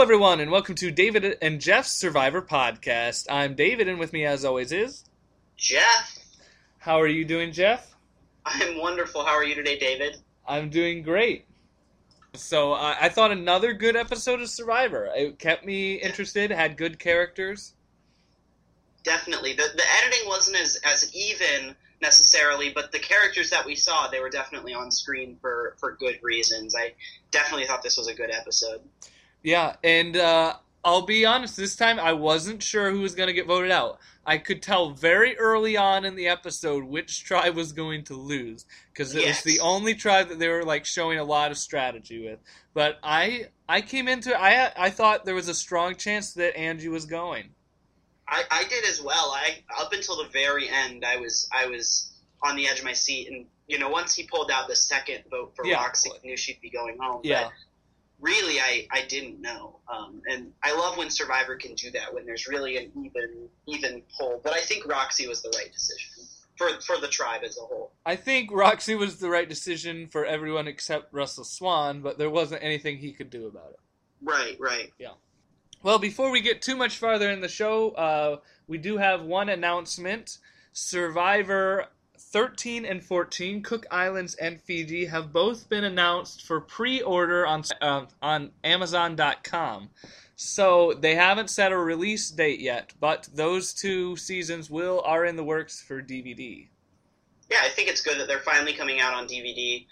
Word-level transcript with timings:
Hello, 0.00 0.06
everyone, 0.06 0.40
and 0.40 0.50
welcome 0.50 0.74
to 0.76 0.90
David 0.90 1.36
and 1.42 1.60
Jeff's 1.60 1.92
Survivor 1.92 2.40
podcast. 2.40 3.26
I'm 3.28 3.54
David, 3.54 3.86
and 3.86 3.98
with 3.98 4.14
me, 4.14 4.24
as 4.24 4.46
always, 4.46 4.72
is 4.72 5.04
Jeff. 5.58 6.18
How 6.78 6.98
are 7.02 7.06
you 7.06 7.26
doing, 7.26 7.52
Jeff? 7.52 7.94
I'm 8.46 8.78
wonderful. 8.78 9.26
How 9.26 9.34
are 9.34 9.44
you 9.44 9.54
today, 9.54 9.78
David? 9.78 10.16
I'm 10.48 10.70
doing 10.70 11.02
great. 11.02 11.44
So 12.32 12.72
uh, 12.72 12.96
I 12.98 13.10
thought 13.10 13.30
another 13.30 13.74
good 13.74 13.94
episode 13.94 14.40
of 14.40 14.48
Survivor. 14.48 15.10
It 15.14 15.38
kept 15.38 15.66
me 15.66 15.96
interested. 15.96 16.50
Had 16.50 16.78
good 16.78 16.98
characters. 16.98 17.74
Definitely. 19.04 19.52
The 19.52 19.68
the 19.76 19.84
editing 20.02 20.26
wasn't 20.26 20.56
as 20.62 20.80
as 20.82 21.14
even 21.14 21.76
necessarily, 22.00 22.70
but 22.70 22.90
the 22.90 23.00
characters 23.00 23.50
that 23.50 23.66
we 23.66 23.74
saw, 23.74 24.08
they 24.08 24.20
were 24.20 24.30
definitely 24.30 24.72
on 24.72 24.90
screen 24.90 25.36
for 25.42 25.76
for 25.78 25.92
good 25.92 26.20
reasons. 26.22 26.74
I 26.74 26.94
definitely 27.30 27.66
thought 27.66 27.82
this 27.82 27.98
was 27.98 28.08
a 28.08 28.14
good 28.14 28.30
episode. 28.30 28.80
Yeah, 29.42 29.76
and 29.82 30.16
uh, 30.16 30.54
I'll 30.84 31.06
be 31.06 31.24
honest. 31.24 31.56
This 31.56 31.76
time, 31.76 31.98
I 31.98 32.12
wasn't 32.12 32.62
sure 32.62 32.90
who 32.90 33.00
was 33.00 33.14
going 33.14 33.28
to 33.28 33.32
get 33.32 33.46
voted 33.46 33.70
out. 33.70 33.98
I 34.26 34.36
could 34.38 34.62
tell 34.62 34.90
very 34.90 35.36
early 35.38 35.76
on 35.76 36.04
in 36.04 36.14
the 36.14 36.28
episode 36.28 36.84
which 36.84 37.24
tribe 37.24 37.56
was 37.56 37.72
going 37.72 38.04
to 38.04 38.14
lose 38.14 38.66
because 38.92 39.14
it 39.14 39.22
Yes. 39.22 39.44
was 39.44 39.54
the 39.54 39.60
only 39.60 39.94
tribe 39.94 40.28
that 40.28 40.38
they 40.38 40.48
were 40.48 40.62
like 40.62 40.84
showing 40.84 41.18
a 41.18 41.24
lot 41.24 41.50
of 41.50 41.56
strategy 41.58 42.24
with. 42.24 42.38
But 42.74 42.98
I 43.02 43.46
I 43.68 43.80
came 43.80 44.08
into 44.08 44.30
it. 44.30 44.36
I 44.36 44.72
I 44.76 44.90
thought 44.90 45.24
there 45.24 45.34
was 45.34 45.48
a 45.48 45.54
strong 45.54 45.96
chance 45.96 46.34
that 46.34 46.56
Angie 46.56 46.88
was 46.88 47.06
going. 47.06 47.50
I, 48.28 48.44
I 48.50 48.64
did 48.64 48.84
as 48.84 49.02
well. 49.02 49.32
I 49.34 49.64
up 49.80 49.92
until 49.92 50.18
the 50.22 50.28
very 50.28 50.68
end, 50.68 51.04
I 51.04 51.16
was 51.16 51.48
I 51.52 51.66
was 51.66 52.12
on 52.42 52.56
the 52.56 52.68
edge 52.68 52.78
of 52.78 52.84
my 52.84 52.92
seat, 52.92 53.28
and 53.30 53.46
you 53.66 53.78
know, 53.78 53.88
once 53.88 54.14
he 54.14 54.24
pulled 54.24 54.50
out 54.50 54.68
the 54.68 54.76
second 54.76 55.24
vote 55.30 55.52
for 55.56 55.64
Yeah. 55.66 55.76
Roxy, 55.76 56.10
I 56.10 56.24
knew 56.24 56.36
she'd 56.36 56.60
be 56.60 56.70
going 56.70 56.98
home. 57.00 57.22
Yeah. 57.24 57.44
But 57.44 57.52
really, 58.20 58.60
I 58.60 58.86
I 58.90 59.02
didn't 59.06 59.40
know. 59.40 59.80
Um, 59.92 60.22
and 60.30 60.52
I 60.62 60.76
love 60.76 60.96
when 60.96 61.10
Survivor 61.10 61.56
can 61.56 61.74
do 61.74 61.90
that 61.92 62.12
when 62.12 62.26
there's 62.26 62.46
really 62.46 62.76
an 62.76 62.90
even 63.04 63.48
even 63.66 64.02
poll. 64.18 64.40
But 64.42 64.52
I 64.52 64.60
think 64.60 64.86
Roxy 64.86 65.26
was 65.26 65.42
the 65.42 65.52
right 65.56 65.72
decision 65.72 66.26
for 66.56 66.68
for 66.80 66.98
the 66.98 67.08
tribe 67.08 67.42
as 67.44 67.56
a 67.58 67.62
whole. 67.62 67.92
I 68.04 68.16
think 68.16 68.50
Roxy 68.52 68.94
was 68.94 69.18
the 69.18 69.30
right 69.30 69.48
decision 69.48 70.08
for 70.08 70.24
everyone 70.24 70.68
except 70.68 71.12
Russell 71.12 71.44
Swan, 71.44 72.02
but 72.02 72.18
there 72.18 72.30
wasn't 72.30 72.62
anything 72.62 72.98
he 72.98 73.12
could 73.12 73.30
do 73.30 73.46
about 73.46 73.70
it. 73.70 73.80
Right, 74.22 74.56
right. 74.60 74.92
Yeah. 74.98 75.14
Well, 75.82 75.98
before 75.98 76.30
we 76.30 76.42
get 76.42 76.60
too 76.60 76.76
much 76.76 76.98
farther 76.98 77.30
in 77.30 77.40
the 77.40 77.48
show, 77.48 77.90
uh, 77.92 78.36
we 78.66 78.76
do 78.76 78.98
have 78.98 79.22
one 79.22 79.48
announcement. 79.48 80.38
Survivor 80.72 81.86
13 82.20 82.84
and 82.84 83.02
14, 83.02 83.62
Cook 83.62 83.86
Islands 83.90 84.34
and 84.34 84.60
Fiji, 84.60 85.06
have 85.06 85.32
both 85.32 85.68
been 85.68 85.84
announced 85.84 86.46
for 86.46 86.60
pre-order 86.60 87.46
on 87.46 87.64
uh, 87.80 88.06
on 88.22 88.50
Amazon.com. 88.62 89.90
So 90.36 90.94
they 90.94 91.16
haven't 91.16 91.50
set 91.50 91.72
a 91.72 91.76
release 91.76 92.30
date 92.30 92.60
yet, 92.60 92.94
but 92.98 93.28
those 93.34 93.74
two 93.74 94.16
seasons 94.16 94.70
will 94.70 95.02
are 95.04 95.24
in 95.24 95.36
the 95.36 95.44
works 95.44 95.82
for 95.82 96.00
DVD. 96.00 96.68
Yeah, 97.50 97.58
I 97.62 97.68
think 97.68 97.88
it's 97.88 98.00
good 98.00 98.18
that 98.18 98.28
they're 98.28 98.38
finally 98.38 98.72
coming 98.72 99.00
out 99.00 99.12
on 99.12 99.26
DVD. 99.26 99.86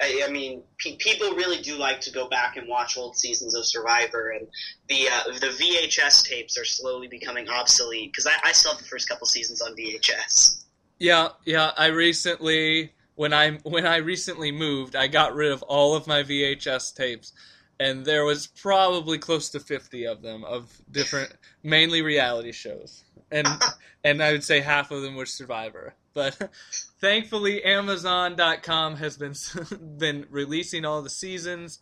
I, 0.00 0.22
I 0.26 0.30
mean, 0.30 0.62
pe- 0.78 0.96
people 0.96 1.30
really 1.32 1.60
do 1.60 1.76
like 1.76 2.00
to 2.02 2.12
go 2.12 2.28
back 2.28 2.56
and 2.56 2.66
watch 2.68 2.96
old 2.96 3.16
seasons 3.16 3.54
of 3.54 3.66
Survivor, 3.66 4.30
and 4.30 4.46
the 4.88 5.08
uh, 5.08 5.38
the 5.38 5.48
VHS 5.48 6.24
tapes 6.24 6.56
are 6.58 6.64
slowly 6.64 7.08
becoming 7.08 7.48
obsolete 7.48 8.12
because 8.12 8.26
I, 8.26 8.32
I 8.44 8.52
still 8.52 8.72
have 8.72 8.80
the 8.80 8.88
first 8.88 9.08
couple 9.08 9.26
seasons 9.26 9.60
on 9.60 9.76
VHS. 9.76 10.64
Yeah, 10.98 11.28
yeah. 11.44 11.72
I 11.76 11.86
recently, 11.86 12.92
when 13.14 13.32
I 13.32 13.52
when 13.62 13.86
I 13.86 13.96
recently 13.98 14.52
moved, 14.52 14.96
I 14.96 15.06
got 15.06 15.34
rid 15.34 15.52
of 15.52 15.62
all 15.62 15.94
of 15.94 16.06
my 16.06 16.22
VHS 16.22 16.94
tapes, 16.94 17.32
and 17.78 18.04
there 18.04 18.24
was 18.24 18.46
probably 18.46 19.18
close 19.18 19.50
to 19.50 19.60
fifty 19.60 20.06
of 20.06 20.22
them 20.22 20.44
of 20.44 20.80
different, 20.90 21.32
mainly 21.62 22.02
reality 22.02 22.52
shows, 22.52 23.04
and 23.30 23.46
and 24.04 24.22
I 24.22 24.32
would 24.32 24.44
say 24.44 24.60
half 24.60 24.90
of 24.90 25.02
them 25.02 25.14
were 25.14 25.26
Survivor. 25.26 25.94
But 26.14 26.50
thankfully, 27.00 27.62
Amazon.com 27.62 28.96
has 28.96 29.16
been 29.16 29.34
been 29.98 30.26
releasing 30.30 30.84
all 30.84 31.02
the 31.02 31.10
seasons 31.10 31.78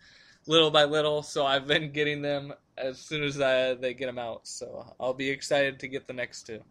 little 0.47 0.71
by 0.71 0.85
little, 0.85 1.23
so 1.23 1.45
I've 1.45 1.67
been 1.67 1.93
getting 1.93 2.23
them 2.23 2.53
as 2.79 2.99
soon 2.99 3.23
as 3.23 3.41
I, 3.41 3.75
they 3.75 3.95
get 3.95 4.07
them 4.07 4.19
out. 4.19 4.47
So 4.47 4.95
I'll 5.01 5.15
be 5.15 5.31
excited 5.31 5.81
to 5.81 5.89
get 5.89 6.07
the 6.07 6.13
next 6.13 6.45
two. 6.45 6.63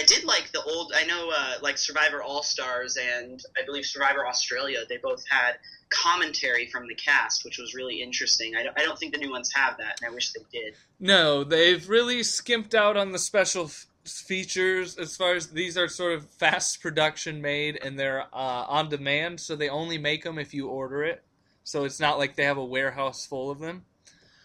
I 0.00 0.04
did 0.04 0.24
like 0.24 0.50
the 0.52 0.62
old. 0.62 0.92
I 0.96 1.04
know, 1.04 1.30
uh, 1.30 1.54
like 1.60 1.76
Survivor 1.76 2.22
All 2.22 2.42
Stars 2.42 2.96
and 2.96 3.42
I 3.60 3.66
believe 3.66 3.84
Survivor 3.84 4.26
Australia. 4.26 4.78
They 4.88 4.96
both 4.96 5.22
had 5.28 5.56
commentary 5.90 6.66
from 6.66 6.86
the 6.86 6.94
cast, 6.94 7.44
which 7.44 7.58
was 7.58 7.74
really 7.74 8.00
interesting. 8.00 8.56
I 8.56 8.62
don't, 8.62 8.80
I 8.80 8.84
don't 8.84 8.98
think 8.98 9.12
the 9.12 9.18
new 9.18 9.30
ones 9.30 9.52
have 9.52 9.76
that, 9.76 10.00
and 10.00 10.10
I 10.10 10.14
wish 10.14 10.32
they 10.32 10.40
did. 10.50 10.74
No, 10.98 11.44
they've 11.44 11.86
really 11.86 12.22
skimped 12.22 12.74
out 12.74 12.96
on 12.96 13.12
the 13.12 13.18
special 13.18 13.66
f- 13.66 13.86
features 14.04 14.96
as 14.96 15.16
far 15.16 15.34
as 15.34 15.48
these 15.48 15.76
are 15.76 15.88
sort 15.88 16.14
of 16.14 16.30
fast 16.30 16.80
production 16.80 17.42
made 17.42 17.78
and 17.82 17.98
they're 17.98 18.22
uh, 18.32 18.64
on 18.68 18.88
demand, 18.88 19.40
so 19.40 19.54
they 19.54 19.68
only 19.68 19.98
make 19.98 20.24
them 20.24 20.38
if 20.38 20.54
you 20.54 20.68
order 20.68 21.04
it. 21.04 21.22
So 21.62 21.84
it's 21.84 22.00
not 22.00 22.18
like 22.18 22.36
they 22.36 22.44
have 22.44 22.56
a 22.56 22.64
warehouse 22.64 23.26
full 23.26 23.50
of 23.50 23.58
them. 23.58 23.84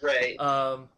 Right. 0.02 0.38
Um, 0.38 0.90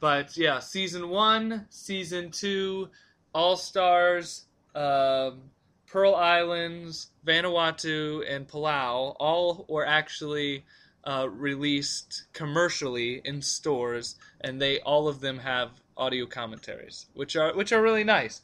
but 0.00 0.36
yeah, 0.36 0.60
season 0.60 1.10
one, 1.10 1.66
season 1.68 2.30
two, 2.30 2.88
All 3.36 3.58
Stars, 3.58 4.46
um, 4.74 5.42
Pearl 5.86 6.14
Islands, 6.14 7.10
Vanuatu, 7.26 8.24
and 8.26 8.48
Palau 8.48 9.14
all 9.20 9.66
were 9.68 9.86
actually 9.86 10.64
uh, 11.04 11.28
released 11.28 12.28
commercially 12.32 13.20
in 13.26 13.42
stores, 13.42 14.16
and 14.40 14.58
they 14.58 14.80
all 14.80 15.06
of 15.06 15.20
them 15.20 15.38
have 15.40 15.68
audio 15.98 16.24
commentaries, 16.24 17.08
which 17.12 17.36
are 17.36 17.54
which 17.54 17.72
are 17.72 17.82
really 17.82 18.04
nice. 18.04 18.40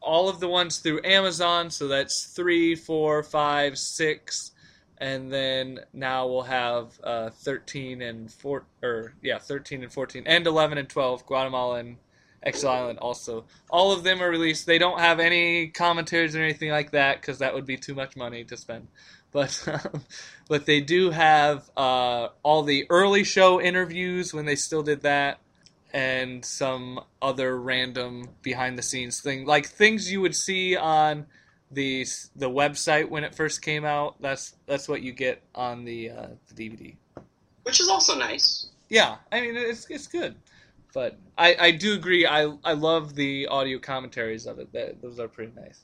All 0.00 0.30
of 0.30 0.40
the 0.40 0.48
ones 0.48 0.78
through 0.78 1.02
Amazon, 1.04 1.68
so 1.68 1.86
that's 1.86 2.24
three, 2.24 2.74
four, 2.74 3.22
five, 3.22 3.76
six, 3.76 4.52
and 4.96 5.30
then 5.30 5.80
now 5.92 6.26
we'll 6.26 6.40
have 6.40 6.98
uh, 7.04 7.28
13 7.28 8.00
and 8.00 8.32
4 8.32 8.64
or 8.82 9.14
yeah 9.20 9.38
13 9.38 9.82
and 9.82 9.92
14 9.92 10.22
and 10.26 10.46
11 10.46 10.78
and 10.78 10.88
12 10.88 11.26
guatemala 11.26 11.80
and 11.80 11.96
exile 12.42 12.72
island 12.72 12.98
also 12.98 13.44
all 13.70 13.92
of 13.92 14.02
them 14.02 14.22
are 14.22 14.30
released 14.30 14.66
they 14.66 14.78
don't 14.78 14.98
have 14.98 15.20
any 15.20 15.68
commentaries 15.68 16.34
or 16.34 16.42
anything 16.42 16.70
like 16.70 16.90
that 16.90 17.20
because 17.20 17.38
that 17.38 17.54
would 17.54 17.66
be 17.66 17.76
too 17.76 17.94
much 17.94 18.16
money 18.16 18.44
to 18.44 18.56
spend 18.56 18.88
but 19.30 19.66
um, 19.68 20.02
but 20.48 20.66
they 20.66 20.80
do 20.80 21.10
have 21.10 21.70
uh, 21.76 22.28
all 22.42 22.62
the 22.62 22.86
early 22.90 23.24
show 23.24 23.60
interviews 23.60 24.34
when 24.34 24.44
they 24.44 24.56
still 24.56 24.82
did 24.82 25.02
that 25.02 25.38
and 25.92 26.44
some 26.44 27.00
other 27.20 27.58
random 27.58 28.28
behind 28.42 28.78
the 28.78 28.82
scenes 28.82 29.20
thing 29.20 29.46
like 29.46 29.66
things 29.66 30.10
you 30.10 30.20
would 30.20 30.34
see 30.34 30.76
on 30.76 31.26
the 31.72 32.06
the 32.36 32.50
website 32.50 33.08
when 33.08 33.24
it 33.24 33.34
first 33.34 33.62
came 33.62 33.84
out. 33.84 34.20
That's 34.20 34.54
that's 34.66 34.88
what 34.88 35.02
you 35.02 35.12
get 35.12 35.42
on 35.54 35.84
the 35.84 36.10
uh, 36.10 36.26
the 36.48 36.70
DVD. 36.70 36.94
Which 37.64 37.80
is 37.80 37.88
also 37.88 38.16
nice. 38.16 38.66
Yeah, 38.88 39.16
I 39.30 39.40
mean 39.40 39.56
it's 39.56 39.86
it's 39.90 40.06
good, 40.06 40.36
but 40.92 41.18
I 41.38 41.56
I 41.58 41.70
do 41.70 41.94
agree. 41.94 42.26
I 42.26 42.52
I 42.64 42.72
love 42.72 43.14
the 43.14 43.46
audio 43.46 43.78
commentaries 43.78 44.46
of 44.46 44.58
it. 44.58 44.72
That, 44.72 45.00
those 45.02 45.18
are 45.18 45.28
pretty 45.28 45.52
nice. 45.58 45.80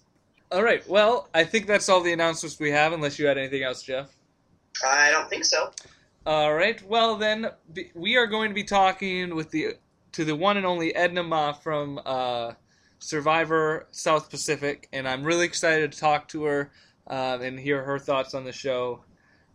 All 0.51 0.63
right, 0.63 0.87
well 0.89 1.29
I 1.35 1.45
think 1.45 1.67
that's 1.67 1.89
all 1.89 2.01
the 2.01 2.13
announcements 2.13 2.59
we 2.59 2.71
have. 2.71 2.93
Unless 2.93 3.19
you 3.19 3.27
had 3.27 3.39
anything 3.39 3.63
else, 3.63 3.83
Jeff. 3.83 4.17
I 4.87 5.11
don't 5.11 5.29
think 5.29 5.45
so. 5.45 5.71
All 6.27 6.53
right. 6.55 6.83
Well, 6.87 7.17
then 7.17 7.51
we 7.95 8.17
are 8.17 8.27
going 8.27 8.51
to 8.51 8.55
be 8.55 8.65
talking 8.65 9.35
with 9.35 9.51
the 9.51 9.77
to 10.13 10.25
the 10.25 10.37
one 10.37 10.57
and 10.57 10.67
only 10.67 10.95
Edna 10.95 11.23
Ma 11.23 11.53
from 11.53 12.01
uh, 12.05 12.53
Survivor 12.99 13.87
South 13.91 14.31
Pacific, 14.31 14.89
and 14.93 15.09
I'm 15.09 15.25
really 15.25 15.47
excited 15.47 15.93
to 15.93 15.99
talk 15.99 16.29
to 16.29 16.45
her 16.45 16.71
um, 17.07 17.43
and 17.43 17.59
hear 17.59 17.83
her 17.83 17.99
thoughts 17.99 18.35
on 18.35 18.45
the 18.45 18.53
show. 18.53 19.05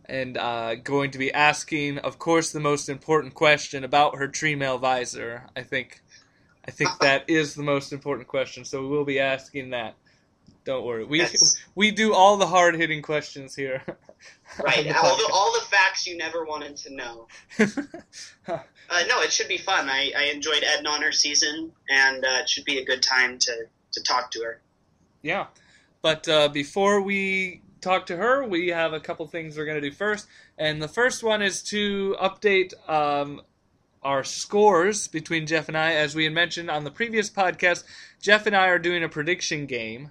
And 0.06 0.36
uh, 0.36 0.74
going 0.76 1.12
to 1.12 1.18
be 1.18 1.32
asking, 1.32 1.98
of 1.98 2.18
course, 2.18 2.52
the 2.52 2.60
most 2.60 2.88
important 2.88 3.34
question 3.34 3.84
about 3.84 4.16
her 4.16 4.28
tree 4.28 4.54
mail 4.54 4.78
visor. 4.78 5.46
I 5.56 5.62
think, 5.62 6.02
I 6.66 6.70
think 6.70 6.90
that 7.00 7.24
is 7.28 7.54
the 7.54 7.62
most 7.62 7.92
important 7.92 8.28
question. 8.28 8.64
So 8.64 8.82
we 8.82 8.88
will 8.88 9.04
be 9.04 9.20
asking 9.20 9.70
that. 9.70 9.94
Don't 10.64 10.84
worry, 10.84 11.04
we 11.04 11.18
Yes. 11.18 11.56
we 11.74 11.90
do 11.90 12.14
all 12.14 12.38
the 12.38 12.46
hard 12.46 12.74
hitting 12.76 13.02
questions 13.02 13.54
here. 13.54 13.82
Right. 14.62 14.86
all 14.96 15.16
the 15.18 15.30
all 15.34 15.52
the 15.52 15.66
facts 15.66 16.06
you 16.06 16.16
never 16.16 16.46
wanted 16.46 16.76
to 16.78 16.94
know. 16.94 17.28
Uh, 18.90 19.02
no, 19.08 19.22
it 19.22 19.32
should 19.32 19.48
be 19.48 19.58
fun. 19.58 19.88
I, 19.88 20.12
I 20.16 20.24
enjoyed 20.24 20.62
Edna 20.62 20.90
on 20.90 21.02
her 21.02 21.12
season, 21.12 21.72
and 21.88 22.24
uh, 22.24 22.42
it 22.42 22.48
should 22.48 22.64
be 22.64 22.78
a 22.78 22.84
good 22.84 23.02
time 23.02 23.38
to, 23.38 23.66
to 23.92 24.02
talk 24.02 24.30
to 24.32 24.42
her. 24.42 24.60
Yeah. 25.22 25.46
But 26.02 26.28
uh, 26.28 26.48
before 26.48 27.00
we 27.00 27.62
talk 27.84 28.06
to 28.06 28.16
her, 28.16 28.44
we 28.44 28.68
have 28.68 28.92
a 28.92 29.00
couple 29.00 29.26
things 29.26 29.56
we're 29.56 29.66
going 29.66 29.80
to 29.80 29.88
do 29.90 29.94
first. 29.94 30.26
And 30.58 30.82
the 30.82 30.88
first 30.88 31.22
one 31.22 31.42
is 31.42 31.62
to 31.64 32.16
update 32.20 32.72
um, 32.88 33.42
our 34.02 34.24
scores 34.24 35.08
between 35.08 35.46
Jeff 35.46 35.68
and 35.68 35.76
I. 35.76 35.92
As 35.92 36.14
we 36.14 36.24
had 36.24 36.32
mentioned 36.32 36.70
on 36.70 36.84
the 36.84 36.90
previous 36.90 37.30
podcast, 37.30 37.84
Jeff 38.20 38.46
and 38.46 38.56
I 38.56 38.68
are 38.68 38.78
doing 38.78 39.04
a 39.04 39.08
prediction 39.08 39.66
game. 39.66 40.10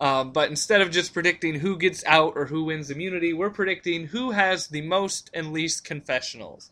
Um, 0.00 0.32
but 0.32 0.48
instead 0.48 0.80
of 0.80 0.92
just 0.92 1.12
predicting 1.12 1.56
who 1.56 1.76
gets 1.76 2.04
out 2.06 2.34
or 2.36 2.46
who 2.46 2.64
wins 2.64 2.90
immunity, 2.90 3.32
we're 3.32 3.50
predicting 3.50 4.06
who 4.06 4.30
has 4.30 4.68
the 4.68 4.82
most 4.82 5.28
and 5.34 5.52
least 5.52 5.84
confessionals. 5.84 6.70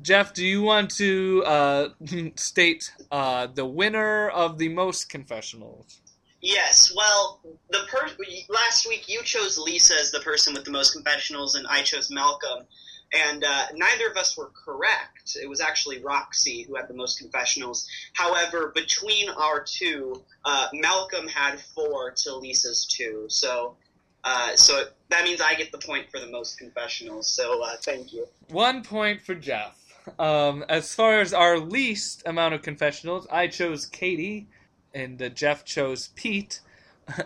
Jeff, 0.00 0.32
do 0.32 0.44
you 0.44 0.62
want 0.62 0.90
to 0.92 1.42
uh, 1.44 1.88
state 2.36 2.92
uh, 3.10 3.48
the 3.48 3.66
winner 3.66 4.28
of 4.28 4.58
the 4.58 4.68
most 4.68 5.08
confessionals? 5.08 6.01
Yes. 6.42 6.92
Well, 6.94 7.40
the 7.70 7.84
per- 7.88 8.10
last 8.48 8.86
week 8.88 9.08
you 9.08 9.22
chose 9.22 9.56
Lisa 9.56 9.94
as 9.94 10.10
the 10.10 10.20
person 10.20 10.54
with 10.54 10.64
the 10.64 10.72
most 10.72 10.92
confessionals, 10.92 11.54
and 11.54 11.66
I 11.68 11.82
chose 11.82 12.10
Malcolm. 12.10 12.66
And 13.14 13.44
uh, 13.44 13.66
neither 13.74 14.08
of 14.10 14.16
us 14.16 14.36
were 14.36 14.50
correct. 14.64 15.36
It 15.40 15.48
was 15.48 15.60
actually 15.60 16.02
Roxy 16.02 16.62
who 16.62 16.76
had 16.76 16.88
the 16.88 16.94
most 16.94 17.18
confessionals. 17.18 17.86
However, 18.14 18.72
between 18.74 19.28
our 19.28 19.62
two, 19.62 20.22
uh, 20.44 20.68
Malcolm 20.72 21.28
had 21.28 21.60
four 21.60 22.10
to 22.10 22.36
Lisa's 22.36 22.86
two. 22.86 23.26
So, 23.28 23.76
uh, 24.24 24.56
so 24.56 24.84
that 25.10 25.24
means 25.24 25.40
I 25.40 25.54
get 25.54 25.72
the 25.72 25.78
point 25.78 26.10
for 26.10 26.20
the 26.20 26.26
most 26.26 26.58
confessionals. 26.58 27.28
So, 27.28 27.62
uh, 27.62 27.76
thank 27.82 28.12
you. 28.12 28.26
One 28.48 28.82
point 28.82 29.20
for 29.20 29.34
Jeff. 29.34 29.78
Um, 30.18 30.64
as 30.68 30.94
far 30.94 31.20
as 31.20 31.32
our 31.34 31.58
least 31.58 32.22
amount 32.26 32.54
of 32.54 32.62
confessionals, 32.62 33.26
I 33.30 33.46
chose 33.46 33.86
Katie, 33.86 34.48
and 34.94 35.20
uh, 35.20 35.28
Jeff 35.28 35.64
chose 35.64 36.08
Pete. 36.14 36.60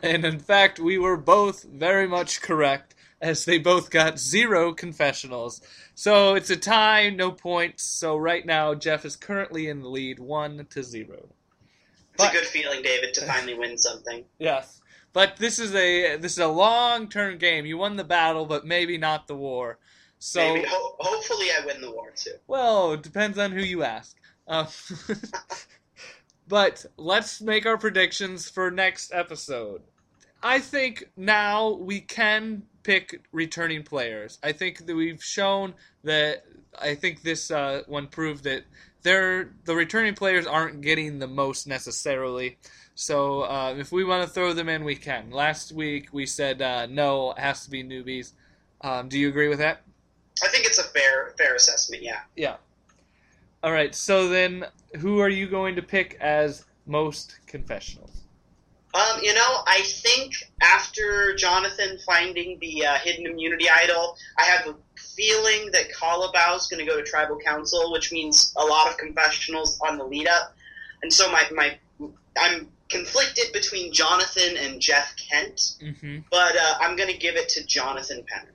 And 0.02 0.24
in 0.24 0.38
fact, 0.38 0.78
we 0.80 0.96
were 0.96 1.18
both 1.18 1.62
very 1.64 2.08
much 2.08 2.40
correct, 2.40 2.94
as 3.20 3.44
they 3.44 3.58
both 3.58 3.90
got 3.90 4.18
zero 4.18 4.72
confessionals. 4.72 5.60
So 5.94 6.34
it's 6.34 6.48
a 6.48 6.56
tie, 6.56 7.10
no 7.10 7.30
points. 7.30 7.82
So 7.82 8.16
right 8.16 8.44
now, 8.44 8.74
Jeff 8.74 9.04
is 9.04 9.16
currently 9.16 9.68
in 9.68 9.82
the 9.82 9.88
lead, 9.88 10.18
one 10.18 10.66
to 10.70 10.82
zero. 10.82 11.28
It's 12.14 12.24
but, 12.24 12.30
a 12.30 12.38
good 12.38 12.46
feeling, 12.46 12.82
David, 12.82 13.12
to 13.14 13.26
finally 13.26 13.54
win 13.54 13.76
something. 13.76 14.24
Yes, 14.38 14.80
but 15.12 15.36
this 15.36 15.58
is 15.58 15.74
a 15.74 16.16
this 16.16 16.32
is 16.32 16.38
a 16.38 16.48
long 16.48 17.08
term 17.08 17.36
game. 17.36 17.66
You 17.66 17.78
won 17.78 17.96
the 17.96 18.04
battle, 18.04 18.46
but 18.46 18.66
maybe 18.66 18.96
not 18.96 19.26
the 19.26 19.36
war. 19.36 19.78
So 20.18 20.40
maybe, 20.40 20.66
ho- 20.68 20.96
hopefully, 20.98 21.48
I 21.50 21.64
win 21.66 21.80
the 21.80 21.90
war 21.90 22.12
too. 22.14 22.34
Well, 22.46 22.92
it 22.92 23.02
depends 23.02 23.38
on 23.38 23.52
who 23.52 23.60
you 23.60 23.82
ask. 23.82 24.16
Um, 24.48 24.66
But 26.48 26.86
let's 26.96 27.40
make 27.40 27.66
our 27.66 27.78
predictions 27.78 28.48
for 28.48 28.70
next 28.70 29.12
episode. 29.12 29.82
I 30.42 30.60
think 30.60 31.10
now 31.16 31.72
we 31.72 32.00
can 32.00 32.62
pick 32.82 33.22
returning 33.32 33.82
players. 33.82 34.38
I 34.42 34.52
think 34.52 34.86
that 34.86 34.94
we've 34.94 35.22
shown 35.22 35.74
that. 36.04 36.44
I 36.78 36.94
think 36.94 37.22
this 37.22 37.50
uh, 37.50 37.82
one 37.86 38.06
proved 38.06 38.44
that 38.44 38.64
they're 39.02 39.50
the 39.64 39.74
returning 39.74 40.14
players 40.14 40.46
aren't 40.46 40.82
getting 40.82 41.18
the 41.18 41.26
most 41.26 41.66
necessarily. 41.66 42.58
So 42.94 43.42
uh, 43.42 43.74
if 43.78 43.92
we 43.92 44.04
want 44.04 44.26
to 44.26 44.32
throw 44.32 44.52
them 44.52 44.68
in, 44.68 44.84
we 44.84 44.94
can. 44.94 45.30
Last 45.30 45.72
week 45.72 46.08
we 46.12 46.26
said 46.26 46.60
uh, 46.60 46.86
no, 46.86 47.32
it 47.32 47.38
has 47.38 47.64
to 47.64 47.70
be 47.70 47.82
newbies. 47.82 48.32
Um, 48.82 49.08
do 49.08 49.18
you 49.18 49.28
agree 49.28 49.48
with 49.48 49.58
that? 49.58 49.82
I 50.44 50.48
think 50.48 50.66
it's 50.66 50.78
a 50.78 50.84
fair 50.84 51.34
fair 51.38 51.54
assessment. 51.54 52.02
Yeah. 52.02 52.20
Yeah. 52.36 52.56
All 53.66 53.72
right. 53.72 53.92
So 53.96 54.28
then, 54.28 54.64
who 55.00 55.18
are 55.18 55.28
you 55.28 55.48
going 55.48 55.74
to 55.74 55.82
pick 55.82 56.16
as 56.20 56.64
most 56.86 57.40
confessionals? 57.48 58.22
Um, 58.94 59.20
you 59.20 59.34
know, 59.34 59.58
I 59.66 59.80
think 59.82 60.34
after 60.62 61.34
Jonathan 61.34 61.98
finding 62.06 62.60
the 62.60 62.86
uh, 62.86 62.94
hidden 62.98 63.26
immunity 63.26 63.66
idol, 63.68 64.16
I 64.38 64.44
have 64.44 64.68
a 64.68 64.76
feeling 65.16 65.70
that 65.72 65.86
Kalabaw 65.92 66.54
is 66.54 66.68
going 66.68 66.78
to 66.78 66.88
go 66.88 66.96
to 66.96 67.02
tribal 67.02 67.38
council, 67.44 67.90
which 67.90 68.12
means 68.12 68.54
a 68.56 68.64
lot 68.64 68.88
of 68.88 68.98
confessionals 68.98 69.80
on 69.80 69.98
the 69.98 70.04
lead 70.04 70.28
up. 70.28 70.54
And 71.02 71.12
so 71.12 71.28
my, 71.32 71.42
my 71.50 71.76
I'm 72.38 72.68
conflicted 72.88 73.52
between 73.52 73.92
Jonathan 73.92 74.56
and 74.58 74.80
Jeff 74.80 75.12
Kent, 75.16 75.72
mm-hmm. 75.82 76.18
but 76.30 76.54
uh, 76.54 76.74
I'm 76.80 76.94
going 76.94 77.10
to 77.10 77.18
give 77.18 77.34
it 77.34 77.48
to 77.48 77.66
Jonathan 77.66 78.18
Penner. 78.32 78.52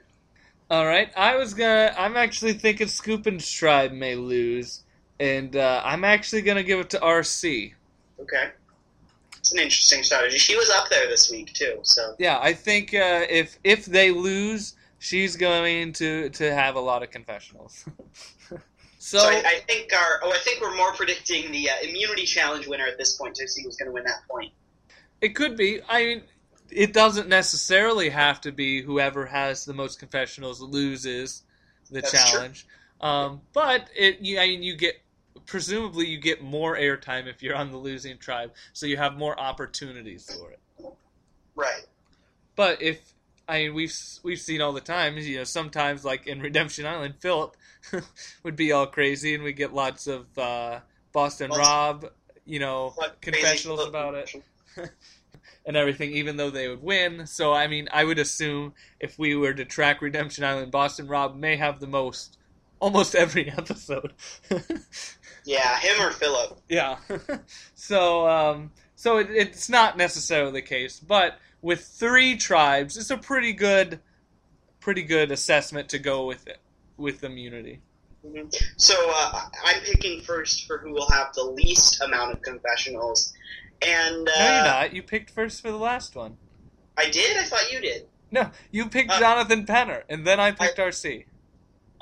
All 0.69 0.87
right, 0.87 1.11
I 1.17 1.35
was 1.35 1.53
gonna. 1.53 1.93
I'm 1.97 2.15
actually 2.15 2.53
thinking 2.53 2.87
Scoop 2.87 3.25
and 3.25 3.41
Tribe 3.43 3.91
may 3.91 4.15
lose 4.15 4.83
and 5.21 5.55
uh, 5.55 5.81
I'm 5.85 6.03
actually 6.03 6.41
going 6.41 6.57
to 6.57 6.63
give 6.63 6.79
it 6.79 6.89
to 6.89 6.99
RC. 6.99 7.73
Okay. 8.19 8.49
It's 9.37 9.51
an 9.53 9.59
interesting 9.59 10.03
strategy. 10.03 10.37
She 10.37 10.55
was 10.55 10.69
up 10.71 10.89
there 10.89 11.07
this 11.07 11.31
week 11.31 11.53
too, 11.53 11.79
so 11.83 12.15
yeah, 12.19 12.39
I 12.39 12.53
think 12.53 12.93
uh, 12.93 13.25
if 13.29 13.57
if 13.63 13.85
they 13.85 14.11
lose, 14.11 14.75
she's 14.99 15.35
going 15.35 15.93
to 15.93 16.29
to 16.29 16.53
have 16.53 16.75
a 16.75 16.79
lot 16.79 17.01
of 17.01 17.09
confessionals. 17.09 17.85
so, 18.99 19.17
so 19.17 19.19
I, 19.19 19.41
I, 19.43 19.59
think 19.67 19.91
our 19.93 20.19
oh, 20.23 20.31
I 20.31 20.37
think 20.43 20.61
we're 20.61 20.75
more 20.75 20.93
predicting 20.93 21.51
the 21.51 21.71
uh, 21.71 21.73
immunity 21.81 22.25
challenge 22.25 22.67
winner 22.67 22.85
at 22.85 22.99
this 22.99 23.15
point 23.15 23.33
to 23.35 23.47
see 23.47 23.63
who's 23.63 23.77
going 23.77 23.87
to 23.87 23.93
win 23.93 24.03
that 24.03 24.21
point. 24.29 24.53
It 25.21 25.29
could 25.29 25.57
be. 25.57 25.81
I 25.89 26.05
mean, 26.05 26.21
it 26.69 26.93
doesn't 26.93 27.27
necessarily 27.27 28.09
have 28.09 28.41
to 28.41 28.51
be 28.51 28.83
whoever 28.83 29.25
has 29.25 29.65
the 29.65 29.73
most 29.73 29.97
confessionals 29.97 30.61
loses 30.61 31.41
the 31.89 32.01
That's 32.01 32.11
challenge. 32.11 32.67
Um, 33.01 33.41
but 33.53 33.89
it, 33.95 34.21
you, 34.21 34.39
I 34.39 34.47
mean, 34.47 34.61
you 34.61 34.75
get 34.75 35.01
presumably 35.45 36.07
you 36.07 36.17
get 36.17 36.43
more 36.43 36.75
airtime 36.75 37.27
if 37.27 37.41
you're 37.43 37.55
on 37.55 37.71
the 37.71 37.77
losing 37.77 38.17
tribe, 38.17 38.51
so 38.73 38.85
you 38.85 38.97
have 38.97 39.17
more 39.17 39.39
opportunities 39.39 40.29
for 40.37 40.51
it. 40.51 40.59
Right. 41.55 41.85
But 42.55 42.81
if 42.81 43.13
I 43.47 43.63
mean 43.63 43.73
we've 43.73 43.95
we've 44.23 44.39
seen 44.39 44.61
all 44.61 44.73
the 44.73 44.81
times, 44.81 45.27
you 45.27 45.37
know, 45.37 45.43
sometimes 45.43 46.05
like 46.05 46.27
in 46.27 46.41
Redemption 46.41 46.85
Island, 46.85 47.15
Phillip 47.19 47.55
would 48.43 48.55
be 48.55 48.71
all 48.71 48.87
crazy, 48.87 49.35
and 49.35 49.43
we 49.43 49.53
get 49.53 49.73
lots 49.73 50.07
of 50.07 50.37
uh, 50.37 50.79
Boston 51.11 51.51
Rob, 51.51 52.05
you 52.45 52.59
know, 52.59 52.93
confessionals 53.21 53.85
about 53.85 54.15
it. 54.15 54.33
and 55.65 55.77
everything, 55.77 56.11
even 56.11 56.37
though 56.37 56.49
they 56.49 56.67
would 56.67 56.81
win. 56.81 57.27
So, 57.27 57.53
I 57.53 57.67
mean, 57.67 57.87
I 57.91 58.03
would 58.03 58.17
assume 58.17 58.73
if 58.99 59.19
we 59.19 59.35
were 59.35 59.53
to 59.53 59.65
track 59.65 60.01
Redemption 60.01 60.43
Island, 60.43 60.71
Boston 60.71 61.07
Rob 61.07 61.35
may 61.35 61.55
have 61.55 61.79
the 61.79 61.87
most 61.87 62.37
almost 62.79 63.15
every 63.15 63.49
episode. 63.57 64.13
Yeah, 65.45 65.79
him 65.79 66.01
or 66.01 66.11
Phillip. 66.11 66.59
Yeah. 66.69 66.97
so 67.75 68.27
um, 68.27 68.71
so 68.95 69.17
it, 69.17 69.29
it's 69.31 69.69
not 69.69 69.97
necessarily 69.97 70.51
the 70.51 70.61
case, 70.61 70.99
but 70.99 71.39
with 71.61 71.83
three 71.85 72.37
tribes, 72.37 72.97
it's 72.97 73.09
a 73.09 73.17
pretty 73.17 73.53
good 73.53 73.99
pretty 74.79 75.03
good 75.03 75.31
assessment 75.31 75.89
to 75.89 75.99
go 75.99 76.25
with 76.25 76.47
it 76.47 76.59
with 76.97 77.23
immunity. 77.23 77.81
Mm-hmm. 78.25 78.47
So 78.77 78.95
uh, 79.09 79.41
I'm 79.65 79.81
picking 79.81 80.21
first 80.21 80.67
for 80.67 80.77
who 80.77 80.91
will 80.91 81.09
have 81.09 81.33
the 81.33 81.43
least 81.43 82.01
amount 82.01 82.33
of 82.33 82.41
confessionals, 82.41 83.33
and 83.81 84.27
uh, 84.27 84.31
no, 84.37 84.55
you're 84.55 84.63
not. 84.63 84.93
You 84.93 85.03
picked 85.03 85.31
first 85.31 85.61
for 85.61 85.71
the 85.71 85.77
last 85.77 86.15
one. 86.15 86.37
I 86.97 87.09
did. 87.09 87.37
I 87.37 87.43
thought 87.43 87.71
you 87.71 87.79
did. 87.79 88.07
No, 88.29 88.51
you 88.69 88.87
picked 88.87 89.11
uh, 89.11 89.19
Jonathan 89.19 89.65
Penner, 89.65 90.03
and 90.07 90.25
then 90.25 90.39
I 90.39 90.51
picked 90.51 90.79
I, 90.79 90.83
RC. 90.83 91.25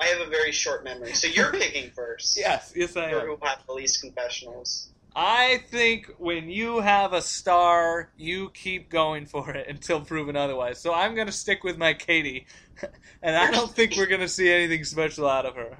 I 0.00 0.06
have 0.06 0.26
a 0.26 0.30
very 0.30 0.52
short 0.52 0.82
memory. 0.82 1.12
So 1.12 1.28
you're 1.28 1.52
picking 1.52 1.90
first. 1.90 2.38
yes, 2.38 2.72
yes, 2.74 2.96
I 2.96 3.10
am. 3.10 3.26
Who 3.26 3.38
have 3.42 3.58
the 3.66 3.74
least 3.74 4.00
confessionals? 4.00 4.90
I 5.14 5.62
think 5.70 6.06
when 6.18 6.48
you 6.48 6.80
have 6.80 7.12
a 7.12 7.20
star, 7.20 8.10
you 8.16 8.50
keep 8.50 8.90
going 8.90 9.26
for 9.26 9.50
it 9.50 9.68
until 9.68 10.00
proven 10.00 10.36
otherwise. 10.36 10.80
So 10.80 10.94
I'm 10.94 11.14
going 11.14 11.26
to 11.26 11.32
stick 11.32 11.64
with 11.64 11.76
my 11.76 11.94
Katie, 11.94 12.46
and 13.22 13.36
I 13.36 13.50
don't 13.50 13.70
think 13.70 13.96
we're 13.96 14.06
going 14.06 14.20
to 14.20 14.28
see 14.28 14.50
anything 14.50 14.84
special 14.84 15.28
out 15.28 15.46
of 15.46 15.56
her. 15.56 15.76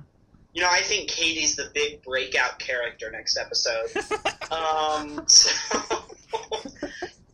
You 0.52 0.62
know, 0.62 0.68
I 0.70 0.82
think 0.82 1.08
Katie's 1.08 1.54
the 1.54 1.70
big 1.72 2.02
breakout 2.02 2.58
character 2.58 3.08
next 3.12 3.38
episode. 3.38 3.88
um, 4.50 5.22
so, 5.28 5.50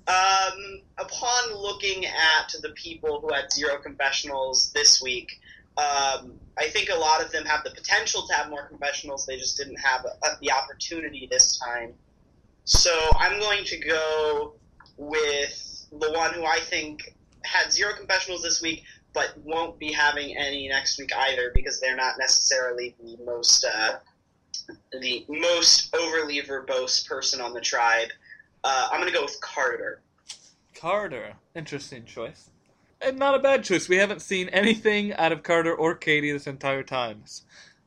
um, 0.07 0.81
upon 0.99 1.55
looking 1.55 2.05
at 2.05 2.53
the 2.61 2.71
people 2.75 3.21
who 3.21 3.33
had 3.33 3.51
zero 3.51 3.79
confessionals 3.79 4.71
this 4.73 5.01
week, 5.01 5.41
um, 5.79 6.33
I 6.59 6.69
think 6.69 6.89
a 6.89 6.99
lot 6.99 7.23
of 7.23 7.31
them 7.33 7.45
have 7.45 7.63
the 7.65 7.71
potential 7.71 8.27
to 8.27 8.35
have 8.35 8.49
more 8.49 8.67
confessionals. 8.67 9.27
They 9.27 9.37
just 9.37 9.59
didn't 9.59 9.77
have 9.77 10.07
a, 10.07 10.27
a, 10.27 10.39
the 10.41 10.53
opportunity 10.53 11.29
this 11.31 11.59
time. 11.59 11.93
So 12.65 12.99
I'm 13.19 13.39
going 13.39 13.65
to 13.65 13.79
go 13.79 14.55
with 14.97 15.87
the 15.91 16.13
one 16.13 16.33
who 16.33 16.45
I 16.45 16.59
think 16.61 17.15
had 17.45 17.71
zero 17.71 17.93
confessionals 17.95 18.43
this 18.43 18.63
week, 18.63 18.85
but 19.13 19.35
won't 19.45 19.79
be 19.79 19.93
having 19.93 20.37
any 20.37 20.69
next 20.69 20.99
week 20.99 21.11
either 21.15 21.53
because 21.55 21.79
they're 21.79 21.97
not 21.97 22.15
necessarily 22.19 22.95
the 23.03 23.19
most 23.25 23.65
uh, 23.65 23.99
the 25.01 25.27
most 25.29 25.95
overly 25.95 26.41
verbose 26.41 27.07
person 27.07 27.41
on 27.41 27.53
the 27.53 27.61
tribe. 27.61 28.09
Uh, 28.65 28.89
I'm 28.91 29.01
going 29.01 29.13
to 29.13 29.17
go 29.17 29.25
with 29.25 29.41
Carter. 29.43 30.01
Carter, 30.75 31.35
interesting 31.55 32.05
choice 32.05 32.51
and 33.01 33.19
not 33.19 33.35
a 33.35 33.39
bad 33.39 33.65
choice. 33.65 33.89
We 33.89 33.97
haven't 33.97 34.23
seen 34.23 34.49
anything 34.51 35.13
out 35.15 35.33
of 35.33 35.43
Carter 35.43 35.75
or 35.75 35.95
Katie 35.95 36.33
this 36.33 36.47
entire 36.47 36.83
time. 36.83 37.25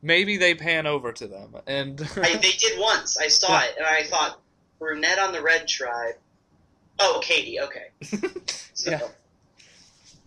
Maybe 0.02 0.36
they 0.36 0.54
pan 0.54 0.86
over 0.86 1.12
to 1.12 1.26
them, 1.26 1.56
and 1.66 2.00
I, 2.16 2.36
they 2.42 2.52
did 2.52 2.78
once. 2.78 3.18
I 3.18 3.28
saw 3.28 3.60
it, 3.60 3.74
and 3.76 3.86
I 3.86 4.04
thought 4.04 4.40
brunette 4.78 5.18
on 5.18 5.32
the 5.32 5.42
red 5.42 5.68
tribe. 5.68 6.14
Oh, 6.98 7.20
Katie. 7.22 7.60
Okay. 7.60 7.88
So. 8.72 8.92
Yeah. 8.92 9.00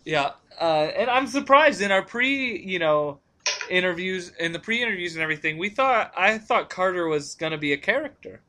Yeah, 0.05 0.31
uh, 0.61 0.91
and 0.95 1.09
I'm 1.09 1.25
surprised 1.25 1.81
in 1.81 1.91
our 1.91 2.03
pre, 2.03 2.61
you 2.61 2.77
know, 2.77 3.17
interviews 3.69 4.31
in 4.39 4.51
the 4.51 4.59
pre-interviews 4.59 5.15
and 5.15 5.23
everything. 5.23 5.57
We 5.57 5.69
thought 5.69 6.13
I 6.15 6.37
thought 6.37 6.69
Carter 6.69 7.07
was 7.07 7.35
gonna 7.35 7.57
be 7.57 7.73
a 7.73 7.77
character. 7.77 8.41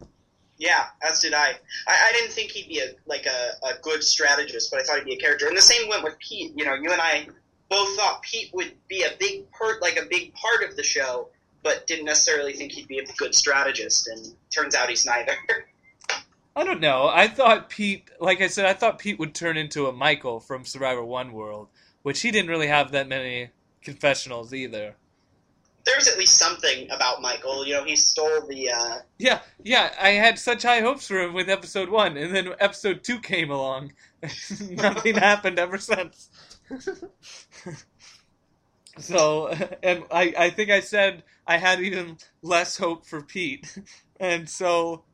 Yeah, 0.58 0.84
as 1.02 1.20
did 1.20 1.34
I. 1.34 1.48
I, 1.86 2.08
I 2.08 2.12
didn't 2.12 2.32
think 2.32 2.52
he'd 2.52 2.68
be 2.68 2.78
a 2.78 2.92
like 3.06 3.26
a, 3.26 3.66
a 3.66 3.78
good 3.82 4.04
strategist, 4.04 4.70
but 4.70 4.80
I 4.80 4.84
thought 4.84 4.98
he'd 4.98 5.04
be 5.04 5.14
a 5.14 5.18
character. 5.18 5.48
And 5.48 5.56
the 5.56 5.62
same 5.62 5.88
went 5.88 6.04
with 6.04 6.18
Pete. 6.18 6.52
You 6.56 6.64
know, 6.64 6.74
you 6.74 6.92
and 6.92 7.00
I 7.00 7.26
both 7.68 7.96
thought 7.96 8.22
Pete 8.22 8.50
would 8.54 8.72
be 8.88 9.02
a 9.02 9.10
big 9.18 9.50
part, 9.50 9.82
like 9.82 9.96
a 9.96 10.06
big 10.08 10.32
part 10.34 10.62
of 10.62 10.76
the 10.76 10.82
show, 10.82 11.28
but 11.62 11.86
didn't 11.86 12.04
necessarily 12.04 12.52
think 12.52 12.72
he'd 12.72 12.88
be 12.88 12.98
a 12.98 13.06
good 13.18 13.34
strategist, 13.34 14.06
and 14.08 14.34
turns 14.54 14.74
out 14.74 14.88
he's 14.88 15.06
neither. 15.06 15.34
I 16.56 16.62
don't 16.62 16.80
know. 16.80 17.10
I 17.12 17.26
thought 17.26 17.68
Pete, 17.68 18.08
like 18.20 18.40
I 18.40 18.46
said, 18.46 18.64
I 18.64 18.74
thought 18.74 19.00
Pete 19.00 19.18
would 19.18 19.34
turn 19.34 19.56
into 19.56 19.88
a 19.88 19.92
Michael 19.92 20.38
from 20.38 20.64
Survivor 20.64 21.04
One 21.04 21.32
World, 21.32 21.66
which 22.02 22.20
he 22.20 22.30
didn't 22.30 22.50
really 22.50 22.68
have 22.68 22.92
that 22.92 23.08
many 23.08 23.50
confessionals 23.82 24.54
either. 24.54 24.94
There's 25.84 26.08
at 26.08 26.18
least 26.18 26.38
something 26.38 26.90
about 26.90 27.20
Michael. 27.20 27.66
You 27.66 27.74
know, 27.74 27.84
he 27.84 27.96
stole 27.96 28.46
the. 28.48 28.70
Uh... 28.70 28.96
Yeah, 29.18 29.40
yeah. 29.62 29.92
I 30.00 30.10
had 30.10 30.38
such 30.38 30.62
high 30.62 30.80
hopes 30.80 31.08
for 31.08 31.20
him 31.20 31.34
with 31.34 31.48
episode 31.48 31.90
one, 31.90 32.16
and 32.16 32.34
then 32.34 32.54
episode 32.58 33.04
two 33.04 33.20
came 33.20 33.50
along. 33.50 33.92
Nothing 34.70 35.14
happened 35.16 35.58
ever 35.58 35.78
since. 35.78 36.30
so, 38.98 39.48
and 39.82 40.04
I, 40.10 40.34
I 40.36 40.50
think 40.50 40.70
I 40.70 40.80
said 40.80 41.22
I 41.46 41.58
had 41.58 41.80
even 41.80 42.16
less 42.42 42.78
hope 42.78 43.06
for 43.06 43.20
Pete, 43.20 43.78
and 44.18 44.48
so 44.48 45.04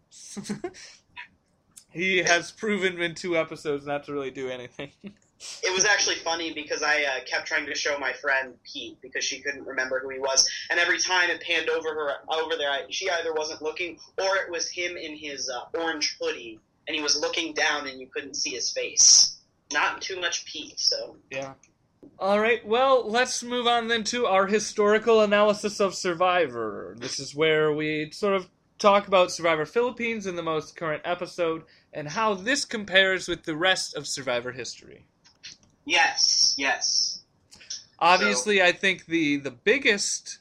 he 1.91 2.19
has 2.19 2.53
proven 2.53 3.01
in 3.01 3.15
two 3.15 3.37
episodes 3.37 3.87
not 3.87 4.05
to 4.05 4.13
really 4.13 4.31
do 4.31 4.49
anything. 4.49 4.93
It 5.63 5.75
was 5.75 5.87
actually 5.87 6.17
funny 6.17 6.53
because 6.53 6.83
I 6.83 7.03
uh, 7.03 7.25
kept 7.25 7.47
trying 7.47 7.65
to 7.67 7.75
show 7.75 7.99
my 7.99 8.13
friend 8.13 8.55
Pete 8.63 9.01
because 9.01 9.25
she 9.25 9.41
couldn't 9.41 9.67
remember 9.67 9.99
who 10.01 10.11
he 10.11 10.19
was, 10.19 10.49
and 10.71 10.79
every 10.79 10.99
time 10.99 11.31
it 11.31 11.41
panned 11.41 11.71
over 11.71 11.95
her 11.95 12.13
over 12.29 12.57
there, 12.57 12.71
I, 12.71 12.85
she 12.91 13.09
either 13.09 13.33
wasn't 13.33 13.63
looking 13.63 13.99
or 14.19 14.37
it 14.37 14.51
was 14.51 14.69
him 14.69 14.99
in 14.99 15.17
his 15.17 15.49
uh, 15.49 15.79
orange 15.79 16.17
hoodie, 16.21 16.61
and 16.87 16.95
he 16.95 17.03
was 17.03 17.19
looking 17.19 17.55
down 17.55 17.87
and 17.87 17.99
you 17.99 18.07
couldn't 18.07 18.35
see 18.35 18.51
his 18.51 18.71
face. 18.71 19.39
Not 19.73 20.03
too 20.03 20.21
much 20.21 20.45
Pete, 20.45 20.79
so 20.79 21.17
yeah. 21.31 21.55
All 22.19 22.41
right, 22.41 22.67
well, 22.67 23.09
let's 23.09 23.43
move 23.43 23.67
on 23.67 23.89
then 23.89 24.05
to 24.05 24.27
our 24.27 24.47
historical 24.47 25.23
analysis 25.23 25.81
of 25.81 25.95
Survivor. 25.95 26.97
This 26.99 27.19
is 27.19 27.35
where 27.35 27.73
we 27.73 28.11
sort 28.11 28.35
of 28.35 28.49
talk 28.79 29.07
about 29.07 29.31
Survivor 29.31 29.65
Philippines 29.65 30.27
in 30.27 30.37
the 30.37 30.43
most 30.43 30.77
current 30.77 31.03
episode 31.05 31.63
and 31.93 32.09
how 32.09 32.35
this 32.35 32.65
compares 32.65 33.29
with 33.29 33.45
the 33.45 33.57
rest 33.57 33.95
of 33.95 34.07
Survivor 34.07 34.53
history. 34.53 35.07
Yes, 35.91 36.55
yes. 36.57 37.23
Obviously, 37.99 38.59
so, 38.59 38.65
I 38.65 38.71
think 38.71 39.07
the 39.07 39.39
the 39.39 39.51
biggest 39.51 40.39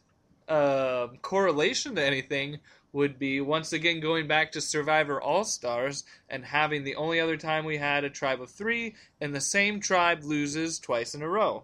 uh, 0.47 1.07
correlation 1.23 1.95
to 1.95 2.03
anything 2.05 2.59
would 2.93 3.17
be 3.17 3.41
once 3.41 3.73
again 3.73 3.99
going 3.99 4.27
back 4.27 4.51
to 4.51 4.61
Survivor 4.61 5.19
All 5.19 5.43
Stars 5.43 6.03
and 6.29 6.45
having 6.45 6.83
the 6.83 6.95
only 6.95 7.19
other 7.19 7.35
time 7.35 7.65
we 7.65 7.77
had 7.77 8.03
a 8.03 8.11
tribe 8.11 8.43
of 8.43 8.51
three, 8.51 8.93
and 9.21 9.33
the 9.33 9.41
same 9.41 9.79
tribe 9.79 10.23
loses 10.23 10.77
twice 10.77 11.15
in 11.15 11.23
a 11.23 11.27
row. 11.27 11.63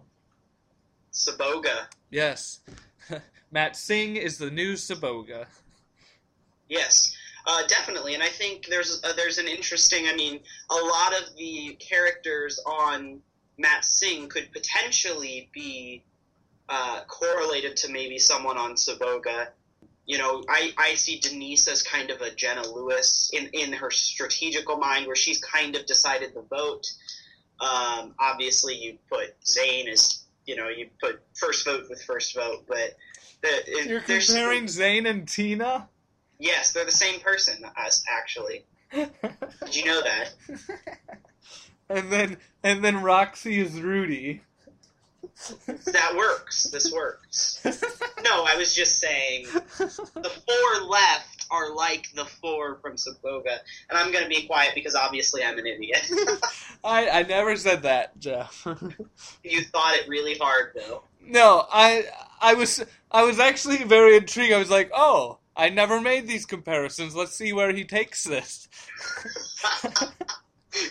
Saboga. 1.12 1.86
Yes. 2.10 2.58
Matsing 3.54 4.16
is 4.16 4.36
the 4.38 4.50
new 4.50 4.72
Saboga. 4.72 5.46
Yes. 6.68 7.16
Uh, 7.46 7.64
definitely, 7.68 8.14
and 8.14 8.22
I 8.24 8.30
think 8.30 8.66
there's 8.66 9.00
uh, 9.04 9.12
there's 9.12 9.38
an 9.38 9.46
interesting. 9.46 10.08
I 10.08 10.16
mean, 10.16 10.40
a 10.70 10.74
lot 10.74 11.12
of 11.12 11.36
the 11.36 11.76
characters 11.78 12.60
on 12.66 13.20
Matsing 13.62 14.28
could 14.28 14.52
potentially 14.52 15.48
be 15.52 16.02
uh, 16.68 17.00
correlated 17.06 17.76
to 17.78 17.90
maybe 17.90 18.18
someone 18.18 18.58
on 18.58 18.74
Saboga. 18.74 19.48
You 20.04 20.18
know, 20.18 20.44
I, 20.48 20.72
I 20.76 20.94
see 20.94 21.18
Denise 21.18 21.68
as 21.68 21.82
kind 21.82 22.10
of 22.10 22.20
a 22.20 22.30
Jenna 22.30 22.66
Lewis 22.68 23.30
in, 23.32 23.48
in 23.52 23.72
her 23.72 23.90
strategical 23.90 24.76
mind, 24.76 25.06
where 25.06 25.16
she's 25.16 25.40
kind 25.40 25.74
of 25.74 25.86
decided 25.86 26.34
the 26.34 26.42
vote. 26.42 26.86
Um, 27.60 28.14
obviously, 28.20 28.76
you 28.76 28.98
put 29.10 29.34
Zane 29.44 29.88
as 29.88 30.22
you 30.46 30.54
know 30.56 30.68
you 30.68 30.88
put 31.00 31.22
first 31.34 31.64
vote 31.64 31.84
with 31.88 32.02
first 32.02 32.34
vote, 32.34 32.64
but 32.68 32.96
the, 33.42 33.86
you're 33.88 34.00
comparing 34.00 34.68
Zane 34.68 35.06
and 35.06 35.26
Tina. 35.26 35.88
Yes, 36.38 36.72
they're 36.72 36.84
the 36.84 36.92
same 36.92 37.20
person 37.20 37.64
as 37.76 38.04
actually. 38.08 38.64
Did 38.92 39.10
you 39.72 39.84
know 39.86 40.02
that? 40.02 40.34
and 41.88 42.12
then 42.12 42.36
and 42.62 42.84
then 42.84 43.02
Roxy 43.02 43.60
is 43.60 43.80
Rudy. 43.80 44.42
That 45.66 46.14
works. 46.16 46.64
This 46.64 46.92
works. 46.92 47.60
No, 48.22 48.44
I 48.44 48.56
was 48.56 48.74
just 48.74 48.98
saying 48.98 49.46
the 49.78 50.32
four 50.46 50.88
left 50.88 51.46
are 51.50 51.74
like 51.74 52.10
the 52.14 52.24
four 52.24 52.76
from 52.76 52.94
Saboga, 52.96 53.58
and 53.88 53.98
I'm 53.98 54.10
going 54.10 54.24
to 54.24 54.28
be 54.28 54.46
quiet 54.46 54.74
because 54.74 54.94
obviously 54.94 55.44
I'm 55.44 55.58
an 55.58 55.66
idiot. 55.66 56.10
I 56.84 57.08
I 57.08 57.22
never 57.22 57.56
said 57.56 57.82
that, 57.82 58.18
Jeff. 58.18 58.66
you 59.44 59.62
thought 59.62 59.94
it 59.96 60.08
really 60.08 60.34
hard 60.34 60.72
though. 60.74 61.02
No, 61.20 61.66
I 61.72 62.06
I 62.40 62.54
was 62.54 62.84
I 63.10 63.22
was 63.24 63.38
actually 63.38 63.84
very 63.84 64.16
intrigued. 64.16 64.52
I 64.52 64.58
was 64.58 64.70
like, 64.70 64.90
oh, 64.94 65.38
I 65.56 65.68
never 65.68 66.00
made 66.00 66.26
these 66.26 66.46
comparisons. 66.46 67.14
Let's 67.14 67.34
see 67.34 67.52
where 67.52 67.72
he 67.72 67.84
takes 67.84 68.24
this 68.24 68.68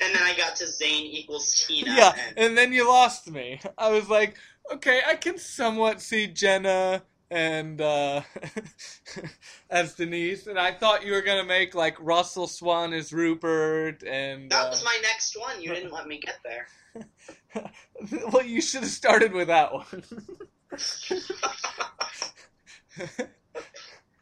and 0.02 0.16
then 0.16 0.24
I 0.24 0.36
got 0.38 0.56
to 0.58 0.68
Zane 0.68 1.06
equals 1.06 1.66
Tina. 1.66 1.94
Yeah, 1.96 2.16
and... 2.30 2.38
and 2.38 2.58
then 2.58 2.74
you 2.74 2.88
lost 2.88 3.30
me. 3.30 3.60
I 3.78 3.90
was 3.92 4.10
like, 4.10 4.36
okay, 4.72 5.02
I 5.08 5.16
can 5.16 5.38
somewhat 5.38 6.02
see 6.02 6.28
Jenna 6.28 7.04
and 7.32 7.82
uh, 7.82 8.22
as 9.70 9.96
Denise, 9.96 10.48
and 10.48 10.60
I 10.60 10.72
thought 10.72 11.06
you 11.06 11.12
were 11.12 11.22
gonna 11.22 11.44
make 11.44 11.76
like 11.76 11.98
Russell 12.00 12.48
Swan 12.48 12.94
as 12.94 13.12
Rupert, 13.12 14.04
and 14.04 14.50
that 14.52 14.68
uh, 14.68 14.70
was 14.70 14.84
my 14.84 14.98
next 15.02 15.38
one. 15.40 15.62
You 15.62 15.74
didn't 15.74 15.92
let 15.92 16.08
me 16.08 16.20
get 16.20 16.38
there. 16.44 16.68
well, 18.32 18.46
you 18.46 18.62
should 18.62 18.82
have 18.82 18.92
started 18.92 19.34
with 19.34 19.48
that 19.48 19.74
one. 19.74 20.04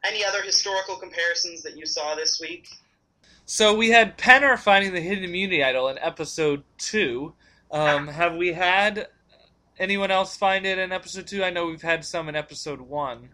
Any 0.06 0.26
other 0.26 0.42
historical 0.42 0.98
comparisons 0.98 1.64
that 1.64 1.78
you 1.78 1.86
saw 1.86 2.16
this 2.16 2.42
week? 2.42 2.68
So 3.46 3.76
we 3.76 3.90
had 3.90 4.18
Penner 4.18 4.58
finding 4.58 4.94
the 4.94 5.02
hidden 5.02 5.24
immunity 5.24 5.64
idol 5.64 5.90
in 5.90 5.98
episode 6.00 6.64
two. 6.78 7.34
Um, 7.72 8.08
have 8.08 8.36
we 8.36 8.54
had 8.54 9.08
anyone 9.80 10.12
else 10.12 10.38
find 10.38 10.66
it 10.66 10.78
in 10.78 10.92
episode 10.92 11.28
two? 11.28 11.44
I 11.44 11.50
know 11.50 11.66
we've 11.66 11.82
had 11.82 12.06
some 12.06 12.30
in 12.30 12.36
episode 12.36 12.82
one. 12.82 13.30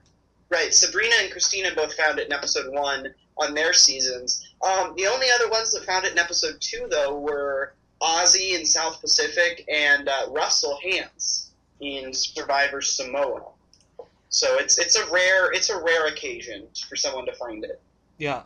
Right, 0.50 0.74
Sabrina 0.74 1.14
and 1.22 1.32
Christina 1.32 1.76
both 1.76 1.94
found 1.94 2.18
it 2.18 2.28
in 2.28 2.34
episode 2.34 2.74
one 2.74 3.14
on 3.38 3.54
their 3.54 3.74
seasons. 3.74 4.48
Um, 4.66 4.94
the 4.98 5.08
only 5.08 5.28
other 5.36 5.50
ones 5.50 5.72
that 5.74 5.86
found 5.86 6.06
it 6.06 6.14
in 6.14 6.20
episode 6.20 6.58
two, 6.60 6.88
though, 6.90 7.18
were 7.18 7.74
Ozzy 8.02 8.58
in 8.58 8.66
South 8.66 9.00
Pacific 9.00 9.66
and 9.72 10.10
uh, 10.10 10.28
Russell 10.30 10.80
Hantz 10.84 11.50
in 11.82 12.14
Survivor 12.14 12.82
Samoa. 12.82 13.44
So 14.30 14.58
it's 14.58 14.78
it's 14.78 14.96
a 14.96 15.12
rare 15.12 15.52
it's 15.52 15.70
a 15.70 15.82
rare 15.82 16.08
occasion 16.08 16.68
for 16.88 16.96
someone 16.96 17.26
to 17.26 17.34
find 17.34 17.64
it. 17.64 17.82
Yeah. 18.18 18.44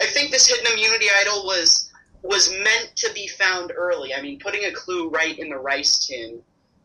I 0.00 0.06
think 0.06 0.30
this 0.30 0.46
hidden 0.46 0.72
immunity 0.72 1.06
idol 1.20 1.44
was 1.44 1.90
was 2.22 2.50
meant 2.50 2.92
to 2.96 3.12
be 3.14 3.28
found 3.28 3.72
early. 3.74 4.14
I 4.14 4.20
mean, 4.20 4.38
putting 4.38 4.64
a 4.64 4.72
clue 4.72 5.08
right 5.08 5.38
in 5.38 5.48
the 5.48 5.56
rice 5.56 6.06
tin 6.06 6.42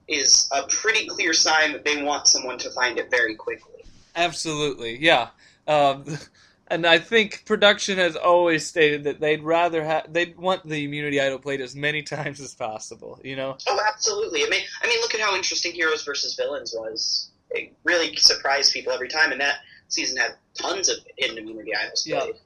is 0.07 0.49
a 0.51 0.63
pretty 0.63 1.07
clear 1.07 1.33
sign 1.33 1.71
that 1.73 1.83
they 1.83 2.03
want 2.03 2.27
someone 2.27 2.57
to 2.59 2.69
find 2.71 2.97
it 2.97 3.09
very 3.09 3.35
quickly. 3.35 3.83
Absolutely, 4.15 4.99
yeah. 4.99 5.29
Um, 5.67 6.05
and 6.67 6.85
I 6.85 6.99
think 6.99 7.43
production 7.45 7.97
has 7.97 8.15
always 8.15 8.65
stated 8.65 9.03
that 9.05 9.19
they'd 9.19 9.43
rather 9.43 9.83
have 9.83 10.11
they'd 10.11 10.37
want 10.37 10.67
the 10.67 10.85
immunity 10.85 11.19
idol 11.19 11.39
played 11.39 11.61
as 11.61 11.75
many 11.75 12.01
times 12.03 12.39
as 12.39 12.53
possible. 12.53 13.19
You 13.23 13.35
know? 13.35 13.57
Oh, 13.67 13.79
absolutely. 13.87 14.43
I 14.45 14.49
mean, 14.49 14.61
I 14.83 14.87
mean, 14.87 14.99
look 15.01 15.15
at 15.15 15.21
how 15.21 15.35
interesting 15.35 15.73
Heroes 15.73 16.03
versus 16.03 16.35
Villains 16.35 16.73
was. 16.77 17.29
It 17.49 17.73
really 17.83 18.15
surprised 18.15 18.71
people 18.71 18.93
every 18.93 19.09
time, 19.09 19.33
and 19.33 19.41
that 19.41 19.57
season 19.89 20.15
had 20.15 20.35
tons 20.53 20.87
of 20.87 20.97
hidden 21.17 21.37
immunity 21.37 21.75
idols 21.75 22.03
played. 22.03 22.33
Yeah 22.33 22.39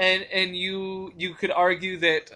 and 0.00 0.26
and 0.32 0.56
you 0.56 1.12
you 1.16 1.34
could 1.34 1.52
argue 1.52 1.98
that 1.98 2.32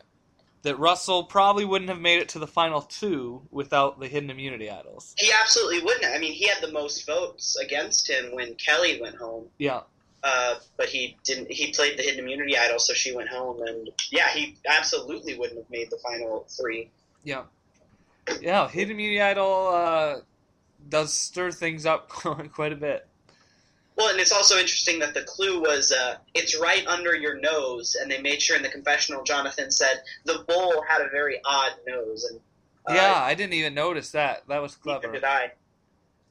that 0.62 0.78
Russell 0.78 1.24
probably 1.24 1.64
wouldn't 1.64 1.90
have 1.90 2.00
made 2.00 2.20
it 2.20 2.28
to 2.30 2.38
the 2.38 2.46
final 2.46 2.82
two 2.82 3.42
without 3.50 4.00
the 4.00 4.08
hidden 4.08 4.30
immunity 4.30 4.70
idols. 4.70 5.14
He 5.18 5.30
absolutely 5.42 5.82
wouldn't. 5.82 6.06
I 6.06 6.18
mean, 6.18 6.32
he 6.32 6.46
had 6.48 6.62
the 6.62 6.72
most 6.72 7.06
votes 7.06 7.56
against 7.56 8.08
him 8.08 8.34
when 8.34 8.54
Kelly 8.54 9.00
went 9.00 9.16
home. 9.16 9.46
Yeah. 9.58 9.80
Uh, 10.22 10.54
but 10.78 10.88
he 10.88 11.16
didn't. 11.24 11.50
He 11.50 11.70
played 11.72 11.98
the 11.98 12.02
hidden 12.02 12.20
immunity 12.20 12.56
idol, 12.56 12.78
so 12.78 12.94
she 12.94 13.14
went 13.14 13.28
home, 13.28 13.60
and 13.62 13.90
yeah, 14.10 14.30
he 14.30 14.56
absolutely 14.66 15.36
wouldn't 15.36 15.58
have 15.58 15.70
made 15.70 15.90
the 15.90 15.98
final 15.98 16.46
three. 16.48 16.90
Yeah. 17.24 17.42
Yeah, 18.40 18.68
hidden 18.68 18.92
immunity 18.92 19.20
idol 19.20 19.68
uh, 19.68 20.16
does 20.88 21.12
stir 21.12 21.50
things 21.50 21.84
up 21.84 22.08
quite 22.52 22.72
a 22.72 22.76
bit. 22.76 23.06
Well, 23.96 24.10
and 24.10 24.18
it's 24.18 24.32
also 24.32 24.58
interesting 24.58 24.98
that 25.00 25.14
the 25.14 25.22
clue 25.22 25.60
was 25.60 25.92
uh, 25.92 26.16
it's 26.34 26.58
right 26.58 26.84
under 26.86 27.14
your 27.14 27.38
nose, 27.38 27.96
and 28.00 28.10
they 28.10 28.20
made 28.20 28.42
sure 28.42 28.56
in 28.56 28.62
the 28.62 28.68
confessional 28.68 29.22
Jonathan 29.22 29.70
said 29.70 30.02
the 30.24 30.44
bowl 30.48 30.82
had 30.88 31.00
a 31.00 31.08
very 31.10 31.40
odd 31.44 31.72
nose. 31.86 32.24
And 32.24 32.40
uh, 32.88 32.94
yeah, 32.94 33.14
I 33.14 33.34
didn't 33.34 33.54
even 33.54 33.74
notice 33.74 34.10
that. 34.10 34.48
That 34.48 34.60
was 34.60 34.74
clever. 34.74 35.12
did 35.12 35.22
I. 35.22 35.52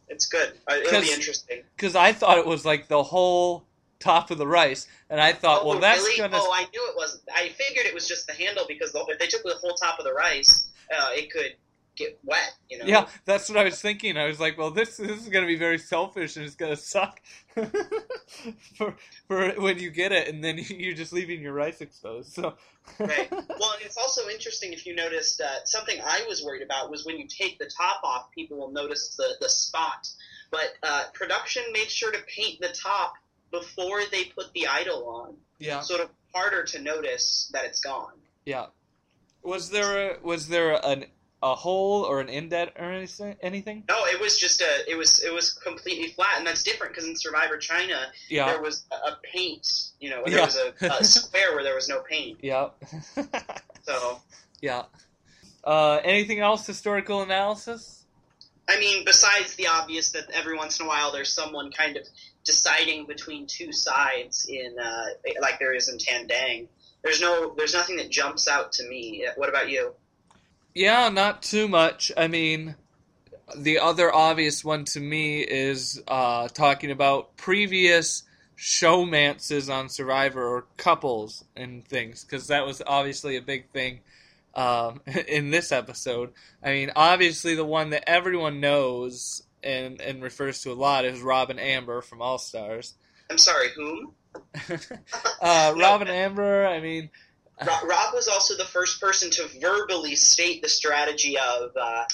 It's 0.10 0.25
good. 0.25 0.53
Uh, 0.70 0.75
it'll 0.75 1.01
be 1.01 1.12
interesting. 1.12 1.62
Because 1.75 1.96
I 1.96 2.12
thought 2.12 2.38
it 2.38 2.46
was 2.46 2.65
like 2.65 2.89
the 2.89 3.01
whole 3.01 3.65
top 4.00 4.29
of 4.29 4.38
the 4.38 4.46
rice, 4.46 4.88
and 5.10 5.22
I 5.22 5.32
thought, 5.32 5.62
oh, 5.63 5.70
well, 5.70 5.79
that's 5.79 6.01
really? 6.01 6.17
gonna. 6.17 6.38
Oh, 6.38 6.51
I 6.53 6.65
knew 6.74 6.86
it 6.89 6.98
wasn't. 6.98 7.24
I 7.34 7.50
figured 7.50 7.86
it 7.86 7.93
was 7.93 8.08
just 8.08 8.27
the 8.27 8.34
handle 8.34 8.65
because 8.67 8.93
if 8.93 9.20
they 9.20 9.27
took 9.27 9.43
the 9.43 9.55
whole 9.62 9.74
top 9.75 10.00
of 10.00 10.05
the 10.05 10.13
rice, 10.13 10.70
uh, 10.93 11.10
it 11.13 11.32
could 11.32 11.55
get 11.96 12.20
wet. 12.24 12.54
You 12.70 12.80
know. 12.80 12.86
Yeah, 12.86 13.08
that's 13.26 13.50
what 13.50 13.58
I 13.58 13.64
was 13.64 13.82
thinking. 13.82 14.18
I 14.18 14.28
was 14.28 14.40
like, 14.40 14.58
well, 14.58 14.72
this 14.72 14.98
this 14.98 15.22
is 15.22 15.30
going 15.30 15.44
to 15.44 15.48
be 15.48 15.56
very 15.56 15.78
selfish 15.78 16.36
and 16.36 16.46
it's 16.46 16.56
going 16.56 16.76
to 16.76 16.82
suck 16.82 17.22
for 18.78 18.96
for 19.28 19.50
when 19.62 19.80
you 19.80 19.90
get 19.90 20.12
it, 20.12 20.28
and 20.28 20.44
then 20.44 20.58
you're 20.70 20.96
just 20.96 21.14
leaving 21.14 21.42
your 21.42 21.54
rice 21.54 21.82
exposed. 21.82 22.34
So. 22.34 22.56
right. 23.00 23.32
Well, 23.60 23.76
it's 23.80 23.98
also 23.98 24.28
interesting 24.28 24.74
if 24.74 24.86
you 24.86 24.94
noticed 24.94 25.40
uh, 25.40 25.64
something 25.64 26.02
I 26.04 26.26
was 26.28 26.44
worried 26.44 26.64
about 26.64 26.92
was 26.92 27.06
when 27.06 27.18
you 27.18 27.28
take 27.28 27.58
the 27.58 27.70
top 27.78 28.02
off, 28.04 28.30
people 28.32 28.58
will 28.58 28.72
notice 28.72 29.16
the 29.16 29.36
the 29.40 29.50
spot. 29.50 30.08
But 30.52 30.74
uh, 30.84 31.06
production 31.14 31.64
made 31.72 31.90
sure 31.90 32.12
to 32.12 32.20
paint 32.28 32.60
the 32.60 32.70
top 32.70 33.14
before 33.52 34.02
they 34.12 34.26
put 34.26 34.52
the 34.54 34.68
idol 34.68 35.08
on. 35.08 35.36
Yeah. 35.60 35.80
Sort 35.80 36.02
of 36.02 36.10
harder 36.34 36.64
to 36.64 36.82
notice 36.82 37.50
that 37.54 37.66
it's 37.66 37.80
gone. 37.80 38.14
Yeah. 38.46 38.66
Was 39.44 39.70
there 39.70 40.12
a, 40.12 40.18
was 40.22 40.48
there 40.48 40.80
an 40.86 41.06
a 41.44 41.54
hole 41.56 42.04
or 42.04 42.22
an 42.22 42.30
indent 42.30 42.72
or 42.80 42.92
anything? 43.42 43.84
No, 43.90 44.06
it 44.06 44.20
was 44.20 44.40
just 44.40 44.62
a. 44.62 44.90
It 44.90 44.98
was 44.98 45.22
it 45.24 45.32
was 45.34 45.54
completely 45.54 46.08
flat, 46.08 46.38
and 46.38 46.48
that's 46.48 46.64
different 46.64 46.94
because 46.94 47.08
in 47.08 47.16
Survivor 47.16 47.58
China, 47.58 48.00
Yeah. 48.30 48.46
there 48.52 48.62
was 48.62 48.86
a, 48.92 48.96
a 49.12 49.20
paint. 49.32 49.68
You 50.00 50.10
know, 50.12 50.24
there 50.26 50.38
Yeah. 50.40 50.46
was 50.46 50.58
a, 50.58 50.74
a 51.00 51.04
square 51.04 51.54
where 51.54 51.64
there 51.64 51.76
was 51.76 51.88
no 51.90 52.00
paint. 52.10 52.40
Yeah. 52.42 52.70
So, 53.86 54.22
yeah. 54.62 54.84
Uh, 55.62 56.00
anything 56.06 56.40
else? 56.40 56.66
Historical 56.66 57.22
analysis? 57.22 58.06
I 58.70 58.80
mean, 58.80 59.04
besides 59.04 59.56
the 59.56 59.68
obvious 59.68 60.12
that 60.12 60.30
every 60.34 60.56
once 60.56 60.80
in 60.80 60.86
a 60.86 60.88
while 60.88 61.12
there's 61.12 61.34
someone 61.34 61.70
kind 61.70 61.98
of 61.98 62.04
deciding 62.46 63.06
between 63.08 63.46
two 63.46 63.74
sides 63.74 64.46
in, 64.48 64.76
uh, 64.82 65.06
like 65.42 65.60
there 65.60 65.74
is 65.74 65.90
in 65.90 65.98
Tandang. 65.98 66.68
There's 67.04 67.20
no, 67.20 67.54
there's 67.58 67.74
nothing 67.74 67.98
that 67.98 68.10
jumps 68.10 68.48
out 68.48 68.72
to 68.74 68.88
me. 68.88 69.28
What 69.36 69.50
about 69.50 69.70
you? 69.70 69.94
Yeah, 70.74 71.10
not 71.10 71.44
too 71.44 71.68
much. 71.68 72.12
I 72.18 72.27
mean, 72.27 72.75
the 73.56 73.80
other 73.80 74.13
obvious 74.13 74.63
one 74.63 74.86
to 74.86 75.00
me 75.00 75.42
is 75.42 76.01
uh, 76.08 76.48
talking 76.48 76.92
about 76.92 77.36
previous 77.38 78.24
showmances 78.58 79.72
on 79.74 79.89
Survivor 79.89 80.44
or 80.44 80.65
couples 80.77 81.44
and 81.56 81.86
things, 81.86 82.24
because 82.24 82.48
that 82.48 82.65
was 82.65 82.82
obviously 82.86 83.36
a 83.36 83.42
big 83.42 83.70
thing 83.70 84.00
um, 84.56 85.01
in 85.27 85.51
this 85.51 85.72
episode. 85.72 86.34
I 86.63 86.72
mean, 86.72 86.92
obviously, 86.96 87.56
the 87.56 87.65
one 87.65 87.92
that 87.92 88.10
everyone 88.10 88.60
knows 88.60 89.44
and, 89.62 90.01
and 90.01 90.24
refers 90.24 90.62
to 90.62 90.72
a 90.72 90.74
lot 90.74 91.06
is 91.06 91.22
Robin 91.22 91.60
Amber 91.60 92.01
from 92.01 92.22
All 92.22 92.38
Stars. 92.38 92.96
I'm 93.30 93.38
sorry, 93.38 93.70
whom? 93.75 94.13
uh, 95.42 95.74
Robin 95.77 96.08
Amber, 96.08 96.65
I 96.65 96.80
mean, 96.80 97.10
Rob 97.65 98.13
was 98.13 98.27
also 98.27 98.55
the 98.55 98.65
first 98.65 99.01
person 99.01 99.29
to 99.32 99.48
verbally 99.60 100.15
state 100.15 100.62
the 100.62 100.70
strategy 100.70 101.38
of 101.38 101.72
uh, 101.79 102.05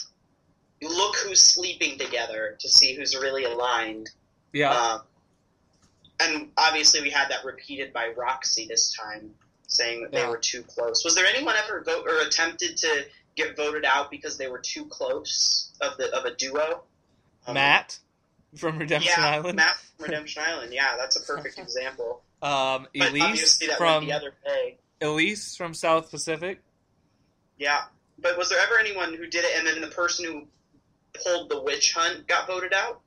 look 0.81 1.15
who's 1.17 1.41
sleeping 1.41 1.97
together 1.97 2.57
to 2.59 2.69
see 2.69 2.95
who's 2.95 3.15
really 3.15 3.43
aligned. 3.43 4.09
yeah. 4.53 4.71
Um, 4.71 5.01
and 6.21 6.49
obviously, 6.57 7.01
we 7.01 7.09
had 7.09 7.29
that 7.29 7.45
repeated 7.45 7.93
by 7.93 8.09
Roxy 8.17 8.65
this 8.67 8.93
time, 8.93 9.33
saying 9.67 10.01
that 10.01 10.11
they 10.11 10.25
were 10.27 10.37
too 10.37 10.63
close. 10.63 11.05
Was 11.05 11.15
there 11.15 11.25
anyone 11.25 11.55
ever 11.55 11.81
vote 11.81 12.05
or 12.05 12.19
attempted 12.27 12.75
to 12.77 13.05
get 13.37 13.55
voted 13.55 13.85
out 13.85 14.11
because 14.11 14.37
they 14.37 14.49
were 14.49 14.59
too 14.59 14.85
close 14.87 15.71
of 15.79 15.95
the 15.97 16.13
of 16.13 16.25
a 16.25 16.35
duo? 16.35 16.83
Um, 17.47 17.53
Matt 17.53 17.99
from 18.55 18.79
Redemption 18.79 19.13
yeah, 19.17 19.29
Island. 19.29 19.55
Matt 19.55 19.75
from 19.75 20.05
Redemption 20.07 20.43
Island. 20.45 20.73
Yeah, 20.73 20.97
that's 20.97 21.15
a 21.15 21.21
perfect 21.21 21.57
example. 21.59 22.21
Um, 22.41 22.87
But 22.97 23.11
Elise 23.11 23.23
obviously, 23.23 23.67
that 23.67 23.77
from 23.77 23.93
went 23.93 24.07
the 24.07 24.13
other 24.13 24.33
way. 24.45 24.77
Elise 25.01 25.55
from 25.55 25.73
South 25.73 26.09
Pacific. 26.11 26.61
Yeah, 27.57 27.83
but 28.19 28.37
was 28.37 28.49
there 28.49 28.59
ever 28.59 28.79
anyone 28.79 29.13
who 29.13 29.27
did 29.27 29.45
it 29.45 29.57
and 29.57 29.67
then 29.67 29.81
the 29.81 29.87
person 29.87 30.25
who 30.25 30.47
pulled 31.23 31.49
the 31.49 31.61
witch 31.61 31.93
hunt 31.93 32.27
got 32.27 32.47
voted 32.47 32.73
out? 32.73 33.01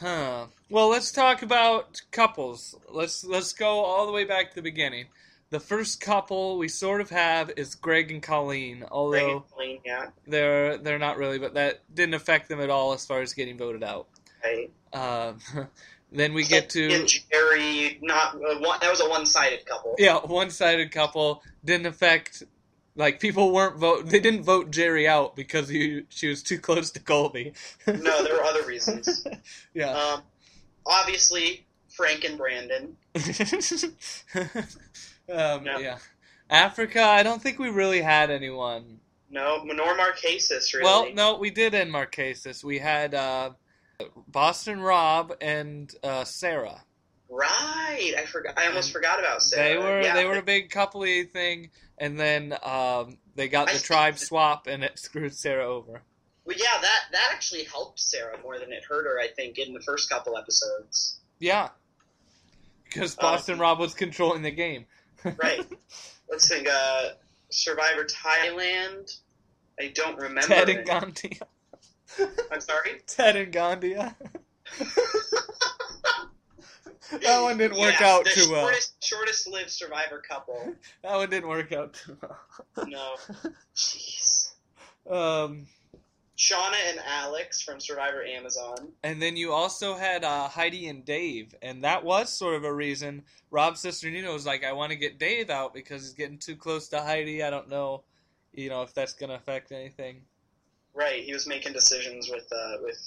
Huh. 0.00 0.46
Well, 0.70 0.88
let's 0.88 1.10
talk 1.10 1.42
about 1.42 2.00
couples. 2.12 2.76
Let's 2.88 3.24
let's 3.24 3.52
go 3.52 3.80
all 3.84 4.06
the 4.06 4.12
way 4.12 4.24
back 4.24 4.50
to 4.50 4.54
the 4.54 4.62
beginning. 4.62 5.06
The 5.50 5.58
first 5.58 6.00
couple 6.00 6.58
we 6.58 6.68
sort 6.68 7.00
of 7.00 7.08
have 7.10 7.50
is 7.56 7.74
Greg 7.74 8.12
and 8.12 8.22
Colleen, 8.22 8.80
Greg 8.80 8.88
although 8.92 9.36
and 9.38 9.50
Colleen, 9.50 9.78
yeah, 9.84 10.06
they're 10.26 10.78
they're 10.78 10.98
not 10.98 11.16
really, 11.16 11.38
but 11.38 11.54
that 11.54 11.80
didn't 11.92 12.14
affect 12.14 12.48
them 12.48 12.60
at 12.60 12.70
all 12.70 12.92
as 12.92 13.06
far 13.06 13.22
as 13.22 13.32
getting 13.32 13.56
voted 13.58 13.82
out. 13.82 14.08
right. 14.44 14.70
Um, 14.92 15.38
then 16.10 16.32
we 16.34 16.44
get 16.44 16.70
to 16.70 16.84
and 16.84 17.04
Jerri. 17.04 17.98
Not 18.02 18.34
uh, 18.34 18.58
one, 18.60 18.78
that 18.80 18.90
was 18.90 19.00
a 19.00 19.08
one-sided 19.08 19.66
couple. 19.66 19.94
yeah, 19.98 20.18
one-sided 20.18 20.90
couple 20.90 21.42
didn't 21.64 21.86
affect. 21.86 22.42
Like 22.96 23.20
people 23.20 23.52
weren't 23.52 23.76
vote, 23.78 24.06
they 24.06 24.18
didn't 24.18 24.42
vote 24.42 24.72
Jerri 24.72 25.06
out 25.06 25.36
because 25.36 25.68
he, 25.68 26.02
she 26.08 26.26
was 26.28 26.42
too 26.42 26.58
close 26.58 26.90
to 26.92 27.00
Colby. 27.00 27.52
No, 27.86 28.24
there 28.24 28.34
were 28.34 28.42
other 28.42 28.64
reasons. 28.64 29.24
yeah. 29.74 29.92
Um, 29.92 30.22
obviously, 30.84 31.64
Frank 31.90 32.24
and 32.24 32.36
Brandon. 32.36 32.96
um, 34.34 35.64
Yeah. 35.64 35.78
yeah. 35.78 35.98
Africa, 36.50 37.02
I 37.02 37.22
don't 37.22 37.40
think 37.40 37.58
we 37.58 37.68
really 37.68 38.00
had 38.00 38.30
anyone. 38.30 38.98
No, 39.30 39.62
nor 39.62 39.94
Marquesas, 39.96 40.72
really. 40.72 40.84
Well, 40.84 41.12
no, 41.12 41.36
we 41.36 41.50
did 41.50 41.74
in 41.74 41.90
Marquesas. 41.90 42.64
We 42.64 42.78
had 42.78 43.14
uh, 43.14 43.50
Boston 44.28 44.80
Rob 44.80 45.34
and 45.40 45.92
uh, 46.02 46.24
Sarah. 46.24 46.82
Right, 47.30 48.14
I 48.16 48.24
forgot. 48.24 48.58
I 48.58 48.66
almost 48.68 48.92
forgot 48.92 49.18
about 49.18 49.42
Sarah. 49.42 49.68
They 49.68 49.76
were 49.78 50.00
yeah, 50.00 50.14
they 50.14 50.24
were 50.24 50.38
a 50.38 50.42
big 50.42 50.70
coupley 50.70 51.28
thing, 51.28 51.70
and 51.98 52.18
then 52.18 52.54
um, 52.64 53.18
they 53.34 53.48
got 53.48 53.68
I 53.68 53.74
the 53.74 53.78
tribe 53.80 54.14
that- 54.14 54.20
swap, 54.20 54.66
and 54.66 54.82
it 54.82 54.98
screwed 54.98 55.34
Sarah 55.34 55.66
over. 55.66 56.02
Well, 56.44 56.56
yeah, 56.56 56.80
that 56.80 57.00
that 57.12 57.28
actually 57.32 57.64
helped 57.64 58.00
Sarah 58.00 58.38
more 58.42 58.58
than 58.58 58.72
it 58.72 58.82
hurt 58.88 59.04
her. 59.04 59.18
I 59.20 59.28
think 59.28 59.58
in 59.58 59.74
the 59.74 59.80
first 59.80 60.08
couple 60.08 60.36
episodes. 60.38 61.18
Yeah, 61.38 61.68
because 62.84 63.16
Uh, 63.18 63.22
Boston 63.22 63.58
Rob 63.58 63.78
was 63.78 63.94
controlling 63.94 64.42
the 64.42 64.50
game. 64.50 64.86
Right. 65.36 65.60
Let's 66.30 66.48
think. 66.48 66.68
Uh, 66.70 67.08
Survivor 67.50 68.04
Thailand. 68.04 69.18
I 69.80 69.88
don't 69.88 70.16
remember. 70.16 70.42
Ted 70.42 70.68
and 70.68 70.86
Ghandia. 70.86 71.42
I'm 72.52 72.60
sorry. 72.60 73.00
Ted 73.06 73.36
and 73.36 73.52
Ghandia. 73.52 74.14
that 77.22 77.40
one 77.40 77.56
didn't 77.58 77.78
work 77.78 78.00
out 78.00 78.26
too 78.26 78.50
well. 78.50 78.66
Shortest, 78.66 79.04
shortest 79.04 79.48
lived 79.48 79.70
Survivor 79.70 80.22
couple. 80.26 80.74
That 81.02 81.16
one 81.16 81.30
didn't 81.30 81.48
work 81.48 81.72
out 81.72 81.94
too 81.94 82.16
well. 82.22 82.38
No. 82.86 83.14
Jeez. 83.74 84.52
Um, 85.10 85.66
Shawna 86.36 86.76
and 86.90 87.00
Alex 87.06 87.62
from 87.62 87.80
Survivor 87.80 88.22
Amazon. 88.22 88.92
and 89.02 89.20
then 89.20 89.36
you 89.36 89.52
also 89.52 89.94
had 89.96 90.22
uh, 90.22 90.48
Heidi 90.48 90.86
and 90.88 91.04
Dave, 91.04 91.54
and 91.62 91.82
that 91.82 92.04
was 92.04 92.32
sort 92.32 92.54
of 92.54 92.64
a 92.64 92.72
reason. 92.72 93.24
Rob's 93.50 93.80
sister 93.80 94.08
Nina 94.10 94.30
was 94.30 94.46
like, 94.46 94.62
"I 94.64 94.72
want 94.72 94.90
to 94.92 94.96
get 94.96 95.18
Dave 95.18 95.50
out 95.50 95.74
because 95.74 96.02
he's 96.02 96.12
getting 96.12 96.38
too 96.38 96.54
close 96.56 96.88
to 96.90 97.00
Heidi. 97.00 97.42
I 97.42 97.50
don't 97.50 97.68
know, 97.68 98.04
you 98.52 98.68
know, 98.68 98.82
if 98.82 98.94
that's 98.94 99.14
gonna 99.14 99.34
affect 99.34 99.72
anything." 99.72 100.22
Right, 100.98 101.22
he 101.22 101.32
was 101.32 101.46
making 101.46 101.74
decisions 101.74 102.28
with 102.28 102.48
uh, 102.52 102.78
with 102.82 102.98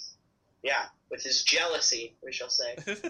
yeah, 0.64 0.86
with 1.10 1.22
his 1.24 1.44
jealousy, 1.44 2.16
we 2.24 2.32
shall 2.32 2.50
say. 2.50 2.76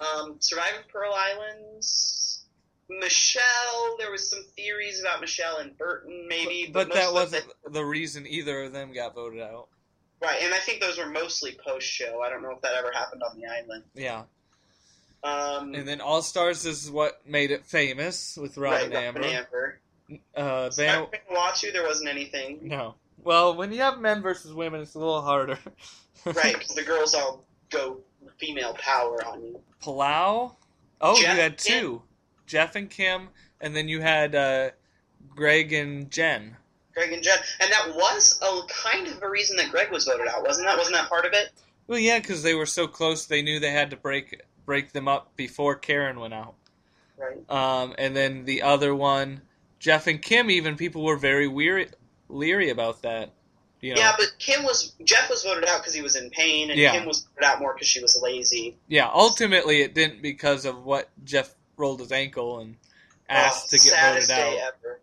Um, 0.00 0.36
Survivor 0.40 0.78
Pearl 0.90 1.12
Islands. 1.12 2.44
Michelle, 2.88 3.96
there 3.98 4.10
was 4.10 4.30
some 4.30 4.42
theories 4.56 4.98
about 5.00 5.20
Michelle 5.20 5.58
and 5.58 5.76
Burton, 5.76 6.26
maybe, 6.26 6.70
but 6.72 6.88
most 6.88 6.96
that 6.96 7.12
wasn't 7.12 7.44
the- 7.64 7.70
the 7.70 7.84
reason 7.84 8.26
either 8.26 8.62
of 8.62 8.72
them 8.72 8.92
got 8.94 9.14
voted 9.14 9.42
out. 9.42 9.68
right. 10.22 10.40
And 10.42 10.54
I 10.54 10.58
think 10.58 10.80
those 10.80 10.96
were 10.98 11.04
mostly 11.10 11.52
post 11.64 11.86
show. 11.86 12.22
I 12.22 12.30
don't 12.30 12.42
know 12.42 12.50
if 12.52 12.62
that 12.62 12.72
ever 12.74 12.90
happened 12.92 13.22
on 13.22 13.38
the 13.38 13.46
island. 13.46 13.84
Yeah, 13.94 14.22
Um, 15.22 15.74
and 15.74 15.86
then 15.86 16.00
All 16.00 16.22
Stars 16.22 16.64
is 16.64 16.90
what 16.90 17.20
made 17.26 17.50
it 17.50 17.66
famous 17.66 18.38
with 18.38 18.56
Robin 18.56 18.90
right, 18.90 19.04
Amber. 19.04 19.20
Robin 19.20 19.36
Amber. 19.36 19.80
Uh, 20.34 20.70
Survivor 20.70 21.08
Vanuatu, 21.30 21.72
there 21.74 21.84
wasn't 21.84 22.08
anything. 22.08 22.60
no. 22.68 22.94
Well, 23.22 23.56
when 23.56 23.72
you 23.72 23.80
have 23.80 24.00
men 24.00 24.22
versus 24.22 24.52
women, 24.52 24.80
it's 24.80 24.94
a 24.94 24.98
little 24.98 25.22
harder. 25.22 25.58
right, 26.24 26.54
because 26.58 26.74
the 26.74 26.82
girls 26.82 27.14
all 27.14 27.44
go 27.70 28.00
female 28.38 28.74
power 28.74 29.24
on 29.26 29.42
you. 29.42 29.60
Palau. 29.82 30.54
Oh, 31.00 31.16
Jeff 31.16 31.34
you 31.34 31.40
had 31.40 31.52
and 31.52 31.58
two, 31.58 32.02
Jeff 32.46 32.76
and 32.76 32.90
Kim, 32.90 33.28
and 33.60 33.74
then 33.74 33.88
you 33.88 34.00
had 34.00 34.34
uh, 34.34 34.70
Greg 35.34 35.72
and 35.72 36.10
Jen. 36.10 36.56
Greg 36.94 37.12
and 37.12 37.22
Jen, 37.22 37.38
and 37.60 37.72
that 37.72 37.94
was 37.94 38.38
a 38.42 38.60
kind 38.68 39.06
of 39.06 39.22
a 39.22 39.30
reason 39.30 39.56
that 39.56 39.70
Greg 39.70 39.90
was 39.90 40.04
voted 40.04 40.28
out, 40.28 40.42
wasn't 40.42 40.66
that? 40.66 40.76
Wasn't 40.76 40.94
that 40.94 41.08
part 41.08 41.24
of 41.24 41.32
it? 41.32 41.50
Well, 41.86 41.98
yeah, 41.98 42.18
because 42.18 42.42
they 42.42 42.54
were 42.54 42.66
so 42.66 42.86
close, 42.86 43.26
they 43.26 43.42
knew 43.42 43.60
they 43.60 43.70
had 43.70 43.90
to 43.90 43.96
break 43.96 44.42
break 44.66 44.92
them 44.92 45.08
up 45.08 45.34
before 45.36 45.74
Karen 45.74 46.20
went 46.20 46.34
out. 46.34 46.54
Right. 47.16 47.50
Um, 47.50 47.94
and 47.98 48.14
then 48.14 48.44
the 48.44 48.62
other 48.62 48.94
one, 48.94 49.42
Jeff 49.78 50.06
and 50.06 50.20
Kim. 50.20 50.50
Even 50.50 50.76
people 50.76 51.02
were 51.02 51.16
very 51.16 51.48
weary, 51.48 51.88
leery 52.30 52.70
about 52.70 53.02
that. 53.02 53.30
You 53.80 53.94
know, 53.94 54.00
Yeah, 54.00 54.12
but 54.18 54.28
Kim 54.38 54.62
was 54.64 54.92
Jeff 55.04 55.30
was 55.30 55.42
voted 55.42 55.64
out 55.66 55.80
because 55.80 55.94
he 55.94 56.02
was 56.02 56.14
in 56.16 56.28
pain, 56.30 56.70
and 56.70 56.78
Yeah. 56.78 56.92
Kim 56.92 57.06
was 57.06 57.20
voted 57.34 57.44
out 57.44 57.60
more 57.60 57.72
because 57.72 57.88
she 57.88 58.00
was 58.00 58.18
lazy. 58.22 58.76
yeah. 58.88 59.10
Ultimately, 59.12 59.80
it 59.82 59.94
didn't 59.94 60.20
because 60.22 60.64
of 60.66 60.84
what 60.84 61.08
Jeff 61.24 61.54
rolled 61.78 62.00
his 62.00 62.12
ankle 62.12 62.60
and 62.60 62.76
asked 63.28 63.72
Oh, 63.72 63.76
to 63.76 63.82
get 63.82 64.14
voted 64.14 64.30
out. 64.30 64.72
ever. 64.82 65.00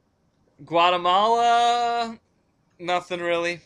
Guatemala. 0.65 2.19
Nothing 2.79 3.21
really. 3.21 3.61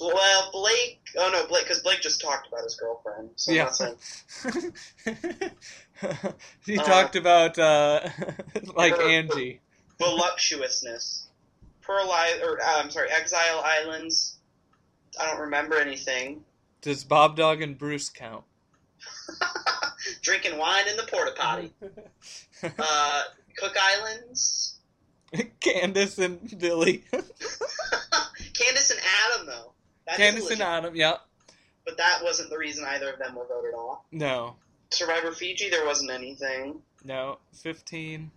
Well, 0.00 0.50
Blake. 0.52 1.00
Oh 1.16 1.30
no, 1.32 1.46
Blake, 1.46 1.64
because 1.64 1.80
Blake 1.80 2.00
just 2.02 2.20
talked 2.20 2.48
about 2.48 2.64
his 2.64 2.74
girlfriend. 2.74 3.30
So 3.36 3.52
Yeah. 3.52 3.70
he 6.66 6.78
Uh, 6.78 6.82
talked 6.82 7.16
about 7.16 7.58
uh, 7.58 8.08
like 8.74 8.98
Angie. 8.98 9.60
Voluptuousness. 9.98 11.23
Pearl 11.86 12.10
I- 12.10 12.40
or 12.44 12.60
uh, 12.60 12.82
I'm 12.82 12.90
sorry, 12.90 13.08
Exile 13.10 13.62
Islands. 13.64 14.36
I 15.20 15.26
don't 15.26 15.40
remember 15.42 15.76
anything. 15.76 16.44
Does 16.80 17.04
Bob 17.04 17.36
Dog 17.36 17.62
and 17.62 17.78
Bruce 17.78 18.08
count? 18.08 18.44
Drinking 20.22 20.58
wine 20.58 20.88
in 20.88 20.96
the 20.96 21.04
porta 21.04 21.32
potty. 21.36 21.72
Uh, 22.78 23.22
Cook 23.58 23.74
Islands. 23.78 24.78
Candice 25.60 26.18
and 26.18 26.58
Billy. 26.58 27.04
Candice 27.12 28.90
and 28.90 29.00
Adam, 29.34 29.46
though. 29.46 29.72
That 30.06 30.18
Candice 30.18 30.50
and. 30.50 30.62
Adam. 30.62 30.96
Yeah. 30.96 31.16
But 31.84 31.98
that 31.98 32.20
wasn't 32.22 32.48
the 32.48 32.56
reason 32.56 32.86
either 32.86 33.10
of 33.12 33.18
them 33.18 33.34
were 33.34 33.44
voted 33.46 33.74
off. 33.74 34.00
No. 34.12 34.56
Survivor 34.90 35.32
Fiji, 35.32 35.68
there 35.68 35.84
wasn't 35.84 36.10
anything. 36.10 36.80
No. 37.04 37.36
Fifteen. 37.52 38.30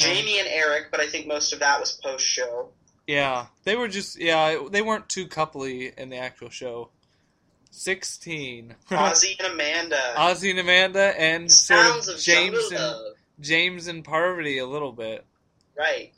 Jaime 0.00 0.40
and 0.40 0.48
Erik, 0.48 0.90
but 0.90 0.98
I 0.98 1.06
think 1.06 1.28
most 1.28 1.52
of 1.52 1.60
that 1.60 1.78
was 1.78 1.92
post 1.92 2.26
show. 2.26 2.70
Yeah, 3.08 3.46
they 3.64 3.74
were 3.74 3.88
just 3.88 4.20
yeah, 4.20 4.58
they 4.70 4.82
weren't 4.82 5.08
too 5.08 5.26
coupley 5.26 5.98
in 5.98 6.10
the 6.10 6.18
actual 6.18 6.50
show. 6.50 6.90
Sixteen. 7.70 8.74
Ozzy 8.90 9.34
and 9.42 9.54
Amanda. 9.54 10.00
Ozzy 10.16 10.50
and 10.50 10.58
Amanda 10.58 11.18
and 11.18 11.50
sort 11.50 11.86
Sounds 11.86 12.08
of 12.08 12.16
of 12.16 12.20
James 12.20 12.70
and. 12.70 12.94
James 13.40 13.86
and 13.86 14.04
Parvati 14.04 14.58
a 14.58 14.66
little 14.66 14.92
bit. 14.92 15.24
Right. 15.76 16.12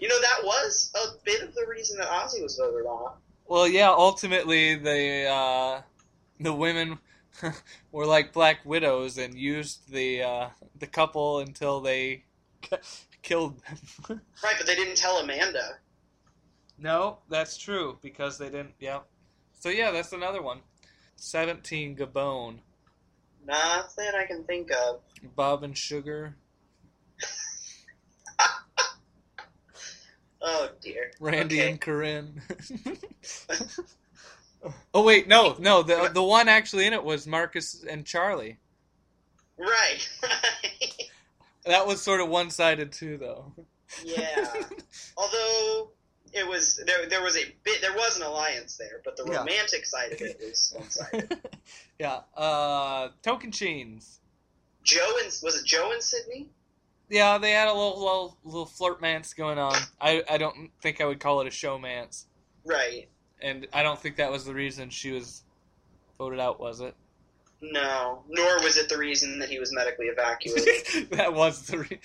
You 0.00 0.08
know, 0.08 0.20
that 0.20 0.44
was 0.44 0.92
a 0.94 1.22
bit 1.24 1.42
of 1.42 1.54
the 1.54 1.66
reason 1.68 1.98
that 1.98 2.08
Ozzy 2.08 2.42
was 2.42 2.56
voted 2.56 2.86
off. 2.86 3.16
Well, 3.46 3.66
yeah, 3.66 3.88
ultimately 3.90 4.76
the 4.76 5.26
uh, 5.26 5.82
the 6.40 6.52
women 6.52 6.98
were 7.92 8.06
like 8.06 8.32
black 8.32 8.60
widows 8.64 9.18
and 9.18 9.34
used 9.34 9.90
the 9.90 10.22
uh, 10.22 10.48
the 10.78 10.86
couple 10.86 11.40
until 11.40 11.80
they 11.80 12.24
killed 13.22 13.60
them. 13.64 14.20
Right, 14.42 14.54
but 14.56 14.66
they 14.66 14.74
didn't 14.74 14.96
tell 14.96 15.18
Amanda. 15.18 15.78
No, 16.78 17.18
that's 17.28 17.56
true 17.56 17.98
because 18.02 18.38
they 18.38 18.46
didn't. 18.46 18.74
Yeah. 18.78 19.00
So 19.60 19.68
yeah, 19.68 19.90
that's 19.90 20.12
another 20.12 20.40
one. 20.42 20.60
Seventeen 21.16 21.96
Gabon, 21.96 22.58
Nothing 23.44 24.10
I 24.16 24.24
can 24.26 24.44
think 24.44 24.70
of. 24.70 25.00
Bob 25.34 25.62
and 25.64 25.76
Sugar, 25.76 26.36
Oh, 30.40 30.68
dear. 30.80 31.10
Randy 31.18 31.60
Okay. 31.60 31.70
and 31.70 31.80
Corinne. 31.80 32.40
oh 34.94 35.02
wait, 35.04 35.26
no, 35.26 35.56
no. 35.58 35.82
The 35.82 36.10
the 36.14 36.22
one 36.22 36.48
actually 36.48 36.86
in 36.86 36.92
it 36.92 37.02
was 37.02 37.26
Marcus 37.26 37.84
and 37.88 38.06
Charlie. 38.06 38.58
Right, 39.58 40.08
right. 40.22 41.02
That 41.66 41.86
was 41.88 42.00
sort 42.00 42.20
of 42.20 42.28
one 42.28 42.50
sided 42.50 42.92
too, 42.92 43.16
though. 43.18 43.52
yeah. 44.04 44.54
Although 45.16 45.90
it 46.32 46.46
was 46.46 46.80
there, 46.86 47.06
there 47.08 47.22
was 47.22 47.36
a 47.36 47.44
bit, 47.64 47.80
there 47.80 47.94
was 47.94 48.16
an 48.16 48.22
alliance 48.22 48.76
there, 48.76 49.00
but 49.04 49.16
the 49.16 49.24
Yeah. 49.30 49.38
romantic 49.38 49.86
side 49.86 50.12
of 50.12 50.20
it 50.20 50.38
was 50.42 50.72
one 50.76 50.90
sided. 50.90 51.38
yeah. 51.98 52.20
Uh, 52.36 53.08
Tocantins. 53.22 54.18
Joe 54.84 55.12
and 55.22 55.26
was 55.42 55.56
it 55.60 55.64
Joe 55.66 55.90
and 55.92 56.02
Sydney? 56.02 56.48
Yeah, 57.10 57.38
they 57.38 57.52
had 57.52 57.68
a 57.68 57.72
little 57.72 57.98
little, 57.98 58.36
little 58.44 58.66
flirtmance 58.66 59.34
going 59.36 59.58
on. 59.58 59.76
I 60.00 60.22
I 60.30 60.38
don't 60.38 60.70
think 60.82 61.00
I 61.00 61.04
would 61.06 61.20
call 61.20 61.40
it 61.40 61.46
a 61.46 61.50
showmance, 61.50 62.24
Right. 62.64 63.08
and 63.40 63.66
I 63.72 63.82
don't 63.82 63.98
think 63.98 64.16
that 64.16 64.30
was 64.30 64.44
the 64.44 64.54
reason 64.54 64.90
she 64.90 65.10
was 65.12 65.42
voted 66.18 66.38
out. 66.40 66.60
Was 66.60 66.80
it? 66.80 66.94
No, 67.60 68.22
nor 68.28 68.62
was 68.62 68.76
it 68.76 68.88
the 68.88 68.96
reason 68.96 69.40
that 69.40 69.48
he 69.48 69.58
was 69.58 69.72
medically 69.72 70.06
evacuated. 70.06 71.10
that 71.10 71.34
was 71.34 71.66
the. 71.66 71.78
Re- 71.78 72.00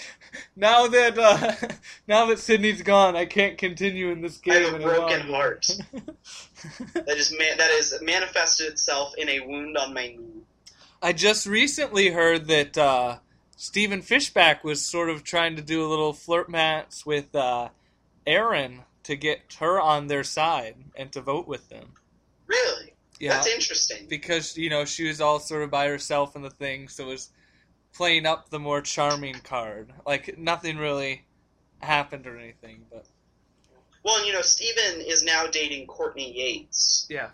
now 0.55 0.87
that 0.87 1.17
uh, 1.17 1.53
now 2.07 2.25
that 2.25 2.39
Sydney's 2.39 2.81
gone, 2.81 3.15
I 3.15 3.25
can't 3.25 3.57
continue 3.57 4.09
in 4.09 4.21
this 4.21 4.37
game. 4.37 4.53
I 4.53 4.57
have 4.65 4.73
a 4.73 4.79
broken 4.79 5.21
heart. 5.27 5.67
that 6.93 7.17
is 7.17 7.35
man, 7.37 7.57
that 7.59 7.69
is 7.69 7.95
manifested 8.01 8.71
itself 8.71 9.13
in 9.15 9.29
a 9.29 9.41
wound 9.41 9.77
on 9.77 9.93
my 9.93 10.07
knee. 10.07 10.41
I 11.03 11.13
just 11.13 11.45
recently 11.45 12.09
heard 12.09 12.47
that 12.47 12.75
uh, 12.75 13.17
Stephen 13.55 14.01
Fishbach 14.01 14.63
was 14.63 14.81
sort 14.81 15.09
of 15.09 15.23
trying 15.23 15.55
to 15.57 15.61
do 15.61 15.85
a 15.85 15.89
little 15.89 16.13
flirt 16.13 16.49
match 16.49 17.05
with 17.05 17.35
uh, 17.35 17.69
Erinn 18.25 18.79
to 19.03 19.15
get 19.15 19.55
her 19.59 19.79
on 19.79 20.07
their 20.07 20.23
side 20.23 20.77
and 20.95 21.11
to 21.11 21.21
vote 21.21 21.47
with 21.47 21.69
them. 21.69 21.93
Really? 22.47 22.92
Yeah, 23.23 23.35
That's 23.35 23.47
interesting. 23.47 24.05
because 24.09 24.57
you 24.57 24.69
know 24.69 24.83
she 24.83 25.07
was 25.07 25.21
all 25.21 25.39
sort 25.39 25.63
of 25.63 25.71
by 25.71 25.87
herself 25.87 26.35
in 26.35 26.41
the 26.41 26.49
thing, 26.49 26.89
so 26.89 27.05
it 27.05 27.07
was 27.07 27.29
playing 27.93 28.25
up 28.25 28.49
the 28.49 28.59
more 28.59 28.81
charming 28.81 29.35
card. 29.35 29.93
Like 30.05 30.37
nothing 30.37 30.75
really 30.77 31.23
happened 31.79 32.27
or 32.27 32.37
anything, 32.37 32.83
but 32.91 33.05
Well, 34.03 34.17
and 34.17 34.27
you 34.27 34.33
know, 34.33 34.41
Stephen 34.41 34.99
is 34.99 35.23
now 35.23 35.47
dating 35.47 35.87
Courtney 35.87 36.37
Yates 36.37 37.07
yeah, 37.09 37.29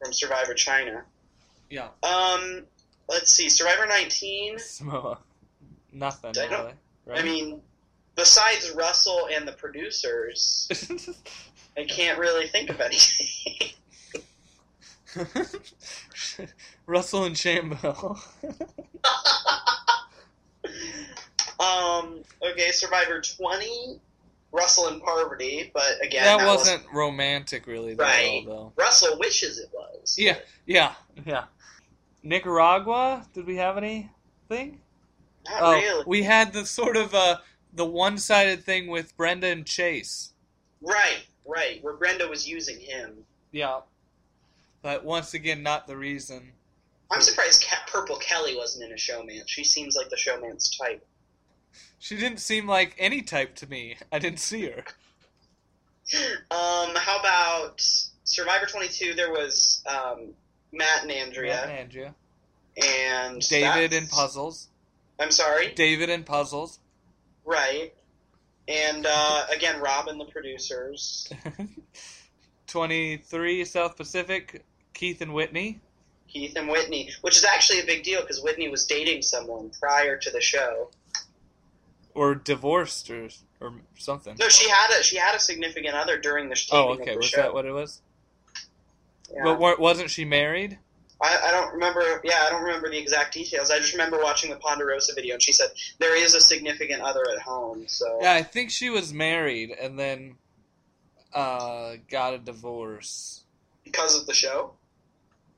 from 0.00 0.12
Survivor 0.12 0.54
China. 0.54 1.02
yeah. 1.68 1.88
Um, 2.04 2.62
let's 3.08 3.32
see, 3.32 3.48
Survivor 3.48 3.86
19. 3.88 4.60
Samoa, 4.60 5.18
nothing 5.92 6.30
I 6.38 6.44
really. 6.44 6.72
Right? 7.06 7.18
I 7.18 7.22
mean, 7.24 7.60
besides 8.14 8.70
Russell 8.70 9.28
and 9.34 9.48
the 9.48 9.52
producers, 9.54 10.68
I 11.76 11.82
can't 11.86 12.20
really 12.20 12.46
think 12.46 12.70
of 12.70 12.80
anything. 12.80 13.70
Russell 16.86 17.24
and 17.24 17.36
Shambo. 17.36 18.18
um, 21.60 22.22
okay, 22.42 22.70
Survivor 22.70 23.20
20. 23.20 24.00
Russell 24.52 24.88
and 24.88 25.02
Parvati, 25.02 25.70
but 25.72 25.94
again, 26.02 26.24
that, 26.24 26.38
that, 26.38 26.46
wasn't 26.46 26.82
romantic 26.92 27.66
really 27.66 27.94
though, 27.94 28.04
Right. 28.04 28.42
though. 28.44 28.72
Russell 28.76 29.18
wishes 29.18 29.58
it 29.58 29.70
was. 29.72 30.16
Yeah, 30.18 30.36
yeah, 30.66 30.92
yeah. 31.24 31.44
Nicaragua? 32.22 33.26
Did 33.32 33.46
we 33.46 33.56
have 33.56 33.78
anything? 33.78 34.80
Not 35.46 35.62
oh, 35.62 35.72
really. 35.72 36.04
we 36.06 36.22
had 36.22 36.52
the 36.52 36.66
sort 36.66 36.96
of 36.96 37.14
uh 37.14 37.38
the 37.72 37.86
one-sided 37.86 38.62
thing 38.62 38.88
with 38.88 39.16
Brenda 39.16 39.46
and 39.46 39.64
Chase. 39.64 40.34
Right, 40.82 41.24
right, 41.46 41.82
where 41.82 41.94
Brenda 41.94 42.28
was 42.28 42.46
using 42.46 42.78
him. 42.78 43.24
Yeah. 43.52 43.80
But 44.82 45.04
once 45.04 45.32
again, 45.34 45.62
not 45.62 45.86
the 45.86 45.96
reason. 45.96 46.52
I'm 47.10 47.20
surprised 47.20 47.64
Ca- 47.68 47.84
Purple 47.86 48.16
Kelly 48.16 48.56
wasn't 48.56 48.84
in 48.84 48.92
a 48.92 48.98
showman. 48.98 49.42
She 49.46 49.64
seems 49.64 49.96
like 49.96 50.08
the 50.10 50.16
showman's 50.16 50.76
type. 50.76 51.06
She 51.98 52.16
didn't 52.16 52.38
seem 52.40 52.66
like 52.66 52.96
any 52.98 53.22
type 53.22 53.54
to 53.56 53.68
me. 53.68 53.96
I 54.10 54.18
didn't 54.18 54.40
see 54.40 54.66
her. 54.66 54.84
Um, 56.50 56.90
how 56.96 57.18
about 57.20 57.80
Survivor 58.24 58.66
22? 58.66 59.14
There 59.14 59.30
was 59.30 59.82
um, 59.86 60.34
Matt 60.72 61.02
and 61.04 61.12
Andrea. 61.12 61.52
Matt 61.54 61.68
and 61.68 61.78
Andrea. 61.78 62.14
and 62.76 63.48
David 63.48 63.92
and 63.94 64.10
Puzzles. 64.10 64.68
I'm 65.18 65.30
sorry, 65.30 65.72
David 65.74 66.10
and 66.10 66.26
Puzzles. 66.26 66.80
right? 67.46 67.94
And 68.68 69.06
uh, 69.08 69.46
again, 69.56 69.80
and 70.08 70.20
the 70.20 70.26
producers, 70.26 71.32
23 72.66 73.64
South 73.64 73.96
Pacific, 73.96 74.64
Keith 74.94 75.20
and 75.20 75.32
Whitney. 75.34 75.80
Keith 76.28 76.56
and 76.56 76.68
Whitney, 76.68 77.10
which 77.20 77.36
is 77.36 77.44
actually 77.44 77.80
a 77.80 77.84
big 77.84 78.02
deal 78.04 78.20
because 78.22 78.40
Whitney 78.42 78.68
was 78.68 78.86
dating 78.86 79.22
someone 79.22 79.70
prior 79.80 80.16
to 80.16 80.30
the 80.30 80.40
show. 80.40 80.90
Or 82.14 82.34
divorced 82.34 83.10
or, 83.10 83.28
or 83.60 83.72
something. 83.98 84.36
No, 84.38 84.48
she 84.48 84.68
had 84.68 84.90
a 84.98 85.02
she 85.02 85.16
had 85.16 85.34
a 85.34 85.38
significant 85.38 85.94
other 85.94 86.18
during 86.18 86.48
the 86.48 86.68
Oh, 86.72 86.90
okay. 86.94 87.12
the 87.12 87.16
Was 87.16 87.26
show. 87.26 87.42
that 87.42 87.54
what 87.54 87.64
it 87.64 87.72
was? 87.72 88.00
Yeah. 89.34 89.44
But 89.44 89.80
wasn't 89.80 90.10
she 90.10 90.24
married? 90.26 90.78
I, 91.22 91.38
I 91.46 91.50
don't 91.52 91.72
remember. 91.74 92.20
Yeah, 92.24 92.44
I 92.46 92.50
don't 92.50 92.64
remember 92.64 92.90
the 92.90 92.98
exact 92.98 93.32
details. 93.32 93.70
I 93.70 93.78
just 93.78 93.92
remember 93.92 94.18
watching 94.22 94.50
the 94.50 94.56
Ponderosa 94.56 95.14
video, 95.14 95.34
and 95.34 95.42
she 95.42 95.52
said 95.52 95.68
there 96.00 96.16
is 96.16 96.34
a 96.34 96.40
significant 96.40 97.00
other 97.00 97.24
at 97.34 97.40
home. 97.40 97.84
So 97.86 98.18
Yeah, 98.20 98.32
I 98.34 98.42
think 98.42 98.70
she 98.70 98.90
was 98.90 99.12
married 99.12 99.70
and 99.70 99.98
then 99.98 100.34
uh, 101.32 101.94
got 102.10 102.34
a 102.34 102.38
divorce. 102.38 103.44
because 103.84 104.18
of 104.20 104.26
the 104.26 104.34
show. 104.34 104.72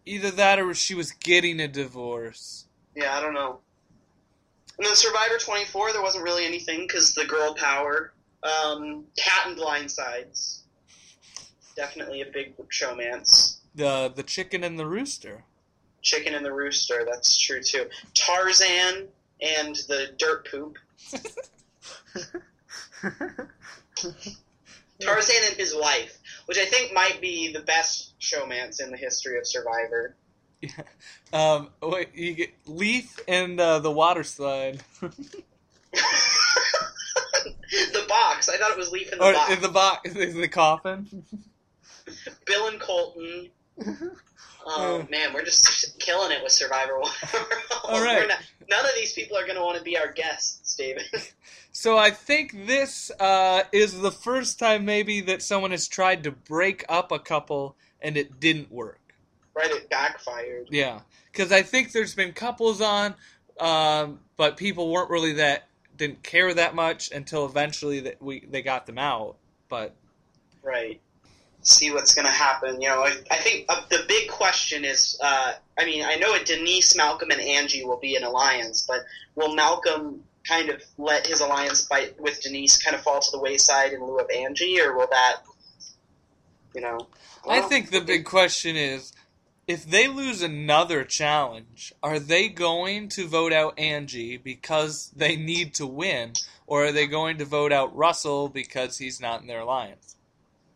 Either 0.06 0.30
that 0.32 0.58
or 0.58 0.74
she 0.74 0.94
was 0.94 1.12
getting 1.12 1.60
a 1.60 1.68
divorce. 1.68 2.66
Yeah, 2.94 3.16
I 3.16 3.20
don't 3.20 3.34
know. 3.34 3.60
And 4.76 4.86
then 4.86 4.94
Survivor 4.96 5.38
24, 5.38 5.92
there 5.92 6.02
wasn't 6.02 6.24
really 6.24 6.44
anything 6.44 6.86
because 6.86 7.14
the 7.14 7.24
girl 7.24 7.54
power. 7.54 8.12
Um, 8.42 9.04
Cat 9.16 9.46
and 9.46 9.56
Blindsides. 9.56 10.60
Definitely 11.76 12.22
a 12.22 12.26
big 12.26 12.56
showmance. 12.68 13.58
The 13.74 14.12
the 14.14 14.22
chicken 14.22 14.62
and 14.62 14.78
the 14.78 14.86
rooster. 14.86 15.44
Chicken 16.02 16.34
and 16.34 16.44
the 16.44 16.52
Rooster, 16.52 17.04
that's 17.10 17.40
true 17.40 17.62
too. 17.62 17.86
Tarzan 18.12 19.08
and 19.40 19.74
the 19.88 20.10
Dirt 20.18 20.46
Poop. 20.50 20.76
Tarzan 25.00 25.36
and 25.48 25.56
his 25.56 25.74
wife. 25.74 26.18
Which 26.46 26.58
I 26.58 26.64
think 26.66 26.92
might 26.92 27.20
be 27.20 27.52
the 27.52 27.60
best 27.60 28.18
showmance 28.20 28.82
in 28.82 28.90
the 28.90 28.96
history 28.96 29.38
of 29.38 29.46
Survivor. 29.46 30.14
Um, 31.32 31.68
wait, 31.82 32.14
you 32.14 32.32
get 32.34 32.50
Leif 32.66 33.18
and 33.28 33.60
uh, 33.60 33.80
the 33.80 33.90
water 33.90 34.22
slide, 34.22 34.80
the 35.00 35.10
box. 38.08 38.48
I 38.48 38.56
thought 38.56 38.70
it 38.70 38.76
was 38.78 38.90
Leif 38.90 39.12
in 39.12 39.18
the 39.18 39.24
or 39.24 39.32
box. 39.32 39.52
in 39.52 39.60
the 39.60 39.68
box, 39.68 40.14
in 40.14 40.40
the 40.40 40.48
coffin. 40.48 41.24
Bill 42.46 42.68
and 42.68 42.80
Colton. 42.80 43.50
Oh 44.66 45.06
man, 45.10 45.34
we're 45.34 45.44
just 45.44 45.98
killing 46.00 46.32
it 46.32 46.42
with 46.42 46.50
Survivor. 46.50 46.94
All 47.84 48.02
right. 48.02 48.26
Not- 48.26 48.38
none 48.70 48.82
of 48.86 48.92
these 48.94 49.12
people 49.12 49.36
are 49.36 49.42
going 49.44 49.56
to 49.56 49.62
want 49.62 49.76
to 49.76 49.84
be 49.84 49.98
our 49.98 50.10
guests, 50.10 50.74
David. 50.74 51.04
So 51.76 51.98
I 51.98 52.12
think 52.12 52.66
this 52.66 53.10
uh, 53.18 53.64
is 53.72 54.00
the 54.00 54.12
first 54.12 54.60
time 54.60 54.84
maybe 54.84 55.20
that 55.22 55.42
someone 55.42 55.72
has 55.72 55.88
tried 55.88 56.22
to 56.22 56.30
break 56.30 56.84
up 56.88 57.10
a 57.10 57.18
couple 57.18 57.76
and 58.00 58.16
it 58.16 58.38
didn't 58.38 58.70
work. 58.70 59.00
right, 59.56 59.72
it 59.72 59.90
backfired. 59.90 60.68
Yeah, 60.70 61.00
because 61.32 61.50
I 61.50 61.62
think 61.62 61.90
there's 61.90 62.14
been 62.14 62.32
couples 62.32 62.80
on, 62.80 63.16
um, 63.58 64.20
but 64.36 64.56
people 64.56 64.92
weren't 64.92 65.10
really 65.10 65.32
that 65.34 65.64
didn't 65.96 66.22
care 66.22 66.54
that 66.54 66.76
much 66.76 67.10
until 67.10 67.44
eventually 67.44 68.00
that 68.00 68.22
we 68.22 68.46
they 68.48 68.62
got 68.62 68.86
them 68.86 68.98
out. 68.98 69.36
But 69.68 69.96
Right. 70.62 71.00
See 71.62 71.90
what's 71.90 72.14
going 72.14 72.26
to 72.26 72.32
happen. 72.32 72.80
You 72.80 72.88
know, 72.88 73.00
I, 73.00 73.14
I 73.32 73.36
think 73.38 73.66
uh, 73.68 73.82
the 73.90 74.04
big 74.06 74.28
question 74.28 74.84
is. 74.84 75.18
Uh, 75.20 75.54
I 75.76 75.84
mean, 75.84 76.04
I 76.04 76.16
know. 76.16 76.36
Denise, 76.44 76.96
Malcolm, 76.96 77.32
and 77.32 77.40
Angie 77.40 77.84
will 77.84 77.98
be 77.98 78.14
an 78.14 78.22
alliance, 78.22 78.84
but 78.86 79.00
will 79.34 79.56
Malcolm 79.56 80.22
kind 80.46 80.68
of 80.70 80.82
let 80.98 81.26
his 81.26 81.40
alliance 81.40 81.82
by, 81.82 82.10
with 82.18 82.42
Denise 82.42 82.82
kind 82.82 82.94
of 82.94 83.02
fall 83.02 83.20
to 83.20 83.30
the 83.32 83.40
wayside 83.40 83.92
in 83.92 84.02
lieu 84.02 84.18
of 84.18 84.30
Angie, 84.30 84.80
or 84.80 84.96
will 84.96 85.08
that? 85.10 85.42
You 86.74 86.82
know. 86.82 87.08
I 87.48 87.60
well, 87.60 87.68
think 87.68 87.90
the 87.90 88.00
big 88.00 88.24
question 88.24 88.76
is. 88.76 89.12
If 89.66 89.86
they 89.86 90.08
lose 90.08 90.42
another 90.42 91.04
challenge, 91.04 91.94
are 92.02 92.18
they 92.18 92.48
going 92.48 93.08
to 93.10 93.26
vote 93.26 93.50
out 93.50 93.78
Angie 93.78 94.36
because 94.36 95.10
they 95.16 95.36
need 95.36 95.72
to 95.76 95.86
win, 95.86 96.34
or 96.66 96.84
are 96.84 96.92
they 96.92 97.06
going 97.06 97.38
to 97.38 97.46
vote 97.46 97.72
out 97.72 97.96
Russell 97.96 98.50
because 98.50 98.98
he's 98.98 99.22
not 99.22 99.40
in 99.40 99.46
their 99.46 99.60
alliance? 99.60 100.16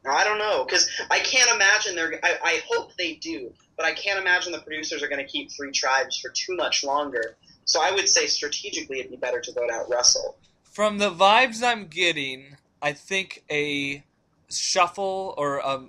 I 0.06 0.24
don't 0.24 0.38
know 0.38 0.64
because 0.64 0.88
I 1.10 1.18
can't 1.18 1.50
imagine 1.54 1.94
they're. 1.94 2.18
I, 2.22 2.38
I 2.42 2.60
hope 2.70 2.92
they 2.96 3.14
do, 3.14 3.52
but 3.76 3.84
I 3.84 3.92
can't 3.92 4.18
imagine 4.18 4.52
the 4.52 4.60
producers 4.60 5.02
are 5.02 5.08
going 5.08 5.24
to 5.24 5.30
keep 5.30 5.50
three 5.50 5.70
tribes 5.70 6.18
for 6.18 6.30
too 6.30 6.56
much 6.56 6.84
longer. 6.84 7.36
So 7.68 7.82
I 7.82 7.90
would 7.90 8.08
say 8.08 8.26
strategically, 8.26 9.00
it'd 9.00 9.10
be 9.10 9.18
better 9.18 9.42
to 9.42 9.52
vote 9.52 9.70
out 9.70 9.90
Russell. 9.90 10.38
From 10.72 10.96
the 10.96 11.10
vibes 11.10 11.62
I'm 11.62 11.86
getting, 11.88 12.56
I 12.80 12.94
think 12.94 13.44
a 13.50 14.02
shuffle 14.48 15.34
or 15.36 15.58
a 15.58 15.84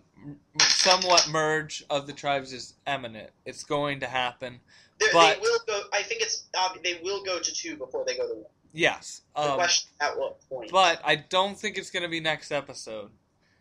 somewhat 0.59 1.29
merge 1.31 1.85
of 1.89 2.05
the 2.05 2.11
tribes 2.11 2.51
is 2.51 2.73
imminent. 2.85 3.29
It's 3.45 3.63
going 3.63 4.01
to 4.01 4.07
happen. 4.07 4.59
They, 4.99 5.05
But- 5.13 5.35
they 5.35 5.39
will 5.41 5.59
go. 5.65 5.81
I 5.93 6.03
think 6.03 6.21
it's. 6.21 6.43
Uh, 6.53 6.67
they 6.83 6.99
will 7.01 7.23
go 7.23 7.39
to 7.39 7.53
two 7.53 7.77
before 7.77 8.03
they 8.05 8.17
go 8.17 8.27
to 8.27 8.33
one. 8.35 8.51
Yes. 8.73 9.21
The 9.33 9.41
Um, 9.43 9.55
question 9.55 9.89
at 10.01 10.19
what 10.19 10.37
point? 10.49 10.71
but 10.71 10.99
I 11.05 11.15
don't 11.15 11.57
think 11.57 11.77
it's 11.77 11.91
going 11.91 12.03
to 12.03 12.09
be 12.09 12.19
next 12.19 12.51
episode. 12.51 13.09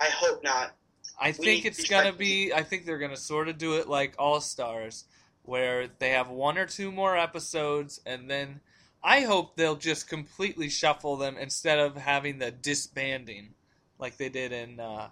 I 0.00 0.06
hope 0.10 0.42
not. 0.42 0.72
I 1.20 1.28
We 1.28 1.32
think 1.32 1.64
it's 1.66 1.88
going 1.88 2.10
to 2.12 2.18
be, 2.18 2.52
I 2.52 2.64
think 2.64 2.84
they're 2.84 2.98
going 2.98 3.12
to 3.12 3.16
sort 3.16 3.48
of 3.48 3.58
do 3.58 3.74
it 3.74 3.88
like 3.88 4.14
All 4.18 4.40
Stars, 4.40 5.04
where 5.48 5.88
they 5.98 6.10
have 6.10 6.28
one 6.28 6.58
or 6.58 6.66
two 6.66 6.92
more 6.92 7.16
episodes, 7.16 8.00
and 8.04 8.30
then 8.30 8.60
I 9.02 9.22
hope 9.22 9.56
they'll 9.56 9.76
just 9.76 10.06
completely 10.06 10.68
shuffle 10.68 11.16
them 11.16 11.38
instead 11.38 11.78
of 11.78 11.96
having 11.96 12.38
the 12.38 12.50
disbanding 12.50 13.54
like 13.98 14.18
they 14.18 14.28
did 14.28 14.52
in. 14.52 14.78
Uh, 14.78 15.08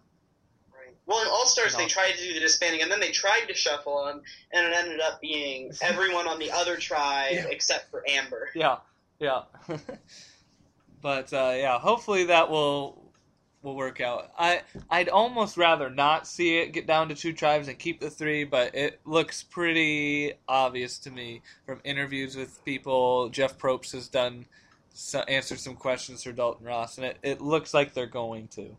Right. 0.76 0.94
Well, 1.06 1.22
in 1.22 1.28
All 1.28 1.46
Stars, 1.46 1.74
they 1.74 1.86
tried 1.86 2.12
to 2.12 2.22
do 2.22 2.34
the 2.34 2.40
disbanding, 2.40 2.82
and 2.82 2.90
then 2.92 3.00
they 3.00 3.12
tried 3.12 3.46
to 3.48 3.54
shuffle 3.54 4.04
them, 4.04 4.20
and 4.52 4.66
it 4.66 4.74
ended 4.76 5.00
up 5.00 5.22
being 5.22 5.72
everyone 5.80 6.28
on 6.28 6.38
the 6.38 6.50
other 6.50 6.76
tribe 6.76 7.32
Yeah. 7.32 7.46
except 7.48 7.90
for 7.90 8.04
Amber. 8.06 8.50
Yeah, 8.54 8.76
yeah. 9.18 9.44
but 11.00 11.32
uh, 11.32 11.54
yeah, 11.56 11.78
hopefully 11.78 12.24
that 12.26 12.50
will 12.50 13.05
will 13.66 13.76
work 13.76 14.00
out. 14.00 14.30
I 14.38 14.62
I'd 14.88 15.08
almost 15.08 15.56
rather 15.56 15.90
not 15.90 16.26
see 16.26 16.58
it 16.58 16.72
get 16.72 16.86
down 16.86 17.08
to 17.10 17.14
two 17.14 17.32
tribes 17.32 17.68
and 17.68 17.78
keep 17.78 18.00
the 18.00 18.08
three, 18.08 18.44
but 18.44 18.74
it 18.74 19.00
looks 19.04 19.42
pretty 19.42 20.34
obvious 20.48 20.98
to 21.00 21.10
me 21.10 21.42
from 21.66 21.80
interviews 21.84 22.36
with 22.36 22.64
people. 22.64 23.28
Jeff 23.28 23.58
Probst 23.58 23.92
has 23.92 24.08
done 24.08 24.46
so, 24.94 25.20
answered 25.20 25.58
some 25.58 25.74
questions 25.74 26.22
for 26.22 26.32
Dalton 26.32 26.64
Ross, 26.64 26.96
and 26.96 27.06
it, 27.06 27.18
it 27.22 27.40
looks 27.42 27.74
like 27.74 27.92
they're 27.92 28.06
going 28.06 28.48
to. 28.48 28.74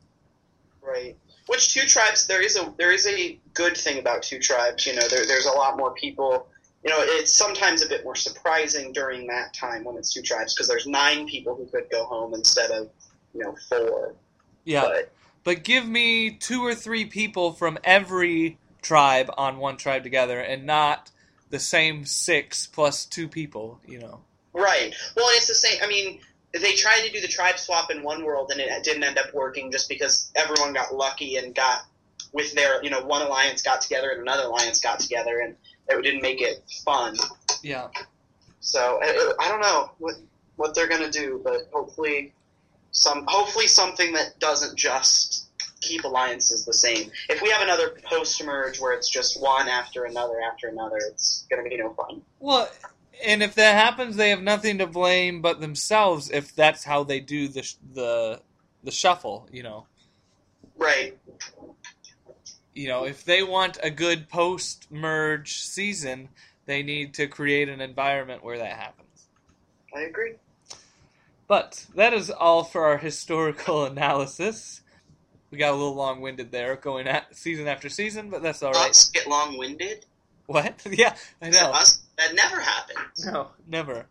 Right. 0.82 1.18
Which 1.48 1.74
two 1.74 1.86
tribes? 1.86 2.26
There 2.26 2.42
is 2.42 2.58
a 2.58 2.74
there 2.78 2.94
is 2.94 3.06
a 3.08 3.38
good 3.54 3.76
thing 3.76 4.00
about 4.00 4.24
two 4.24 4.40
tribes. 4.40 4.88
You 4.88 4.96
know, 4.96 5.08
there, 5.10 5.28
there's 5.28 5.46
a 5.46 5.52
lot 5.52 5.78
more 5.78 5.94
people. 5.94 6.48
You 6.84 6.92
know, 6.92 7.00
it's 7.02 7.36
sometimes 7.36 7.84
a 7.84 7.90
bit 7.90 8.06
more 8.06 8.16
surprising 8.16 8.94
during 8.94 9.28
that 9.28 9.54
time 9.54 9.84
when 9.84 9.98
it's 9.98 10.14
two 10.14 10.22
tribes 10.22 10.54
because 10.54 10.70
there's 10.70 10.88
nine 10.88 11.28
people 11.28 11.56
who 11.56 11.66
could 11.66 11.90
go 11.92 12.06
home 12.06 12.34
instead 12.34 12.72
of 12.72 12.90
you 13.34 13.44
know 13.44 13.56
four. 13.68 14.16
Yeah, 14.68 14.82
But 14.82 15.14
but 15.44 15.64
give 15.64 15.88
me 15.88 16.32
two 16.32 16.66
or 16.66 16.76
three 16.76 17.06
people 17.06 17.54
from 17.54 17.80
every 17.84 18.58
tribe 18.82 19.32
on 19.38 19.58
one 19.58 19.78
tribe 19.78 20.04
together, 20.04 20.40
and 20.40 20.66
not 20.66 21.10
the 21.50 21.60
same 21.60 22.06
six 22.06 22.68
plus 22.68 23.06
two 23.06 23.28
people. 23.28 23.80
You 23.88 24.00
know. 24.00 24.22
right. 24.54 24.94
Well, 25.16 25.28
it's 25.32 25.48
the 25.48 25.56
same. 25.56 25.80
I 25.82 25.88
mean, 25.88 26.20
they 26.54 26.74
tried 26.74 27.02
to 27.06 27.12
do 27.12 27.22
the 27.22 27.28
tribe 27.28 27.58
swap 27.60 27.92
in 27.92 28.04
one 28.04 28.24
world 28.24 28.52
and 28.52 28.60
it 28.60 28.84
didn't 28.84 29.04
end 29.04 29.18
up 29.18 29.34
working 29.34 29.72
just 29.72 29.90
because 29.90 30.32
everyone 30.36 30.74
got 30.74 30.94
lucky 30.94 31.38
and 31.38 31.54
got 31.54 31.86
with 32.34 32.54
their 32.54 32.84
you 32.84 32.90
know 32.90 33.02
one 33.06 33.22
alliance 33.22 33.62
got 33.62 33.82
together 33.82 34.10
and 34.12 34.22
another 34.22 34.44
alliance 34.44 34.80
got 34.80 35.00
together 35.00 35.40
and 35.40 35.56
it 35.88 36.02
didn't 36.04 36.22
make 36.22 36.42
it 36.42 36.62
fun. 36.84 37.16
Yeah. 37.64 37.88
So 38.60 39.00
I, 39.02 39.34
I 39.40 39.48
don't 39.48 39.62
know 39.62 39.92
what 40.00 40.16
what 40.56 40.76
they're 40.76 40.88
gonna 40.88 41.12
do, 41.12 41.40
but 41.44 41.70
hopefully 41.72 42.34
some 42.98 43.26
hopefully 43.28 43.68
something 43.68 44.14
that 44.14 44.40
doesn't 44.40 44.78
just 44.78 45.50
keep 45.82 46.04
alliances 46.04 46.66
the 46.66 46.74
same. 46.74 47.12
If 47.30 47.42
we 47.42 47.50
have 47.52 47.62
another 47.62 47.92
post 48.04 48.44
merge 48.44 48.80
where 48.80 48.94
it's 48.94 49.10
just 49.10 49.40
one 49.42 49.68
after 49.68 50.06
another 50.06 50.42
after 50.42 50.68
another, 50.68 50.98
it's 50.98 51.46
gonna 51.50 51.64
be 51.64 51.78
no 51.78 51.94
fun. 51.94 52.22
Well, 52.40 52.70
and 53.26 53.44
if 53.44 53.56
that 53.56 53.76
happens, 53.76 54.16
they 54.16 54.30
have 54.30 54.42
nothing 54.42 54.80
to 54.80 54.88
blame 54.88 55.42
but 55.42 55.60
themselves 55.60 56.30
if 56.32 56.56
that's 56.56 56.84
how 56.84 57.04
they 57.04 57.20
do 57.20 57.48
the 57.48 57.64
sh- 57.64 57.76
the 57.94 58.42
the 58.84 58.92
shuffle. 58.92 59.48
You 59.52 59.64
know, 59.64 59.88
Right. 60.76 61.18
you 62.74 62.88
know, 62.88 63.06
if 63.06 63.24
they 63.24 63.44
want 63.44 63.78
a 63.84 63.90
good 63.90 64.30
post 64.30 64.88
merge 64.92 65.60
season, 65.60 66.30
they 66.66 66.82
need 66.84 67.14
to 67.16 67.28
create 67.28 67.70
an 67.70 67.82
environment 67.82 68.44
where 68.44 68.58
that 68.58 68.78
happens. 68.78 69.30
I 69.96 70.02
agree. 70.02 70.34
But 71.48 71.86
that 71.96 72.14
is 72.14 72.30
all 72.30 72.64
for 72.64 72.86
our 72.86 72.98
historical 72.98 73.86
analysis. 73.92 74.82
We 75.50 75.58
got 75.58 75.72
a 75.72 75.78
little 75.78 75.96
long 75.96 76.20
winded 76.20 76.52
there, 76.52 76.76
going 76.76 77.08
at 77.08 77.36
season 77.36 77.68
after 77.68 77.88
season, 77.88 78.30
but 78.30 78.42
that's 78.42 78.62
all 78.62 78.74
right. 78.74 78.90
Us 78.90 79.10
get 79.10 79.28
long 79.28 79.58
winded. 79.58 80.06
What? 80.46 80.86
Yeah, 80.92 81.16
I 81.42 81.50
know. 81.50 81.72
Us 81.72 82.02
that 82.18 82.34
never 82.34 82.60
happens. 82.60 83.26
No, 83.26 83.50
never. 83.68 84.08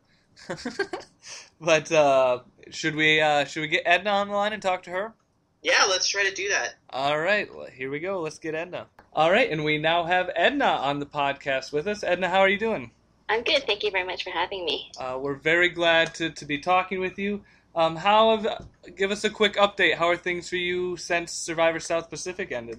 but 1.60 1.90
uh, 1.90 2.40
should 2.70 2.94
we 2.94 3.20
uh, 3.20 3.44
should 3.44 3.62
we 3.62 3.68
get 3.68 3.82
Edna 3.86 4.10
on 4.10 4.28
the 4.28 4.34
line 4.34 4.52
and 4.52 4.62
talk 4.62 4.82
to 4.84 4.90
her? 4.90 5.14
Yeah, 5.62 5.84
let's 5.88 6.08
try 6.08 6.24
to 6.24 6.34
do 6.34 6.48
that. 6.50 6.74
All 6.90 7.18
right, 7.18 7.52
well, 7.54 7.66
here 7.66 7.90
we 7.90 8.00
go. 8.00 8.20
Let's 8.20 8.38
get 8.38 8.54
Edna. 8.54 8.86
All 9.12 9.30
right, 9.30 9.50
and 9.50 9.64
we 9.64 9.78
now 9.78 10.04
have 10.04 10.30
Edna 10.36 10.64
on 10.64 11.00
the 11.00 11.06
podcast 11.06 11.72
with 11.72 11.86
us. 11.86 12.04
Edna, 12.04 12.28
how 12.28 12.40
are 12.40 12.48
you 12.48 12.58
doing? 12.58 12.92
I'm 13.28 13.42
good. 13.42 13.64
Thank 13.66 13.82
you 13.82 13.90
very 13.90 14.04
much 14.04 14.22
for 14.24 14.30
having 14.30 14.64
me. 14.64 14.90
Uh, 14.98 15.18
we're 15.20 15.34
very 15.34 15.68
glad 15.68 16.14
to, 16.14 16.30
to 16.30 16.44
be 16.44 16.58
talking 16.58 17.00
with 17.00 17.18
you. 17.18 17.42
Um, 17.74 17.96
how 17.96 18.36
have 18.36 18.66
give 18.96 19.10
us 19.10 19.24
a 19.24 19.30
quick 19.30 19.56
update? 19.56 19.96
How 19.96 20.08
are 20.08 20.16
things 20.16 20.48
for 20.48 20.56
you 20.56 20.96
since 20.96 21.32
Survivor 21.32 21.80
South 21.80 22.08
Pacific 22.08 22.52
ended? 22.52 22.78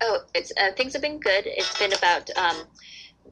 Oh, 0.00 0.20
it's 0.34 0.52
uh, 0.60 0.72
things 0.76 0.92
have 0.92 1.02
been 1.02 1.18
good. 1.18 1.44
It's 1.46 1.76
been 1.78 1.92
about 1.92 2.30
um, 2.36 2.56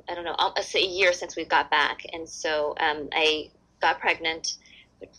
I 0.09 0.15
don't 0.15 0.25
know, 0.25 0.35
almost 0.39 0.75
a 0.75 0.85
year 0.85 1.13
since 1.13 1.37
we 1.37 1.45
got 1.45 1.71
back, 1.71 2.01
and 2.13 2.29
so 2.29 2.75
um, 2.81 3.09
I 3.13 3.51
got 3.81 4.01
pregnant 4.01 4.55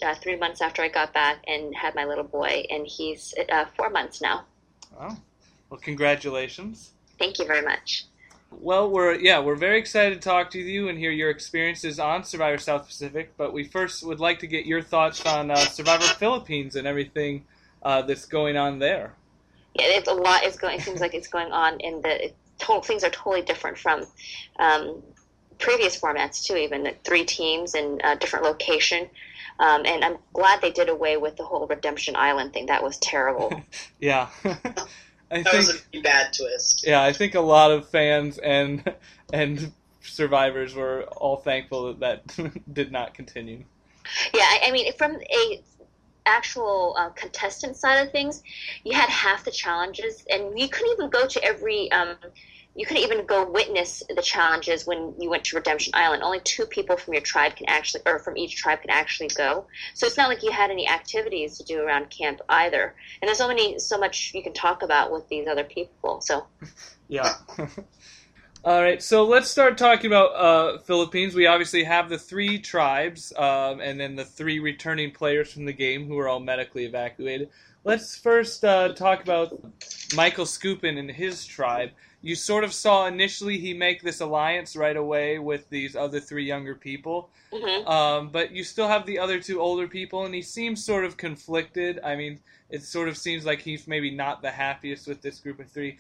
uh, 0.04 0.16
three 0.16 0.36
months 0.36 0.62
after 0.62 0.82
I 0.82 0.90
got 0.90 1.14
back 1.14 1.44
and 1.48 1.74
had 1.76 1.96
my 1.96 2.06
little 2.06 2.24
boy, 2.24 2.66
and 2.70 2.86
he's 2.86 3.34
uh, 3.52 3.66
four 3.78 3.90
months 3.90 4.22
now. 4.22 4.46
Oh, 5.00 5.18
well, 5.70 5.80
congratulations. 5.80 6.92
Thank 7.18 7.40
you 7.40 7.46
very 7.46 7.62
much. 7.62 8.06
Well, 8.52 8.90
we're 8.90 9.16
yeah, 9.16 9.40
we're 9.40 9.56
very 9.56 9.80
excited 9.80 10.22
to 10.22 10.30
talk 10.30 10.52
to 10.52 10.60
you 10.60 10.90
and 10.90 10.98
hear 10.98 11.12
your 11.12 11.30
experiences 11.30 12.00
on 12.00 12.24
Survivor 12.24 12.58
South 12.58 12.86
Pacific. 12.86 13.34
But 13.38 13.54
we 13.54 13.64
first 13.64 14.06
would 14.06 14.20
like 14.20 14.40
to 14.40 14.48
get 14.48 14.66
your 14.66 14.82
thoughts 14.82 15.26
on 15.26 15.50
uh, 15.50 15.56
Survivor 15.56 16.04
Philippines 16.04 16.76
and 16.76 16.86
everything 16.86 17.46
uh, 17.82 18.02
that's 18.02 18.26
going 18.26 18.58
on 18.58 18.80
there. 18.80 19.14
Yeah, 19.74 19.86
it's 19.88 20.10
a 20.10 20.14
lot 20.14 20.44
is 20.44 20.58
going. 20.58 20.80
It 20.80 20.84
seems 20.84 21.00
like 21.00 21.14
it's 21.14 21.30
going 21.30 21.52
on 21.52 21.80
in 21.80 22.02
the 22.02 22.26
it, 22.26 22.36
total 22.60 22.82
things 22.82 23.04
are 23.04 23.10
totally 23.10 23.42
different 23.42 23.78
from 23.78 24.06
um, 24.60 25.02
previous 25.58 26.00
formats 26.00 26.44
too. 26.44 26.58
Even 26.58 26.84
the 26.84 26.94
three 27.06 27.24
teams 27.24 27.74
in 27.74 28.02
a 28.04 28.18
different 28.18 28.46
location. 28.46 29.10
Um, 29.60 29.84
and 29.86 30.04
I'm 30.04 30.18
glad 30.34 30.62
they 30.62 30.72
did 30.72 30.90
away 30.90 31.18
with 31.18 31.38
the 31.38 31.44
whole 31.44 31.68
Redemption 31.68 32.16
Island 32.16 32.52
thing. 32.52 32.66
That 32.66 32.84
was 32.84 32.98
terrible. 32.98 33.52
Yeah. 34.00 34.30
I 35.32 35.44
That 35.44 35.52
think 35.52 35.68
was 35.68 35.86
a 35.94 36.02
bad 36.02 36.34
twist. 36.34 36.86
yeah, 36.86 37.02
I 37.02 37.14
think 37.14 37.36
a 37.36 37.42
lot 37.42 37.72
of 37.72 37.90
fans 37.90 38.38
and 38.38 38.84
and 39.34 39.72
survivors 40.02 40.74
were 40.76 41.04
all 41.04 41.38
thankful 41.38 41.94
that 41.94 42.00
that 42.36 42.64
did 42.74 42.92
not 42.92 43.14
continue. 43.14 43.64
Yeah, 44.34 44.42
I, 44.42 44.60
I 44.66 44.72
mean, 44.72 44.92
from 44.94 45.16
a 45.16 45.62
actual 46.26 46.96
uh, 46.98 47.10
contestant 47.10 47.76
side 47.78 48.06
of 48.06 48.12
things, 48.12 48.44
you 48.84 48.94
had 48.94 49.10
half 49.10 49.46
the 49.46 49.52
challenges, 49.52 50.26
and 50.30 50.60
you 50.60 50.68
couldn't 50.68 50.94
even 50.94 51.10
go 51.10 51.28
to 51.28 51.44
every. 51.44 51.92
Um, 51.92 52.16
you 52.76 52.86
couldn't 52.86 53.04
even 53.04 53.26
go 53.26 53.50
witness 53.50 54.02
the 54.08 54.22
challenges 54.22 54.88
when 54.88 55.14
you 55.20 55.30
went 55.30 55.44
to 55.46 55.56
Redemption 55.58 55.92
Island. 55.94 56.24
Only 56.24 56.40
two 56.40 56.66
people 56.66 56.98
from 56.98 57.14
your 57.14 57.22
tribe 57.22 57.56
can 57.56 57.68
actually, 57.68 58.04
or 58.06 58.20
from 58.20 58.38
each 58.38 58.56
tribe, 58.56 58.82
can 58.82 58.90
actually 58.90 59.30
go. 59.30 59.66
So 59.94 60.08
it's 60.08 60.18
not 60.18 60.30
like 60.30 60.44
you 60.44 60.52
had 60.52 60.72
any 60.72 60.88
activities 60.88 61.58
to 61.58 61.64
do 61.66 61.82
around 61.82 62.10
camp 62.10 62.40
either. 62.48 62.96
And 63.22 63.28
there's 63.28 63.38
so 63.38 63.48
many, 63.48 63.78
so 63.80 63.98
much 63.98 64.32
you 64.34 64.42
can 64.42 64.54
talk 64.54 64.84
about 64.84 65.12
with 65.12 65.28
these 65.28 65.48
other 65.48 65.64
people. 65.64 66.22
So 66.22 66.46
Yeah. 67.12 67.34
All 68.64 68.82
right, 68.82 69.02
so 69.02 69.26
let's 69.26 69.50
start 69.50 69.78
talking 69.78 70.06
about 70.06 70.36
uh, 70.36 70.78
Philippines. 70.78 71.36
We 71.36 71.48
obviously 71.48 71.84
have 71.84 72.10
the 72.10 72.18
three 72.18 72.60
tribes, 72.60 73.34
um, 73.36 73.82
and 73.82 74.00
then 74.00 74.16
the 74.16 74.24
three 74.24 74.60
returning 74.60 75.12
players 75.12 75.52
from 75.52 75.66
the 75.66 75.74
game 75.74 76.08
who 76.08 76.18
are 76.20 76.30
all 76.30 76.40
medically 76.40 76.86
evacuated. 76.86 77.50
Let's 77.84 78.16
first 78.16 78.64
uh, 78.64 78.94
talk 78.94 79.24
about 79.24 79.60
Michael 80.16 80.46
Skupin 80.46 81.00
and 81.00 81.10
his 81.10 81.44
tribe. 81.44 81.90
You 82.22 82.36
sort 82.36 82.64
of 82.64 82.74
saw 82.74 83.08
initially 83.08 83.58
he 83.58 83.74
make 83.74 84.02
this 84.02 84.22
alliance 84.22 84.76
right 84.76 84.96
away 84.96 85.40
with 85.40 85.70
these 85.70 85.96
other 85.96 86.20
three 86.20 86.46
younger 86.46 86.76
people, 86.76 87.30
mhm. 87.52 87.88
um, 87.88 88.30
but 88.30 88.52
you 88.52 88.64
still 88.64 88.88
have 88.88 89.06
the 89.06 89.20
other 89.20 89.40
two 89.40 89.60
older 89.60 89.88
people, 89.88 90.26
and 90.26 90.34
he 90.34 90.42
seems 90.42 90.84
sort 90.84 91.04
of 91.06 91.18
conflicted. 91.18 92.00
I 92.04 92.16
mean, 92.16 92.40
it 92.70 92.84
sort 92.84 93.08
of 93.08 93.18
seems 93.18 93.46
like 93.46 93.62
he's 93.62 93.88
maybe 93.88 94.12
not 94.12 94.42
the 94.42 94.52
happiest 94.52 95.08
with 95.08 95.22
this 95.22 95.40
group 95.40 95.60
of 95.60 95.70
three. 95.70 95.98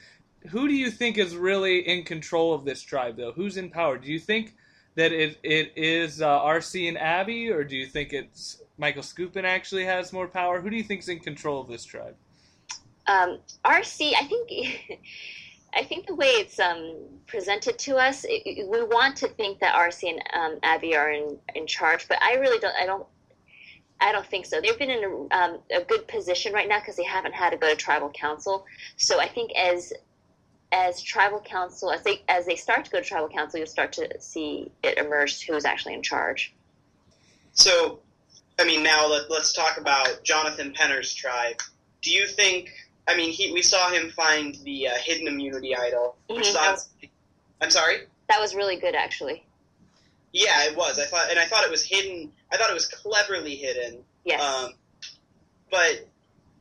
Who 0.49 0.67
do 0.67 0.73
you 0.73 0.91
think 0.91 1.17
is 1.17 1.35
really 1.35 1.87
in 1.87 2.03
control 2.03 2.53
of 2.53 2.65
this 2.65 2.81
tribe, 2.81 3.17
though? 3.17 3.31
Who's 3.31 3.57
in 3.57 3.69
power? 3.69 3.97
Do 3.97 4.11
you 4.11 4.19
think 4.19 4.55
that 4.95 5.11
it 5.11 5.37
it 5.43 5.73
is 5.75 6.21
uh, 6.21 6.39
RC 6.39 6.87
and 6.87 6.97
Abi, 6.97 7.49
or 7.49 7.63
do 7.63 7.75
you 7.75 7.85
think 7.85 8.13
it's 8.13 8.61
Michael 8.77 9.03
Skupin 9.03 9.43
actually 9.43 9.85
has 9.85 10.13
more 10.13 10.27
power? 10.27 10.61
Who 10.61 10.69
do 10.69 10.75
you 10.75 10.83
think's 10.83 11.07
in 11.07 11.19
control 11.19 11.61
of 11.61 11.67
this 11.67 11.83
tribe? 11.83 12.15
um, 13.07 13.39
RC, 13.65 14.13
I 14.17 14.25
think, 14.25 14.49
I 15.73 15.83
think 15.83 16.07
the 16.07 16.15
way 16.15 16.27
it's 16.27 16.59
um, 16.59 16.95
presented 17.27 17.79
to 17.79 17.95
us, 17.95 18.25
it, 18.27 18.67
we 18.67 18.83
want 18.83 19.15
to 19.17 19.27
think 19.29 19.59
that 19.59 19.75
RC 19.75 20.09
and 20.09 20.21
um, 20.33 20.59
Abi 20.63 20.95
are 20.95 21.11
in, 21.11 21.37
in 21.55 21.65
charge, 21.65 22.07
but 22.07 22.21
I 22.21 22.35
really 22.35 22.59
don't. 22.59 22.75
I 22.75 22.85
don't. 22.85 23.05
I 24.03 24.11
don't 24.11 24.25
think 24.25 24.47
so. 24.47 24.59
They've 24.59 24.77
been 24.77 24.89
in 24.89 25.03
a, 25.03 25.35
um, 25.35 25.59
a 25.71 25.83
good 25.83 26.07
position 26.07 26.53
right 26.53 26.67
now 26.67 26.79
because 26.79 26.95
they 26.95 27.03
haven't 27.03 27.33
had 27.33 27.51
to 27.51 27.57
go 27.57 27.69
to 27.69 27.75
tribal 27.75 28.09
council. 28.09 28.65
So 28.97 29.19
I 29.19 29.27
think 29.27 29.51
as 29.55 29.93
as 30.71 31.01
tribal 31.01 31.39
council, 31.39 31.91
as 31.91 32.03
they 32.03 32.23
as 32.27 32.45
they 32.45 32.55
start 32.55 32.85
to 32.85 32.91
go 32.91 32.99
to 32.99 33.05
tribal 33.05 33.29
council, 33.29 33.59
you'll 33.59 33.67
start 33.67 33.93
to 33.93 34.09
see 34.19 34.71
it 34.83 34.97
emerge 34.97 35.45
who's 35.45 35.65
actually 35.65 35.93
in 35.93 36.01
charge. 36.01 36.53
So, 37.53 37.99
I 38.57 38.65
mean, 38.65 38.81
now 38.83 39.07
let, 39.07 39.29
let's 39.29 39.53
talk 39.53 39.77
about 39.77 40.23
Jonathan 40.23 40.73
Penner's 40.73 41.13
tribe. 41.13 41.61
Do 42.01 42.11
you 42.11 42.27
think? 42.27 42.69
I 43.07 43.15
mean, 43.17 43.31
he 43.31 43.51
we 43.51 43.61
saw 43.61 43.89
him 43.89 44.11
find 44.11 44.55
the 44.63 44.87
uh, 44.89 44.95
hidden 44.95 45.27
immunity 45.27 45.75
idol, 45.75 46.15
which 46.27 46.45
Mhm. 46.45 46.49
is 46.49 46.55
obviously- 46.55 47.11
I'm 47.61 47.69
sorry. 47.69 48.07
That 48.29 48.39
was 48.39 48.55
really 48.55 48.77
good, 48.77 48.95
actually. 48.95 49.45
Yeah, 50.33 50.63
it 50.63 50.75
was. 50.75 50.97
I 50.97 51.05
thought, 51.05 51.29
and 51.29 51.37
I 51.39 51.45
thought 51.45 51.65
it 51.65 51.71
was 51.71 51.83
hidden. 51.83 52.31
I 52.51 52.57
thought 52.57 52.69
it 52.69 52.73
was 52.73 52.87
cleverly 52.87 53.55
hidden. 53.55 54.05
Yes. 54.23 54.41
Um, 54.41 54.73
but 55.69 56.07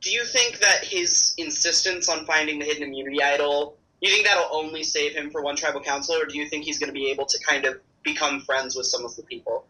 do 0.01 0.09
you 0.11 0.25
think 0.25 0.59
that 0.59 0.83
his 0.83 1.33
insistence 1.37 2.09
on 2.09 2.25
finding 2.25 2.59
the 2.59 2.65
hidden 2.65 2.83
immunity 2.83 3.21
idol, 3.21 3.77
you 4.01 4.09
think 4.09 4.25
that'll 4.25 4.49
only 4.55 4.83
save 4.83 5.13
him 5.15 5.29
for 5.31 5.41
one 5.41 5.55
tribal 5.55 5.79
council, 5.81 6.15
or 6.15 6.25
do 6.25 6.37
you 6.37 6.47
think 6.49 6.65
he's 6.65 6.79
going 6.79 6.89
to 6.89 6.93
be 6.93 7.11
able 7.11 7.25
to 7.27 7.39
kind 7.47 7.65
of 7.65 7.79
become 8.03 8.41
friends 8.41 8.75
with 8.75 8.87
some 8.87 9.05
of 9.05 9.15
the 9.15 9.23
people? 9.23 9.65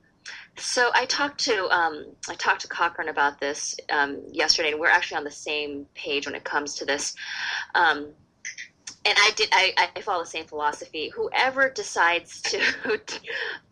So 0.58 0.92
I 0.94 1.06
talked 1.06 1.40
to 1.46 1.68
um, 1.70 2.06
I 2.30 2.36
talked 2.36 2.62
to 2.62 2.68
Cochran 2.68 3.10
about 3.10 3.40
this 3.40 3.76
um, 3.90 4.22
yesterday, 4.32 4.72
and 4.72 4.80
we're 4.80 4.90
actually 4.90 5.18
on 5.18 5.24
the 5.24 5.32
same 5.32 5.88
page 5.96 6.26
when 6.26 6.36
it 6.36 6.44
comes 6.44 6.76
to 6.76 6.86
this. 6.86 7.16
Um, 7.74 8.14
and 9.04 9.18
I 9.18 9.32
did 9.36 9.50
I, 9.52 9.90
I 9.96 10.02
follow 10.02 10.24
the 10.24 10.30
same 10.30 10.46
philosophy. 10.46 11.10
Whoever 11.10 11.70
decides 11.70 12.42
to 12.42 12.62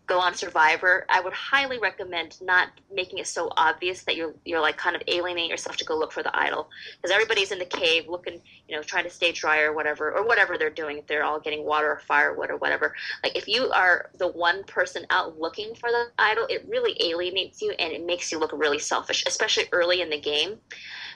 go 0.08 0.20
on 0.20 0.34
Survivor, 0.34 1.06
I 1.08 1.22
would 1.22 1.34
highly 1.34 1.78
recommend 1.78 2.42
not 2.42 2.70
making 2.92 3.20
it 3.20 3.28
so 3.28 3.52
obvious 3.56 4.04
that 4.04 4.15
you're 4.15 4.34
you're 4.44 4.60
like 4.60 4.78
kind 4.78 4.96
of 4.96 5.04
alienating 5.08 5.52
yourself 5.52 5.78
to 5.78 5.86
go 5.86 5.96
look 5.96 6.12
for 6.12 6.24
the 6.24 6.36
idol 6.36 6.70
because 6.98 7.13
everybody's 7.13 7.52
in 7.52 7.60
the 7.60 7.65
cave 7.65 8.08
looking, 8.08 8.42
you 8.68 8.76
know, 8.76 8.82
trying 8.82 9.04
to 9.04 9.10
stay 9.12 9.32
dry 9.32 9.62
or 9.62 9.72
whatever 9.72 10.12
or 10.12 10.26
whatever 10.26 10.58
they're 10.58 10.72
doing. 10.72 10.98
If 10.98 11.06
they're 11.06 11.24
all 11.24 11.39
getting 11.39 11.63
water 11.63 11.92
or 11.92 12.00
firewood 12.08 12.50
or 12.50 12.58
whatever, 12.58 12.96
like 13.24 13.38
if 13.38 13.48
you 13.48 13.70
are 13.70 14.10
the 14.18 14.28
one 14.28 14.63
person 14.63 15.06
out 15.12 15.39
looking 15.39 15.76
for 15.76 15.92
the 15.92 16.08
idol, 16.18 16.48
it 16.50 16.65
really 16.68 16.98
alienates 17.08 17.62
you 17.62 17.72
and 17.78 17.94
it 17.94 18.04
makes 18.04 18.32
you 18.32 18.39
look 18.39 18.52
really 18.52 18.80
selfish, 18.80 19.24
especially 19.28 19.65
early 19.72 20.02
in 20.02 20.10
the 20.10 20.20
game. 20.20 20.58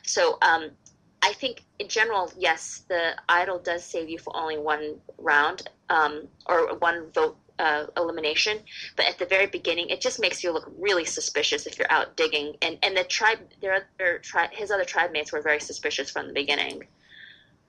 So 0.03 0.37
um, 0.43 0.69
I 1.23 1.31
think 1.31 1.63
in 1.79 1.87
general, 1.87 2.29
yes, 2.37 2.83
the 2.89 3.15
idol 3.29 3.57
does 3.57 3.85
save 3.85 4.09
you 4.09 4.19
for 4.19 4.35
only 4.35 4.57
one 4.57 4.99
round 5.17 5.69
um, 5.89 6.27
or 6.45 6.75
one 6.77 7.11
vote 7.11 7.37
uh, 7.59 7.85
elimination. 7.95 8.59
But 8.97 9.05
at 9.05 9.19
the 9.19 9.25
very 9.25 9.47
beginning, 9.47 9.89
it 9.89 10.01
just 10.01 10.19
makes 10.19 10.43
you 10.43 10.51
look 10.51 10.69
really 10.77 11.05
suspicious 11.05 11.65
if 11.65 11.77
you're 11.77 11.91
out 11.91 12.17
digging. 12.17 12.57
And 12.61 12.77
and 12.83 12.97
the 12.97 13.05
tribe, 13.05 13.39
their 13.61 13.73
other 13.73 14.21
his 14.51 14.69
other 14.69 14.83
tribe 14.83 15.13
mates 15.13 15.31
were 15.31 15.41
very 15.41 15.61
suspicious 15.61 16.09
from 16.09 16.27
the 16.27 16.33
beginning. 16.33 16.83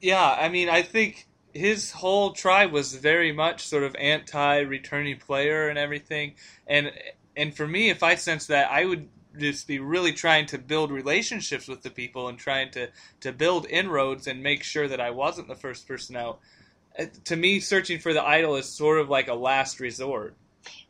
Yeah, 0.01 0.37
I 0.37 0.49
mean, 0.49 0.69
I 0.69 0.83
think 0.83 1.29
his 1.53 1.93
whole 1.93 2.33
tribe 2.33 2.73
was 2.73 2.97
very 2.97 3.31
much 3.31 3.69
sort 3.69 3.85
of 3.85 3.95
anti-returning 3.95 5.19
player 5.19 5.69
and 5.69 5.79
everything. 5.79 6.35
And 6.67 6.91
and 7.37 7.57
for 7.57 7.69
me, 7.69 7.91
if 7.91 8.03
I 8.03 8.17
sense 8.17 8.47
that, 8.49 8.69
I 8.69 8.85
would 8.85 9.09
just 9.39 9.67
be 9.67 9.79
really 9.79 10.13
trying 10.13 10.47
to 10.47 10.59
build 10.59 10.91
relationships 10.91 11.69
with 11.69 11.83
the 11.83 11.91
people 11.91 12.29
and 12.29 12.39
trying 12.39 12.71
to 12.73 12.89
to 13.21 13.33
build 13.33 13.67
inroads 13.69 14.27
and 14.27 14.43
make 14.43 14.63
sure 14.63 14.89
that 14.89 15.01
I 15.01 15.11
wasn't 15.11 15.49
the 15.49 15.55
first 15.55 15.87
person 15.87 16.17
out. 16.17 16.41
To 17.25 17.37
me, 17.37 17.61
searching 17.61 17.99
for 17.99 18.13
the 18.13 18.25
idol 18.25 18.57
is 18.57 18.69
sort 18.69 19.01
of 19.01 19.09
like 19.09 19.29
a 19.29 19.35
last 19.35 19.81
resort. 19.81 20.35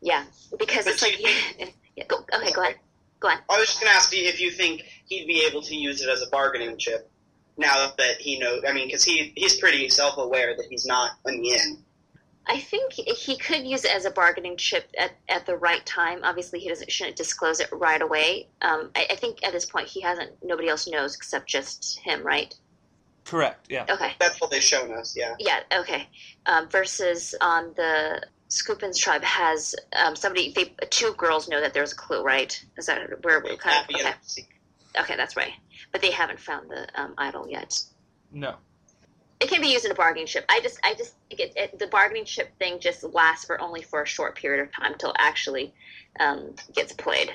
Yeah, 0.00 0.24
because 0.58 0.86
it's 0.86 1.02
like 1.02 1.18
yeah, 1.96 2.04
go, 2.06 2.18
okay, 2.34 2.52
go 2.52 2.62
ahead, 2.62 2.76
go 3.20 3.28
ahead. 3.28 3.40
I 3.48 3.58
was 3.58 3.68
just 3.68 3.80
going 3.80 3.90
to 3.90 3.96
ask 3.96 4.14
you 4.14 4.28
if 4.28 4.40
you 4.40 4.50
think 4.50 4.82
he'd 5.06 5.26
be 5.26 5.46
able 5.48 5.62
to 5.62 5.74
use 5.74 6.02
it 6.02 6.08
as 6.08 6.22
a 6.22 6.28
bargaining 6.30 6.76
chip 6.76 7.10
now 7.56 7.92
that 7.96 8.16
he 8.18 8.38
knows. 8.38 8.62
I 8.68 8.72
mean, 8.72 8.88
because 8.88 9.04
he 9.04 9.32
he's 9.34 9.58
pretty 9.58 9.88
self 9.88 10.18
aware 10.18 10.56
that 10.56 10.66
he's 10.68 10.86
not 10.86 11.12
in 11.26 11.40
the 11.40 11.50
in. 11.50 11.78
I 12.46 12.58
think 12.58 12.92
he 12.92 13.36
could 13.36 13.66
use 13.66 13.84
it 13.84 13.94
as 13.94 14.04
a 14.04 14.10
bargaining 14.10 14.56
chip 14.56 14.90
at, 14.98 15.12
at 15.28 15.46
the 15.46 15.56
right 15.56 15.84
time. 15.86 16.20
Obviously, 16.22 16.60
he 16.60 16.68
doesn't 16.68 16.92
shouldn't 16.92 17.16
disclose 17.16 17.60
it 17.60 17.68
right 17.72 18.00
away. 18.00 18.48
Um, 18.60 18.90
I, 18.94 19.06
I 19.10 19.16
think 19.16 19.38
at 19.44 19.52
this 19.52 19.64
point 19.64 19.88
he 19.88 20.02
hasn't. 20.02 20.32
Nobody 20.42 20.68
else 20.68 20.86
knows 20.86 21.16
except 21.16 21.48
just 21.48 21.98
him, 22.00 22.22
right? 22.22 22.54
Correct. 23.24 23.66
Yeah. 23.70 23.86
Okay. 23.88 24.12
That's 24.20 24.40
what 24.40 24.50
they've 24.50 24.62
shown 24.62 24.92
us. 24.92 25.16
Yeah. 25.16 25.34
Yeah. 25.38 25.60
Okay. 25.72 26.08
Um, 26.44 26.68
versus 26.68 27.34
on 27.40 27.72
the 27.76 28.22
Skupin's 28.48 28.98
tribe 28.98 29.24
has 29.24 29.74
um, 29.96 30.14
somebody. 30.14 30.52
They 30.52 30.74
two 30.90 31.14
girls 31.16 31.48
know 31.48 31.60
that 31.60 31.72
there's 31.72 31.92
a 31.92 31.96
clue, 31.96 32.22
right? 32.22 32.62
Is 32.76 32.86
that 32.86 33.24
where 33.24 33.40
we're 33.40 33.56
kind 33.56 33.78
of 33.78 33.94
Abi 33.94 34.02
okay? 34.02 34.14
Okay, 35.00 35.16
that's 35.16 35.36
right. 35.36 35.52
But 35.92 36.02
they 36.02 36.10
haven't 36.10 36.40
found 36.40 36.70
the 36.70 36.86
um, 37.00 37.14
idol 37.16 37.48
yet. 37.48 37.82
No. 38.30 38.56
It 39.40 39.48
can 39.48 39.60
be 39.60 39.68
used 39.68 39.84
in 39.84 39.90
a 39.90 39.94
bargaining 39.94 40.26
chip. 40.26 40.44
I 40.48 40.60
just, 40.62 40.78
I 40.84 40.94
just 40.94 41.14
think 41.28 41.40
it, 41.40 41.52
it, 41.56 41.78
the 41.78 41.88
bargaining 41.88 42.24
chip 42.24 42.56
thing 42.58 42.78
just 42.78 43.02
lasts 43.02 43.44
for 43.44 43.60
only 43.60 43.82
for 43.82 44.02
a 44.02 44.06
short 44.06 44.36
period 44.36 44.62
of 44.62 44.72
time 44.72 44.92
until 44.92 45.10
it 45.10 45.16
actually 45.18 45.74
um, 46.20 46.54
gets 46.74 46.92
played. 46.92 47.32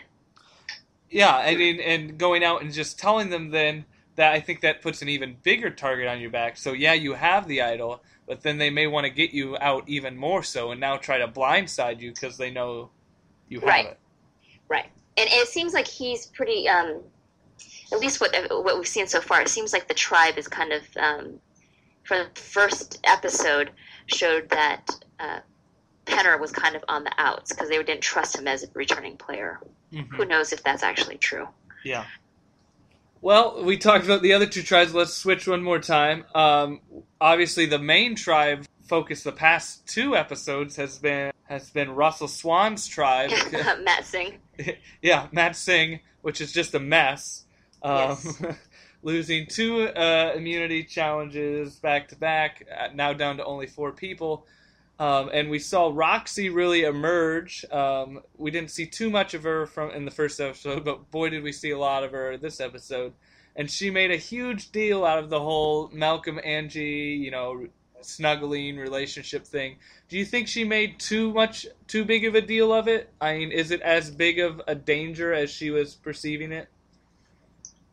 Yeah, 1.09 1.35
I 1.35 1.55
mean, 1.55 1.79
and 1.79 2.17
going 2.17 2.43
out 2.43 2.61
and 2.61 2.71
just 2.71 2.99
telling 2.99 3.29
them 3.29 3.49
then 3.49 3.85
that 4.15 4.33
I 4.33 4.39
think 4.39 4.61
that 4.61 4.81
puts 4.81 5.01
an 5.01 5.09
even 5.09 5.37
bigger 5.43 5.69
target 5.69 6.07
on 6.07 6.19
your 6.19 6.29
back. 6.29 6.57
So 6.57 6.73
yeah, 6.73 6.93
you 6.93 7.13
have 7.13 7.47
the 7.47 7.61
idol, 7.61 8.03
but 8.27 8.41
then 8.41 8.57
they 8.57 8.69
may 8.69 8.85
want 8.87 9.05
to 9.05 9.09
get 9.09 9.31
you 9.31 9.57
out 9.59 9.83
even 9.87 10.15
more 10.15 10.43
so, 10.43 10.71
and 10.71 10.79
now 10.79 10.97
try 10.97 11.17
to 11.17 11.27
blindside 11.27 11.99
you 11.99 12.11
because 12.13 12.37
they 12.37 12.51
know 12.51 12.91
you 13.47 13.59
have 13.61 13.69
Right. 13.69 13.85
it. 13.87 13.99
Right. 14.67 14.85
And 15.17 15.27
it 15.31 15.47
seems 15.47 15.73
like 15.73 15.87
he's 15.87 16.27
pretty. 16.27 16.67
Um, 16.67 17.01
at 17.91 17.99
least 17.99 18.21
what 18.21 18.35
what 18.49 18.77
we've 18.77 18.87
seen 18.87 19.07
so 19.07 19.19
far, 19.19 19.41
it 19.41 19.49
seems 19.49 19.73
like 19.73 19.87
the 19.87 19.93
tribe 19.93 20.37
is 20.37 20.47
kind 20.47 20.71
of 20.71 20.83
um, 20.97 21.39
for 22.09 22.17
the 22.17 22.39
first 22.41 22.99
episode 23.03 23.69
showed 24.07 24.49
that 24.49 24.89
uh, 25.19 25.39
Penner 26.07 26.39
was 26.39 26.51
kind 26.51 26.75
of 26.75 26.83
on 26.89 27.03
the 27.03 27.11
outs 27.19 27.53
because 27.53 27.69
they 27.69 27.77
didn't 27.77 28.01
trust 28.01 28.35
him 28.35 28.47
as 28.47 28.63
a 28.63 28.67
returning 28.73 29.15
player. 29.15 29.59
Mhm. 29.93 30.07
Who 30.15 30.25
knows 30.25 30.51
if 30.51 30.63
that's 30.63 30.81
actually 30.81 31.17
true? 31.19 31.47
Yeah. 31.85 32.05
Well, 33.21 33.63
we 33.63 33.77
talked 33.77 34.05
about 34.05 34.23
the 34.23 34.33
other 34.33 34.47
two 34.47 34.63
tribes. 34.63 34.91
Let's 34.91 35.13
switch 35.13 35.47
one 35.47 35.61
more 35.61 35.77
time. 35.77 36.25
Um, 36.33 36.79
obviously, 37.21 37.67
the 37.67 37.77
main 37.77 38.15
tribe 38.15 38.65
focus 38.87 39.21
the 39.21 39.31
past 39.31 39.85
two 39.85 40.15
episodes 40.15 40.77
has 40.77 40.97
been 40.97 41.31
has 41.43 41.69
been 41.69 41.91
Russell 41.91 42.27
Swan's 42.27 42.87
tribe. 42.87 43.29
Matsing. 43.85 44.37
yeah, 45.03 45.27
Matsing, 45.31 45.99
which 46.23 46.41
is 46.41 46.51
just 46.51 46.73
a 46.73 46.79
mess. 46.79 47.45
Um, 47.83 48.17
Yes. 48.17 48.43
losing 49.01 49.45
two 49.47 49.87
uh, 49.87 50.33
immunity 50.35 50.83
challenges 50.83 51.75
back 51.75 52.07
to 52.09 52.15
back, 52.15 52.67
uh, 52.77 52.87
now 52.93 53.13
down 53.13 53.37
to 53.37 53.45
only 53.45 53.67
four 53.67 53.91
people. 53.91 54.45
Um, 54.99 55.29
and 55.31 55.49
we 55.49 55.59
saw 55.59 55.91
Roxy 55.93 56.49
really 56.49 56.83
emerge. 56.83 57.63
Um, 57.71 58.21
we 58.37 58.51
didn't 58.51 58.71
see 58.71 58.85
too 58.85 59.09
much 59.09 59.33
of 59.33 59.43
her 59.43 59.65
from 59.65 59.91
in 59.91 60.03
the 60.03 60.11
first 60.11 60.41
episode, 60.41 60.83
but 60.83 61.09
boy, 61.09 61.29
did 61.29 61.41
we 61.41 61.53
see 61.53 61.71
a 61.71 61.79
lot 61.79 62.03
of 62.03 62.11
her 62.11 62.35
this 62.37 62.59
episode. 62.59 63.13
And 63.55 63.71
she 63.71 63.89
made 63.89 64.11
a 64.11 64.17
huge 64.17 64.71
deal 64.71 65.05
out 65.05 65.19
of 65.19 65.29
the 65.29 65.39
whole 65.39 65.89
Malcolm 65.93 66.39
Angie, 66.43 67.17
you 67.21 67.31
know, 67.31 67.67
snuggling 68.01 68.77
relationship 68.77 69.45
thing. 69.45 69.77
Do 70.09 70.17
you 70.17 70.25
think 70.25 70.47
she 70.47 70.63
made 70.63 70.99
too 70.99 71.33
much, 71.33 71.65
too 71.87 72.05
big 72.05 72.25
of 72.25 72.35
a 72.35 72.41
deal 72.41 72.73
of 72.73 72.87
it? 72.87 73.09
I 73.19 73.37
mean, 73.37 73.51
is 73.51 73.71
it 73.71 73.81
as 73.81 74.11
big 74.11 74.39
of 74.39 74.61
a 74.67 74.75
danger 74.75 75.33
as 75.33 75.49
she 75.49 75.71
was 75.71 75.95
perceiving 75.95 76.51
it? 76.51 76.67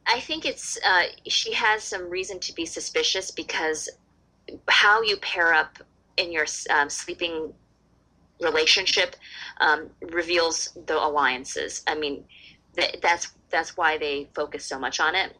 I 0.07 0.20
think 0.20 0.44
it's 0.44 0.78
uh, 0.86 1.04
she 1.26 1.52
has 1.52 1.82
some 1.82 2.09
reason 2.09 2.38
to 2.40 2.54
be 2.54 2.64
suspicious 2.64 3.30
because 3.30 3.88
how 4.68 5.02
you 5.02 5.16
pair 5.16 5.52
up 5.52 5.78
in 6.16 6.32
your 6.32 6.46
um, 6.70 6.88
sleeping 6.88 7.52
relationship 8.40 9.16
um, 9.61 9.90
reveals 10.11 10.76
the 10.86 10.96
alliances. 10.96 11.82
I 11.86 11.94
mean, 11.96 12.24
th- 12.76 13.00
that's 13.02 13.32
that's 13.50 13.76
why 13.76 13.98
they 13.98 14.28
focus 14.34 14.64
so 14.64 14.78
much 14.78 15.00
on 15.00 15.14
it. 15.14 15.36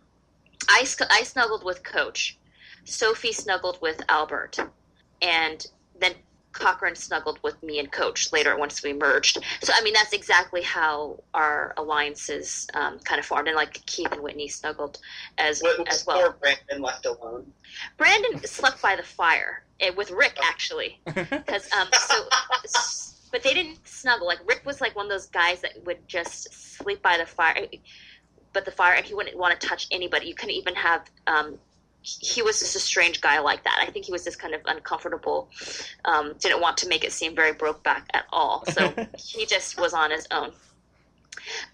I, 0.69 0.87
I 1.11 1.23
snuggled 1.23 1.65
with 1.65 1.83
Coach. 1.83 2.39
Sophie 2.85 3.33
snuggled 3.33 3.81
with 3.81 4.01
Albert, 4.09 4.59
and 5.21 5.67
then 5.99 6.15
Cochran 6.59 6.95
snuggled 6.95 7.39
with 7.43 7.63
me 7.63 7.79
and 7.79 7.91
Coach 7.91 8.33
later 8.33 8.57
once 8.57 8.83
we 8.83 8.93
merged. 8.93 9.39
So 9.63 9.73
I 9.77 9.83
mean 9.83 9.95
that's 9.95 10.13
exactly 10.13 10.63
how 10.63 11.23
our 11.35 11.75
alliances 11.77 12.67
um, 12.75 12.99
kind 13.01 13.19
of 13.19 13.27
formed, 13.27 13.49
and 13.49 13.57
like 13.57 13.85
Keith 13.87 14.13
and 14.13 14.23
Whitney 14.23 14.49
snuggled 14.49 14.99
as 15.39 15.61
What 15.61 15.87
as 15.89 16.07
well. 16.07 16.21
Poor 16.21 16.37
Brandon 16.41 16.83
left 16.83 17.07
alone. 17.07 17.53
Brandon 17.97 18.43
slept 18.45 18.83
by 18.83 18.97
the 18.97 19.03
fire 19.03 19.65
eh, 19.81 19.91
with 19.91 20.11
Rick 20.11 20.39
actually, 20.43 21.01
because 21.07 21.71
um 21.73 21.89
so. 21.93 22.29
But 23.33 23.43
they 23.43 23.55
didn't 23.55 23.87
snuggle. 23.87 24.27
Like 24.27 24.39
Rick 24.49 24.63
was 24.65 24.81
like 24.81 24.95
one 24.97 25.07
of 25.07 25.11
those 25.11 25.27
guys 25.27 25.61
that 25.61 25.85
would 25.85 26.07
just 26.09 26.55
sleep 26.79 27.03
by 27.03 27.19
the 27.19 27.27
fire, 27.27 27.67
but 28.53 28.65
the 28.65 28.71
fire, 28.71 28.95
and 28.95 29.05
he 29.05 29.15
wouldn't 29.15 29.37
want 29.37 29.59
to 29.59 29.67
touch 29.67 29.89
anybody. 29.91 30.29
You 30.29 30.35
couldn't 30.35 30.55
even 30.55 30.75
have 30.75 31.11
um, 31.27 31.59
he 32.07 32.41
was 32.41 32.61
just 32.61 32.77
a 32.77 32.81
strange 32.81 33.21
guy 33.21 33.41
like 33.41 33.65
that. 33.65 33.79
I 33.81 33.91
think 33.91 34.05
he 34.05 34.13
was 34.13 34.23
just 34.23 34.39
kind 34.39 34.55
of 34.55 34.61
uncomfortable. 34.67 35.51
Um, 36.05 36.35
didn't 36.39 36.61
want 36.61 36.77
to 36.79 36.89
make 36.89 37.03
it 37.03 37.13
seem 37.13 37.35
very 37.35 37.53
broke 37.53 37.83
back 37.83 38.09
at 38.15 38.25
all. 38.33 38.65
So 38.67 38.95
he 39.19 39.45
just 39.45 39.81
was 39.81 39.93
on 39.93 40.13
his 40.13 40.27
own. 40.31 40.53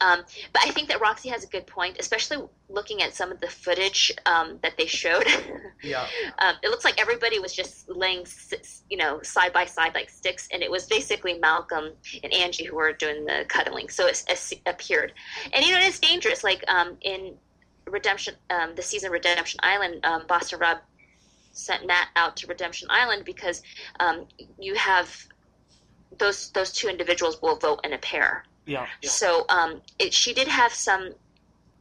Um, 0.00 0.22
but 0.52 0.62
I 0.66 0.70
think 0.70 0.88
that 0.88 1.00
Roxy 1.00 1.28
has 1.28 1.44
a 1.44 1.46
good 1.46 1.66
point, 1.66 1.96
especially 1.98 2.38
looking 2.68 3.02
at 3.02 3.14
some 3.14 3.30
of 3.30 3.40
the 3.40 3.48
footage 3.48 4.10
um, 4.24 4.58
that 4.62 4.76
they 4.78 4.86
showed. 4.86 5.26
yeah. 5.82 6.06
um, 6.38 6.56
it 6.62 6.70
looks 6.70 6.84
like 6.84 7.00
everybody 7.00 7.38
was 7.38 7.52
just 7.52 7.88
laying, 7.88 8.26
you 8.88 8.96
know, 8.96 9.20
side 9.22 9.52
by 9.52 9.66
side 9.66 9.94
like 9.94 10.08
sticks, 10.10 10.48
and 10.52 10.62
it 10.62 10.70
was 10.70 10.86
basically 10.86 11.38
Malcolm 11.38 11.92
and 12.22 12.32
Angie 12.32 12.64
who 12.64 12.76
were 12.76 12.92
doing 12.92 13.24
the 13.24 13.44
cuddling. 13.48 13.88
So 13.88 14.06
it, 14.06 14.22
it 14.28 14.60
appeared, 14.66 15.12
and 15.52 15.64
you 15.64 15.72
know, 15.72 15.80
it's 15.80 15.98
dangerous. 15.98 16.42
Like 16.42 16.64
um, 16.68 16.96
in 17.02 17.34
Redemption, 17.86 18.34
um, 18.50 18.74
the 18.74 18.82
season 18.82 19.10
Redemption 19.10 19.60
Island, 19.62 20.04
um, 20.04 20.24
Boston 20.26 20.58
Rob 20.58 20.78
sent 21.52 21.86
Nat 21.86 22.08
out 22.16 22.36
to 22.38 22.46
Redemption 22.46 22.88
Island 22.90 23.24
because 23.24 23.62
um, 24.00 24.26
you 24.58 24.74
have 24.74 25.26
those 26.18 26.50
those 26.50 26.72
two 26.72 26.88
individuals 26.88 27.40
will 27.42 27.56
vote 27.56 27.80
in 27.84 27.92
a 27.92 27.98
pair. 27.98 28.44
Yeah. 28.66 28.86
So 29.02 29.44
um, 29.48 29.82
it, 29.98 30.14
she 30.14 30.32
did 30.32 30.48
have 30.48 30.72
some, 30.72 31.14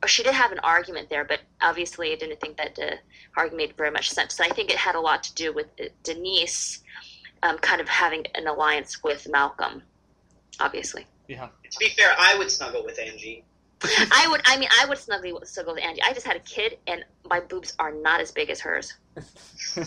or 0.04 0.08
she 0.08 0.24
did 0.24 0.34
have 0.34 0.52
an 0.52 0.60
argument 0.60 1.10
there, 1.10 1.24
but 1.24 1.41
obviously 1.62 2.12
I 2.12 2.16
didn't 2.16 2.39
think 2.41 2.58
that 2.58 2.76
the 2.76 2.97
argument 3.38 3.70
made 3.70 3.78
very 3.78 3.91
much 3.91 4.10
sense. 4.10 4.36
So 4.36 4.43
I 4.43 4.49
think 4.49 4.72
it 4.72 4.78
had 4.78 4.95
a 4.95 4.99
lot 4.99 5.24
to 5.24 5.34
do 5.36 5.54
with 5.54 5.68
uh, 5.80 5.86
Denise 6.04 6.82
um, 7.43 7.58
kind 7.60 7.82
of 7.82 7.88
having 7.88 8.26
an 8.36 8.47
alliance 8.47 9.04
with 9.04 9.28
Malcolm, 9.30 9.84
obviously. 10.60 11.06
Yeah. 11.28 11.49
To 11.70 11.80
be 11.80 11.89
fair, 11.89 12.14
I 12.18 12.38
would 12.38 12.49
snuggle 12.52 12.84
with 12.84 12.99
Angie. 12.99 13.45
I 14.12 14.28
would. 14.30 14.42
I 14.46 14.58
mean, 14.58 14.70
I 14.80 14.86
would 14.86 14.98
snuggle 14.98 15.42
snuggle 15.44 15.74
with 15.74 15.84
Angie. 15.84 16.02
I 16.04 16.14
just 16.14 16.26
had 16.26 16.36
a 16.36 16.42
kid, 16.42 16.78
and 16.86 17.04
my 17.28 17.40
boobs 17.40 17.76
are 17.80 17.92
not 17.92 18.22
as 18.22 18.32
big 18.32 18.52
as 18.52 18.60
hers. 18.60 18.94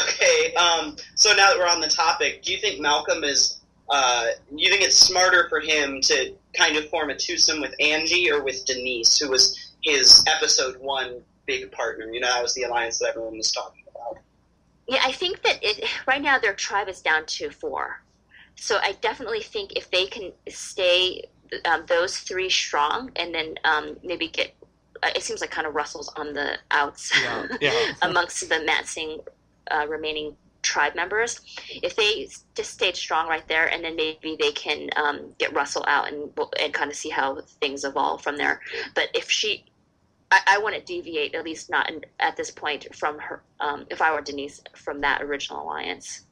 okay. 0.00 0.54
Um, 0.54 0.96
so 1.14 1.30
now 1.30 1.48
that 1.50 1.56
we're 1.58 1.68
on 1.68 1.80
the 1.80 1.88
topic, 1.88 2.42
do 2.42 2.52
you 2.52 2.58
think 2.58 2.80
Malcolm 2.80 3.22
is? 3.22 3.60
Uh, 3.90 4.28
you 4.54 4.70
think 4.70 4.82
it's 4.82 4.96
smarter 4.96 5.46
for 5.50 5.60
him 5.60 6.00
to 6.00 6.32
kind 6.54 6.78
of 6.78 6.88
form 6.88 7.10
a 7.10 7.18
twosome 7.18 7.60
with 7.60 7.74
Angie 7.80 8.30
or 8.30 8.42
with 8.42 8.64
Denise, 8.64 9.18
who 9.18 9.28
was 9.28 9.72
his 9.82 10.24
episode 10.26 10.80
one 10.80 11.20
big 11.44 11.70
partner? 11.70 12.06
You 12.06 12.20
know, 12.20 12.28
that 12.28 12.42
was 12.42 12.54
the 12.54 12.62
alliance 12.62 12.98
that 13.00 13.08
everyone 13.10 13.36
was 13.36 13.52
talking 13.52 13.84
about. 13.90 14.16
Yeah, 14.88 15.00
I 15.04 15.12
think 15.12 15.42
that 15.42 15.58
it 15.62 15.84
right 16.06 16.22
now 16.22 16.38
their 16.38 16.54
tribe 16.54 16.88
is 16.88 17.02
down 17.02 17.26
to 17.26 17.50
four. 17.50 18.00
So 18.56 18.78
I 18.82 18.92
definitely 19.00 19.42
think 19.42 19.72
if 19.76 19.90
they 19.90 20.06
can 20.06 20.32
stay 20.48 21.24
um, 21.64 21.84
those 21.86 22.18
three 22.18 22.50
strong, 22.50 23.10
and 23.16 23.34
then 23.34 23.54
um, 23.64 23.96
maybe 24.02 24.28
get, 24.28 24.54
uh, 25.02 25.10
it 25.14 25.22
seems 25.22 25.40
like 25.40 25.50
kind 25.50 25.66
of 25.66 25.74
Russell's 25.74 26.08
on 26.16 26.32
the 26.32 26.58
outs 26.70 27.12
Yeah, 27.22 27.46
yeah. 27.60 27.92
amongst 28.02 28.48
the 28.48 28.56
Matsing 28.56 29.24
uh, 29.70 29.86
remaining 29.88 30.36
tribe 30.62 30.94
members. 30.94 31.40
If 31.82 31.94
they 31.94 32.28
just 32.54 32.72
stayed 32.72 32.96
strong 32.96 33.28
right 33.28 33.46
there, 33.48 33.66
and 33.66 33.84
then 33.84 33.96
maybe 33.96 34.36
they 34.40 34.52
can 34.52 34.88
um, 34.96 35.34
get 35.38 35.52
Russell 35.54 35.84
out 35.86 36.12
and 36.12 36.30
and 36.60 36.72
kind 36.72 36.90
of 36.90 36.96
see 36.96 37.10
how 37.10 37.40
things 37.60 37.84
evolve 37.84 38.22
from 38.22 38.36
there. 38.36 38.60
But 38.94 39.10
if 39.14 39.30
she 39.30 39.64
I, 40.30 40.40
I 40.46 40.58
wouldn't 40.58 40.86
deviate, 40.86 41.34
at 41.34 41.44
least 41.44 41.70
not 41.70 41.88
in, 41.88 42.04
at 42.18 42.36
this 42.36 42.50
point, 42.50 42.92
from 42.94 43.18
her. 43.18 43.42
Um, 43.60 43.86
if 43.90 44.02
I 44.02 44.12
were 44.12 44.20
Denise, 44.20 44.60
from 44.74 45.00
that 45.02 45.22
original 45.22 45.62
alliance. 45.62 46.26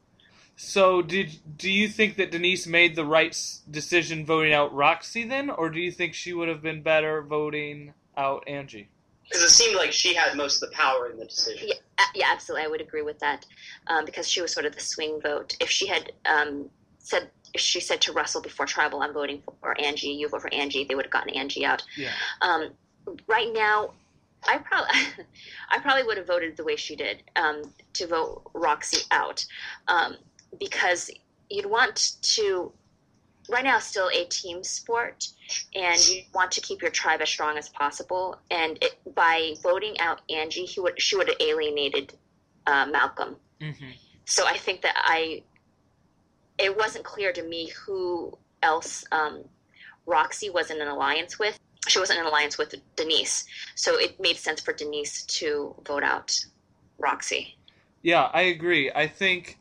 So, 0.57 1.03
did 1.03 1.39
do 1.57 1.71
you 1.71 1.89
think 1.89 2.17
that 2.17 2.31
Denise 2.31 2.67
made 2.67 2.95
the 2.95 3.05
right 3.05 3.37
decision 3.71 4.25
voting 4.27 4.53
out 4.53 4.73
Roxy 4.75 5.25
then, 5.25 5.51
or 5.51 5.71
do 5.71 5.81
you 5.81 5.91
think 5.91 6.15
she 6.15 6.33
would 6.33 6.49
have 6.49 6.63
been 6.63 6.83
better 6.83 7.23
voting 7.23 7.95
out 8.17 8.45
Angie? 8.47 8.89
Because 9.25 9.43
it 9.43 9.51
seemed 9.51 9.77
like 9.77 9.93
she 9.93 10.15
had 10.15 10.37
most 10.37 10.63
of 10.63 10.71
the 10.71 10.77
power 10.77 11.11
in 11.11 11.19
the 11.19 11.25
decision. 11.25 11.69
Yeah, 11.69 12.05
yeah, 12.15 12.27
absolutely. 12.31 12.67
I 12.67 12.69
would 12.69 12.83
agree 12.83 13.03
with 13.03 13.19
that 13.21 13.47
um, 13.87 14.05
because 14.05 14.29
she 14.29 14.43
was 14.43 14.53
sort 14.53 14.67
of 14.67 14.75
the 14.75 14.81
swing 14.81 15.21
vote. 15.23 15.57
If 15.59 15.71
she 15.71 15.87
had 15.87 16.13
um, 16.27 16.69
said, 16.99 17.31
if 17.55 17.61
she 17.61 17.81
said 17.81 18.01
to 18.03 18.13
Russell 18.13 18.43
before 18.43 18.67
tribal, 18.67 19.03
"I'm 19.03 19.15
voting 19.15 19.43
for 19.61 19.81
Angie," 19.81 20.09
you 20.09 20.29
vote 20.29 20.43
for 20.43 20.53
Angie, 20.53 20.85
they 20.85 20.95
would 20.95 21.07
have 21.07 21.13
gotten 21.13 21.35
Angie 21.35 21.65
out. 21.65 21.83
Yeah. 21.97 22.13
Um, 22.43 22.71
right 23.27 23.51
now, 23.53 23.93
I 24.47 24.59
probably, 24.59 24.91
I 25.71 25.79
probably 25.79 26.05
would 26.05 26.19
have 26.19 26.27
voted 26.27 26.57
the 26.57 26.65
way 26.65 26.77
she 26.77 26.97
did 26.97 27.23
um, 27.37 27.63
to 27.95 28.07
vote 28.07 28.51
Roxy 28.55 29.03
out 29.11 29.45
um, 29.89 30.17
because 30.59 31.11
you'd 31.51 31.67
want 31.67 32.17
to. 32.23 32.73
Right 33.51 33.65
now, 33.65 33.81
still 33.81 34.09
a 34.15 34.25
team 34.27 34.63
sport, 34.63 35.27
and 35.75 36.09
you 36.09 36.23
want 36.33 36.53
to 36.53 36.61
keep 36.61 36.81
your 36.81 36.93
tribe 36.93 37.21
as 37.21 37.29
strong 37.29 37.59
as 37.59 37.69
possible. 37.69 38.39
And 38.53 38.79
it, 38.81 38.97
by 39.15 39.55
voting 39.63 39.99
out 39.99 40.21
Angie, 40.31 40.65
he 40.65 40.81
would 40.81 41.01
she 41.03 41.17
would 41.17 41.27
have 41.29 41.37
alienated 41.41 42.15
uh, 42.67 42.87
Malcolm. 42.87 43.37
Mm-hmm. 43.61 43.91
So 44.25 44.47
I 44.47 44.57
think 44.57 44.83
that 44.83 44.95
I, 44.97 45.43
it 46.59 46.77
wasn't 46.77 47.05
clear 47.05 47.33
to 47.33 47.43
me 47.43 47.71
who 47.71 48.37
else 48.63 49.05
um, 49.13 49.45
Roxy 50.07 50.51
was 50.51 50.71
in 50.71 50.81
an 50.81 50.89
alliance 50.89 51.39
with. 51.39 51.59
She 51.89 51.99
wasn't 51.99 52.21
in 52.21 52.27
an 52.27 52.31
alliance 52.31 52.59
with 52.59 52.75
Denise, 52.95 53.45
so 53.75 53.99
it 53.99 54.21
made 54.21 54.37
sense 54.37 54.61
for 54.61 54.73
Denise 54.73 55.25
to 55.25 55.75
vote 55.85 56.05
out 56.05 56.45
Roxy. 56.99 57.57
Yeah, 58.03 58.31
I 58.33 58.43
agree. 58.43 58.91
I 58.95 59.09
think 59.09 59.59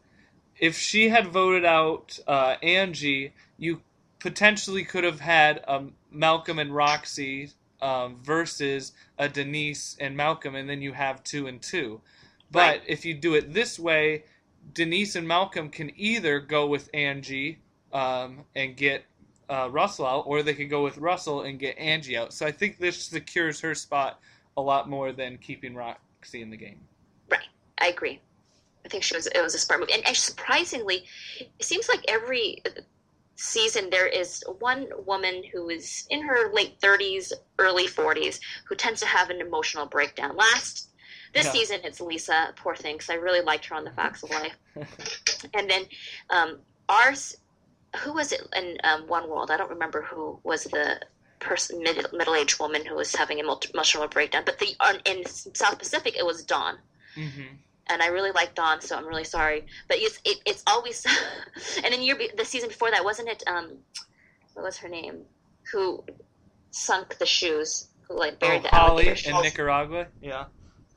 if 0.61 0.77
she 0.77 1.09
had 1.09 1.27
voted 1.27 1.65
out 1.65 2.17
uh, 2.27 2.55
Angie, 2.61 3.33
you 3.57 3.81
potentially 4.19 4.85
could 4.85 5.03
have 5.03 5.19
had 5.19 5.63
um, 5.67 5.93
Malcolm 6.11 6.59
and 6.59 6.73
Roxy 6.73 7.49
um, 7.81 8.17
versus 8.23 8.93
a 9.17 9.27
Denise 9.27 9.97
and 9.99 10.15
Malcolm, 10.15 10.53
and 10.55 10.69
then 10.69 10.81
you 10.81 10.93
have 10.93 11.23
two 11.23 11.47
and 11.47 11.59
two. 11.61 11.99
But 12.51 12.59
Right. 12.59 12.81
if 12.85 13.05
you 13.05 13.15
do 13.15 13.33
it 13.33 13.53
this 13.53 13.79
way, 13.79 14.23
Denise 14.73 15.15
and 15.15 15.27
Malcolm 15.27 15.69
can 15.69 15.91
either 15.95 16.39
go 16.39 16.67
with 16.67 16.89
Angie 16.93 17.57
um, 17.91 18.43
and 18.55 18.77
get 18.77 19.03
uh, 19.49 19.67
Russell 19.71 20.05
out, 20.05 20.23
or 20.27 20.43
they 20.43 20.53
could 20.53 20.69
go 20.69 20.83
with 20.83 20.97
Russell 20.99 21.41
and 21.41 21.57
get 21.57 21.77
Angie 21.79 22.15
out. 22.15 22.33
So 22.33 22.45
I 22.45 22.51
think 22.51 22.77
this 22.77 23.01
secures 23.01 23.59
her 23.61 23.73
spot 23.73 24.19
a 24.55 24.61
lot 24.61 24.87
more 24.87 25.11
than 25.11 25.39
keeping 25.39 25.73
Roxy 25.73 26.41
in 26.41 26.51
the 26.51 26.57
game. 26.57 26.81
Right, 27.29 27.47
I 27.79 27.87
agree. 27.87 28.21
I 28.85 28.89
think 28.89 29.03
she 29.03 29.15
was 29.15 29.27
it 29.27 29.41
was 29.41 29.55
a 29.55 29.59
smart 29.59 29.79
movie. 29.81 29.93
and, 29.93 30.05
and 30.07 30.15
surprisingly, 30.15 31.05
it 31.39 31.63
seems 31.63 31.87
like 31.89 32.03
every 32.07 32.61
season 33.35 33.89
there 33.89 34.07
is 34.07 34.43
one 34.59 34.87
woman 35.05 35.43
who 35.51 35.69
is 35.69 36.05
in 36.09 36.21
her 36.23 36.51
late 36.53 36.77
thirties, 36.81 37.33
early 37.59 37.87
forties, 37.87 38.39
who 38.67 38.75
tends 38.75 38.99
to 39.01 39.07
have 39.07 39.29
an 39.29 39.41
emotional 39.41 39.85
breakdown. 39.85 40.35
Last 40.35 40.89
this 41.33 41.45
Yeah. 41.45 41.51
season, 41.53 41.79
it's 41.83 42.01
Lisa. 42.01 42.53
Poor 42.57 42.75
thing, 42.75 42.97
'cause 42.97 43.09
I 43.09 43.15
really 43.15 43.41
liked 43.41 43.65
her 43.65 43.75
on 43.75 43.83
The 43.83 43.91
Facts 43.91 44.23
of 44.23 44.29
Life. 44.39 44.57
and 45.53 45.69
then 45.69 45.83
um, 46.29 46.59
ours, 46.89 47.37
who 47.97 48.13
was 48.13 48.31
it 48.31 48.41
in 48.55 48.77
um, 48.83 49.07
One 49.07 49.29
World? 49.29 49.51
I 49.51 49.57
don't 49.57 49.69
remember 49.69 50.01
who 50.01 50.39
was 50.43 50.63
the 50.65 50.99
person, 51.39 51.81
mid, 51.81 52.05
middle-aged 52.13 52.59
woman 52.59 52.85
who 52.85 52.95
was 52.95 53.15
having 53.15 53.39
an 53.39 53.45
emotional 53.71 54.07
breakdown. 54.07 54.43
But 54.45 54.59
the 54.59 54.75
in 55.05 55.25
South 55.25 55.79
Pacific, 55.79 56.15
it 56.17 56.25
was 56.25 56.43
Dawn. 56.43 56.77
Mm-hmm. 57.15 57.55
And 57.87 58.01
I 58.01 58.07
really 58.07 58.31
like 58.31 58.55
Dawn, 58.55 58.79
so 58.81 58.95
I'm 58.95 59.05
really 59.05 59.23
sorry. 59.23 59.65
But 59.87 59.97
it's 59.99 60.19
it, 60.23 60.37
it's 60.45 60.63
always, 60.67 61.05
and 61.83 61.93
then 61.93 62.01
year 62.01 62.17
the 62.37 62.45
season 62.45 62.69
before 62.69 62.91
that 62.91 63.03
wasn't 63.03 63.29
it? 63.29 63.43
Um, 63.47 63.77
what 64.53 64.63
was 64.63 64.77
her 64.77 64.89
name? 64.89 65.23
Who 65.71 66.03
sunk 66.71 67.17
the 67.17 67.25
shoes? 67.25 67.87
Who 68.07 68.17
like 68.17 68.39
buried 68.39 68.59
oh, 68.59 68.63
the 68.63 68.69
Holly 68.69 69.07
alligator 69.07 69.29
in 69.31 69.41
Nicaragua. 69.41 70.07
Yeah. 70.21 70.45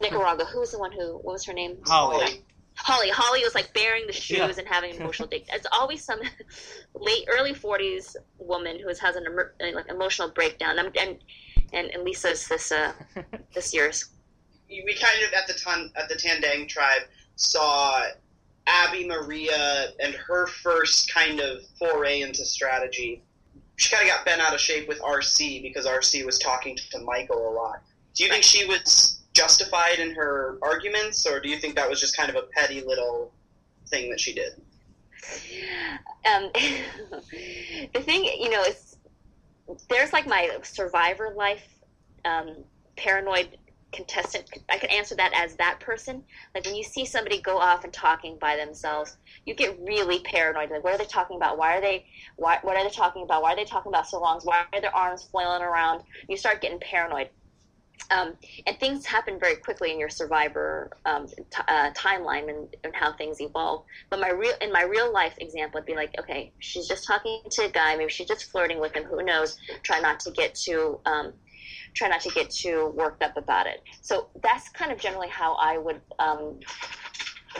Nicaragua. 0.01 0.45
Who 0.45 0.61
was 0.61 0.72
the 0.72 0.78
one 0.78 0.93
who? 0.93 1.14
What 1.18 1.32
was 1.32 1.45
her 1.47 1.53
name? 1.53 1.78
Holly. 1.87 2.43
Holly. 2.76 3.11
Holly 3.11 3.45
was 3.45 3.55
like 3.55 3.72
bearing 3.72 4.07
the 4.07 4.12
shoes 4.12 4.39
Yeah. 4.39 4.53
and 4.59 4.66
having 4.68 4.95
emotional 4.97 5.28
dig. 5.28 5.45
It's 5.53 5.66
always 5.72 6.05
some 6.05 6.20
late, 6.95 7.24
early 7.28 7.55
forties 7.55 8.16
woman 8.39 8.78
who 8.80 8.89
has 8.89 9.01
an 9.16 9.24
like 9.61 9.89
emotional 9.89 10.30
breakdown. 10.30 10.78
And 10.78 10.97
and, 10.97 11.18
and, 11.72 11.91
and 11.91 12.03
Lisa's 12.05 12.47
this 12.49 12.72
uh 12.72 12.93
this 13.55 13.72
year's. 13.72 14.11
We 14.85 14.95
kind 14.95 15.22
of 15.27 15.33
at 15.33 15.47
the 15.47 15.55
ton 15.55 15.91
at 15.97 16.09
the 16.09 16.14
Tandang 16.14 16.68
tribe 16.68 17.03
saw 17.37 18.03
Abi-Maria 18.66 19.89
and 20.01 20.14
her 20.14 20.47
first 20.47 21.12
kind 21.12 21.41
of 21.41 21.66
foray 21.79 22.22
into 22.22 22.45
strategy. 22.45 23.22
She 23.77 23.95
kind 23.95 24.09
of 24.09 24.14
got 24.14 24.25
bent 24.25 24.41
out 24.41 24.55
of 24.55 24.61
shape 24.61 24.89
with 24.89 25.01
RC 25.01 25.62
because 25.62 25.87
RC 25.87 26.25
was 26.25 26.39
talking 26.39 26.77
to 26.91 26.99
Michael 27.01 27.51
a 27.51 27.53
lot. 27.53 27.83
Do 28.14 28.25
you 28.25 28.31
think 28.31 28.45
she 28.45 28.64
was 28.64 29.20
justified 29.33 29.99
in 29.99 30.14
her 30.14 30.59
arguments, 30.62 31.27
or 31.27 31.41
do 31.41 31.49
you 31.49 31.59
think 31.59 31.75
that 31.75 31.91
was 31.91 32.01
just 32.01 32.16
kind 32.16 32.31
of 32.31 32.37
a 32.37 32.43
petty 32.43 32.81
little 32.81 33.33
thing 33.89 34.11
that 34.11 34.20
she 34.20 34.33
did? 34.33 34.53
Um, 36.25 36.51
the 37.95 38.01
thing, 38.01 38.25
you 38.25 38.51
know, 38.51 38.62
is 38.62 38.97
there's 39.89 40.12
like 40.12 40.27
my 40.27 40.57
survivor 40.62 41.33
life 41.35 41.66
um, 42.25 42.57
paranoid 42.97 43.59
contestant. 43.95 44.51
I 44.68 44.78
could 44.78 44.90
answer 44.90 45.14
that 45.16 45.32
as 45.34 45.55
that 45.57 45.80
person. 45.80 46.22
Like 46.55 46.64
when 46.66 46.74
you 46.74 46.82
see 46.82 47.05
somebody 47.05 47.40
go 47.40 47.59
off 47.59 47.84
and 47.84 47.92
talking 47.92 48.36
by 48.40 48.57
themselves, 48.57 49.16
you 49.47 49.55
get 49.55 49.78
really 49.80 50.20
paranoid. 50.20 50.70
Like, 50.70 50.84
what 50.84 50.95
are 50.95 50.99
they 50.99 51.05
talking 51.05 51.36
about? 51.36 51.59
Why 51.59 51.76
are 51.76 51.80
they? 51.80 52.07
Why? 52.36 52.59
What 52.62 52.76
are 52.76 52.84
they 52.84 52.90
talking 52.90 53.22
about? 53.22 53.42
Why 53.42 53.53
are 53.53 53.57
they 53.57 53.64
talking 53.64 53.90
about 53.90 54.09
so 54.09 54.20
long? 54.20 54.40
Why 54.45 54.64
are 54.72 54.80
their 54.80 54.95
arms 54.95 55.28
flailing 55.30 55.62
around? 55.62 56.03
You 56.28 56.36
start 56.36 56.61
getting 56.61 56.80
paranoid. 56.80 57.28
Um, 58.11 58.34
and 58.66 58.78
things 58.78 59.07
happen 59.07 59.38
very 59.40 59.57
quickly 59.57 59.90
in 59.90 59.99
your 59.99 60.11
survivor 60.11 60.90
um, 61.07 61.26
t- 61.26 61.62
uh, 61.68 61.90
timeline 61.92 62.51
and, 62.51 62.68
and 62.84 62.95
how 62.95 63.12
things 63.14 63.40
evolve. 63.40 63.84
But 64.11 64.20
my 64.20 64.30
real 64.30 64.53
in 64.61 64.72
my 64.72 64.82
real 64.82 65.12
life 65.12 65.34
example 65.38 65.80
would 65.80 65.86
be 65.86 65.95
like, 65.95 66.14
okay, 66.18 66.53
she's 66.59 66.86
just 66.86 67.07
talking 67.07 67.40
to 67.49 67.64
a 67.64 67.70
guy, 67.70 67.97
maybe 67.97 68.11
she's 68.11 68.28
just 68.28 68.51
flirting 68.51 68.78
with 68.78 68.95
him. 68.95 69.05
Who 69.05 69.22
knows? 69.24 69.57
Try 69.82 70.01
not 70.01 70.20
to 70.20 70.30
get 70.32 70.55
too 70.55 71.01
um, 71.07 71.32
try 71.95 72.09
not 72.09 72.20
to 72.20 72.30
get 72.30 72.51
too 72.51 72.92
worked 72.97 73.22
up 73.22 73.36
about 73.36 73.66
it. 73.66 73.82
So 74.03 74.28
that's 74.42 74.68
kind 74.68 74.92
of 74.92 74.99
generally 74.99 75.28
how 75.28 75.55
I 75.55 75.78
would 75.78 76.01
um, 76.18 76.61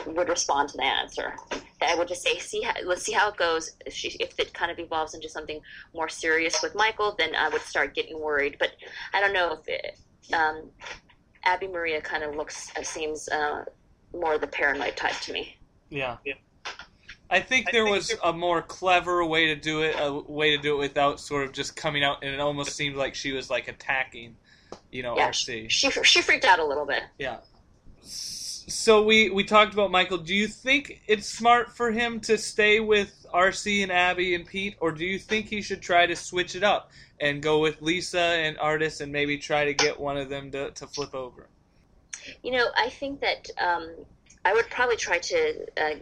would 0.07 0.29
respond 0.29 0.69
to 0.69 0.77
the 0.77 0.83
answer. 0.83 1.35
I 1.81 1.95
would 1.95 2.07
just 2.07 2.23
say, 2.23 2.37
see, 2.39 2.61
how, 2.61 2.73
let's 2.83 3.03
see 3.03 3.13
how 3.13 3.29
it 3.29 3.37
goes. 3.37 3.71
If, 3.85 3.93
she, 3.93 4.09
if 4.19 4.39
it 4.39 4.53
kind 4.53 4.71
of 4.71 4.79
evolves 4.79 5.13
into 5.13 5.29
something 5.29 5.61
more 5.93 6.09
serious 6.09 6.61
with 6.61 6.75
Michael, 6.75 7.15
then 7.17 7.35
I 7.35 7.49
would 7.49 7.61
start 7.61 7.95
getting 7.95 8.19
worried. 8.19 8.57
But 8.59 8.71
I 9.13 9.21
don't 9.21 9.33
know 9.33 9.53
if 9.53 9.67
it, 9.67 9.99
um, 10.33 10.69
Abi-Maria 11.45 12.01
kind 12.01 12.23
of 12.23 12.35
looks 12.35 12.71
uh, 12.75 12.83
seems 12.83 13.29
uh, 13.29 13.65
more 14.13 14.37
the 14.37 14.47
paranoid 14.47 14.95
type 14.95 15.15
to 15.21 15.33
me. 15.33 15.55
Yeah. 15.89 16.17
Yeah. 16.25 16.33
I 17.29 17.39
think 17.39 17.71
there 17.71 17.85
was 17.85 18.13
a 18.23 18.31
more 18.31 18.61
clever 18.61 19.25
way 19.25 19.47
to 19.47 19.55
do 19.55 19.81
it, 19.81 19.95
a 19.97 20.13
way 20.13 20.55
to 20.55 20.61
do 20.61 20.75
it 20.75 20.79
without 20.79 21.19
sort 21.19 21.45
of 21.45 21.53
just 21.53 21.75
coming 21.75 22.03
out, 22.03 22.23
and 22.23 22.33
it 22.33 22.39
almost 22.39 22.75
seemed 22.75 22.95
like 22.95 23.15
she 23.15 23.31
was 23.31 23.49
like 23.49 23.67
attacking, 23.67 24.35
you 24.91 25.03
know, 25.03 25.17
Yeah, 25.17 25.29
RC. 25.29 25.69
She 25.69 25.89
she 25.89 26.21
freaked 26.21 26.45
out 26.45 26.59
a 26.59 26.65
little 26.65 26.85
bit. 26.85 27.03
Yeah. 27.17 27.37
So 28.01 29.03
we 29.03 29.29
we 29.29 29.43
talked 29.43 29.73
about 29.73 29.91
Michael. 29.91 30.19
Do 30.19 30.35
you 30.35 30.47
think 30.47 31.01
it's 31.07 31.27
smart 31.27 31.75
for 31.75 31.91
him 31.91 32.19
to 32.21 32.37
stay 32.37 32.79
with 32.79 33.25
RC 33.33 33.83
and 33.83 33.91
Abi 33.91 34.35
and 34.35 34.45
Pete, 34.45 34.75
or 34.79 34.91
do 34.91 35.05
you 35.05 35.19
think 35.19 35.47
he 35.47 35.61
should 35.61 35.81
try 35.81 36.05
to 36.05 36.15
switch 36.15 36.55
it 36.55 36.63
up 36.63 36.91
and 37.19 37.41
go 37.41 37.59
with 37.59 37.81
Lisa 37.81 38.19
and 38.19 38.57
Artis 38.57 39.01
and 39.01 39.11
maybe 39.11 39.37
try 39.37 39.65
to 39.65 39.73
get 39.73 39.99
one 39.99 40.17
of 40.17 40.29
them 40.29 40.51
to, 40.51 40.71
to 40.71 40.87
flip 40.87 41.13
over? 41.13 41.47
You 42.43 42.51
know, 42.51 42.65
I 42.77 42.89
think 42.89 43.21
that 43.21 43.49
um, 43.59 43.89
I 44.43 44.53
would 44.53 44.69
probably 44.69 44.97
try 44.97 45.19
to 45.19 45.65
uh, 45.77 45.95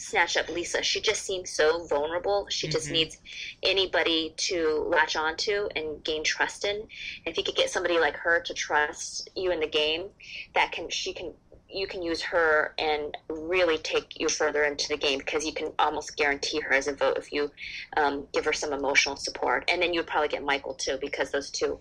snatch 0.00 0.36
up 0.36 0.48
Lisa. 0.48 0.82
She 0.82 1.00
just 1.00 1.24
seems 1.24 1.50
so 1.50 1.86
vulnerable. 1.86 2.46
She 2.48 2.68
just 2.68 2.88
Mhm. 2.88 2.92
needs 2.92 3.18
anybody 3.62 4.34
to 4.48 4.84
latch 4.88 5.14
onto 5.14 5.68
and 5.76 6.02
gain 6.04 6.24
trust 6.24 6.64
in. 6.64 6.88
If 7.26 7.36
you 7.36 7.44
could 7.44 7.54
get 7.54 7.70
somebody 7.70 7.98
like 7.98 8.16
her 8.16 8.40
to 8.40 8.54
trust 8.54 9.28
you 9.36 9.50
in 9.50 9.60
the 9.60 9.66
game, 9.66 10.10
that 10.54 10.72
can 10.72 10.88
she 10.88 11.12
can 11.12 11.34
you 11.72 11.86
can 11.86 12.02
use 12.02 12.20
her 12.20 12.74
and 12.78 13.16
really 13.28 13.78
take 13.78 14.18
you 14.18 14.28
further 14.28 14.64
into 14.64 14.88
the 14.88 14.96
game 14.96 15.18
because 15.20 15.46
you 15.46 15.52
can 15.52 15.72
almost 15.78 16.16
guarantee 16.16 16.58
her 16.60 16.72
as 16.72 16.88
a 16.88 16.92
vote 16.92 17.16
if 17.16 17.32
you 17.32 17.48
um, 17.96 18.26
give 18.32 18.44
her 18.44 18.52
some 18.52 18.72
emotional 18.72 19.14
support. 19.14 19.64
And 19.70 19.80
then 19.80 19.94
you'd 19.94 20.08
probably 20.08 20.28
get 20.28 20.42
Michael 20.42 20.74
too 20.74 20.98
because 21.00 21.30
those 21.30 21.50
two 21.50 21.78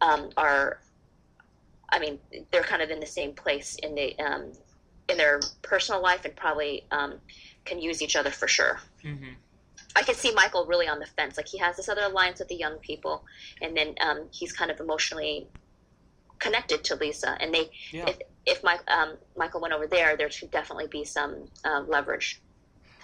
um, 0.00 0.30
are 0.36 0.80
I 1.90 1.98
mean, 1.98 2.18
they're 2.52 2.62
kind 2.62 2.82
of 2.82 2.90
in 2.90 3.00
the 3.00 3.06
same 3.06 3.32
place 3.34 3.76
in 3.82 3.94
the 3.94 4.18
um, 4.18 4.52
in 5.08 5.16
their 5.16 5.40
personal 5.62 6.02
life, 6.02 6.24
and 6.24 6.36
probably 6.36 6.86
um, 6.90 7.14
can 7.68 7.78
use 7.80 8.02
each 8.02 8.16
other 8.16 8.30
for 8.30 8.48
sure. 8.48 8.80
Mm-hmm. 9.04 9.34
I 9.96 10.02
can 10.02 10.14
see 10.14 10.32
Michael 10.32 10.66
really 10.66 10.88
on 10.88 10.98
the 10.98 11.06
fence. 11.06 11.36
Like 11.36 11.48
he 11.48 11.58
has 11.58 11.76
this 11.76 11.88
other 11.88 12.02
alliance 12.02 12.38
with 12.38 12.48
the 12.48 12.54
young 12.54 12.76
people, 12.78 13.24
and 13.62 13.76
then 13.76 13.94
um, 14.00 14.28
he's 14.30 14.52
kind 14.52 14.70
of 14.70 14.80
emotionally 14.80 15.46
connected 16.38 16.84
to 16.84 16.94
Lisa. 16.96 17.36
And 17.40 17.52
they, 17.54 17.70
Yeah. 17.90 18.08
if 18.08 18.18
if 18.46 18.64
um, 18.64 19.16
Michael 19.36 19.60
went 19.60 19.74
over 19.74 19.86
there, 19.86 20.16
there 20.16 20.30
should 20.30 20.50
definitely 20.50 20.86
be 20.86 21.04
some 21.04 21.48
uh, 21.64 21.82
leverage. 21.86 22.40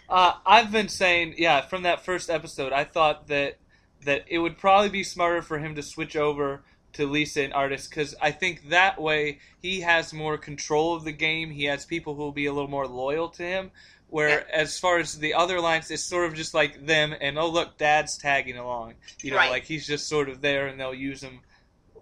Uh, 0.08 0.34
I've 0.46 0.70
been 0.72 0.88
saying, 0.88 1.34
yeah, 1.38 1.60
from 1.62 1.82
that 1.82 2.04
first 2.04 2.30
episode, 2.30 2.72
I 2.72 2.84
thought 2.84 3.28
that 3.28 3.58
that 4.04 4.24
it 4.28 4.38
would 4.38 4.58
probably 4.58 4.90
be 4.90 5.02
smarter 5.02 5.42
for 5.42 5.58
him 5.58 5.74
to 5.74 5.82
switch 5.82 6.14
over 6.14 6.62
to 6.92 7.06
Lisa 7.06 7.42
and 7.42 7.52
Artis 7.52 7.88
because 7.88 8.14
I 8.20 8.30
think 8.30 8.68
that 8.68 9.00
way 9.00 9.40
he 9.60 9.80
has 9.80 10.12
more 10.12 10.38
control 10.38 10.94
of 10.94 11.04
the 11.04 11.12
game. 11.12 11.50
He 11.50 11.64
has 11.64 11.84
people 11.84 12.14
who 12.14 12.22
will 12.22 12.32
be 12.32 12.46
a 12.46 12.52
little 12.52 12.70
more 12.70 12.86
loyal 12.86 13.28
to 13.30 13.42
him. 13.42 13.70
Where 14.14 14.46
as 14.54 14.78
far 14.78 14.98
as 15.00 15.18
the 15.18 15.34
other 15.34 15.60
lines, 15.60 15.90
it's 15.90 16.04
sort 16.04 16.26
of 16.26 16.34
just 16.34 16.54
like 16.54 16.86
them 16.86 17.16
and 17.20 17.36
oh 17.36 17.48
look, 17.48 17.76
Dad's 17.78 18.16
tagging 18.16 18.56
along. 18.56 18.94
You 19.20 19.32
know, 19.32 19.38
Right. 19.38 19.50
like 19.50 19.64
he's 19.64 19.88
just 19.88 20.06
sort 20.08 20.28
of 20.28 20.40
there 20.40 20.68
and 20.68 20.78
they'll 20.78 20.94
use 20.94 21.20
him 21.20 21.40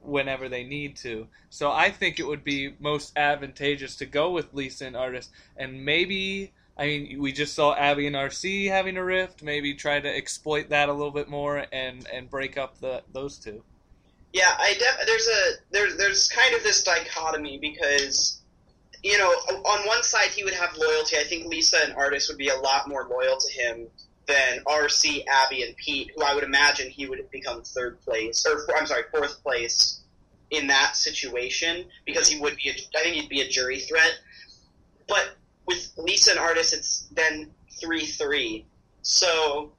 whenever 0.03 0.51
they 0.51 0.63
need 0.63 0.97
to. 0.97 1.27
So 1.49 1.73
I 1.73 1.91
think 1.91 2.21
it 2.21 2.27
would 2.27 2.45
be 2.45 2.75
most 2.81 3.17
advantageous 3.17 3.97
to 3.97 4.05
go 4.05 4.31
with 4.31 4.53
Lisa 4.53 4.85
and 4.85 4.95
Artis 4.95 5.31
and 5.57 5.87
maybe 5.87 6.53
I 6.77 6.87
mean, 6.87 7.19
we 7.23 7.33
just 7.33 7.55
saw 7.55 7.71
Abi 7.73 8.07
and 8.07 8.17
RC 8.17 8.69
having 8.69 8.99
a 8.99 9.05
rift. 9.05 9.43
Maybe 9.43 9.73
try 9.73 9.99
to 9.99 10.09
exploit 10.15 10.69
that 10.69 10.91
a 10.91 10.93
little 10.93 11.13
bit 11.13 11.31
more 11.31 11.65
and 11.73 12.07
and 12.13 12.29
break 12.29 12.59
up 12.59 12.79
the 12.81 13.03
those 13.15 13.39
two. 13.39 13.63
Yeah, 14.35 14.55
I 14.59 14.75
def- 14.75 15.07
there's 15.07 15.29
a 15.29 15.51
there's 15.71 15.97
there's 15.97 16.29
kind 16.29 16.55
of 16.55 16.63
this 16.63 16.83
dichotomy 16.83 17.57
because 17.59 18.42
you 19.03 19.19
know 19.19 19.29
on 19.29 19.87
one 19.87 20.03
side 20.03 20.29
he 20.29 20.45
would 20.45 20.55
have 20.55 20.77
loyalty. 20.77 21.17
I 21.17 21.25
think 21.25 21.47
Lisa 21.47 21.79
and 21.85 21.95
Artis 21.95 22.29
would 22.29 22.39
be 22.39 22.49
a 22.49 22.57
lot 22.57 22.89
more 22.89 23.07
loyal 23.09 23.37
to 23.39 23.53
him 23.53 23.87
than 24.27 24.63
RC, 24.65 25.25
Abi, 25.45 25.63
and 25.63 25.77
Pete, 25.77 26.13
who 26.15 26.23
I 26.23 26.35
would 26.35 26.45
imagine 26.45 26.89
he 26.89 27.07
would 27.07 27.19
have 27.19 27.31
become 27.31 27.63
third 27.63 28.01
place 28.03 28.47
or 28.47 28.65
I'm 28.77 28.87
sorry 28.87 29.03
fourth 29.11 29.43
place 29.43 30.01
in 30.51 30.69
that 30.69 30.97
situation 30.97 31.87
because 32.05 32.29
he 32.29 32.39
would 32.39 32.57
be 32.57 32.69
a, 32.71 32.73
I 32.99 33.03
think 33.03 33.17
he'd 33.17 33.29
be 33.29 33.41
a 33.41 33.49
jury 33.49 33.81
threat. 33.81 34.13
But 35.09 35.37
with 35.67 35.93
Lisa 35.97 36.33
and 36.33 36.41
Artis, 36.41 36.73
it's 36.73 37.09
then 37.13 37.51
three 37.81 38.07
three. 38.07 38.67
So 39.03 39.73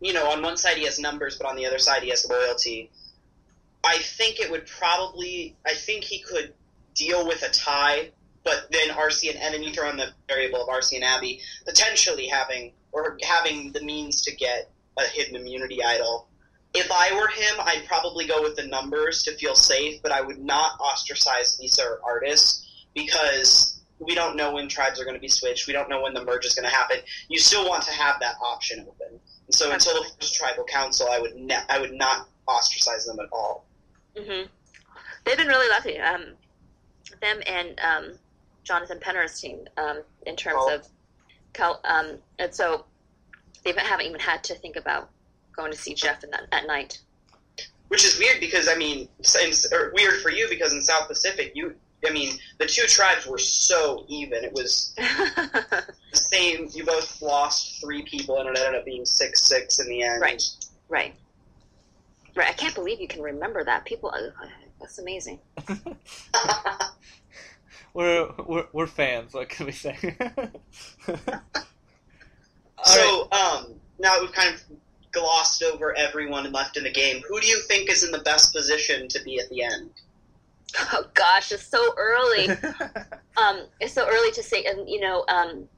you 0.00 0.14
know 0.14 0.30
on 0.30 0.42
one 0.42 0.56
side 0.56 0.78
he 0.78 0.84
has 0.84 0.98
numbers, 0.98 1.36
but 1.36 1.46
on 1.48 1.56
the 1.56 1.66
other 1.66 1.78
side 1.78 2.02
he 2.02 2.10
has 2.10 2.26
loyalty. 2.28 2.90
I 3.84 3.98
think 3.98 4.40
it 4.40 4.50
would 4.50 4.66
probably. 4.66 5.56
I 5.66 5.74
think 5.74 6.04
he 6.04 6.20
could 6.20 6.54
deal 6.94 7.26
with 7.26 7.42
a 7.42 7.50
tie, 7.50 8.10
but 8.44 8.66
then 8.70 8.88
RC 8.90 9.30
and 9.30 9.38
and 9.38 9.54
then 9.54 9.62
you 9.62 9.72
throw 9.72 9.88
in 9.90 9.96
the 9.96 10.12
variable 10.28 10.62
of 10.62 10.68
RC 10.68 10.96
and 10.96 11.04
Abi 11.04 11.40
potentially 11.66 12.26
having 12.26 12.72
or 12.92 13.18
having 13.22 13.72
the 13.72 13.82
means 13.82 14.22
to 14.22 14.34
get 14.34 14.70
a 14.98 15.04
hidden 15.04 15.36
immunity 15.36 15.82
idol. 15.82 16.28
If 16.72 16.90
I 16.90 17.12
were 17.14 17.28
him, 17.28 17.54
I'd 17.60 17.84
probably 17.86 18.26
go 18.26 18.42
with 18.42 18.56
the 18.56 18.66
numbers 18.66 19.24
to 19.24 19.36
feel 19.36 19.56
safe, 19.56 20.00
but 20.02 20.12
I 20.12 20.20
would 20.20 20.38
not 20.38 20.78
ostracize 20.80 21.58
Lisa 21.60 21.82
or 21.84 22.00
Artis 22.04 22.64
because 22.94 23.80
we 23.98 24.14
don't 24.14 24.36
know 24.36 24.54
when 24.54 24.68
tribes 24.68 25.00
are 25.00 25.04
going 25.04 25.16
to 25.16 25.20
be 25.20 25.28
switched. 25.28 25.66
We 25.66 25.72
don't 25.72 25.88
know 25.88 26.02
when 26.02 26.14
the 26.14 26.24
merge 26.24 26.46
is 26.46 26.54
going 26.54 26.68
to 26.68 26.74
happen. 26.74 26.98
You 27.28 27.38
still 27.38 27.68
want 27.68 27.82
to 27.84 27.92
have 27.92 28.20
that 28.20 28.36
option 28.42 28.86
open. 28.88 29.20
And 29.46 29.54
so 29.54 29.72
until 29.72 29.94
the 29.94 30.08
first 30.18 30.34
tribal 30.36 30.64
council, 30.64 31.08
I 31.10 31.20
would 31.20 31.34
ne- 31.34 31.64
I 31.68 31.80
would 31.80 31.92
not 31.92 32.28
ostracize 32.48 33.04
them 33.04 33.18
at 33.20 33.26
all. 33.32 33.66
hmm 34.16 34.42
They've 35.24 35.36
been 35.36 35.48
really 35.48 35.68
lucky. 35.68 35.98
Um, 35.98 36.34
them 37.20 37.42
and 37.46 37.78
um, 37.80 38.12
Jonathan 38.64 38.98
Penner's 39.00 39.40
team 39.40 39.66
um, 39.76 40.02
in 40.26 40.36
terms 40.36 40.56
Oh. 40.60 40.74
of, 40.76 40.86
Cal- 41.52 41.80
um, 41.84 42.18
and 42.38 42.54
so 42.54 42.84
they 43.64 43.72
haven't 43.72 44.06
even 44.06 44.20
had 44.20 44.42
to 44.44 44.54
think 44.54 44.76
about 44.76 45.10
going 45.56 45.72
to 45.72 45.78
see 45.78 45.94
Jeff 45.94 46.22
in 46.24 46.30
that, 46.30 46.42
at 46.52 46.66
night. 46.66 47.00
which 47.88 48.04
is 48.04 48.18
weird 48.18 48.38
because 48.40 48.68
I 48.68 48.76
mean, 48.76 49.08
in, 49.42 49.52
or 49.72 49.92
weird 49.94 50.20
for 50.22 50.30
you 50.30 50.48
because 50.48 50.72
in 50.72 50.80
South 50.80 51.08
Pacific, 51.08 51.52
you, 51.54 51.74
I 52.06 52.10
mean, 52.12 52.38
the 52.58 52.66
two 52.66 52.86
tribes 52.86 53.26
were 53.26 53.36
so 53.38 54.04
even. 54.08 54.44
It 54.44 54.52
was 54.54 54.94
the 54.96 55.84
same. 56.12 56.68
You 56.72 56.84
both 56.84 57.20
lost 57.20 57.80
three 57.80 58.02
people, 58.02 58.38
and 58.38 58.48
it 58.48 58.58
ended 58.58 58.78
up 58.80 58.84
being 58.86 59.04
six 59.04 59.42
six 59.42 59.80
in 59.80 59.88
the 59.88 60.02
end. 60.02 60.22
Right. 60.22 60.42
right. 60.88 61.14
Right. 62.36 62.48
I 62.48 62.52
can't 62.52 62.74
believe 62.74 63.00
you 63.00 63.08
can 63.08 63.20
remember 63.22 63.64
that. 63.64 63.84
People, 63.84 64.10
uh, 64.14 64.46
that's 64.80 64.98
amazing. 64.98 65.40
we're, 67.94 68.30
we're 68.46 68.66
we're 68.72 68.86
fans. 68.86 69.34
What 69.34 69.48
can 69.48 69.66
we 69.66 69.72
say? 69.72 69.96
so, 72.84 73.28
um, 73.32 73.74
now 73.98 74.14
that 74.14 74.20
we've 74.20 74.32
kind 74.32 74.54
of 74.54 74.62
glossed 75.12 75.62
over 75.62 75.96
everyone 75.96 76.50
left 76.52 76.76
in 76.76 76.84
the 76.84 76.92
game, 76.92 77.22
who 77.28 77.40
do 77.40 77.46
you 77.46 77.60
think 77.62 77.90
is 77.90 78.04
in 78.04 78.12
the 78.12 78.20
best 78.20 78.54
position 78.54 79.08
to 79.08 79.22
be 79.22 79.38
at 79.40 79.48
the 79.48 79.62
end? 79.62 79.90
Oh 80.92 81.04
gosh, 81.14 81.50
it's 81.50 81.66
so 81.66 81.94
early. 81.96 82.48
um, 83.36 83.66
it's 83.80 83.92
so 83.92 84.06
early 84.08 84.30
to 84.30 84.42
say, 84.42 84.64
and 84.64 84.88
you 84.88 85.00
know, 85.00 85.24
um, 85.26 85.68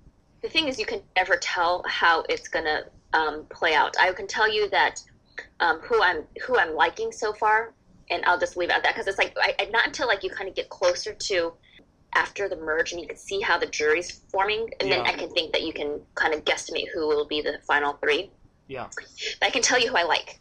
the 0.42 0.50
thing 0.50 0.68
is, 0.68 0.78
you 0.78 0.84
can 0.84 1.00
never 1.16 1.36
tell 1.36 1.82
how 1.88 2.24
it's 2.28 2.46
gonna 2.46 2.82
um, 3.14 3.46
play 3.48 3.74
out. 3.74 3.94
I 3.98 4.12
can 4.12 4.26
tell 4.26 4.52
you 4.52 4.68
that 4.68 5.02
um, 5.60 5.80
who 5.80 6.02
I'm 6.02 6.24
who 6.46 6.58
I'm 6.58 6.74
liking 6.74 7.10
so 7.10 7.32
far, 7.32 7.72
and 8.10 8.22
I'll 8.26 8.38
just 8.38 8.58
leave 8.58 8.68
it 8.68 8.76
at 8.76 8.82
that 8.82 8.92
because 8.92 9.06
it's 9.06 9.16
like 9.16 9.34
I, 9.40 9.64
not 9.70 9.86
until 9.86 10.08
like 10.08 10.22
you 10.22 10.28
kind 10.28 10.48
of 10.48 10.54
get 10.54 10.68
closer 10.68 11.14
to 11.14 11.54
after 12.14 12.48
the 12.48 12.56
merge 12.56 12.92
and 12.92 13.00
you 13.00 13.06
can 13.06 13.16
see 13.16 13.40
how 13.40 13.58
the 13.58 13.66
jury's 13.66 14.10
forming, 14.10 14.68
and 14.80 14.88
yeah. 14.88 14.96
then 14.96 15.06
I 15.06 15.12
can 15.12 15.30
think 15.30 15.52
that 15.52 15.62
you 15.62 15.72
can 15.72 16.00
kind 16.14 16.34
of 16.34 16.44
guesstimate 16.44 16.86
who 16.92 17.08
will 17.08 17.26
be 17.26 17.40
the 17.40 17.58
final 17.66 17.94
three. 17.94 18.30
Yeah. 18.68 18.88
But 19.40 19.46
I 19.46 19.50
can 19.50 19.62
tell 19.62 19.78
you 19.78 19.88
who 19.88 19.96
I 19.96 20.04
like. 20.04 20.40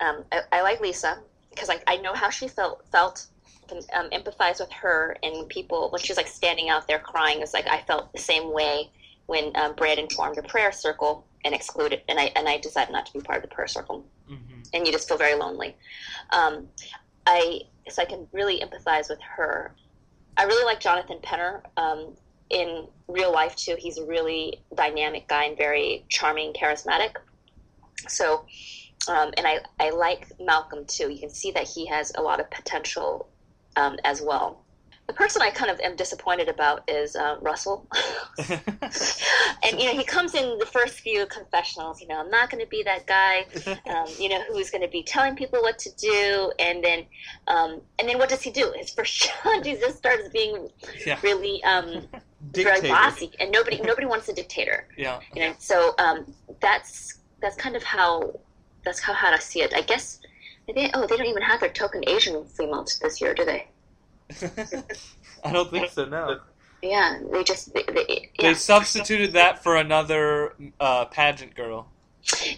Um, 0.00 0.24
I, 0.32 0.40
I, 0.50 0.62
like 0.62 0.80
Lisa 0.80 1.18
because 1.50 1.70
I, 1.70 1.80
I 1.86 1.96
know 1.98 2.12
how 2.12 2.28
she 2.30 2.48
felt 2.48 2.84
felt 2.90 3.26
can 3.68 3.80
um, 3.94 4.10
empathize 4.10 4.60
with 4.60 4.72
her 4.72 5.16
and 5.22 5.48
people 5.48 5.90
when 5.90 6.00
she's 6.00 6.16
like 6.16 6.26
standing 6.26 6.68
out 6.68 6.88
there 6.88 6.98
crying. 6.98 7.40
It's 7.40 7.54
like 7.54 7.68
I 7.68 7.82
felt 7.82 8.12
the 8.12 8.18
same 8.18 8.52
way 8.52 8.90
when 9.26 9.54
um, 9.56 9.74
Brandon 9.74 10.08
formed 10.10 10.38
a 10.38 10.42
prayer 10.42 10.72
circle 10.72 11.24
and 11.44 11.54
excluded, 11.54 12.02
and 12.08 12.18
I 12.18 12.32
and 12.36 12.48
I 12.48 12.58
decided 12.58 12.92
not 12.92 13.06
to 13.06 13.12
be 13.12 13.20
part 13.20 13.42
of 13.42 13.48
the 13.48 13.54
prayer 13.54 13.68
circle, 13.68 14.04
mm-hmm. 14.30 14.60
and 14.74 14.86
you 14.86 14.92
just 14.92 15.08
feel 15.08 15.18
very 15.18 15.34
lonely. 15.34 15.76
Um, 16.30 16.68
I 17.26 17.62
so 17.88 18.02
I 18.02 18.04
can 18.04 18.26
really 18.32 18.60
empathize 18.60 19.08
with 19.08 19.20
her. 19.20 19.74
I 20.36 20.44
really 20.44 20.64
like 20.64 20.80
Jonathan 20.80 21.18
Penner. 21.22 21.62
Um, 21.76 22.14
in 22.50 22.86
real 23.08 23.32
life 23.32 23.56
too, 23.56 23.76
he's 23.78 23.98
a 23.98 24.04
really 24.04 24.62
dynamic 24.74 25.28
guy 25.28 25.44
and 25.44 25.56
very 25.56 26.04
charming, 26.08 26.52
charismatic. 26.52 27.16
So, 28.08 28.44
um, 29.08 29.32
and 29.36 29.46
I, 29.46 29.60
I 29.80 29.90
like 29.90 30.32
Malcolm 30.40 30.84
too. 30.86 31.10
You 31.10 31.18
can 31.18 31.30
see 31.30 31.50
that 31.52 31.66
he 31.68 31.86
has 31.86 32.12
a 32.16 32.22
lot 32.22 32.40
of 32.40 32.50
potential 32.50 33.28
um, 33.76 33.96
as 34.04 34.20
well. 34.22 34.61
The 35.12 35.18
person 35.18 35.42
I 35.42 35.50
kind 35.50 35.70
of 35.70 35.78
am 35.80 35.94
disappointed 35.94 36.48
about 36.48 36.88
is 36.88 37.16
uh, 37.16 37.36
Russell. 37.42 37.86
and, 38.48 39.78
you 39.78 39.84
know, 39.84 39.92
he 39.92 40.04
comes 40.04 40.34
in 40.34 40.58
the 40.58 40.64
first 40.64 41.00
few 41.00 41.26
confessionals, 41.26 42.00
you 42.00 42.08
know, 42.08 42.18
I'm 42.18 42.30
not 42.30 42.48
going 42.48 42.64
to 42.64 42.70
be 42.70 42.82
that 42.84 43.06
guy, 43.06 43.44
um, 43.90 44.06
you 44.18 44.30
know, 44.30 44.42
who's 44.48 44.70
going 44.70 44.80
to 44.80 44.88
be 44.88 45.02
telling 45.02 45.36
people 45.36 45.60
what 45.60 45.78
to 45.80 45.94
do. 45.96 46.50
And 46.58 46.82
then, 46.82 47.04
um, 47.46 47.82
and 47.98 48.08
then 48.08 48.16
what 48.16 48.30
does 48.30 48.40
he 48.40 48.50
do? 48.50 48.72
His 48.74 48.88
first 48.88 49.12
shot, 49.44 49.66
he 49.66 49.74
just 49.74 49.98
starts 49.98 50.30
being 50.30 50.70
yeah. 51.04 51.18
really, 51.22 51.62
um, 51.64 52.08
very 52.52 52.80
bossy 52.88 53.32
and 53.38 53.52
nobody, 53.52 53.82
nobody 53.82 54.06
wants 54.06 54.30
a 54.30 54.32
dictator. 54.32 54.88
Yeah. 54.96 55.20
You 55.34 55.42
know, 55.42 55.54
so, 55.58 55.94
um, 55.98 56.32
that's, 56.60 57.18
that's 57.42 57.56
kind 57.56 57.76
of 57.76 57.82
how, 57.82 58.40
that's 58.82 59.00
how, 59.00 59.12
how 59.12 59.30
I 59.30 59.38
see 59.40 59.60
it. 59.60 59.74
I 59.74 59.82
guess, 59.82 60.20
they, 60.74 60.90
oh, 60.94 61.06
they 61.06 61.18
don't 61.18 61.26
even 61.26 61.42
have 61.42 61.60
their 61.60 61.68
token 61.68 62.02
Asian 62.08 62.46
females 62.46 62.98
this 63.02 63.20
year, 63.20 63.34
do 63.34 63.44
they? 63.44 63.68
I 65.44 65.52
don't 65.52 65.70
think 65.70 65.90
so. 65.90 66.04
No. 66.04 66.40
Yeah, 66.82 67.20
they 67.32 67.44
just 67.44 67.72
they, 67.72 67.84
they, 67.84 68.30
yeah. 68.38 68.48
they 68.48 68.54
substituted 68.54 69.34
that 69.34 69.62
for 69.62 69.76
another 69.76 70.54
uh, 70.80 71.04
pageant 71.06 71.54
girl. 71.54 71.88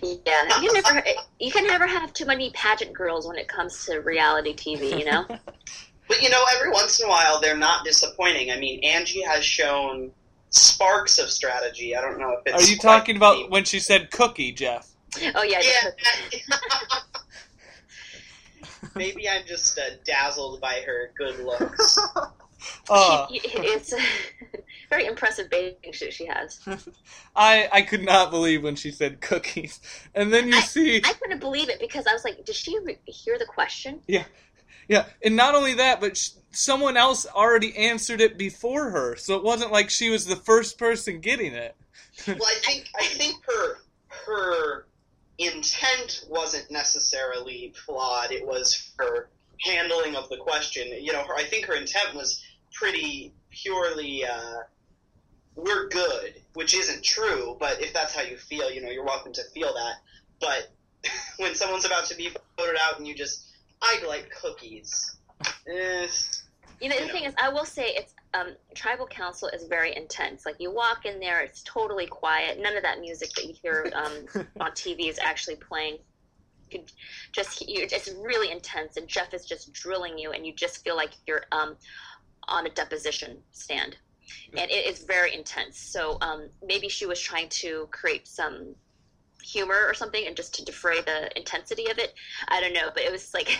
Yeah, 0.03 0.61
you 0.61 0.73
never 0.73 1.03
you 1.39 1.51
can 1.51 1.67
never 1.67 1.87
have 1.87 2.13
too 2.13 2.27
many 2.27 2.51
pageant 2.51 2.93
girls 2.95 3.27
when 3.27 3.37
it 3.37 3.49
comes 3.49 3.85
to 3.87 3.99
reality 3.99 4.55
TV. 4.55 4.99
You 4.99 5.05
know. 5.05 5.27
but 6.09 6.23
you 6.23 6.31
know, 6.31 6.43
every 6.55 6.71
once 6.71 7.01
in 7.01 7.07
a 7.07 7.09
while 7.09 7.41
they're 7.41 7.57
not 7.57 7.85
disappointing. 7.85 8.51
I 8.51 8.59
mean, 8.59 8.83
Angie 8.83 9.23
has 9.23 9.45
shown 9.45 10.11
sparks 10.51 11.19
of 11.19 11.31
strategy. 11.31 11.97
I 11.97 12.01
don't 12.01 12.19
know 12.19 12.39
if 12.39 12.55
it's. 12.55 12.67
Are 12.67 12.71
you 12.71 12.79
talking 12.79 13.17
about 13.17 13.51
when 13.51 13.65
she 13.65 13.79
said 13.79 14.11
cookie, 14.11 14.53
Jeff? 14.53 14.91
Oh 15.35 15.43
yeah. 15.43 15.61
Yeah. 15.63 16.39
Maybe 18.97 19.29
I'm 19.29 19.47
just 19.47 19.79
uh, 19.79 19.97
dazzled 20.05 20.61
by 20.61 20.83
her 20.87 21.13
good 21.17 21.39
looks. 21.41 21.99
Uh, 22.89 23.27
she, 23.29 23.41
it's 23.45 23.93
a 23.93 23.99
very 24.89 25.07
impressive 25.07 25.51
bathing 25.51 25.93
suit 25.93 26.13
she 26.13 26.27
has. 26.27 26.61
I 27.37 27.69
I 27.73 27.83
could 27.83 28.05
not 28.05 28.31
believe 28.31 28.63
when 28.63 28.77
she 28.77 28.91
said 28.91 29.21
cookies, 29.21 29.81
and 30.15 30.33
then 30.33 30.49
you 30.49 30.57
I, 30.57 30.61
see. 30.61 31.03
I 31.05 31.13
couldn't 31.13 31.41
believe 31.41 31.69
it 31.69 31.81
because 31.81 32.07
I 32.07 32.13
was 32.13 32.25
like, 32.25 32.45
did 32.45 32.55
she 32.55 32.79
re- 32.79 32.99
hear 33.05 33.39
the 33.39 33.47
question? 33.47 34.01
Yeah, 34.07 34.25
yeah, 34.89 35.07
and 35.23 35.37
not 35.37 35.55
only 35.55 35.75
that, 35.75 36.01
but 36.01 36.17
sh- 36.17 36.31
someone 36.53 36.97
else 36.97 37.27
already 37.27 37.77
answered 37.77 38.21
it 38.21 38.39
before 38.39 38.91
her, 38.91 39.17
so 39.17 39.37
it 39.37 39.43
wasn't 39.43 39.73
like 39.73 39.91
she 39.91 40.11
was 40.11 40.27
the 40.27 40.37
first 40.37 40.79
person 40.79 41.21
getting 41.21 41.53
it. 41.55 41.75
well, 42.27 42.39
I 42.43 42.55
think 42.65 42.89
I 42.99 43.05
think 43.05 43.37
her 43.47 43.79
her 44.27 44.87
intent 45.39 46.25
wasn't 46.29 46.71
necessarily 46.71 47.73
flawed. 47.85 48.31
It 48.31 48.47
was 48.47 48.93
her 48.99 49.29
handling 49.61 50.17
of 50.17 50.29
the 50.29 50.37
question. 50.37 50.89
You 51.01 51.13
know, 51.13 51.25
her, 51.25 51.35
I 51.35 51.45
think 51.45 51.67
her 51.67 51.75
intent 51.75 52.15
was 52.15 52.43
pretty 52.73 53.33
purely, 53.51 54.25
uh, 54.25 54.63
we're 55.57 55.89
good, 55.89 56.35
which 56.55 56.75
isn't 56.75 57.03
true, 57.05 57.57
but 57.59 57.81
if 57.81 57.93
that's 57.93 58.15
how 58.15 58.23
you 58.23 58.37
feel, 58.37 58.71
you 58.71 58.81
know, 58.81 58.91
you're 58.91 59.05
welcome 59.05 59.33
to 59.33 59.43
feel 59.53 59.73
that. 59.73 59.95
But 60.41 60.71
when 61.39 61.55
someone's 61.55 61.85
about 61.85 62.07
to 62.07 62.17
be 62.17 62.31
voted 62.57 62.77
out 62.87 62.99
and 62.99 63.07
you 63.07 63.15
just, 63.15 63.47
I'd 63.83 64.05
like 64.07 64.31
cookies. 64.31 65.17
Eh, 65.69 66.09
you 66.81 66.89
know, 66.89 66.97
the 66.97 67.03
you 67.03 67.07
know. 67.07 67.13
thing 67.13 67.25
is, 67.25 67.35
I 67.41 67.49
will 67.51 67.65
say 67.65 67.93
it's 67.97 68.15
um, 68.35 68.49
tribal 68.75 69.07
council 69.07 69.49
is 69.49 69.65
very 69.65 69.97
intense. 69.97 70.45
Like 70.45 70.57
you 70.59 70.71
walk 70.71 71.07
in 71.07 71.21
there, 71.21 71.41
it's 71.41 71.63
totally 71.63 72.07
quiet. 72.07 72.61
None 72.61 72.77
of 72.77 72.83
that 72.83 73.01
music 73.01 73.31
that 73.35 73.47
you 73.47 73.55
hear 73.63 73.91
um, 73.95 74.47
on 74.61 74.73
TV 74.73 75.09
is 75.09 75.19
actually 75.21 75.57
playing. 75.57 75.99
You 76.71 76.83
just 77.33 77.67
you, 77.67 77.87
it's 77.91 78.11
really 78.21 78.51
intense, 78.51 78.97
and 78.97 79.07
Jeff 79.07 79.33
is 79.33 79.45
just 79.45 79.73
drilling 79.73 80.19
you, 80.19 80.33
and 80.33 80.45
you 80.45 80.53
just 80.53 80.83
feel 80.83 80.97
like 80.97 81.11
you're 81.27 81.45
um, 81.53 81.77
on 82.49 82.67
a 82.67 82.71
deposition 82.71 83.39
stand, 83.53 83.97
and 84.57 84.71
it 84.71 84.87
is 84.87 85.05
very 85.05 85.33
intense. 85.35 85.79
So 85.79 86.19
um, 86.21 86.49
maybe 86.67 86.89
she 86.89 87.07
was 87.07 87.21
trying 87.21 87.49
to 87.51 87.89
create 87.93 88.27
some 88.27 88.75
humor 89.43 89.87
or 89.87 89.95
something, 89.95 90.27
and 90.27 90.35
just 90.37 90.55
to 90.57 90.65
defray 90.65 91.01
the 91.03 91.31
intensity 91.39 91.89
of 91.91 91.99
it. 91.99 92.15
I 92.49 92.61
don't 92.61 92.73
know, 92.73 92.91
but 92.93 93.05
it 93.05 93.13
was 93.13 93.33
like. 93.33 93.57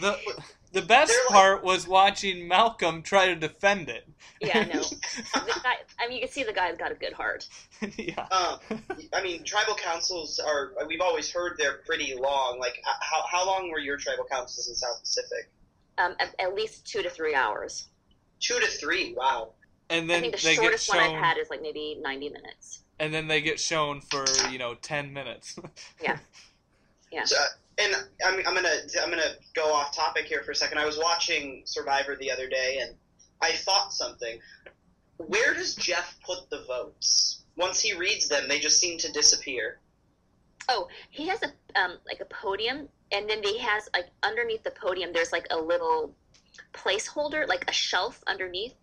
the 0.00 0.18
the 0.72 0.82
best 0.82 1.12
like, 1.28 1.36
part 1.36 1.64
was 1.64 1.86
watching 1.86 2.46
Malcolm 2.46 3.02
try 3.02 3.26
to 3.26 3.36
defend 3.36 3.88
it. 3.88 4.08
Yeah, 4.40 4.64
no. 4.64 4.82
guy, 5.62 5.76
I 5.98 6.06
mean, 6.06 6.16
you 6.16 6.20
can 6.20 6.28
see 6.28 6.44
the 6.44 6.52
guy's 6.52 6.76
got 6.76 6.92
a 6.92 6.94
good 6.94 7.12
heart. 7.12 7.48
yeah. 7.96 8.26
Um, 8.30 8.58
I 9.12 9.22
mean, 9.22 9.44
tribal 9.44 9.74
councils 9.74 10.38
are. 10.38 10.72
We've 10.86 11.00
always 11.00 11.30
heard 11.32 11.56
they're 11.58 11.78
pretty 11.86 12.14
long. 12.14 12.58
Like, 12.60 12.82
how 12.84 13.22
how 13.30 13.46
long 13.46 13.70
were 13.70 13.78
your 13.78 13.96
tribal 13.96 14.26
councils 14.30 14.68
in 14.68 14.74
South 14.74 15.00
Pacific? 15.00 15.50
Um, 15.96 16.14
at, 16.20 16.34
at 16.38 16.54
least 16.54 16.86
two 16.86 17.02
to 17.02 17.10
three 17.10 17.34
hours. 17.34 17.88
Two 18.40 18.58
to 18.60 18.66
three. 18.66 19.14
Wow. 19.14 19.52
And 19.90 20.08
then 20.08 20.18
I 20.18 20.20
think 20.20 20.36
the 20.36 20.42
they 20.42 20.54
shortest 20.54 20.86
get 20.86 20.96
shown, 20.96 21.12
one 21.12 21.16
I've 21.16 21.24
had 21.24 21.38
is 21.38 21.50
like 21.50 21.62
maybe 21.62 21.98
ninety 22.00 22.28
minutes. 22.28 22.82
And 23.00 23.12
then 23.12 23.26
they 23.26 23.40
get 23.40 23.58
shown 23.58 24.00
for 24.00 24.24
you 24.50 24.58
know 24.58 24.74
ten 24.74 25.12
minutes. 25.12 25.58
yeah. 26.02 26.18
Yeah. 27.10 27.24
So, 27.24 27.36
and 27.78 27.94
I'm, 28.24 28.38
I'm 28.46 28.54
gonna 28.54 28.76
I'm 29.02 29.10
gonna 29.10 29.34
go 29.54 29.72
off 29.72 29.94
topic 29.94 30.26
here 30.26 30.42
for 30.42 30.50
a 30.50 30.54
second. 30.54 30.78
I 30.78 30.86
was 30.86 30.98
watching 30.98 31.62
Survivor 31.64 32.16
the 32.16 32.30
other 32.30 32.48
day, 32.48 32.80
and 32.82 32.94
I 33.40 33.52
thought 33.52 33.92
something. 33.92 34.38
Where 35.18 35.54
does 35.54 35.74
Jeff 35.74 36.16
put 36.24 36.50
the 36.50 36.64
votes? 36.66 37.44
Once 37.56 37.80
he 37.80 37.94
reads 37.94 38.28
them, 38.28 38.48
they 38.48 38.60
just 38.60 38.78
seem 38.78 38.98
to 38.98 39.12
disappear. 39.12 39.80
Oh, 40.68 40.88
he 41.10 41.26
has 41.28 41.42
a 41.42 41.80
um, 41.80 41.98
like 42.06 42.20
a 42.20 42.24
podium, 42.26 42.88
and 43.12 43.28
then 43.28 43.42
he 43.42 43.58
has 43.58 43.88
like 43.94 44.06
underneath 44.22 44.62
the 44.62 44.70
podium. 44.70 45.12
There's 45.12 45.32
like 45.32 45.46
a 45.50 45.56
little 45.56 46.14
placeholder, 46.72 47.46
like 47.48 47.64
a 47.68 47.72
shelf 47.72 48.22
underneath. 48.26 48.74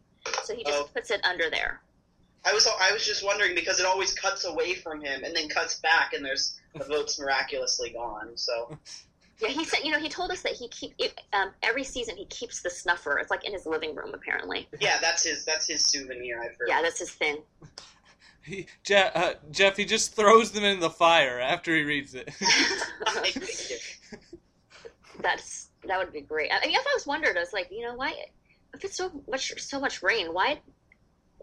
So 0.44 0.56
he 0.56 0.64
just 0.64 0.80
oh. 0.80 0.90
puts 0.94 1.12
it 1.12 1.24
under 1.24 1.50
there. 1.50 1.82
I 2.46 2.54
was 2.54 2.68
I 2.68 2.92
was 2.94 3.06
just 3.06 3.26
wondering 3.26 3.56
because 3.56 3.80
it 3.80 3.86
always 3.86 4.14
cuts 4.14 4.46
away 4.46 4.76
from 4.76 5.02
him 5.02 5.24
and 5.24 5.36
then 5.36 5.50
cuts 5.50 5.80
back, 5.80 6.14
and 6.14 6.24
there's 6.24 6.60
the 6.74 6.84
vote's 6.90 7.20
miraculously 7.20 7.92
gone. 7.92 8.36
So. 8.36 8.78
Yeah, 9.42 9.50
he 9.50 9.66
said. 9.66 9.80
You 9.84 9.92
know, 9.92 10.00
he 10.00 10.08
told 10.08 10.32
us 10.32 10.42
that 10.44 10.54
he 10.54 10.70
keep 10.70 10.94
it, 10.98 11.20
um, 11.34 11.52
every 11.62 11.84
season 11.84 12.16
he 12.16 12.24
keeps 12.28 12.62
the 12.62 12.70
snuffer. 12.70 13.18
It's 13.18 13.30
like 13.30 13.44
in 13.44 13.52
his 13.52 13.66
living 13.66 13.94
room, 13.94 14.14
apparently. 14.14 14.70
Yeah, 14.80 14.98
that's 15.02 15.26
his. 15.26 15.44
That's 15.44 15.68
his 15.68 15.84
souvenir. 15.84 16.42
I've 16.42 16.56
heard. 16.58 16.70
Yeah, 16.70 16.82
that's 16.82 17.00
his 17.00 17.12
thing. 17.12 17.40
He, 18.46 18.68
Jeff, 18.84 19.16
uh, 19.16 19.34
Jeff, 19.50 19.76
he 19.76 19.86
just 19.86 20.16
throws 20.16 20.52
them 20.52 20.64
in 20.64 20.80
the 20.80 20.92
fire 20.92 21.40
after 21.40 21.76
he 21.76 21.82
reads 21.82 22.14
it. 22.14 22.30
That's 25.20 25.70
that 25.88 25.98
would 25.98 26.14
be 26.14 26.22
great. 26.22 26.52
I 26.52 26.64
mean, 26.66 26.76
I've 26.76 26.86
always 26.86 27.08
wondered. 27.08 27.38
I 27.38 27.40
was 27.40 27.54
like, 27.54 27.70
you 27.72 27.82
know, 27.82 27.96
why 27.96 28.14
if 28.76 28.86
it's 28.86 28.98
so 28.98 29.12
much 29.28 29.60
so 29.60 29.80
much 29.80 30.04
rain, 30.04 30.32
why 30.32 30.60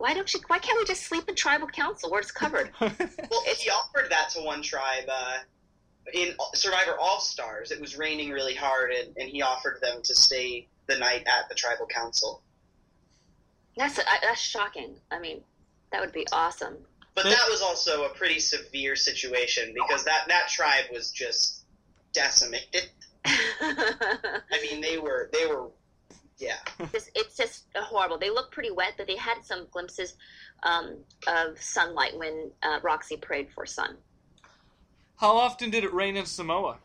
why 0.03 0.15
don't 0.15 0.35
you? 0.35 0.41
Why 0.49 0.59
can't 0.59 0.77
we 0.77 0.85
just 0.85 1.05
sleep 1.05 1.29
in 1.29 1.37
tribal 1.37 1.69
council 1.69 2.11
where 2.11 2.19
it's 2.19 2.33
covered? 2.33 2.73
well, 2.81 2.91
he 2.91 3.71
offered 3.71 4.11
that 4.11 4.31
to 4.31 4.41
one 4.41 4.61
tribe 4.61 5.05
uh, 5.09 5.37
in 6.13 6.35
Survivor 6.55 6.99
All 7.01 7.21
Stars. 7.21 7.71
It 7.71 7.81
was 7.81 7.97
raining 7.97 8.31
really 8.31 8.57
hard, 8.57 8.91
and, 8.91 9.17
and 9.17 9.29
he 9.29 9.43
offered 9.43 9.79
them 9.81 10.03
to 10.03 10.13
stay 10.17 10.67
the 10.89 10.99
night 10.99 11.23
at 11.29 11.49
the 11.49 11.55
tribal 11.55 11.87
council. 11.87 12.43
That's 13.77 14.01
that's 14.23 14.41
shocking. 14.41 14.97
I 15.13 15.21
mean, 15.21 15.41
that 15.93 16.01
would 16.01 16.13
be 16.13 16.27
awesome. 16.33 16.79
But 17.15 17.23
that 17.27 17.47
was 17.49 17.63
also 17.63 18.07
a 18.07 18.09
pretty 18.09 18.41
severe 18.41 18.97
situation 18.97 19.73
because 19.73 20.03
that 20.03 20.25
that 20.27 20.49
tribe 20.49 20.87
was 20.93 21.13
just 21.13 21.63
decimated. 22.13 22.91
I 23.25 24.41
mean, 24.69 24.81
they 24.81 24.99
were 24.99 25.31
they 25.33 25.47
were 25.47 25.69
yeah. 26.43 26.59
It's, 26.93 27.11
it's 27.15 27.37
just 27.37 27.65
horrible. 27.77 28.19
They 28.19 28.31
look 28.31 28.51
pretty 28.51 28.71
wet, 28.71 28.95
but 28.97 29.07
they 29.07 29.17
had 29.17 29.45
some 29.45 29.67
glimpses 29.71 30.15
um, 30.63 30.97
of 31.27 31.61
sunlight 31.61 32.17
when 32.19 32.51
uh, 32.63 32.81
Roxy 32.83 33.17
prayed 33.17 33.49
for 33.55 33.65
sun. 33.65 33.97
How 35.17 35.37
often 35.37 35.71
did 35.71 35.85
it 35.85 35.95
rain 35.95 36.17
in 36.17 36.27
Samoa? 36.27 36.79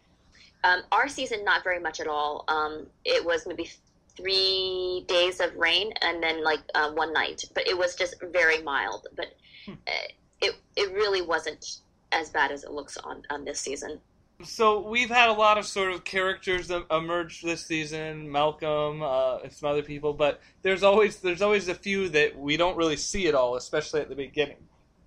Um, 0.64 0.82
our 0.91 1.08
season, 1.08 1.43
not 1.43 1.64
very 1.64 1.80
much 1.80 1.99
at 1.99 2.08
all. 2.08 2.45
Um, 2.47 2.88
it 3.03 3.26
was 3.26 3.47
maybe 3.47 3.70
three 4.16 5.05
days 5.08 5.39
of 5.39 5.55
rain 5.55 5.91
and 6.01 6.22
then 6.22 6.43
like 6.43 6.60
uh, 6.76 6.91
one 6.91 7.14
night, 7.14 7.43
but 7.53 7.68
it 7.68 7.78
was 7.78 7.95
just 7.95 8.16
very 8.32 8.62
mild. 8.62 9.08
But 9.16 9.34
hmm. 9.66 9.74
uh, 9.88 10.08
it 10.41 10.55
it 10.76 10.93
really 10.93 11.22
wasn't 11.22 11.80
as 12.12 12.30
bad 12.30 12.51
as 12.51 12.64
it 12.64 12.72
looks 12.72 12.97
on 12.97 13.24
on 13.30 13.45
this 13.45 13.60
season. 13.60 13.99
So 14.43 14.88
we've 14.88 15.09
had 15.09 15.29
a 15.29 15.33
lot 15.33 15.57
of 15.57 15.65
sort 15.65 15.91
of 15.91 16.03
characters 16.03 16.67
that 16.67 16.85
emerged 16.91 17.43
this 17.43 17.65
season, 17.65 18.31
Malcolm, 18.31 19.01
uh, 19.01 19.39
and 19.39 19.51
some 19.51 19.69
other 19.69 19.81
people, 19.81 20.13
but 20.13 20.39
there's 20.61 20.83
always 20.83 21.17
there's 21.17 21.41
always 21.41 21.67
a 21.67 21.75
few 21.75 22.07
that 22.09 22.38
we 22.38 22.55
don't 22.55 22.77
really 22.77 22.97
see 22.97 23.27
at 23.27 23.33
all, 23.33 23.55
especially 23.55 23.99
at 23.99 24.09
the 24.09 24.15
beginning. 24.15 24.57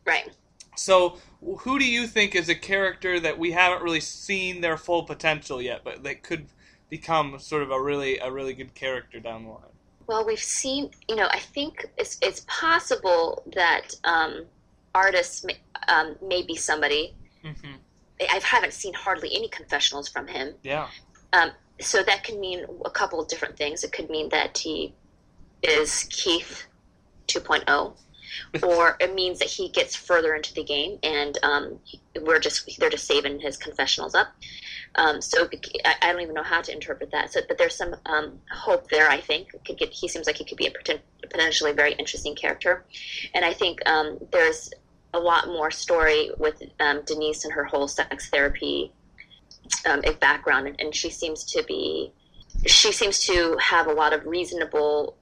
Right. 0.05 0.31
So, 0.77 1.19
who 1.59 1.79
do 1.79 1.85
you 1.85 2.09
think 2.09 2.35
is 2.35 2.49
a 2.49 2.57
character 2.57 3.21
that 3.21 3.39
we 3.39 3.53
haven't 3.53 3.85
really 3.85 4.01
seen 4.01 4.63
their 4.63 4.77
full 4.77 5.05
potential 5.05 5.63
yet, 5.63 5.83
but 5.85 6.03
that 6.03 6.25
could 6.25 6.47
become 6.89 7.39
sort 7.39 7.63
of 7.63 7.71
a 7.71 7.81
really 7.81 8.19
a 8.19 8.31
really 8.33 8.55
good 8.55 8.75
character 8.75 9.21
down 9.21 9.45
the 9.45 9.51
line? 9.51 9.63
Well, 10.09 10.27
we've 10.27 10.41
seen, 10.41 10.91
you 11.09 11.15
know, 11.15 11.29
I 11.31 11.39
think 11.39 11.87
it's 11.97 12.19
it's 12.21 12.45
possible 12.49 13.45
that 13.55 13.95
um, 14.03 14.47
Artis 14.93 15.45
may, 15.45 15.57
um, 15.87 16.17
may 16.21 16.43
be 16.43 16.57
somebody. 16.57 17.15
Mm-hmm 17.45 17.75
I 18.21 18.41
haven't 18.43 18.73
seen 18.73 18.95
hardly 18.95 19.31
any 19.35 19.49
confessionals 19.49 20.09
from 20.09 20.27
him. 20.27 20.55
Yeah. 20.63 20.89
Um, 21.33 21.53
so 21.81 22.03
that 22.03 22.25
could 22.25 22.39
mean 22.39 22.67
a 22.85 22.91
couple 22.91 23.21
of 23.21 23.29
different 23.29 23.57
things. 23.57 23.85
It 23.85 23.93
could 23.93 24.11
mean 24.11 24.29
that 24.31 24.59
he 24.59 24.95
is 25.63 26.07
Keith 26.11 26.67
2.0, 27.29 27.95
or 28.63 28.97
it 29.01 29.15
means 29.15 29.39
that 29.39 29.49
he 29.49 29.69
gets 29.69 29.97
further 29.97 30.35
into 30.35 30.53
the 30.55 30.65
game, 30.65 30.99
and 31.03 31.39
um, 31.43 31.79
we're 32.21 32.39
just 32.39 32.79
they're 32.79 32.91
just 32.91 33.07
saving 33.07 33.41
his 33.41 33.57
confessionals 33.57 34.15
up. 34.15 34.29
Um, 34.97 35.23
so 35.23 35.49
I, 35.85 35.95
I, 36.03 36.13
don't 36.13 36.21
even 36.21 36.35
know 36.35 36.43
how 36.43 36.61
to 36.63 36.73
interpret 36.73 37.13
that. 37.13 37.33
So, 37.33 37.41
but 37.47 37.59
there's 37.59 37.77
some 37.77 37.95
um, 38.07 38.41
hope 38.51 38.91
there. 38.91 39.09
I 39.09 39.21
think 39.21 39.49
could 39.65 39.79
get. 39.79 39.91
He 39.91 40.09
seems 40.09 40.27
like 40.27 40.37
he 40.37 40.45
could 40.45 40.59
be 40.59 40.67
a 40.67 40.73
potentially 41.29 41.73
very 41.73 41.93
interesting 41.93 42.35
character, 42.35 42.85
and 43.35 43.45
I 43.45 43.53
think 43.53 43.89
um, 43.89 44.19
there's 44.33 44.71
a 45.13 45.19
lot 45.19 45.49
more 45.49 45.71
story 45.71 46.31
with 46.39 46.63
um, 46.79 47.03
Denise 47.05 47.45
and 47.45 47.53
her 47.53 47.65
whole 47.65 47.89
sex 47.89 48.31
therapy 48.31 48.93
um, 49.87 50.03
background, 50.21 50.69
and, 50.69 50.81
and, 50.81 50.95
she 50.95 51.11
seems 51.11 51.45
to 51.45 51.63
be 51.65 52.13
she 52.67 52.93
seems 52.93 53.21
to 53.27 53.57
have 53.61 53.87
a 53.87 53.93
lot 53.93 54.13
of 54.13 54.25
reasonable 54.27 55.17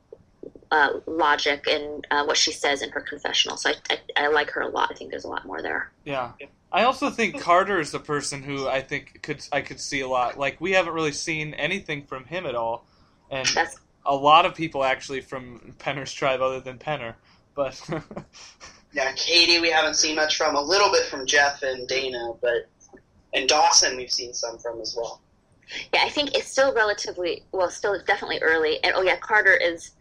uh, 0.71 1.01
logic 1.07 1.67
in 1.67 2.03
uh, 2.11 2.25
what 2.25 2.37
she 2.37 2.53
says 2.53 2.83
in 2.83 2.91
her 2.91 3.01
confessional. 3.01 3.57
So 3.57 3.71
I, 3.71 3.75
I, 3.91 4.25
I, 4.25 4.29
like 4.29 4.51
her 4.51 4.61
a 4.63 4.69
lot. 4.69 4.91
I 4.91 4.95
think 4.95 5.11
there's 5.11 5.25
a 5.25 5.29
lot 5.29 5.47
more 5.47 5.63
there. 5.63 5.91
Yeah. 6.05 6.33
I 6.71 6.85
also 6.85 7.11
think 7.11 7.41
Carter 7.41 7.81
is 7.81 7.95
a 7.95 7.99
person 7.99 8.43
who 8.43 8.69
I 8.69 8.83
think 8.83 9.23
could 9.23 9.47
I 9.53 9.63
could 9.63 9.81
see 9.81 10.01
a 10.01 10.09
lot. 10.09 10.39
Like 10.39 10.61
we 10.61 10.73
haven't 10.73 10.93
really 10.93 11.13
seen 11.13 11.55
anything 11.55 12.05
from 12.05 12.25
him 12.25 12.45
at 12.47 12.55
all, 12.55 12.87
and 13.31 13.47
That's... 13.49 13.79
a 14.05 14.15
lot 14.15 14.45
of 14.45 14.55
people 14.55 14.85
actually 14.85 15.23
from 15.23 15.75
Penner's 15.79 16.13
tribe 16.13 16.41
other 16.41 16.61
than 16.61 16.79
Penner, 16.79 17.15
but. 17.55 17.81
Yeah, 18.93 19.13
Katie, 19.13 19.61
we 19.61 19.71
haven't 19.71 19.95
seen 19.95 20.17
much 20.17 20.37
from. 20.37 20.57
A 20.57 20.61
little 20.61 20.91
bit 20.91 21.05
from 21.07 21.27
Jeff 21.27 21.63
and 21.63 21.87
Dana, 21.87 22.33
but 22.41 22.69
and 23.35 23.49
Dawson, 23.49 23.97
we've 23.97 24.11
seen 24.11 24.33
some 24.33 24.59
from 24.59 24.81
as 24.81 24.95
well. 24.97 25.21
Yeah, 25.93 26.01
I 26.05 26.09
think 26.09 26.35
it's 26.35 26.51
still 26.51 26.73
relatively 26.75 27.45
well, 27.53 27.71
still 27.71 28.01
definitely 28.07 28.39
early. 28.41 28.83
And 28.83 28.95
oh 28.97 29.03
yeah, 29.03 29.17
Carter 29.17 29.55
is. 29.55 29.93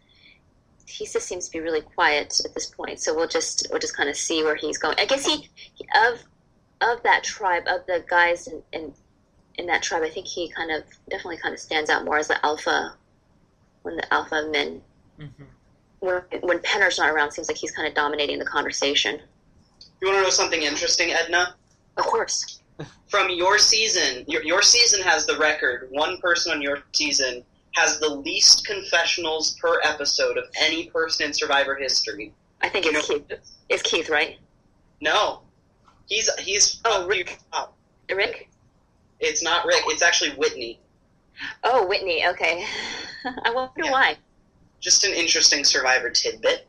He 0.86 1.04
just 1.04 1.26
seems 1.26 1.44
to 1.46 1.52
be 1.52 1.60
really 1.60 1.82
quiet 1.82 2.40
at 2.42 2.54
this 2.54 2.64
point, 2.64 2.98
so 2.98 3.14
we'll 3.14 3.28
just 3.28 3.66
we'll 3.70 3.78
just 3.78 3.94
kind 3.94 4.08
of 4.08 4.16
see 4.16 4.42
where 4.42 4.56
he's 4.56 4.78
going. 4.78 4.96
I 4.98 5.04
guess 5.04 5.26
he, 5.26 5.50
he 5.74 5.86
of 5.94 6.20
of 6.80 7.02
that 7.02 7.24
tribe 7.24 7.64
of 7.66 7.84
the 7.86 8.02
guys 8.08 8.46
in, 8.46 8.62
in 8.72 8.94
in 9.56 9.66
that 9.66 9.82
tribe. 9.82 10.02
I 10.02 10.08
think 10.08 10.26
he 10.26 10.48
kind 10.48 10.70
of 10.70 10.84
definitely 11.10 11.36
kind 11.36 11.52
of 11.52 11.60
stands 11.60 11.90
out 11.90 12.06
more 12.06 12.16
as 12.16 12.28
the 12.28 12.44
alpha, 12.44 12.94
one 13.82 13.94
of 13.94 14.00
the 14.00 14.14
alpha 14.14 14.48
men. 14.50 14.80
Mm-hmm 15.20 15.44
when, 16.00 16.22
when 16.40 16.60
Penner's 16.60 16.98
not 16.98 17.10
around, 17.10 17.32
seems 17.32 17.48
like 17.48 17.56
he's 17.56 17.70
kind 17.70 17.88
of 17.88 17.94
dominating 17.94 18.38
the 18.38 18.44
conversation. 18.44 19.20
You 20.00 20.08
want 20.08 20.18
to 20.18 20.22
know 20.22 20.30
something 20.30 20.62
interesting, 20.62 21.10
Edna? 21.10 21.54
Of 21.96 22.04
course. 22.04 22.60
From 23.08 23.30
your 23.30 23.58
season, 23.58 24.24
your, 24.28 24.42
your 24.44 24.62
season 24.62 25.02
has 25.02 25.26
the 25.26 25.36
record. 25.38 25.88
One 25.90 26.18
person 26.18 26.52
on 26.52 26.62
your 26.62 26.82
season 26.92 27.42
has 27.74 27.98
the 27.98 28.08
least 28.08 28.66
confessionals 28.66 29.56
per 29.60 29.80
episode 29.82 30.36
of 30.36 30.44
any 30.60 30.86
person 30.90 31.26
in 31.26 31.32
Survivor 31.32 31.74
history. 31.74 32.32
I 32.60 32.68
think 32.68 32.86
it's 32.86 33.06
Keith. 33.06 33.24
It's 33.68 33.82
Keith, 33.82 34.08
right? 34.08 34.38
No, 35.00 35.42
he's 36.06 36.28
he's 36.40 36.80
oh 36.84 37.06
Rick. 37.06 37.38
Rick. 38.12 38.48
It's 39.20 39.42
not 39.42 39.64
Rick. 39.64 39.82
It's 39.86 40.02
actually 40.02 40.30
Whitney. 40.30 40.80
Oh, 41.62 41.86
Whitney. 41.86 42.26
Okay. 42.26 42.64
I 43.44 43.50
wonder 43.52 43.84
yeah. 43.84 43.92
why 43.92 44.16
just 44.80 45.04
an 45.04 45.12
interesting 45.12 45.64
Survivor 45.64 46.10
tidbit. 46.10 46.66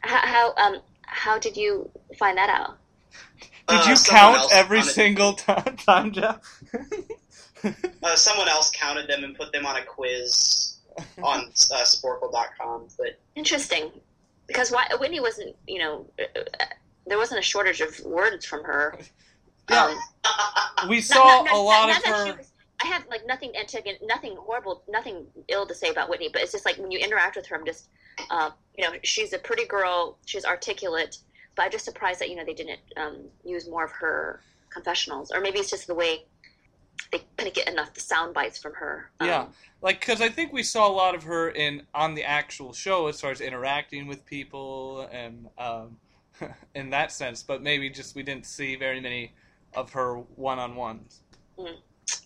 How, 0.00 0.26
how 0.26 0.54
um 0.56 0.80
how 1.02 1.38
did 1.38 1.56
you 1.56 1.90
find 2.18 2.36
that 2.38 2.50
out? 2.50 2.78
Did 3.68 3.80
uh, 3.80 3.84
you 3.88 3.96
count 4.04 4.52
every 4.52 4.82
single 4.82 5.32
time, 5.34 5.76
time 5.76 6.12
Jeff? 6.12 6.40
uh, 8.02 8.16
someone 8.16 8.48
else 8.48 8.70
counted 8.74 9.08
them 9.08 9.24
and 9.24 9.36
put 9.36 9.52
them 9.52 9.66
on 9.66 9.76
a 9.76 9.84
quiz 9.84 10.78
on 11.22 11.46
uh, 11.46 11.82
Sporcle.com. 11.84 12.88
But 12.98 13.18
interesting, 13.36 13.90
because 14.46 14.70
why, 14.70 14.86
Whitney 14.98 15.20
wasn't, 15.20 15.54
you 15.66 15.78
know, 15.78 16.06
uh, 16.18 16.40
uh, 16.40 16.64
there 17.06 17.18
wasn't 17.18 17.40
a 17.40 17.42
shortage 17.42 17.80
of 17.80 17.98
words 18.00 18.44
from 18.44 18.64
her. 18.64 18.98
Yeah, 19.70 19.94
um, 20.80 20.88
we 20.88 21.00
saw 21.00 21.22
not, 21.24 21.44
not, 21.46 21.54
a 21.54 21.58
lot 21.58 21.88
not, 21.88 22.30
of 22.30 22.36
her. 22.36 22.44
I 22.82 22.86
have 22.86 23.06
like 23.08 23.26
nothing 23.26 23.52
nothing 24.02 24.36
horrible, 24.36 24.82
nothing 24.88 25.26
ill 25.48 25.66
to 25.66 25.74
say 25.74 25.90
about 25.90 26.08
Whitney, 26.08 26.30
but 26.32 26.42
it's 26.42 26.52
just 26.52 26.64
like 26.64 26.78
when 26.78 26.90
you 26.90 26.98
interact 26.98 27.36
with 27.36 27.46
her, 27.46 27.56
I'm 27.56 27.64
just, 27.64 27.88
uh, 28.30 28.50
you 28.76 28.84
know, 28.84 28.94
she's 29.02 29.32
a 29.32 29.38
pretty 29.38 29.66
girl, 29.66 30.18
she's 30.26 30.44
articulate, 30.44 31.18
but 31.54 31.64
I'm 31.64 31.70
just 31.70 31.84
surprised 31.84 32.20
that 32.20 32.28
you 32.28 32.36
know 32.36 32.44
they 32.44 32.54
didn't 32.54 32.80
um, 32.96 33.18
use 33.44 33.68
more 33.68 33.84
of 33.84 33.92
her 33.92 34.40
confessionals, 34.70 35.30
or 35.30 35.40
maybe 35.40 35.58
it's 35.58 35.70
just 35.70 35.86
the 35.86 35.94
way 35.94 36.24
they 37.12 37.22
couldn't 37.36 37.54
get 37.54 37.68
enough 37.68 37.96
sound 37.98 38.34
bites 38.34 38.58
from 38.58 38.74
her. 38.74 39.10
Um, 39.20 39.28
yeah, 39.28 39.46
like 39.80 40.00
because 40.00 40.20
I 40.20 40.28
think 40.28 40.52
we 40.52 40.62
saw 40.62 40.88
a 40.88 40.92
lot 40.92 41.14
of 41.14 41.22
her 41.24 41.50
in 41.50 41.82
on 41.94 42.14
the 42.14 42.24
actual 42.24 42.72
show 42.72 43.06
as 43.06 43.20
far 43.20 43.30
as 43.30 43.40
interacting 43.40 44.08
with 44.08 44.26
people 44.26 45.08
and 45.12 45.48
um, 45.56 45.98
in 46.74 46.90
that 46.90 47.12
sense, 47.12 47.42
but 47.42 47.62
maybe 47.62 47.90
just 47.90 48.16
we 48.16 48.22
didn't 48.22 48.46
see 48.46 48.74
very 48.74 49.00
many 49.00 49.34
of 49.74 49.92
her 49.92 50.16
one 50.16 50.58
on 50.58 50.74
ones. 50.74 51.20
Mm. 51.58 51.76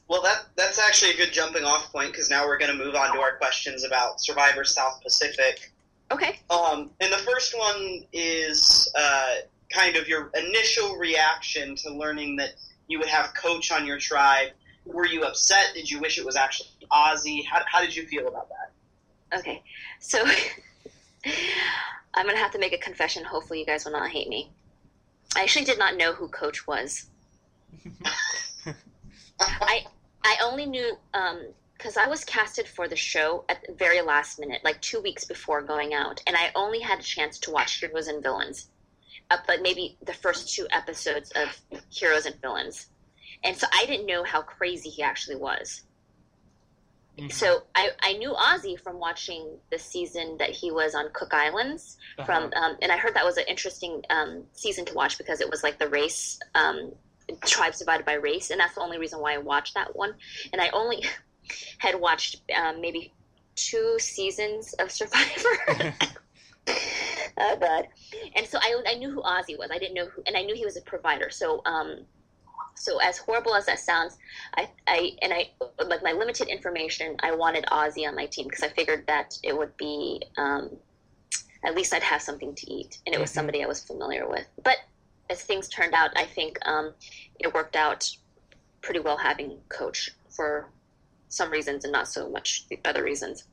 Well, 0.09 0.23
that 0.23 0.47
that's 0.57 0.79
actually 0.79 1.13
a 1.13 1.17
good 1.17 1.33
jumping 1.33 1.65
off 1.65 1.91
point 1.93 2.13
because 2.13 2.31
now 2.31 2.47
we're 2.47 2.59
going 2.59 2.77
to 2.77 2.85
move 2.85 2.95
on 2.95 3.13
to 3.15 3.21
our 3.21 3.37
questions 3.37 3.85
about 3.85 4.21
Survivor 4.21 4.65
South 4.65 5.01
Pacific. 5.03 5.73
Okay. 6.11 6.39
Um, 6.51 6.91
and 7.01 7.13
the 7.13 7.19
first 7.19 7.57
one 7.59 8.05
is 8.13 8.93
uh, 8.97 9.35
kind 9.71 9.97
of 9.97 10.09
your 10.09 10.31
initial 10.35 10.97
reaction 10.97 11.75
to 11.77 11.93
learning 11.93 12.37
that 12.37 12.55
you 12.89 12.99
would 12.99 13.09
have 13.09 13.35
Coach 13.35 13.73
on 13.73 13.87
your 13.87 13.99
tribe. 13.99 14.51
Were 14.85 15.07
you 15.07 15.25
upset? 15.25 15.73
Did 15.75 15.91
you 15.91 16.01
wish 16.01 16.19
it 16.19 16.25
was 16.25 16.37
actually 16.37 16.69
Ozzy? 16.93 17.45
How, 17.45 17.63
how 17.67 17.81
did 17.81 17.97
you 17.97 18.07
feel 18.07 18.29
about 18.29 18.49
that? 18.49 19.39
Okay, 19.41 19.63
so 19.99 20.25
I'm 22.15 22.25
going 22.25 22.37
to 22.37 22.43
have 22.43 22.53
to 22.53 22.61
make 22.61 22.73
a 22.73 22.79
confession. 22.79 23.25
Hopefully, 23.25 23.59
you 23.59 23.67
guys 23.67 23.85
will 23.85 23.93
not 23.93 24.11
hate 24.11 24.29
me. 24.29 24.51
I 25.35 25.43
actually 25.43 25.65
did 25.65 25.79
not 25.79 25.97
know 25.97 26.13
who 26.13 26.29
Coach 26.29 26.67
was. 26.69 27.07
I 29.41 29.85
I 30.25 30.37
only 30.43 30.67
knew 30.67 30.97
because 31.77 31.97
um, 31.97 32.05
I 32.05 32.09
was 32.09 32.25
casted 32.25 32.67
for 32.67 32.89
the 32.89 32.97
show 32.97 33.45
at 33.49 33.63
the 33.67 33.75
very 33.75 34.01
last 34.03 34.39
minute, 34.39 34.63
like 34.65 34.81
two 34.81 35.01
weeks 35.01 35.25
before 35.25 35.63
going 35.63 35.95
out, 35.95 36.23
and 36.27 36.37
I 36.37 36.51
only 36.55 36.81
had 36.81 37.01
a 37.01 37.03
chance 37.03 37.39
to 37.41 37.51
watch 37.51 37.79
Heroes 37.81 38.09
and 38.09 38.23
Villains, 38.23 38.69
uh, 39.31 39.39
but 39.47 39.63
maybe 39.63 39.97
the 40.05 40.15
first 40.15 40.55
two 40.55 40.67
episodes 40.71 41.33
of 41.33 41.49
Heroes 41.91 42.27
and 42.27 42.41
Villains, 42.41 42.89
and 43.45 43.57
so 43.57 43.67
I 43.73 43.87
didn't 43.87 44.07
know 44.07 44.25
how 44.25 44.43
crazy 44.43 44.89
he 44.91 45.03
actually 45.03 45.37
was. 45.37 45.83
Mhm. 47.19 47.33
So 47.33 47.63
I, 47.75 47.91
I 48.03 48.13
knew 48.15 48.33
Ozzy 48.35 48.79
from 48.79 48.99
watching 48.99 49.59
the 49.71 49.79
season 49.79 50.37
that 50.39 50.51
he 50.51 50.71
was 50.71 50.95
on 50.95 51.09
Cook 51.15 51.33
Islands 51.33 51.97
from, 52.27 52.45
Uh-huh. 52.45 52.63
um, 52.63 52.77
and 52.83 52.93
I 52.93 52.99
heard 52.99 53.15
that 53.15 53.25
was 53.25 53.39
an 53.39 53.45
interesting 53.49 54.03
um, 54.11 54.45
season 54.53 54.85
to 54.87 54.95
watch 54.95 55.17
because 55.17 55.41
it 55.41 55.49
was 55.49 55.63
like 55.63 55.79
the 55.79 55.89
race, 55.89 56.39
um, 56.55 56.93
tribes 57.45 57.79
divided 57.79 58.07
by 58.07 58.15
race, 58.15 58.51
and 58.51 58.61
that's 58.61 58.75
the 58.75 58.81
only 58.81 58.99
reason 58.99 59.21
why 59.21 59.35
I 59.35 59.39
watched 59.39 59.75
that 59.75 59.95
one. 59.97 60.15
And 60.53 60.61
I 60.61 60.69
only 60.71 61.05
had 61.79 61.99
watched 62.01 62.41
um, 62.57 62.81
maybe 62.81 63.13
two 63.55 63.97
seasons 63.99 64.75
of 64.75 64.91
Survivor. 64.91 65.95
oh 67.39 67.57
god! 67.61 67.87
And 68.35 68.47
so 68.47 68.59
I, 68.61 68.83
I 68.89 68.95
knew 68.95 69.11
who 69.11 69.23
Ozzy 69.23 69.57
was. 69.59 69.71
I 69.73 69.79
didn't 69.79 69.95
know 69.95 70.07
who, 70.07 70.23
and 70.27 70.37
I 70.37 70.43
knew 70.43 70.55
he 70.55 70.65
was 70.65 70.77
a 70.77 70.83
provider. 70.83 71.31
So 71.31 71.63
um, 71.65 72.01
so 72.75 72.99
as 72.99 73.19
horrible 73.19 73.55
as 73.55 73.67
that 73.67 73.79
sounds, 73.79 74.19
I, 74.57 74.69
I 74.87 75.13
and 75.23 75.33
I 75.33 75.51
like 75.85 76.03
my 76.03 76.13
limited 76.13 76.49
information. 76.49 77.17
I 77.23 77.35
wanted 77.35 77.65
Ozzy 77.67 78.07
on 78.07 78.15
my 78.15 78.27
team 78.27 78.47
because 78.49 78.63
I 78.63 78.69
figured 78.69 79.07
that 79.07 79.39
it 79.43 79.57
would 79.57 79.77
be 79.77 80.23
um, 80.37 80.71
at 81.65 81.75
least 81.75 81.95
I'd 81.95 82.03
have 82.03 82.21
something 82.23 82.55
to 82.55 82.71
eat, 82.71 82.99
and 83.07 83.15
it 83.15 83.21
was 83.21 83.31
Mhm. 83.31 83.35
somebody 83.35 83.63
I 83.63 83.67
was 83.67 83.83
familiar 83.83 84.29
with. 84.29 84.47
But 84.63 84.77
as 85.31 85.43
things 85.43 85.69
turned 85.69 85.95
out, 85.95 86.11
I 86.17 86.25
think 86.25 86.59
um, 86.67 86.95
it 87.39 87.53
worked 87.55 87.77
out 87.77 88.09
pretty 88.83 89.01
well 89.01 89.17
having 89.17 89.59
coach 89.69 90.11
for 90.31 90.71
some 91.29 91.51
reasons 91.51 91.85
and 91.85 91.93
not 91.93 92.09
so 92.09 92.29
much 92.31 92.67
the 92.69 92.79
other 92.85 93.03
reasons. 93.03 93.45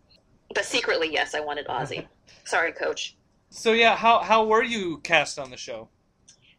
But 0.53 0.65
secretly, 0.65 1.11
yes, 1.11 1.33
I 1.33 1.39
wanted 1.39 1.67
Ozzy. 1.67 2.07
Sorry, 2.45 2.71
coach. 2.71 3.15
So 3.49 3.73
yeah, 3.73 3.95
how 3.95 4.19
how 4.19 4.45
were 4.45 4.63
you 4.63 4.99
cast 4.99 5.39
on 5.39 5.49
the 5.49 5.57
show? 5.57 5.89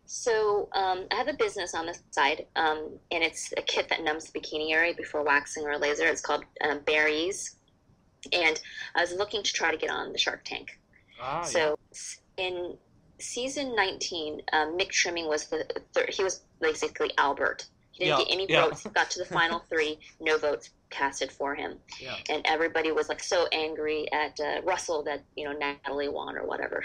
So 0.07 0.69
um, 0.75 1.07
I 1.11 1.15
have 1.17 1.29
a 1.29 1.35
business 1.35 1.75
on 1.75 1.87
the 1.87 1.97
side, 2.11 2.47
um, 2.57 2.99
and 3.11 3.25
it's 3.25 3.53
a 3.57 3.63
kit 3.63 3.89
that 3.89 4.03
numbs 4.03 4.31
the 4.31 4.39
bikini 4.39 4.73
area 4.73 4.95
before 4.95 5.25
waxing 5.25 5.65
or 5.65 5.79
laser. 5.79 6.05
It's 6.07 6.21
called 6.21 6.45
um, 6.63 6.81
Berries, 6.87 7.57
and 8.33 8.61
I 8.95 9.01
was 9.01 9.13
looking 9.15 9.43
to 9.43 9.53
try 9.53 9.71
to 9.71 9.77
get 9.77 9.91
on 9.91 10.13
the 10.13 10.19
Shark 10.19 10.45
Tank. 10.45 10.79
Ah, 11.21 11.43
so 11.43 11.77
s- 11.93 12.21
in 12.37 12.77
season 13.19 13.75
19, 13.77 14.43
um, 14.53 14.77
Mick 14.79 14.91
Trimming 14.91 15.29
was 15.29 15.47
the 15.47 15.65
third. 15.93 16.11
He 16.11 16.23
was 16.25 16.43
basically 16.61 17.11
Albert. 17.19 17.67
He 17.93 18.05
didn't 18.05 18.19
Yeah, 18.19 18.25
get 18.25 18.33
any 18.33 18.47
yeah. 18.49 18.65
votes. 18.65 18.87
Got 18.95 19.11
to 19.11 19.19
the 19.21 19.25
final 19.27 19.59
three, 19.69 19.99
no 20.21 20.37
votes 20.39 20.71
casted 20.91 21.31
for 21.31 21.55
him, 21.55 21.79
yeah. 22.01 22.17
and 22.29 22.43
everybody 22.45 22.93
was 22.93 23.09
like 23.09 23.23
so 23.23 23.47
angry 23.53 24.11
at 24.13 24.39
uh, 24.41 24.63
Russell 24.63 25.03
that 25.05 25.23
you 25.37 25.45
know 25.45 25.53
Natalie 25.53 26.09
won 26.09 26.37
or 26.37 26.47
whatever. 26.47 26.85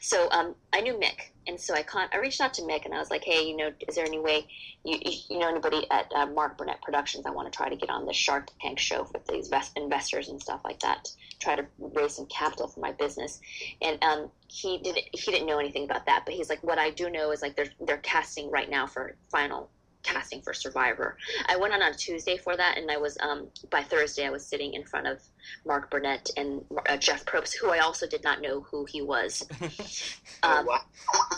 So 0.00 0.30
um, 0.30 0.54
I 0.72 0.80
knew 0.80 0.94
Mick, 0.94 1.30
and 1.46 1.60
so 1.60 1.74
I 1.74 1.82
con- 1.82 2.08
I 2.12 2.18
reached 2.18 2.40
out 2.40 2.54
to 2.54 2.62
Mick 2.62 2.84
and 2.84 2.94
I 2.94 2.98
was 2.98 3.10
like, 3.10 3.24
hey, 3.24 3.46
you 3.46 3.56
know, 3.56 3.70
is 3.88 3.94
there 3.94 4.04
any 4.04 4.18
way 4.18 4.46
you 4.84 4.98
you, 5.28 5.38
know 5.38 5.48
anybody 5.48 5.86
at 5.90 6.10
uh, 6.14 6.26
Mark 6.26 6.58
Burnett 6.58 6.82
Productions? 6.82 7.26
I 7.26 7.30
want 7.30 7.50
to 7.50 7.56
try 7.56 7.68
to 7.68 7.76
get 7.76 7.90
on 7.90 8.06
the 8.06 8.12
Shark 8.12 8.48
Tank 8.60 8.78
show 8.78 9.04
for 9.04 9.20
these 9.28 9.48
vest- 9.48 9.76
investors 9.76 10.28
and 10.28 10.40
stuff 10.40 10.60
like 10.64 10.80
that. 10.80 11.08
Try 11.40 11.56
to 11.56 11.66
raise 11.78 12.14
some 12.14 12.26
capital 12.26 12.68
for 12.68 12.80
my 12.80 12.92
business, 12.92 13.40
and 13.82 14.02
um, 14.02 14.30
he 14.48 14.78
didn't 14.78 15.04
he 15.12 15.30
didn't 15.30 15.46
know 15.46 15.58
anything 15.58 15.84
about 15.84 16.06
that. 16.06 16.22
But 16.24 16.34
he's 16.34 16.48
like, 16.48 16.62
what 16.62 16.78
I 16.78 16.90
do 16.90 17.10
know 17.10 17.30
is 17.30 17.42
like 17.42 17.56
they're 17.56 17.72
they're 17.80 17.98
casting 17.98 18.50
right 18.50 18.70
now 18.70 18.86
for 18.86 19.16
final 19.30 19.70
casting 20.06 20.40
for 20.40 20.54
Survivor. 20.54 21.16
I 21.48 21.56
went 21.56 21.74
on 21.74 21.82
on 21.82 21.94
Tuesday 21.94 22.36
for 22.36 22.56
that, 22.56 22.78
and 22.78 22.90
I 22.90 22.96
was 22.96 23.18
um, 23.20 23.48
by 23.70 23.82
Thursday 23.82 24.24
I 24.26 24.30
was 24.30 24.46
sitting 24.46 24.74
in 24.74 24.84
front 24.84 25.06
of 25.06 25.20
Mark 25.66 25.90
Burnett 25.90 26.30
and 26.36 26.64
uh, 26.88 26.96
Jeff 26.96 27.24
Probst, 27.26 27.56
who 27.60 27.70
I 27.70 27.78
also 27.78 28.06
did 28.06 28.22
not 28.22 28.40
know 28.40 28.60
who 28.60 28.84
he 28.84 29.02
was, 29.02 29.46
Oh, 30.42 30.58
um, 30.58 30.66
wow. 30.66 30.80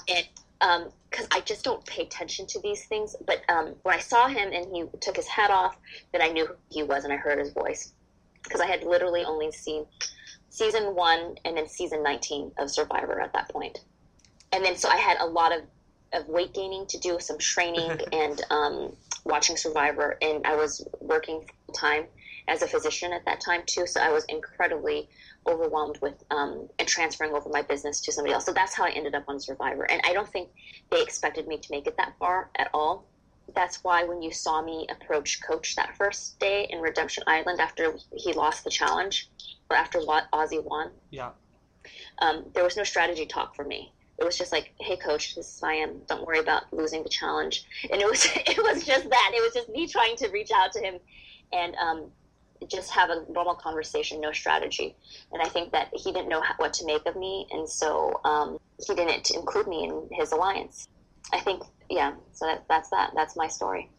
and 0.08 0.26
because 1.10 1.26
I 1.30 1.40
just 1.40 1.64
don't 1.64 1.84
pay 1.86 2.02
attention 2.02 2.46
to 2.48 2.60
these 2.60 2.84
things. 2.86 3.16
But 3.26 3.42
um, 3.48 3.74
when 3.82 3.94
I 3.94 4.00
saw 4.00 4.26
him 4.28 4.52
and 4.52 4.66
he 4.74 4.84
took 5.00 5.16
his 5.16 5.26
hat 5.28 5.50
off, 5.50 5.78
then 6.12 6.20
I 6.20 6.28
knew 6.28 6.46
who 6.46 6.54
he 6.70 6.82
was 6.82 7.04
and 7.04 7.12
I 7.12 7.16
heard 7.16 7.38
his 7.38 7.52
voice 7.52 7.92
because 8.42 8.60
I 8.60 8.66
had 8.66 8.82
literally 8.84 9.24
only 9.24 9.50
seen 9.52 9.86
season 10.50 10.94
one 10.94 11.36
and 11.44 11.56
then 11.56 11.68
season 11.68 12.02
nineteen 12.02 12.52
of 12.58 12.70
Survivor 12.70 13.20
at 13.20 13.32
that 13.32 13.48
point, 13.48 13.78
and 14.52 14.64
then 14.64 14.76
so 14.76 14.88
I 14.88 14.96
had 14.96 15.18
a 15.20 15.26
lot 15.26 15.56
of 15.56 15.62
of 16.12 16.26
weight 16.28 16.54
gaining 16.54 16.86
to 16.86 16.98
do, 16.98 17.18
some 17.20 17.38
training 17.38 17.98
and 18.12 18.40
um, 18.50 18.96
watching 19.24 19.56
Survivor, 19.56 20.16
and 20.22 20.46
I 20.46 20.56
was 20.56 20.86
working 21.00 21.44
full 21.66 21.74
time 21.74 22.06
as 22.48 22.62
a 22.62 22.66
physician 22.66 23.12
at 23.12 23.24
that 23.26 23.40
time 23.40 23.62
too. 23.66 23.86
So 23.86 24.00
I 24.00 24.10
was 24.10 24.24
incredibly 24.28 25.08
overwhelmed 25.46 25.98
with 26.00 26.14
um, 26.30 26.68
and 26.78 26.88
transferring 26.88 27.34
over 27.34 27.48
my 27.50 27.62
business 27.62 28.00
to 28.02 28.12
somebody 28.12 28.34
else. 28.34 28.46
So 28.46 28.52
that's 28.52 28.74
how 28.74 28.84
I 28.84 28.90
ended 28.90 29.14
up 29.14 29.24
on 29.28 29.38
Survivor, 29.38 29.84
and 29.90 30.00
I 30.04 30.12
don't 30.12 30.28
think 30.28 30.48
they 30.90 31.02
expected 31.02 31.46
me 31.46 31.58
to 31.58 31.68
make 31.70 31.86
it 31.86 31.96
that 31.98 32.14
far 32.18 32.50
at 32.58 32.68
all. 32.72 33.06
That's 33.54 33.82
why 33.82 34.04
when 34.04 34.20
you 34.20 34.30
saw 34.30 34.60
me 34.62 34.86
approach 34.90 35.40
Coach 35.42 35.74
that 35.76 35.96
first 35.96 36.38
day 36.38 36.66
in 36.68 36.80
Redemption 36.80 37.24
Island 37.26 37.60
after 37.60 37.94
he 38.14 38.32
lost 38.34 38.64
the 38.64 38.70
challenge, 38.70 39.30
or 39.70 39.76
after 39.76 40.00
Ozzy 40.00 40.62
won, 40.62 40.90
Yeah. 41.10 41.30
um, 42.18 42.44
there 42.54 42.64
was 42.64 42.76
no 42.76 42.84
strategy 42.84 43.24
talk 43.24 43.54
for 43.56 43.64
me. 43.64 43.92
It 44.18 44.24
was 44.24 44.36
just 44.36 44.52
like, 44.52 44.72
"Hey, 44.80 44.96
coach, 44.96 45.34
this 45.34 45.46
is 45.46 45.60
who 45.60 45.66
I 45.66 45.74
am. 45.74 46.00
Don't 46.08 46.26
worry 46.26 46.40
about 46.40 46.72
losing 46.72 47.02
the 47.02 47.08
challenge." 47.08 47.64
And 47.90 48.00
it 48.00 48.08
was 48.08 48.26
it 48.34 48.58
was 48.58 48.84
just 48.84 49.08
that. 49.08 49.32
It 49.34 49.42
was 49.42 49.54
just 49.54 49.68
me 49.68 49.86
trying 49.86 50.16
to 50.16 50.28
reach 50.28 50.50
out 50.54 50.72
to 50.72 50.80
him 50.80 50.98
and 51.52 51.74
um, 51.76 52.10
just 52.66 52.90
have 52.90 53.10
a 53.10 53.24
normal 53.30 53.54
conversation, 53.54 54.20
no 54.20 54.32
strategy. 54.32 54.96
And 55.32 55.40
I 55.40 55.48
think 55.48 55.72
that 55.72 55.88
he 55.92 56.12
didn't 56.12 56.28
know 56.28 56.42
what 56.56 56.72
to 56.74 56.86
make 56.86 57.06
of 57.06 57.16
me, 57.16 57.46
and 57.50 57.68
so 57.68 58.20
um, 58.24 58.58
he 58.86 58.94
didn't 58.94 59.30
include 59.30 59.68
me 59.68 59.84
in 59.84 60.08
his 60.12 60.32
alliance. 60.32 60.88
I 61.32 61.40
think, 61.40 61.62
yeah. 61.90 62.14
So 62.32 62.46
that, 62.46 62.64
that's 62.68 62.90
that. 62.90 63.12
That's 63.14 63.36
my 63.36 63.48
story. 63.48 63.90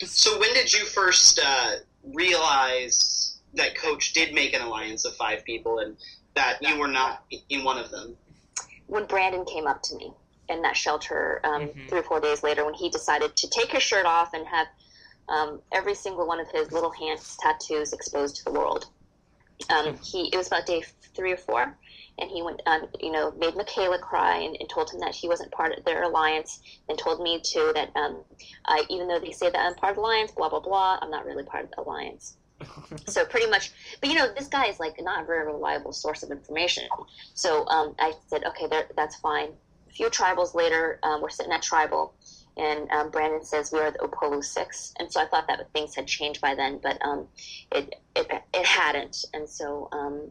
So 0.00 0.38
when 0.38 0.52
did 0.54 0.72
you 0.72 0.84
first 0.84 1.40
uh, 1.44 1.76
realize 2.12 3.38
that 3.54 3.76
Coach 3.76 4.12
did 4.12 4.34
make 4.34 4.54
an 4.54 4.62
alliance 4.62 5.04
of 5.04 5.14
five 5.14 5.44
people 5.44 5.78
and 5.78 5.96
that 6.34 6.58
you 6.60 6.78
were 6.78 6.88
not 6.88 7.24
in 7.48 7.62
one 7.62 7.78
of 7.78 7.90
them? 7.90 8.16
When 8.92 9.06
Brandon 9.06 9.46
came 9.46 9.66
up 9.66 9.80
to 9.84 9.96
me 9.96 10.12
in 10.50 10.60
that 10.60 10.76
shelter 10.76 11.40
um, 11.44 11.62
Mhm. 11.62 11.88
three 11.88 12.00
or 12.00 12.02
four 12.02 12.20
days 12.20 12.42
later, 12.42 12.62
when 12.66 12.74
he 12.74 12.90
decided 12.90 13.34
to 13.38 13.48
take 13.48 13.72
his 13.72 13.82
shirt 13.82 14.04
off 14.04 14.34
and 14.34 14.46
have 14.46 14.68
um, 15.28 15.62
every 15.72 15.94
single 15.94 16.26
one 16.26 16.38
of 16.38 16.50
his 16.50 16.70
little 16.72 16.90
hands 16.90 17.38
tattoos 17.40 17.94
exposed 17.94 18.36
to 18.36 18.44
the 18.44 18.50
world. 18.50 18.84
Um, 19.70 19.96
he 20.04 20.28
it 20.28 20.36
was 20.36 20.48
about 20.48 20.66
day 20.66 20.82
three 21.16 21.32
or 21.32 21.38
four, 21.38 21.78
and 22.18 22.30
he 22.30 22.42
went, 22.42 22.60
um, 22.66 22.86
you 23.00 23.10
know, 23.10 23.30
made 23.38 23.54
Mikayla 23.54 23.98
cry 24.00 24.36
and, 24.36 24.56
and 24.60 24.68
told 24.68 24.90
him 24.92 25.00
that 25.00 25.14
he 25.14 25.26
wasn't 25.26 25.52
part 25.52 25.72
of 25.72 25.84
their 25.84 26.02
alliance, 26.02 26.60
and 26.90 26.98
told 26.98 27.22
me 27.22 27.40
too 27.40 27.72
that 27.74 27.96
um, 27.96 28.22
I, 28.66 28.84
even 28.90 29.08
though 29.08 29.20
they 29.20 29.32
say 29.32 29.48
that 29.48 29.58
I'm 29.58 29.74
part 29.76 29.92
of 29.92 29.96
the 29.96 30.02
alliance, 30.02 30.32
blah 30.32 30.50
blah 30.50 30.60
blah, 30.60 30.98
I'm 31.00 31.10
not 31.10 31.24
really 31.24 31.44
part 31.44 31.64
of 31.64 31.70
the 31.70 31.80
alliance. 31.80 32.36
So 33.06 33.24
pretty 33.24 33.48
much, 33.48 33.72
but 34.00 34.08
you 34.10 34.16
know, 34.16 34.32
this 34.32 34.48
guy 34.48 34.66
is 34.66 34.78
like 34.78 35.00
not 35.00 35.22
a 35.22 35.26
very 35.26 35.46
reliable 35.46 35.92
source 35.92 36.22
of 36.22 36.30
information. 36.30 36.84
So 37.34 37.66
um, 37.66 37.94
I 37.98 38.12
said, 38.28 38.44
okay, 38.44 38.66
that's 38.96 39.16
fine. 39.16 39.50
A 39.88 39.92
few 39.92 40.08
tribals 40.08 40.54
later, 40.54 40.98
um, 41.02 41.20
we're 41.20 41.30
sitting 41.30 41.52
at 41.52 41.62
tribal, 41.62 42.14
and 42.56 42.90
um, 42.90 43.10
Brandon 43.10 43.44
says 43.44 43.72
we 43.72 43.80
are 43.80 43.90
the 43.90 43.98
Upolu 43.98 44.42
Six, 44.42 44.94
and 44.98 45.12
so 45.12 45.20
I 45.20 45.26
thought 45.26 45.46
that 45.48 45.70
things 45.72 45.94
had 45.94 46.06
changed 46.06 46.40
by 46.40 46.54
then, 46.54 46.80
but 46.82 46.98
um, 47.04 47.26
it, 47.70 47.94
it 48.16 48.30
it 48.54 48.66
hadn't, 48.66 49.24
and 49.34 49.48
so 49.48 49.88
um, 49.92 50.30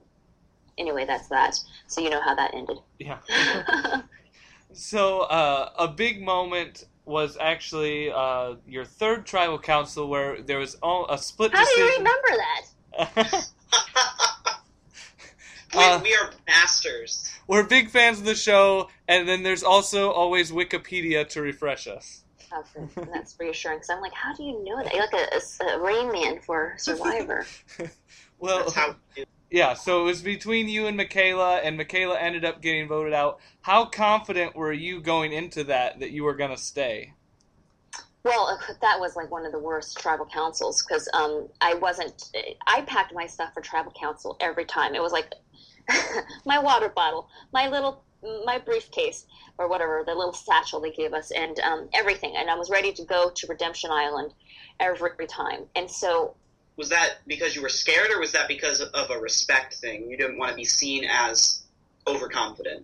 anyway, 0.77 1.05
that's 1.05 1.27
that. 1.29 1.59
So 1.87 2.01
you 2.01 2.09
know 2.09 2.21
how 2.21 2.35
that 2.35 2.53
ended. 2.53 2.77
Yeah. 2.99 3.19
So 4.73 5.21
uh, 5.21 5.69
a 5.77 5.87
big 5.87 6.21
moment 6.21 6.85
was 7.05 7.37
actually 7.39 8.11
uh, 8.11 8.55
your 8.67 8.85
third 8.85 9.25
tribal 9.25 9.59
council 9.59 10.07
where 10.07 10.41
there 10.41 10.59
was 10.59 10.75
all, 10.83 11.07
a 11.09 11.17
split 11.17 11.51
how 11.53 11.65
do 11.65 11.71
you 11.81 11.97
remember 11.97 12.27
that? 12.27 12.63
we, 15.73 15.79
Uh, 15.79 15.99
we 16.01 16.13
are 16.15 16.31
masters. 16.47 17.31
We're 17.47 17.63
big 17.63 17.89
fans 17.89 18.19
of 18.19 18.25
the 18.25 18.35
show, 18.35 18.89
and 19.07 19.27
then 19.27 19.43
there's 19.43 19.63
also 19.63 20.11
always 20.11 20.51
Wikipedia 20.51 21.27
to 21.29 21.41
refresh 21.41 21.87
us. 21.87 22.23
Okay, 22.53 22.87
and 22.97 23.09
that's 23.13 23.35
reassuring 23.39 23.77
because 23.77 23.89
I'm 23.89 24.01
like, 24.01 24.13
how 24.13 24.33
do 24.33 24.43
you 24.43 24.63
know 24.63 24.83
that? 24.83 24.93
You're 24.93 25.05
like 25.05 25.13
a, 25.13 25.65
a, 25.65 25.77
a 25.77 25.81
Rain 25.81 26.11
Man 26.11 26.39
for 26.41 26.75
Survivor. 26.77 27.45
Well, 28.39 28.59
That's 28.59 28.73
how. 28.73 28.95
Yeah. 29.51 29.73
So 29.73 30.01
it 30.01 30.05
was 30.05 30.21
between 30.21 30.69
you 30.69 30.87
and 30.87 30.97
Mikayla, 30.97 31.59
and 31.63 31.79
Mikayla 31.79 32.17
ended 32.19 32.45
up 32.45 32.61
getting 32.61 32.87
voted 32.87 33.13
out. 33.13 33.39
How 33.61 33.85
confident 33.85 34.55
were 34.55 34.71
you 34.71 35.01
going 35.01 35.33
into 35.33 35.65
that 35.65 35.99
that 35.99 36.11
you 36.11 36.23
were 36.23 36.35
gonna 36.35 36.57
stay? 36.57 37.13
Well, 38.23 38.59
that 38.81 38.99
was 38.99 39.15
like 39.15 39.29
one 39.29 39.45
of 39.45 39.51
the 39.51 39.59
worst 39.59 39.99
tribal 39.99 40.25
councils 40.25 40.83
because 40.83 41.09
um, 41.13 41.49
I 41.59 41.75
wasn't. 41.75 42.31
I 42.65 42.81
packed 42.81 43.13
my 43.13 43.27
stuff 43.27 43.53
for 43.53 43.61
tribal 43.61 43.93
council 43.99 44.37
every 44.39 44.65
time. 44.65 44.95
It 44.95 45.01
was 45.01 45.11
like 45.11 45.33
my 46.45 46.59
water 46.59 46.89
bottle, 46.89 47.27
my 47.51 47.67
little, 47.67 48.03
my 48.45 48.57
briefcase, 48.57 49.25
or 49.57 49.67
whatever, 49.67 50.03
the 50.05 50.15
little 50.15 50.33
satchel 50.33 50.79
they 50.79 50.91
gave 50.91 51.13
us, 51.13 51.31
and 51.31 51.59
um, 51.59 51.89
everything. 51.93 52.35
And 52.37 52.49
I 52.49 52.55
was 52.55 52.69
ready 52.69 52.93
to 52.93 53.03
go 53.03 53.29
to 53.29 53.47
Redemption 53.47 53.91
Island 53.91 54.33
every 54.79 55.27
time. 55.27 55.65
And 55.75 55.89
so, 55.89 56.35
Was 56.81 56.89
that 56.89 57.17
because 57.27 57.55
you 57.55 57.61
were 57.61 57.69
scared, 57.69 58.09
or 58.11 58.19
was 58.19 58.31
that 58.31 58.47
because 58.47 58.81
of 58.81 59.11
a 59.11 59.19
respect 59.19 59.75
thing? 59.75 60.09
You 60.09 60.17
didn't 60.17 60.39
want 60.39 60.49
to 60.49 60.55
be 60.55 60.63
seen 60.65 61.05
as 61.05 61.61
overconfident. 62.07 62.83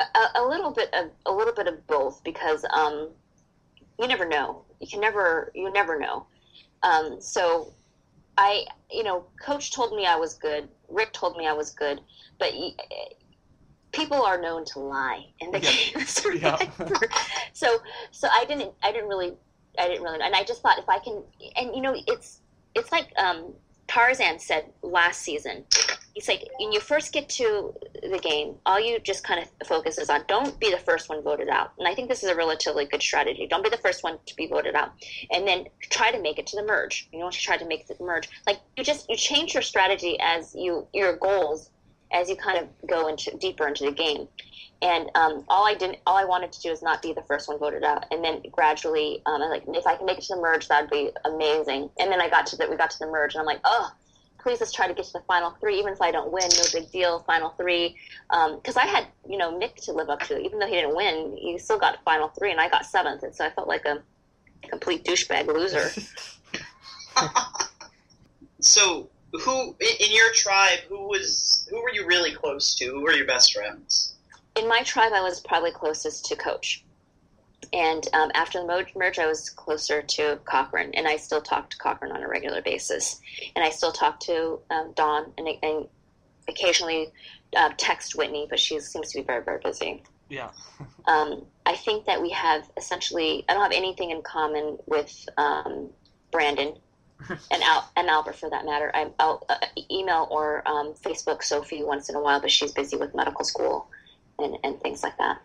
a, 0.00 0.40
a 0.40 0.44
little 0.44 0.72
bit 0.72 0.92
of 0.92 1.10
a 1.24 1.30
little 1.32 1.54
bit 1.54 1.68
of 1.68 1.86
both 1.86 2.20
because 2.24 2.64
um, 2.72 3.10
you 4.00 4.08
never 4.08 4.26
know. 4.26 4.64
You 4.80 4.88
can 4.88 5.00
never 5.00 5.52
you 5.54 5.72
never 5.72 6.00
know. 6.00 6.26
Um, 6.82 7.20
so 7.20 7.72
I, 8.36 8.64
you 8.90 9.04
know, 9.04 9.26
Coach 9.40 9.70
told 9.70 9.94
me 9.94 10.06
I 10.06 10.16
was 10.16 10.34
good. 10.34 10.68
Rick 10.88 11.12
told 11.12 11.36
me 11.36 11.46
I 11.46 11.52
was 11.52 11.70
good, 11.70 12.00
but 12.38 12.52
people 13.92 14.22
are 14.22 14.40
known 14.40 14.64
to 14.64 14.80
lie 14.80 15.26
in 15.40 15.50
the 15.50 15.60
yeah. 15.60 15.70
game 15.70 16.40
Yeah. 16.40 16.96
so, 17.52 17.78
so 18.10 18.28
I 18.32 18.46
didn't, 18.46 18.72
I 18.82 18.92
didn't 18.92 19.08
really, 19.08 19.34
I 19.78 19.88
didn't 19.88 20.02
really, 20.02 20.20
and 20.22 20.34
I 20.34 20.42
just 20.44 20.62
thought 20.62 20.78
if 20.78 20.88
I 20.88 20.98
can, 20.98 21.22
and 21.56 21.74
you 21.76 21.82
know, 21.82 21.94
it's, 22.06 22.40
it's 22.74 22.92
like 22.92 23.12
um, 23.18 23.52
Tarzan 23.88 24.38
said 24.38 24.66
last 24.82 25.22
season. 25.22 25.64
He's 26.14 26.28
like, 26.28 26.42
when 26.58 26.72
you 26.72 26.80
first 26.80 27.12
get 27.12 27.28
to 27.30 27.72
the 28.02 28.18
game, 28.18 28.56
all 28.66 28.80
you 28.80 28.98
just 28.98 29.22
kind 29.22 29.40
of 29.40 29.66
focuses 29.66 30.10
on 30.10 30.22
don't 30.26 30.58
be 30.58 30.70
the 30.70 30.78
first 30.78 31.08
one 31.08 31.22
voted 31.22 31.48
out. 31.48 31.72
And 31.78 31.86
I 31.86 31.94
think 31.94 32.08
this 32.08 32.22
is 32.22 32.30
a 32.30 32.34
relatively 32.34 32.84
good 32.84 33.00
strategy. 33.00 33.46
Don't 33.48 33.62
be 33.62 33.70
the 33.70 33.78
first 33.78 34.02
one 34.02 34.18
to 34.26 34.36
be 34.36 34.46
voted 34.46 34.74
out, 34.74 34.92
and 35.30 35.46
then 35.46 35.66
try 35.80 36.10
to 36.10 36.20
make 36.20 36.38
it 36.38 36.46
to 36.48 36.56
the 36.56 36.64
merge. 36.64 37.08
You 37.12 37.20
want 37.20 37.34
to 37.34 37.40
try 37.40 37.56
to 37.56 37.64
make 37.64 37.86
the 37.86 37.96
merge. 38.00 38.28
Like 38.46 38.60
you 38.76 38.84
just 38.84 39.08
you 39.08 39.16
change 39.16 39.54
your 39.54 39.62
strategy 39.62 40.18
as 40.20 40.54
you 40.54 40.86
your 40.92 41.16
goals 41.16 41.70
as 42.12 42.28
you 42.28 42.36
kind 42.36 42.58
of 42.58 42.68
go 42.88 43.08
into 43.08 43.36
deeper 43.36 43.66
into 43.68 43.84
the 43.84 43.92
game. 43.92 44.28
And 44.82 45.10
um, 45.14 45.44
all 45.48 45.66
I 45.66 45.74
didn't, 45.74 45.98
all 46.06 46.16
I 46.16 46.24
wanted 46.24 46.52
to 46.52 46.60
do 46.62 46.70
is 46.70 46.82
not 46.82 47.02
be 47.02 47.12
the 47.12 47.22
first 47.22 47.48
one 47.48 47.58
voted 47.58 47.84
out, 47.84 48.06
and 48.10 48.24
then 48.24 48.40
gradually, 48.50 49.20
um, 49.26 49.42
I 49.42 49.48
like 49.48 49.64
if 49.68 49.86
I 49.86 49.96
can 49.96 50.06
make 50.06 50.18
it 50.18 50.24
to 50.24 50.36
the 50.36 50.40
merge, 50.40 50.68
that'd 50.68 50.88
be 50.88 51.10
amazing. 51.26 51.90
And 51.98 52.10
then 52.10 52.20
I 52.20 52.30
got 52.30 52.46
to 52.46 52.56
the, 52.56 52.66
we 52.68 52.76
got 52.76 52.90
to 52.92 52.98
the 52.98 53.06
merge, 53.06 53.34
and 53.34 53.40
I'm 53.40 53.46
like, 53.46 53.60
oh, 53.64 53.92
please 54.38 54.58
let's 54.58 54.72
try 54.72 54.88
to 54.88 54.94
get 54.94 55.04
to 55.04 55.12
the 55.12 55.22
final 55.26 55.50
three. 55.60 55.78
Even 55.78 55.92
if 55.92 56.00
I 56.00 56.10
don't 56.10 56.32
win, 56.32 56.48
no 56.56 56.62
big 56.72 56.90
deal. 56.90 57.20
Final 57.20 57.50
three, 57.50 57.96
because 58.30 58.76
um, 58.76 58.82
I 58.82 58.86
had 58.86 59.06
you 59.28 59.36
know 59.36 59.58
Mick 59.58 59.74
to 59.84 59.92
live 59.92 60.08
up 60.08 60.20
to. 60.22 60.38
Even 60.38 60.58
though 60.58 60.66
he 60.66 60.76
didn't 60.76 60.96
win, 60.96 61.36
he 61.36 61.58
still 61.58 61.78
got 61.78 62.02
final 62.04 62.28
three, 62.28 62.50
and 62.50 62.60
I 62.60 62.70
got 62.70 62.86
seventh, 62.86 63.22
and 63.22 63.34
so 63.34 63.44
I 63.44 63.50
felt 63.50 63.68
like 63.68 63.84
a 63.84 64.02
complete 64.68 65.04
douchebag 65.04 65.46
loser. 65.46 65.90
so, 68.60 69.10
who 69.32 69.76
in 69.78 70.10
your 70.10 70.32
tribe? 70.32 70.80
Who 70.88 71.08
was 71.08 71.68
who 71.70 71.82
were 71.82 71.92
you 71.92 72.06
really 72.06 72.32
close 72.32 72.74
to? 72.76 72.86
Who 72.86 73.02
were 73.02 73.12
your 73.12 73.26
best 73.26 73.52
friends? 73.52 74.09
In 74.60 74.68
my 74.68 74.82
tribe, 74.82 75.12
I 75.14 75.22
was 75.22 75.40
probably 75.40 75.70
closest 75.70 76.26
to 76.26 76.36
Coach. 76.36 76.84
And 77.72 78.06
um, 78.12 78.30
after 78.34 78.60
the 78.60 78.66
merge, 78.94 79.18
I 79.18 79.26
was 79.26 79.48
closer 79.48 80.02
to 80.02 80.38
Cochran, 80.44 80.92
and 80.92 81.08
I 81.08 81.16
still 81.16 81.40
talk 81.40 81.70
to 81.70 81.78
Cochran 81.78 82.12
on 82.12 82.22
a 82.22 82.28
regular 82.28 82.60
basis. 82.60 83.22
And 83.56 83.64
I 83.64 83.70
still 83.70 83.90
talk 83.90 84.20
to 84.20 84.58
um, 84.70 84.92
Dawn 84.94 85.32
and, 85.38 85.48
and 85.62 85.88
occasionally 86.46 87.10
uh, 87.56 87.70
text 87.78 88.16
Whitney, 88.16 88.48
but 88.50 88.60
she 88.60 88.78
seems 88.80 89.12
to 89.12 89.20
be 89.20 89.24
very, 89.24 89.42
very 89.42 89.60
busy. 89.64 90.02
Yeah. 90.28 90.50
um, 91.06 91.46
I 91.64 91.74
think 91.76 92.04
that 92.04 92.20
we 92.20 92.28
have 92.28 92.70
essentially, 92.76 93.46
I 93.48 93.54
don't 93.54 93.62
have 93.62 93.72
anything 93.72 94.10
in 94.10 94.20
common 94.20 94.76
with 94.84 95.26
um, 95.38 95.88
Brandon 96.32 96.74
and, 97.30 97.62
Al- 97.62 97.90
and 97.96 98.10
Albert 98.10 98.36
for 98.36 98.50
that 98.50 98.66
matter. 98.66 98.90
I, 98.92 99.04
will 99.18 99.46
uh, 99.48 99.56
email 99.90 100.28
or 100.30 100.68
um, 100.68 100.92
Facebook 100.92 101.42
Sophie 101.42 101.82
once 101.82 102.10
in 102.10 102.14
a 102.14 102.20
while, 102.20 102.42
but 102.42 102.50
she's 102.50 102.72
busy 102.72 102.98
with 102.98 103.14
medical 103.14 103.46
school 103.46 103.88
and, 104.42 104.56
and 104.64 104.80
things 104.80 105.02
like 105.02 105.16
that. 105.18 105.40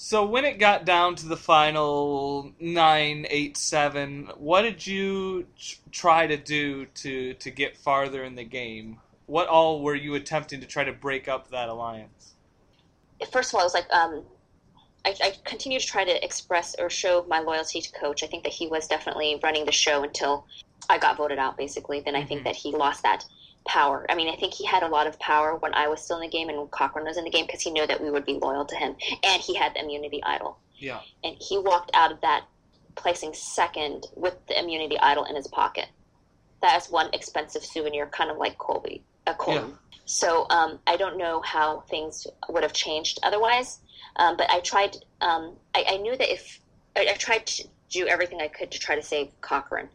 So 0.00 0.24
when 0.24 0.44
it 0.44 0.60
got 0.60 0.84
down 0.84 1.16
to 1.16 1.26
the 1.26 1.36
final 1.36 2.52
nine, 2.60 3.26
eight, 3.30 3.56
seven, 3.56 4.30
what 4.36 4.62
did 4.62 4.86
you 4.86 5.48
try 5.90 6.24
to 6.28 6.36
do 6.36 6.86
to 6.86 7.34
to 7.34 7.50
get 7.50 7.76
farther 7.76 8.22
in 8.22 8.36
the 8.36 8.44
game? 8.44 9.00
What 9.26 9.48
all 9.48 9.82
were 9.82 9.96
you 9.96 10.14
attempting 10.14 10.60
to 10.60 10.68
try 10.68 10.84
to 10.84 10.92
break 10.92 11.26
up 11.26 11.50
that 11.50 11.68
alliance? 11.68 12.34
First 13.32 13.50
of 13.50 13.56
all, 13.56 13.62
I 13.62 13.64
was 13.64 13.74
like, 13.74 13.92
um, 13.92 14.22
I, 15.04 15.14
I 15.20 15.34
continue 15.44 15.80
to 15.80 15.86
try 15.86 16.04
to 16.04 16.24
express 16.24 16.76
or 16.78 16.88
show 16.88 17.26
my 17.28 17.40
loyalty 17.40 17.80
to 17.80 17.92
Coach. 17.92 18.22
I 18.22 18.28
think 18.28 18.44
that 18.44 18.52
he 18.52 18.68
was 18.68 18.86
definitely 18.86 19.40
running 19.42 19.64
the 19.64 19.72
show 19.72 20.04
until 20.04 20.46
I 20.88 20.98
got 20.98 21.16
voted 21.16 21.40
out. 21.40 21.56
Basically, 21.56 22.00
then 22.00 22.14
I 22.14 22.20
mm-hmm. 22.20 22.28
think 22.28 22.44
that 22.44 22.54
he 22.54 22.70
lost 22.70 23.02
that 23.02 23.24
power. 23.68 24.06
I 24.08 24.14
mean, 24.14 24.28
I 24.28 24.36
think 24.36 24.54
he 24.54 24.64
had 24.64 24.82
a 24.82 24.88
lot 24.88 25.06
of 25.06 25.18
power 25.20 25.54
when 25.54 25.74
I 25.74 25.86
was 25.88 26.02
still 26.02 26.16
in 26.16 26.22
the 26.22 26.28
game 26.28 26.48
and 26.48 26.58
when 26.58 26.66
Cochran 26.68 27.04
was 27.04 27.16
in 27.16 27.24
the 27.24 27.30
game 27.30 27.46
because 27.46 27.60
he 27.60 27.70
knew 27.70 27.86
that 27.86 28.02
we 28.02 28.10
would 28.10 28.24
be 28.24 28.34
loyal 28.34 28.64
to 28.64 28.74
him, 28.74 28.96
and 29.22 29.40
he 29.40 29.54
had 29.54 29.74
the 29.74 29.80
immunity 29.80 30.22
idol. 30.24 30.58
Yeah. 30.76 31.00
And 31.22 31.36
he 31.38 31.58
walked 31.58 31.90
out 31.94 32.10
of 32.10 32.20
that 32.22 32.44
placing 32.96 33.34
second 33.34 34.06
with 34.16 34.34
the 34.48 34.58
immunity 34.58 34.98
idol 34.98 35.24
in 35.24 35.36
his 35.36 35.46
pocket. 35.46 35.86
That 36.62 36.82
is 36.82 36.90
one 36.90 37.10
expensive 37.12 37.64
souvenir, 37.64 38.06
kind 38.06 38.30
of 38.30 38.38
like 38.38 38.58
Colby, 38.58 39.04
a 39.26 39.34
Colton. 39.34 39.68
Yeah. 39.68 39.98
So 40.06 40.46
um, 40.50 40.80
I 40.86 40.96
don't 40.96 41.18
know 41.18 41.40
how 41.42 41.80
things 41.82 42.26
would 42.48 42.62
have 42.62 42.72
changed 42.72 43.20
otherwise, 43.22 43.78
um, 44.16 44.36
but 44.36 44.50
I 44.50 44.60
tried. 44.60 44.96
Um, 45.20 45.56
I, 45.74 45.84
I, 45.90 45.96
knew 45.98 46.16
that 46.16 46.32
if 46.32 46.60
I, 46.96 47.06
I 47.10 47.14
tried 47.14 47.46
to 47.46 47.68
do 47.90 48.06
everything 48.06 48.40
I 48.40 48.48
could 48.48 48.70
to 48.70 48.78
try 48.78 48.96
to 48.96 49.02
save 49.02 49.28
Cochran 49.40 49.88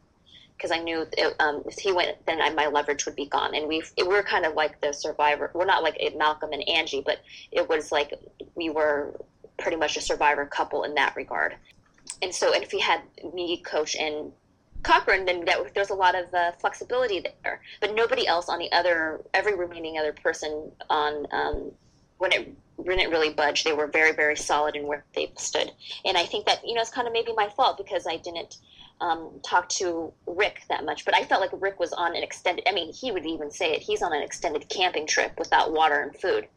because 0.64 0.78
I 0.78 0.82
knew 0.82 1.06
it, 1.18 1.36
um, 1.42 1.62
if 1.66 1.78
he 1.78 1.92
went, 1.92 2.26
then 2.26 2.42
I, 2.42 2.50
my 2.52 2.68
leverage 2.68 3.06
would 3.06 3.18
be 3.18 3.26
gone. 3.26 3.54
And 3.54 3.68
we 3.68 3.84
we 3.98 4.08
were 4.08 4.24
kind 4.24 4.46
of 4.46 4.54
like 4.54 4.80
the 4.80 4.94
survivor. 4.94 5.52
We're 5.54 5.66
not 5.66 5.84
like 5.84 6.00
Malcolm 6.16 6.54
and 6.54 6.68
Angie, 6.70 7.04
but 7.06 7.20
it 7.52 7.68
was 7.68 7.92
like 7.92 8.14
we 8.56 8.70
were 8.70 9.20
pretty 9.58 9.76
much 9.76 9.98
a 9.98 10.02
survivor 10.02 10.46
couple 10.46 10.86
in 10.86 10.96
that 10.96 11.18
regard. 11.18 11.56
And 12.22 12.34
so, 12.34 12.54
and 12.54 12.64
if 12.64 12.72
he 12.72 12.80
had 12.80 13.02
me, 13.34 13.62
coach, 13.62 13.98
and 13.98 14.32
Cochran, 14.84 15.26
then 15.26 15.44
that, 15.46 15.74
there's 15.76 15.90
a 15.90 15.96
lot 15.96 16.16
of 16.16 16.34
uh, 16.34 16.54
flexibility 16.54 17.26
there. 17.44 17.62
But 17.82 17.94
nobody 17.94 18.26
else 18.26 18.48
on 18.48 18.60
the 18.60 18.72
other, 18.72 19.22
every 19.34 19.56
remaining 19.56 19.98
other 19.98 20.14
person 20.14 20.72
on 20.90 21.28
um, 21.34 21.72
when 22.20 22.32
it 22.32 22.56
didn't 22.82 23.12
really 23.12 23.34
budge. 23.34 23.66
They 23.66 23.74
were 23.74 23.88
very, 23.88 24.14
very 24.14 24.38
solid 24.38 24.78
in 24.78 24.88
where 24.88 25.04
they 25.14 25.34
stood. 25.36 25.72
And 26.06 26.18
I 26.18 26.24
think 26.24 26.46
that 26.46 26.66
you 26.66 26.74
know 26.74 26.82
it's 26.82 26.90
kind 26.90 27.06
of 27.06 27.12
maybe 27.12 27.34
my 27.36 27.50
fault 27.50 27.78
because 27.78 28.08
I 28.08 28.16
didn't 28.16 28.60
um, 29.04 29.42
talk 29.44 29.68
to 29.68 30.14
Rick 30.26 30.62
that 30.70 30.86
much, 30.86 31.04
but 31.04 31.14
I 31.14 31.26
felt 31.26 31.42
like 31.42 31.52
Rick 31.62 31.78
was 31.78 31.92
on 31.92 32.16
an 32.16 32.24
extended. 32.24 32.68
I 32.68 32.74
mean, 32.74 32.94
he 32.94 33.12
would 33.12 33.26
even 33.26 33.52
say 33.52 33.74
it. 33.74 33.82
He's 33.82 34.02
on 34.02 34.14
an 34.14 34.24
extended 34.24 34.70
camping 34.70 35.06
trip 35.06 35.38
without 35.38 35.74
water 35.74 36.00
and 36.00 36.16
food, 36.16 36.48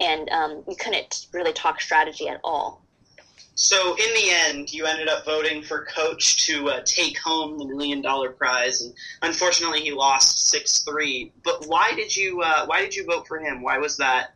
and 0.00 0.28
um, 0.30 0.64
you 0.66 0.74
couldn't 0.74 1.26
really 1.34 1.52
talk 1.52 1.82
strategy 1.82 2.28
at 2.28 2.40
all. 2.42 2.82
So 3.54 3.94
in 3.94 4.14
the 4.14 4.30
end, 4.30 4.72
you 4.72 4.86
ended 4.86 5.08
up 5.08 5.26
voting 5.26 5.62
for 5.62 5.84
Coach 5.84 6.46
to 6.46 6.70
uh, 6.70 6.80
take 6.86 7.18
home 7.18 7.58
the 7.58 7.66
million 7.66 8.00
dollar 8.00 8.30
prize, 8.30 8.80
and 8.80 8.94
unfortunately, 9.20 9.80
he 9.80 9.92
lost 9.92 10.48
six 10.48 10.82
three. 10.84 11.32
But 11.44 11.66
why 11.66 11.92
did 11.94 12.16
you 12.16 12.40
uh, 12.40 12.64
why 12.64 12.80
did 12.80 12.94
you 12.96 13.04
vote 13.04 13.28
for 13.28 13.38
him? 13.38 13.60
Why 13.60 13.76
was 13.76 13.98
that 13.98 14.34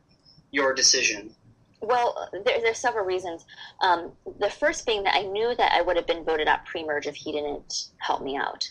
your 0.50 0.74
decision? 0.74 1.34
Well, 1.80 2.28
there, 2.32 2.60
there's 2.60 2.78
several 2.78 3.04
reasons. 3.04 3.44
Um, 3.80 4.12
the 4.38 4.50
first 4.50 4.86
being 4.86 5.02
that 5.04 5.14
I 5.14 5.22
knew 5.22 5.54
that 5.56 5.72
I 5.72 5.82
would 5.82 5.96
have 5.96 6.06
been 6.06 6.24
voted 6.24 6.48
out 6.48 6.64
pre-merge 6.64 7.06
if 7.06 7.14
he 7.14 7.32
didn't 7.32 7.88
help 7.98 8.22
me 8.22 8.36
out. 8.36 8.68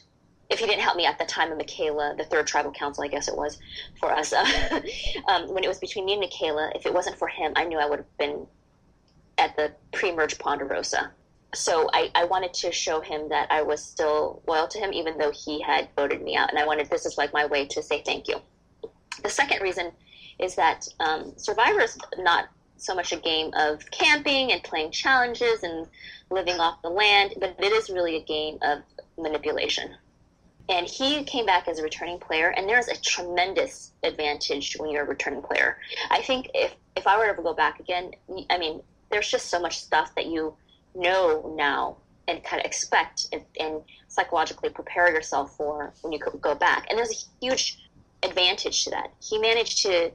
If 0.49 0.59
he 0.59 0.65
didn't 0.65 0.81
help 0.81 0.95
me 0.95 1.05
at 1.05 1.17
the 1.17 1.25
time 1.25 1.51
of 1.51 1.57
Mikayla, 1.57 2.17
the 2.17 2.23
third 2.23 2.45
tribal 2.45 2.71
council, 2.71 3.03
I 3.03 3.07
guess 3.07 3.27
it 3.27 3.35
was 3.35 3.57
for 3.99 4.11
us, 4.11 4.31
uh, 4.31 4.45
um, 5.27 5.53
when 5.53 5.63
it 5.63 5.67
was 5.67 5.79
between 5.79 6.05
me 6.05 6.13
and 6.13 6.23
Mikayla, 6.23 6.75
if 6.75 6.85
it 6.85 6.93
wasn't 6.93 7.17
for 7.17 7.27
him, 7.27 7.53
I 7.55 7.63
knew 7.63 7.79
I 7.79 7.87
would 7.87 7.99
have 7.99 8.17
been 8.17 8.45
at 9.37 9.55
the 9.55 9.71
pre-merge 9.91 10.37
Ponderosa. 10.37 11.11
So 11.53 11.89
I, 11.93 12.11
I 12.15 12.25
wanted 12.25 12.53
to 12.55 12.71
show 12.71 13.01
him 13.01 13.29
that 13.29 13.47
I 13.49 13.61
was 13.61 13.83
still 13.83 14.43
loyal 14.47 14.67
to 14.67 14.77
him, 14.79 14.93
even 14.93 15.17
though 15.17 15.31
he 15.31 15.61
had 15.61 15.89
voted 15.95 16.21
me 16.21 16.35
out. 16.35 16.49
And 16.49 16.59
I 16.59 16.65
wanted 16.65 16.89
this 16.89 17.05
is 17.05 17.17
like 17.17 17.33
my 17.33 17.45
way 17.45 17.65
to 17.67 17.81
say 17.81 18.03
thank 18.05 18.27
you. 18.27 18.41
The 19.23 19.29
second 19.29 19.61
reason 19.61 19.91
is 20.37 20.55
that 20.55 20.87
um, 20.99 21.33
not 22.17 22.49
so 22.77 22.95
much 22.95 23.11
a 23.11 23.17
game 23.17 23.51
of 23.55 23.89
camping 23.91 24.51
and 24.51 24.63
playing 24.63 24.91
challenges 24.91 25.63
and 25.63 25.87
living 26.29 26.59
off 26.59 26.81
the 26.81 26.89
land, 26.89 27.33
but 27.39 27.55
it 27.59 27.71
is 27.71 27.89
really 27.89 28.17
a 28.17 28.23
game 28.23 28.57
of 28.61 28.79
manipulation. 29.17 29.95
And 30.67 30.87
he 30.87 31.23
came 31.23 31.45
back 31.45 31.67
as 31.67 31.79
a 31.79 31.83
returning 31.83 32.19
player, 32.19 32.49
and 32.49 32.67
there's 32.67 32.87
a 32.87 32.99
tremendous 32.99 33.91
advantage 34.03 34.75
when 34.79 34.89
you're 34.89 35.03
a 35.03 35.07
returning 35.07 35.43
player. 35.43 35.77
I 36.09 36.21
think 36.21 36.49
if, 36.55 36.75
if 36.95 37.05
I 37.05 37.17
were 37.17 37.33
to 37.33 37.41
go 37.41 37.53
back 37.53 37.79
again, 37.79 38.11
I 38.49 38.57
mean, 38.57 38.81
there's 39.11 39.29
just 39.29 39.49
so 39.49 39.59
much 39.59 39.79
stuff 39.79 40.15
that 40.15 40.25
you 40.25 40.55
know 40.95 41.53
now 41.55 41.97
and 42.27 42.43
kind 42.43 42.59
of 42.59 42.65
expect 42.65 43.27
and, 43.31 43.43
and 43.59 43.81
psychologically 44.07 44.69
prepare 44.69 45.11
yourself 45.11 45.55
for 45.55 45.93
when 46.01 46.11
you 46.11 46.19
go 46.19 46.55
back. 46.55 46.87
And 46.89 46.97
there's 46.97 47.29
a 47.41 47.45
huge 47.45 47.77
advantage 48.23 48.85
to 48.85 48.89
that. 48.91 49.13
He 49.21 49.37
managed 49.37 49.83
to 49.83 50.11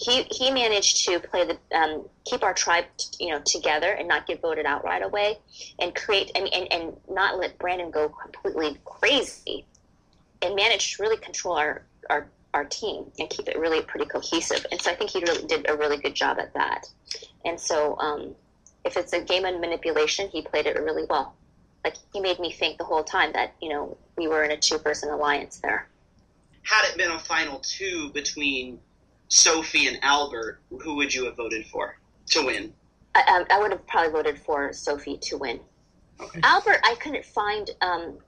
he 0.00 0.22
he 0.30 0.50
managed 0.50 1.04
to 1.04 1.20
play 1.20 1.44
the 1.46 1.76
um, 1.76 2.08
keep 2.24 2.42
our 2.42 2.54
tribe 2.54 2.86
you 3.18 3.28
know 3.28 3.40
together 3.40 3.92
and 3.92 4.08
not 4.08 4.26
get 4.26 4.40
voted 4.40 4.64
out 4.64 4.82
right 4.84 5.02
away 5.02 5.38
and 5.78 5.94
create 5.94 6.30
and, 6.34 6.48
and, 6.54 6.72
and 6.72 6.96
not 7.10 7.38
let 7.38 7.58
Brandon 7.58 7.90
go 7.90 8.08
completely 8.08 8.78
crazy 8.84 9.66
and 10.42 10.56
managed 10.56 10.96
to 10.96 11.02
really 11.02 11.18
control 11.18 11.56
our, 11.56 11.82
our 12.08 12.28
our 12.54 12.64
team 12.64 13.04
and 13.18 13.28
keep 13.28 13.46
it 13.48 13.58
really 13.58 13.82
pretty 13.82 14.06
cohesive. 14.06 14.64
And 14.72 14.80
so 14.80 14.90
I 14.90 14.94
think 14.94 15.10
he 15.10 15.20
really 15.20 15.46
did 15.46 15.68
a 15.68 15.76
really 15.76 15.98
good 15.98 16.14
job 16.14 16.38
at 16.38 16.52
that. 16.54 16.88
And 17.44 17.60
so 17.60 17.96
um, 17.98 18.34
if 18.84 18.96
it's 18.96 19.12
a 19.12 19.20
game 19.20 19.44
of 19.44 19.60
manipulation 19.60 20.28
he 20.30 20.42
played 20.42 20.66
it 20.66 20.76
really 20.76 21.04
well. 21.08 21.34
Like 21.84 21.96
he 22.12 22.20
made 22.20 22.38
me 22.40 22.52
think 22.52 22.78
the 22.78 22.84
whole 22.84 23.04
time 23.04 23.32
that 23.34 23.54
you 23.60 23.68
know 23.68 23.98
we 24.16 24.28
were 24.28 24.44
in 24.44 24.50
a 24.50 24.56
two 24.56 24.78
person 24.78 25.10
alliance 25.10 25.58
there. 25.58 25.88
Had 26.62 26.90
it 26.90 26.96
been 26.96 27.10
a 27.10 27.18
final 27.18 27.58
two 27.58 28.10
between 28.12 28.80
Sophie 29.30 29.86
and 29.86 29.98
Albert, 30.02 30.60
who 30.82 30.96
would 30.96 31.14
you 31.14 31.24
have 31.24 31.36
voted 31.36 31.66
for 31.66 31.98
to 32.30 32.44
win? 32.44 32.72
I, 33.14 33.22
um, 33.22 33.46
I 33.50 33.58
would 33.58 33.72
have 33.72 33.86
probably 33.86 34.12
voted 34.12 34.38
for 34.38 34.72
Sophie 34.72 35.16
to 35.22 35.38
win. 35.38 35.60
Okay. 36.20 36.40
Albert, 36.42 36.80
I 36.84 36.94
couldn't 36.96 37.24
find. 37.24 37.70
Um, 37.80 38.18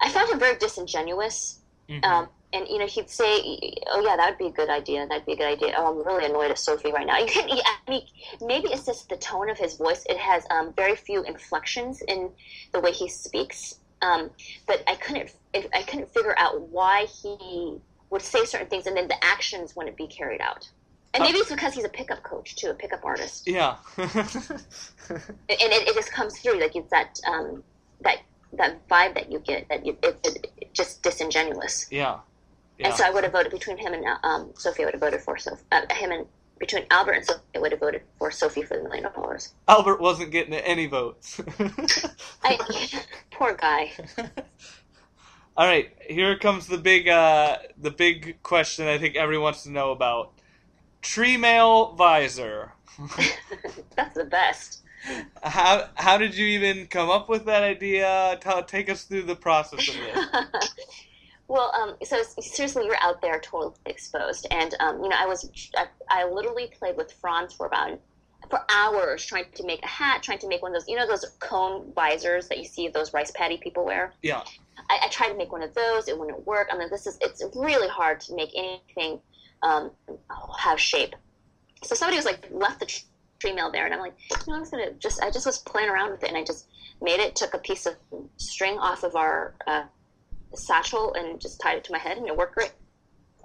I 0.00 0.10
found 0.10 0.30
him 0.30 0.38
very 0.38 0.56
disingenuous 0.58 1.58
Mhm. 1.88 2.04
Um, 2.04 2.28
and 2.52 2.66
you 2.68 2.78
know, 2.78 2.86
he'd 2.86 3.10
say, 3.10 3.40
"Oh 3.88 4.00
yeah, 4.00 4.16
that 4.16 4.30
would 4.30 4.38
be 4.38 4.46
a 4.46 4.50
good 4.50 4.68
idea. 4.68 5.06
That'd 5.06 5.26
be 5.26 5.32
a 5.32 5.36
good 5.36 5.46
idea." 5.46 5.74
Oh, 5.76 5.86
I'm 5.86 6.06
really 6.06 6.26
annoyed 6.26 6.50
at 6.50 6.58
Sophie 6.58 6.92
right 6.92 7.06
now. 7.06 7.18
You 7.18 7.26
can, 7.34 7.48
yeah. 7.48 7.62
I 7.86 7.90
mean, 7.90 8.06
maybe 8.40 8.68
it's 8.68 8.86
just 8.86 9.08
the 9.08 9.16
tone 9.16 9.50
of 9.50 9.58
his 9.58 9.76
voice. 9.76 10.04
It 10.08 10.18
has 10.18 10.44
um, 10.50 10.72
very 10.74 10.96
few 10.96 11.22
inflections 11.24 12.02
in 12.02 12.30
the 12.72 12.80
way 12.80 12.92
he 12.92 13.08
speaks. 13.08 13.76
Um, 14.00 14.30
but 14.66 14.84
I 14.86 14.94
couldn't, 14.94 15.34
I 15.54 15.82
couldn't 15.82 16.12
figure 16.14 16.34
out 16.38 16.60
why 16.68 17.06
he 17.06 17.80
would 18.10 18.22
say 18.22 18.44
certain 18.44 18.68
things, 18.68 18.86
and 18.86 18.96
then 18.96 19.08
the 19.08 19.24
actions 19.24 19.76
wouldn't 19.76 19.96
be 19.96 20.06
carried 20.06 20.40
out. 20.40 20.68
And 21.14 21.22
maybe 21.22 21.38
it's 21.38 21.50
because 21.50 21.74
he's 21.74 21.84
a 21.84 21.88
pickup 21.88 22.22
coach 22.22 22.56
too, 22.56 22.68
a 22.70 22.74
pickup 22.74 23.04
artist, 23.04 23.46
yeah. 23.46 23.76
and 23.96 24.08
it, 25.48 25.88
it 25.88 25.94
just 25.94 26.12
comes 26.12 26.38
through. 26.38 26.60
Like 26.60 26.76
it's 26.76 26.90
that 26.90 27.18
um, 27.26 27.64
that 28.02 28.18
that 28.52 28.86
vibe 28.88 29.14
that 29.14 29.32
you 29.32 29.38
get 29.38 29.68
that 29.68 29.86
you, 29.86 29.96
it, 30.02 30.18
it, 30.24 30.46
it 30.58 30.74
just 30.74 31.02
disingenuous. 31.02 31.86
yeah. 31.90 32.18
Yeah. 32.78 32.88
And 32.88 32.96
so 32.96 33.04
I 33.04 33.10
would 33.10 33.24
have 33.24 33.32
voted 33.32 33.50
between 33.50 33.76
him 33.76 33.92
and 33.92 34.04
um, 34.22 34.52
Sophie. 34.54 34.82
I 34.82 34.86
would 34.86 34.94
have 34.94 35.00
voted 35.00 35.20
for 35.20 35.36
Sophie. 35.36 35.64
Uh, 35.72 35.82
him 35.90 36.12
and 36.12 36.26
between 36.58 36.84
Albert 36.90 37.12
and 37.12 37.24
Sophie, 37.24 37.40
I 37.54 37.58
would 37.58 37.72
have 37.72 37.80
voted 37.80 38.02
for 38.18 38.30
Sophie 38.30 38.62
for 38.62 38.76
the 38.76 38.82
million 38.84 39.04
dollars. 39.12 39.52
Albert 39.66 40.00
wasn't 40.00 40.30
getting 40.30 40.54
any 40.54 40.86
votes. 40.86 41.40
I, 42.44 42.58
poor 43.30 43.54
guy. 43.54 43.92
All 45.58 45.66
right, 45.66 45.90
here 46.08 46.38
comes 46.38 46.68
the 46.68 46.78
big, 46.78 47.08
uh, 47.08 47.56
the 47.76 47.90
big 47.90 48.40
question 48.44 48.86
I 48.86 48.96
think 48.96 49.16
everyone 49.16 49.42
wants 49.42 49.64
to 49.64 49.72
know 49.72 49.90
about: 49.90 50.30
tree 51.02 51.36
mail 51.36 51.96
visor. 51.96 52.74
That's 53.96 54.14
the 54.14 54.26
best. 54.26 54.82
How 55.42 55.88
how 55.96 56.16
did 56.16 56.36
you 56.36 56.46
even 56.46 56.86
come 56.86 57.10
up 57.10 57.28
with 57.28 57.44
that 57.46 57.64
idea? 57.64 58.38
Tell, 58.40 58.62
take 58.62 58.88
us 58.88 59.02
through 59.02 59.22
the 59.22 59.34
process 59.34 59.88
of 59.88 59.96
this. 59.96 60.70
well, 61.48 61.72
um, 61.74 61.96
so 62.04 62.22
seriously, 62.40 62.84
you're 62.84 63.02
out 63.02 63.20
there 63.20 63.40
totally 63.40 63.74
exposed, 63.86 64.46
and 64.52 64.76
um, 64.78 65.02
you 65.02 65.08
know, 65.08 65.16
I 65.18 65.26
was, 65.26 65.50
I, 65.76 65.86
I 66.08 66.30
literally 66.30 66.70
played 66.78 66.96
with 66.96 67.10
Franz 67.10 67.52
for 67.52 67.66
about 67.66 67.98
for 68.50 68.60
hours 68.68 69.24
trying 69.24 69.46
to 69.54 69.64
make 69.64 69.82
a 69.82 69.88
hat, 69.88 70.22
trying 70.22 70.38
to 70.38 70.48
make 70.48 70.62
one 70.62 70.74
of 70.74 70.80
those, 70.80 70.88
you 70.88 70.96
know, 70.96 71.06
those 71.06 71.24
cone 71.40 71.92
visors 71.94 72.48
that 72.48 72.58
you 72.58 72.64
see 72.64 72.88
those 72.88 73.12
rice 73.12 73.30
paddy 73.30 73.58
people 73.58 73.84
wear. 73.84 74.12
Yeah. 74.22 74.42
I, 74.90 75.00
I 75.04 75.08
tried 75.08 75.28
to 75.28 75.36
make 75.36 75.52
one 75.52 75.62
of 75.62 75.74
those. 75.74 76.08
It 76.08 76.18
wouldn't 76.18 76.46
work. 76.46 76.68
I 76.72 76.78
mean, 76.78 76.88
this 76.90 77.06
is 77.06 77.18
it's 77.20 77.42
really 77.54 77.88
hard 77.88 78.20
to 78.20 78.34
make 78.34 78.50
anything 78.56 79.20
um, 79.62 79.90
have 80.58 80.80
shape. 80.80 81.14
So 81.82 81.94
somebody 81.94 82.16
was 82.16 82.24
like 82.24 82.48
left 82.50 82.80
the 82.80 82.86
tr- 82.86 83.04
tree 83.38 83.52
mail 83.52 83.70
there, 83.70 83.84
and 83.84 83.94
I'm 83.94 84.00
like, 84.00 84.14
you 84.30 84.52
know, 84.52 84.54
I'm 84.54 84.62
just 84.62 84.72
gonna 84.72 84.92
just 84.92 85.22
I 85.22 85.30
just 85.30 85.46
was 85.46 85.58
playing 85.58 85.90
around 85.90 86.10
with 86.10 86.22
it, 86.22 86.28
and 86.28 86.36
I 86.36 86.44
just 86.44 86.66
made 87.00 87.20
it. 87.20 87.36
Took 87.36 87.54
a 87.54 87.58
piece 87.58 87.86
of 87.86 87.96
string 88.36 88.78
off 88.78 89.02
of 89.04 89.16
our 89.16 89.54
uh, 89.66 89.84
satchel 90.54 91.14
and 91.14 91.40
just 91.40 91.60
tied 91.60 91.78
it 91.78 91.84
to 91.84 91.92
my 91.92 91.98
head, 91.98 92.16
and 92.16 92.26
it 92.26 92.36
worked 92.36 92.54
great. 92.54 92.72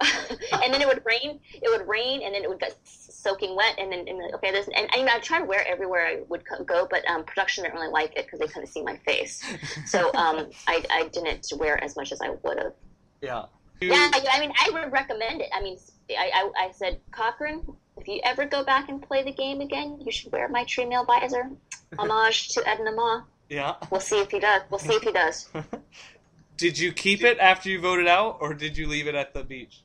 and 0.00 0.74
then 0.74 0.80
it 0.80 0.88
would 0.88 1.02
rain. 1.04 1.40
It 1.54 1.70
would 1.70 1.86
rain, 1.86 2.22
and 2.22 2.34
then 2.34 2.42
it 2.42 2.48
would 2.48 2.60
get 2.60 2.76
soaking 3.24 3.56
wet. 3.56 3.74
And 3.78 3.90
then, 3.90 4.00
and 4.00 4.20
then 4.20 4.30
okay, 4.34 4.52
there's 4.52 4.68
and, 4.68 4.88
and 4.94 5.08
I 5.08 5.18
tried 5.18 5.40
to 5.40 5.44
wear 5.46 5.62
it 5.62 5.66
everywhere 5.66 6.06
I 6.06 6.20
would 6.28 6.46
co- 6.46 6.62
go, 6.62 6.86
but 6.88 7.08
um, 7.08 7.24
production 7.24 7.64
didn't 7.64 7.74
really 7.74 7.90
like 7.90 8.16
it 8.16 8.26
because 8.26 8.38
they 8.38 8.46
couldn't 8.46 8.68
see 8.68 8.82
my 8.82 8.96
face. 8.98 9.42
So 9.86 10.12
um, 10.14 10.50
I, 10.66 10.84
I 10.90 11.08
didn't 11.08 11.52
wear 11.56 11.82
as 11.82 11.96
much 11.96 12.12
as 12.12 12.20
I 12.20 12.30
would 12.42 12.58
have. 12.58 12.72
Yeah. 13.20 13.44
Yeah, 13.80 14.10
I, 14.12 14.24
I 14.32 14.40
mean, 14.40 14.52
I 14.58 14.70
would 14.72 14.92
recommend 14.92 15.40
it. 15.40 15.48
I 15.52 15.62
mean, 15.62 15.78
I, 16.10 16.30
I, 16.34 16.66
I 16.66 16.72
said, 16.72 17.00
Cochran, 17.10 17.62
if 17.96 18.08
you 18.08 18.20
ever 18.24 18.44
go 18.46 18.64
back 18.64 18.88
and 18.88 19.02
play 19.02 19.22
the 19.22 19.32
game 19.32 19.60
again, 19.60 20.00
you 20.04 20.10
should 20.12 20.32
wear 20.32 20.48
my 20.48 20.64
tree 20.64 20.84
mail 20.84 21.04
visor. 21.04 21.50
Homage 21.98 22.48
to 22.50 22.68
Edna 22.68 22.92
Ma. 22.92 23.22
Yeah. 23.48 23.74
We'll 23.90 24.00
see 24.00 24.20
if 24.20 24.30
he 24.30 24.40
does. 24.40 24.62
We'll 24.70 24.80
see 24.80 24.94
if 24.94 25.02
he 25.02 25.12
does. 25.12 25.48
Did 26.56 26.78
you 26.78 26.92
keep 26.92 27.24
it 27.24 27.38
after 27.38 27.68
you 27.68 27.80
voted 27.80 28.06
out, 28.06 28.38
or 28.40 28.54
did 28.54 28.76
you 28.78 28.86
leave 28.86 29.08
it 29.08 29.16
at 29.16 29.34
the 29.34 29.42
beach? 29.42 29.82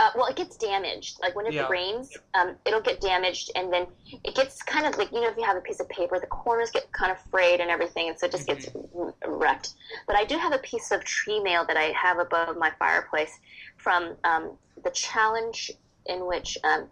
Uh, 0.00 0.10
well, 0.16 0.26
it 0.26 0.34
gets 0.34 0.56
damaged. 0.56 1.18
Like 1.20 1.36
when 1.36 1.44
it 1.46 1.52
Yeah. 1.52 1.68
rains, 1.68 2.16
um, 2.32 2.56
it'll 2.64 2.80
get 2.80 3.00
damaged, 3.02 3.50
and 3.54 3.70
then 3.70 3.86
it 4.24 4.34
gets 4.34 4.62
kind 4.62 4.86
of 4.86 4.96
like 4.96 5.12
you 5.12 5.20
know 5.20 5.28
if 5.28 5.36
you 5.36 5.44
have 5.44 5.56
a 5.58 5.60
piece 5.60 5.78
of 5.78 5.88
paper, 5.90 6.18
the 6.18 6.26
corners 6.26 6.70
get 6.70 6.90
kind 6.92 7.12
of 7.12 7.18
frayed 7.30 7.60
and 7.60 7.70
everything, 7.70 8.08
and 8.08 8.18
so 8.18 8.24
it 8.26 8.32
just 8.32 8.46
gets 8.46 8.64
Mm-hmm. 8.66 9.02
r- 9.02 9.14
wrecked. 9.26 9.74
But 10.06 10.16
I 10.16 10.24
do 10.24 10.38
have 10.38 10.52
a 10.54 10.58
piece 10.58 10.90
of 10.90 11.04
tree 11.04 11.38
mail 11.40 11.66
that 11.66 11.76
I 11.76 11.92
have 12.04 12.18
above 12.18 12.56
my 12.56 12.72
fireplace 12.78 13.38
from 13.76 14.16
um, 14.24 14.56
the 14.82 14.90
challenge 14.90 15.70
in 16.06 16.26
which 16.26 16.56
um, 16.64 16.88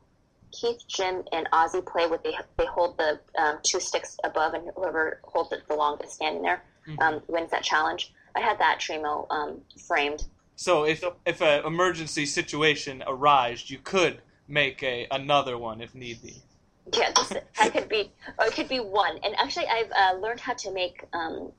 Keith, 0.53 0.83
Jim, 0.87 1.23
and 1.33 1.49
Ozzy 1.51 1.85
play 1.87 2.07
with. 2.09 2.23
They 2.23 2.37
they 2.59 2.67
hold 2.67 2.99
the 2.99 3.21
um, 3.39 3.59
two 3.63 3.81
sticks 3.81 4.19
above, 4.23 4.53
and 4.53 4.71
whoever 4.77 5.21
holds 5.25 5.51
it 5.53 5.67
the 5.67 5.77
longest 5.77 6.13
standing 6.13 6.43
there 6.43 6.63
Mhm. 6.87 7.01
um, 7.03 7.23
wins 7.27 7.51
that 7.53 7.63
challenge. 7.63 8.13
I 8.37 8.41
had 8.41 8.59
that 8.59 8.81
tree 8.81 8.99
mail 8.99 9.27
um, 9.31 9.63
framed. 9.87 10.27
So 10.59 10.83
if 10.83 11.05
if 11.25 11.41
an 11.41 11.65
emergency 11.65 12.27
situation 12.27 13.05
arose, 13.07 13.71
you 13.71 13.79
could 13.79 14.21
make 14.49 14.83
a 14.83 15.07
another 15.09 15.57
one 15.57 15.81
if 15.81 15.95
need 15.95 16.21
be. 16.21 16.43
Yeah, 16.93 17.13
this 17.15 17.33
I 17.61 17.69
could 17.69 17.89
be, 17.89 18.11
or 18.41 18.47
it 18.47 18.55
could 18.55 18.69
be 18.69 18.81
one. 18.81 19.19
And 19.23 19.37
actually, 19.39 19.69
I've 19.69 19.93
uh, 19.93 20.19
learned 20.19 20.41
how 20.41 20.55
to 20.55 20.73
make. 20.73 21.05
Um, 21.13 21.53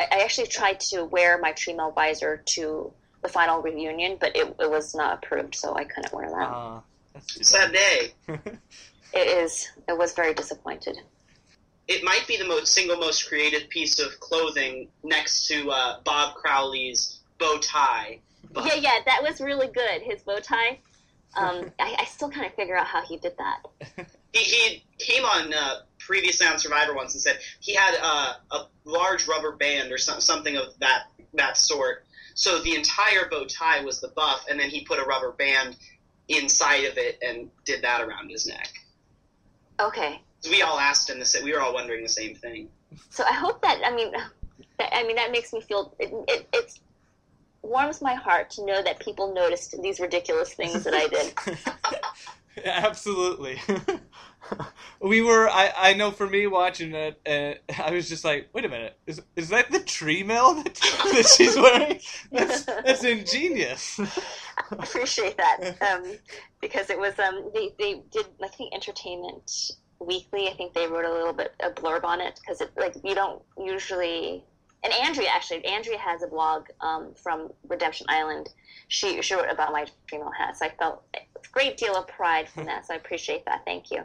I, 0.00 0.08
I 0.10 0.24
actually 0.24 0.48
tried 0.48 0.80
to 0.90 1.04
wear 1.04 1.38
my 1.38 1.52
tree 1.52 1.72
mail 1.72 1.92
visor 1.92 2.42
to 2.54 2.92
the 3.22 3.28
final 3.28 3.62
reunion, 3.62 4.16
but 4.18 4.34
it, 4.34 4.56
it 4.58 4.68
was 4.68 4.92
not 4.92 5.22
approved, 5.22 5.54
so 5.54 5.76
I 5.76 5.84
couldn't 5.84 6.12
wear 6.12 6.28
that. 6.28 6.50
Uh, 6.50 6.80
Sad 7.20 7.72
day. 7.72 8.12
It 9.14 9.28
is. 9.28 9.70
It 9.88 9.96
was 9.96 10.12
very 10.12 10.34
disappointed. 10.34 10.98
It 11.86 12.02
might 12.02 12.26
be 12.26 12.36
the 12.36 12.44
most 12.44 12.74
single 12.74 12.96
most 12.96 13.28
creative 13.28 13.68
piece 13.68 14.00
of 14.00 14.18
clothing 14.18 14.88
next 15.04 15.46
to 15.46 15.70
uh, 15.70 16.00
Bob 16.04 16.34
Crowley's 16.34 17.20
bow 17.38 17.58
tie. 17.58 18.20
But 18.52 18.66
Yeah, 18.66 18.74
yeah, 18.74 18.98
that 19.06 19.22
was 19.22 19.40
really 19.40 19.68
good. 19.68 20.02
His 20.02 20.22
bow 20.22 20.38
tie. 20.40 20.78
Um, 21.36 21.70
I, 21.78 21.96
I 21.98 22.04
still 22.04 22.30
kind 22.30 22.46
of 22.46 22.54
figure 22.54 22.76
out 22.76 22.86
how 22.86 23.02
he 23.02 23.16
did 23.18 23.34
that. 23.38 24.06
he, 24.32 24.40
he 24.40 24.84
came 24.98 25.24
on 25.24 25.52
uh, 25.52 25.80
previously 25.98 26.46
on 26.46 26.58
Survivor 26.58 26.94
once 26.94 27.14
and 27.14 27.22
said 27.22 27.38
he 27.60 27.74
had 27.74 27.96
uh, 28.02 28.34
a 28.52 28.66
large 28.84 29.26
rubber 29.26 29.52
band 29.52 29.92
or 29.92 29.98
some, 29.98 30.20
something 30.20 30.56
of 30.56 30.78
that 30.80 31.04
that 31.34 31.56
sort. 31.56 32.04
So 32.34 32.60
the 32.60 32.74
entire 32.74 33.28
bow 33.30 33.46
tie 33.46 33.82
was 33.82 34.00
the 34.00 34.08
buff, 34.08 34.44
and 34.50 34.60
then 34.60 34.68
he 34.68 34.84
put 34.84 34.98
a 34.98 35.04
rubber 35.04 35.32
band 35.32 35.76
inside 36.28 36.84
of 36.84 36.98
it 36.98 37.18
and 37.26 37.50
did 37.64 37.82
that 37.82 38.02
around 38.02 38.30
his 38.30 38.46
neck. 38.46 38.68
Okay, 39.80 40.20
So 40.40 40.50
we 40.50 40.62
all 40.62 40.78
asked 40.78 41.10
him 41.10 41.18
the. 41.18 41.40
We 41.44 41.52
were 41.52 41.60
all 41.60 41.74
wondering 41.74 42.02
the 42.02 42.08
same 42.08 42.34
thing. 42.34 42.68
so 43.10 43.24
I 43.24 43.32
hope 43.32 43.60
that. 43.62 43.80
I 43.84 43.94
mean, 43.94 44.12
that, 44.78 44.90
I 44.94 45.02
mean 45.06 45.16
that 45.16 45.30
makes 45.32 45.52
me 45.52 45.60
feel. 45.60 45.94
It, 45.98 46.10
it, 46.28 46.48
it's 46.52 46.80
warms 47.66 48.00
my 48.00 48.14
heart 48.14 48.50
to 48.50 48.64
know 48.64 48.82
that 48.82 48.98
people 49.00 49.34
noticed 49.34 49.80
these 49.82 50.00
ridiculous 50.00 50.54
things 50.54 50.84
that 50.84 50.94
I 50.94 51.08
did. 51.08 51.58
Absolutely. 52.64 53.60
we 55.00 55.22
were. 55.22 55.48
I, 55.48 55.72
I 55.76 55.94
know 55.94 56.10
for 56.10 56.26
me 56.26 56.46
watching 56.46 56.94
it, 56.94 57.20
uh, 57.26 57.82
I 57.82 57.90
was 57.90 58.08
just 58.08 58.24
like, 58.24 58.48
wait 58.52 58.64
a 58.64 58.68
minute, 58.68 58.96
is 59.06 59.20
is 59.34 59.50
that 59.50 59.70
the 59.70 59.80
tree 59.80 60.22
mail 60.22 60.54
that, 60.54 60.74
that 61.12 61.26
she's 61.36 61.56
wearing? 61.56 62.00
That's 62.32 62.64
that's 62.64 63.04
ingenious. 63.04 64.00
I 64.00 64.76
appreciate 64.78 65.36
that 65.36 65.76
um, 65.82 66.16
because 66.60 66.90
it 66.90 66.98
was 66.98 67.18
um, 67.18 67.50
they 67.54 67.72
they 67.78 68.02
did 68.10 68.26
I 68.42 68.48
think 68.48 68.74
Entertainment 68.74 69.50
Weekly. 69.98 70.48
I 70.48 70.54
think 70.54 70.74
they 70.74 70.86
wrote 70.86 71.04
a 71.04 71.12
little 71.12 71.32
bit 71.32 71.54
a 71.60 71.70
blurb 71.70 72.04
on 72.04 72.20
it 72.20 72.40
because 72.40 72.60
it 72.60 72.70
like 72.76 72.94
you 73.04 73.14
don't 73.14 73.42
usually. 73.58 74.44
And 74.86 74.94
Andrea 75.04 75.28
actually, 75.34 75.64
Andrea 75.64 75.98
has 75.98 76.22
a 76.22 76.28
blog 76.28 76.66
um, 76.80 77.12
from 77.20 77.50
Redemption 77.68 78.06
Island. 78.08 78.50
She 78.86 79.20
she 79.20 79.34
wrote 79.34 79.50
about 79.50 79.72
my 79.72 79.84
female 80.08 80.30
hat, 80.30 80.56
so 80.56 80.66
I 80.66 80.68
felt 80.78 81.02
a 81.16 81.18
great 81.50 81.76
deal 81.76 81.96
of 81.96 82.06
pride 82.06 82.48
from 82.48 82.66
that. 82.66 82.86
So 82.86 82.94
I 82.94 82.96
appreciate 82.98 83.44
that. 83.46 83.64
Thank 83.64 83.90
you. 83.90 84.04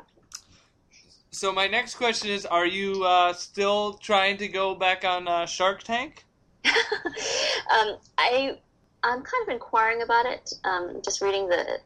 So 1.29 1.53
my 1.53 1.67
next 1.67 1.95
question 1.95 2.31
is: 2.31 2.47
Are 2.47 2.65
you 2.65 3.03
uh, 3.03 3.31
still 3.33 3.93
trying 3.93 4.37
to 4.37 4.47
go 4.47 4.73
back 4.73 5.05
on 5.05 5.27
uh, 5.27 5.45
Shark 5.45 5.83
Tank? 5.83 6.25
um, 6.65 7.97
I 8.17 8.57
I'm 9.03 9.21
kind 9.21 9.43
of 9.47 9.49
inquiring 9.49 10.01
about 10.01 10.25
it. 10.25 10.51
Um, 10.63 10.99
just 11.05 11.21
reading 11.21 11.47
the 11.47 11.79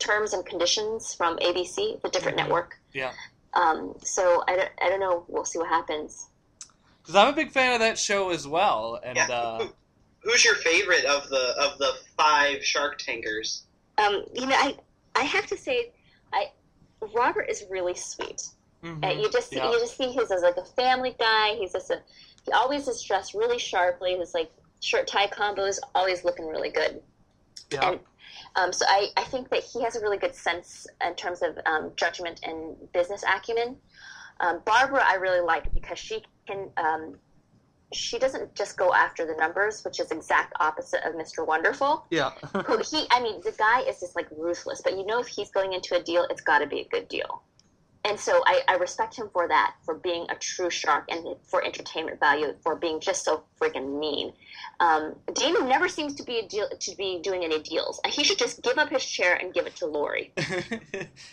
terms 0.00 0.32
and 0.32 0.44
conditions 0.44 1.14
from 1.14 1.36
ABC, 1.38 2.02
the 2.02 2.08
different 2.08 2.36
Mhm. 2.36 2.42
network. 2.42 2.80
Yeah. 2.92 3.12
Um, 3.54 3.94
so 4.02 4.42
I 4.48 4.56
don't, 4.56 4.70
I 4.82 4.88
don't 4.88 5.00
know. 5.00 5.24
We'll 5.28 5.44
see 5.44 5.58
what 5.60 5.68
happens. 5.68 6.27
Because 7.08 7.22
I'm 7.24 7.32
a 7.32 7.36
big 7.36 7.50
fan 7.52 7.72
of 7.72 7.80
that 7.80 7.96
show 7.98 8.28
as 8.28 8.46
well, 8.46 9.00
and 9.02 9.16
Yeah. 9.16 9.30
uh, 9.30 9.66
Who's 10.20 10.44
your 10.44 10.56
favorite 10.56 11.06
of 11.06 11.26
the 11.30 11.54
of 11.58 11.78
the 11.78 11.94
five 12.18 12.62
Shark 12.62 12.98
Tankers? 12.98 13.62
Um, 13.96 14.26
you 14.34 14.44
know, 14.44 14.54
I 14.54 14.76
I 15.16 15.22
have 15.22 15.46
to 15.46 15.56
say, 15.56 15.90
I 16.34 16.50
Robert 17.14 17.48
is 17.48 17.64
really 17.70 17.94
sweet. 17.94 18.42
mhm. 18.84 19.02
Uh, 19.02 19.08
you 19.22 19.30
just 19.30 19.50
Yeah. 19.54 19.70
you 19.72 19.78
just 19.80 19.96
see 19.96 20.12
his 20.12 20.30
as 20.30 20.42
like 20.42 20.58
a 20.58 20.64
family 20.66 21.16
guy. 21.18 21.54
He's 21.54 21.72
just 21.72 21.88
a 21.90 22.02
he 22.44 22.52
always 22.52 22.86
is 22.88 23.02
dressed 23.02 23.32
really 23.32 23.58
sharply. 23.58 24.18
His 24.18 24.34
like 24.34 24.50
shirt 24.80 25.06
tie 25.06 25.28
combos 25.28 25.78
always 25.94 26.24
looking 26.24 26.46
really 26.46 26.68
good. 26.70 27.02
yeah. 27.70 27.92
and- 27.92 28.00
Um, 28.56 28.72
so 28.72 28.84
I, 28.88 29.08
I 29.16 29.24
think 29.24 29.48
that 29.50 29.62
he 29.64 29.82
has 29.82 29.96
a 29.96 30.00
really 30.00 30.16
good 30.18 30.34
sense 30.34 30.86
in 31.04 31.14
terms 31.14 31.40
of 31.42 31.58
um, 31.64 31.92
judgment 31.96 32.40
and 32.42 32.76
business 32.92 33.22
acumen. 33.26 33.78
Um, 34.40 34.60
Barbara, 34.64 35.04
I 35.06 35.14
really 35.14 35.40
like 35.40 35.72
because 35.74 35.98
she 35.98 36.22
can 36.46 36.70
um, 36.76 37.18
she 37.92 38.18
doesn't 38.18 38.54
just 38.54 38.76
go 38.76 38.92
after 38.92 39.26
the 39.26 39.34
numbers, 39.34 39.82
which 39.84 39.98
is 39.98 40.10
exact 40.10 40.52
opposite 40.60 41.00
of 41.04 41.14
Mr. 41.14 41.46
Wonderful. 41.46 42.04
Yeah. 42.10 42.32
He, 42.90 43.06
I 43.10 43.22
mean, 43.22 43.40
the 43.42 43.52
guy 43.52 43.80
is 43.80 44.00
just 44.00 44.14
like 44.14 44.28
ruthless, 44.36 44.82
but 44.82 44.96
you 44.96 45.06
know, 45.06 45.20
if 45.20 45.26
he's 45.26 45.50
going 45.50 45.72
into 45.72 45.96
a 45.96 46.02
deal, 46.02 46.26
it's 46.30 46.40
got 46.40 46.58
to 46.58 46.66
be 46.66 46.80
a 46.80 46.88
good 46.88 47.08
deal. 47.08 47.42
And 48.04 48.18
so 48.18 48.42
I, 48.46 48.62
I 48.68 48.74
respect 48.76 49.16
him 49.16 49.28
for 49.32 49.48
that, 49.48 49.74
for 49.84 49.94
being 49.94 50.26
a 50.30 50.34
true 50.36 50.70
shark 50.70 51.04
and 51.10 51.36
for 51.42 51.64
entertainment 51.64 52.20
value, 52.20 52.54
for 52.62 52.76
being 52.76 53.00
just 53.00 53.24
so 53.24 53.42
freaking 53.60 53.98
mean. 53.98 54.32
Um, 54.80 55.16
Daymond 55.32 55.68
never 55.68 55.88
seems 55.88 56.14
to 56.14 56.22
be 56.22 56.38
a 56.38 56.46
deal 56.48 56.68
to 56.68 56.96
be 56.96 57.20
doing 57.22 57.44
any 57.44 57.60
deals. 57.60 58.00
He 58.06 58.22
should 58.24 58.38
just 58.38 58.62
give 58.62 58.78
up 58.78 58.88
his 58.88 59.04
chair 59.04 59.34
and 59.34 59.52
give 59.52 59.66
it 59.66 59.76
to 59.76 59.86
Lori. 59.86 60.32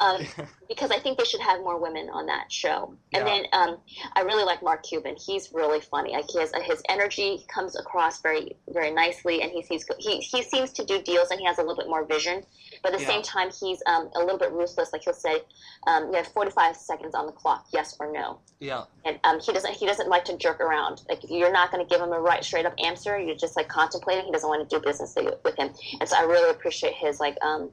Um, 0.01 0.25
because 0.67 0.91
I 0.91 0.99
think 0.99 1.17
they 1.17 1.23
should 1.23 1.39
have 1.39 1.61
more 1.61 1.79
women 1.79 2.09
on 2.11 2.25
that 2.25 2.51
show. 2.51 2.95
And 3.13 3.25
Yeah. 3.25 3.33
then 3.33 3.45
um, 3.53 3.77
I 4.13 4.21
really 4.21 4.43
like 4.43 4.61
Mark 4.61 4.83
Cuban. 4.83 5.15
He's 5.15 5.53
really 5.53 5.79
funny. 5.79 6.11
Like 6.11 6.25
he 6.29 6.39
has 6.39 6.51
his 6.65 6.81
energy 6.89 7.45
comes 7.47 7.77
across 7.77 8.21
very 8.21 8.57
very 8.69 8.91
nicely, 8.91 9.41
and 9.41 9.51
he 9.51 9.63
seems 9.63 9.85
he 9.99 10.17
he 10.17 10.43
seems 10.43 10.73
to 10.73 10.83
do 10.83 11.01
deals, 11.01 11.31
and 11.31 11.39
he 11.39 11.45
has 11.45 11.59
a 11.59 11.61
little 11.61 11.77
bit 11.77 11.87
more 11.87 12.03
vision. 12.03 12.43
But 12.83 12.91
at 12.93 12.97
the 12.99 13.03
Yeah. 13.03 13.09
same 13.09 13.21
time, 13.21 13.49
he's 13.57 13.81
um, 13.85 14.09
a 14.15 14.19
little 14.19 14.37
bit 14.37 14.51
ruthless. 14.51 14.91
Like 14.91 15.03
he'll 15.05 15.13
say, 15.13 15.41
um, 15.87 16.09
"You 16.11 16.17
have 16.17 16.27
45 16.55 16.75
seconds 16.75 17.15
on 17.15 17.25
the 17.25 17.31
clock, 17.31 17.67
yes 17.73 17.95
or 17.99 18.11
no." 18.11 18.39
yeah. 18.59 18.83
And 19.03 19.19
um, 19.23 19.39
he 19.39 19.53
doesn't 19.53 19.73
he 19.73 19.85
doesn't 19.85 20.09
like 20.09 20.25
to 20.25 20.37
jerk 20.37 20.59
around. 20.59 21.03
Like 21.09 21.19
you're 21.29 21.51
not 21.51 21.71
going 21.71 21.85
to 21.85 21.89
give 21.89 22.01
him 22.01 22.11
a 22.11 22.19
right 22.19 22.43
straight 22.43 22.65
up 22.65 22.73
answer, 22.83 23.19
you're 23.19 23.35
just 23.35 23.55
like 23.55 23.67
contemplating. 23.67 24.25
He 24.25 24.31
doesn't 24.31 24.49
want 24.49 24.67
to 24.67 24.79
do 24.79 24.83
business 24.83 25.15
with 25.15 25.57
him. 25.57 25.69
And 25.99 26.09
so 26.09 26.17
I 26.17 26.21
really 26.21 26.49
appreciate 26.49 26.93
his 26.93 27.19
like 27.19 27.37
um, 27.43 27.69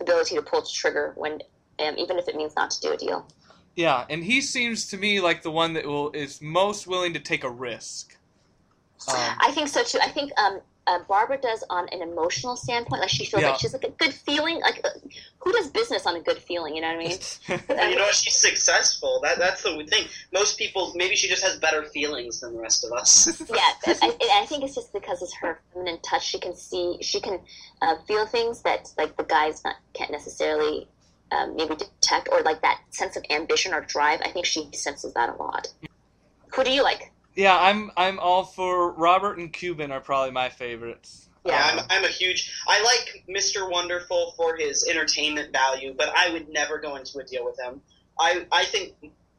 ability 0.00 0.34
to 0.36 0.42
pull 0.42 0.62
the 0.62 0.70
trigger 0.72 1.12
when 1.16 1.40
um, 1.78 1.94
even 1.98 2.18
if 2.18 2.28
it 2.28 2.36
means 2.36 2.56
not 2.56 2.70
to 2.70 2.80
do 2.80 2.92
a 2.92 2.96
deal. 2.96 3.26
Yeah, 3.76 4.04
and 4.08 4.22
he 4.22 4.40
seems 4.40 4.86
to 4.88 4.96
me 4.96 5.20
like 5.20 5.42
the 5.42 5.50
one 5.50 5.72
that 5.74 5.86
will 5.86 6.10
is 6.12 6.40
most 6.40 6.86
willing 6.86 7.12
to 7.14 7.20
take 7.20 7.44
a 7.44 7.50
risk. 7.50 8.16
Um, 9.08 9.16
I 9.40 9.50
think 9.50 9.68
so 9.68 9.82
too. 9.82 9.98
I 10.02 10.08
think 10.08 10.32
um, 10.38 10.60
uh, 10.86 10.98
Barbara 11.08 11.38
does 11.40 11.64
on 11.70 11.88
an 11.92 12.02
emotional 12.02 12.56
standpoint. 12.56 13.00
Like 13.00 13.10
she 13.10 13.24
feels 13.24 13.42
Yeah. 13.42 13.50
like 13.50 13.60
she's 13.60 13.72
like 13.72 13.84
a 13.84 13.90
good 13.90 14.12
feeling. 14.12 14.60
Like 14.60 14.80
uh, 14.84 14.90
who 15.38 15.52
does 15.52 15.68
business 15.70 16.06
on 16.06 16.16
a 16.16 16.20
good 16.20 16.38
feeling? 16.38 16.74
You 16.76 16.82
know 16.82 16.88
what 16.94 16.96
I 16.96 17.08
mean? 17.08 17.18
And 17.48 17.62
you 17.90 17.96
know? 17.96 18.10
She's 18.12 18.36
successful. 18.36 19.20
That 19.22 19.38
that's 19.38 19.62
the 19.62 19.84
thing. 19.88 20.06
Most 20.32 20.58
people, 20.58 20.92
maybe 20.94 21.16
she 21.16 21.28
just 21.28 21.42
has 21.42 21.56
better 21.58 21.84
feelings 21.84 22.40
than 22.40 22.54
the 22.54 22.60
rest 22.60 22.84
of 22.84 22.92
us. 22.92 23.26
yeah, 23.50 23.56
I, 23.86 23.96
I 24.02 24.40
I 24.42 24.46
think 24.46 24.64
it's 24.64 24.74
just 24.74 24.92
because 24.92 25.22
it's 25.22 25.34
her 25.36 25.60
feminine 25.72 25.98
touch. 26.02 26.24
She 26.26 26.38
can 26.38 26.54
see, 26.54 26.98
she 27.00 27.20
can 27.20 27.40
uh, 27.80 27.96
feel 28.06 28.26
things 28.26 28.62
that 28.62 28.92
like 28.98 29.16
the 29.16 29.24
guys 29.24 29.62
not 29.64 29.76
can't 29.94 30.10
necessarily 30.10 30.86
um, 31.32 31.56
maybe 31.56 31.74
detect, 31.76 32.28
or 32.30 32.42
like 32.42 32.60
that 32.62 32.80
sense 32.90 33.16
of 33.16 33.24
ambition 33.30 33.72
or 33.72 33.80
drive. 33.80 34.20
I 34.24 34.30
think 34.30 34.44
she 34.44 34.68
senses 34.72 35.14
that 35.14 35.30
a 35.30 35.34
lot. 35.34 35.72
Who 36.54 36.62
do 36.62 36.70
you 36.70 36.82
like? 36.82 37.10
Yeah, 37.34 37.56
I'm 37.58 37.90
I'm 37.96 38.18
all 38.18 38.44
for 38.44 38.92
Robert 38.92 39.38
and 39.38 39.52
Cuban 39.52 39.90
are 39.90 40.00
probably 40.00 40.30
my 40.30 40.48
favorites. 40.48 41.28
Yeah, 41.44 41.62
Um, 41.72 41.80
I'm, 41.80 41.86
I'm 41.90 42.04
a 42.04 42.08
huge. 42.08 42.54
I 42.66 42.82
like 42.82 43.24
Mr. 43.28 43.70
Wonderful 43.70 44.32
for 44.36 44.56
his 44.56 44.86
entertainment 44.88 45.52
value, 45.52 45.94
but 45.96 46.10
I 46.16 46.30
would 46.30 46.48
never 46.48 46.78
go 46.78 46.96
into 46.96 47.18
a 47.18 47.24
deal 47.24 47.44
with 47.44 47.58
him. 47.58 47.80
I 48.18 48.46
I 48.52 48.64
think 48.64 48.94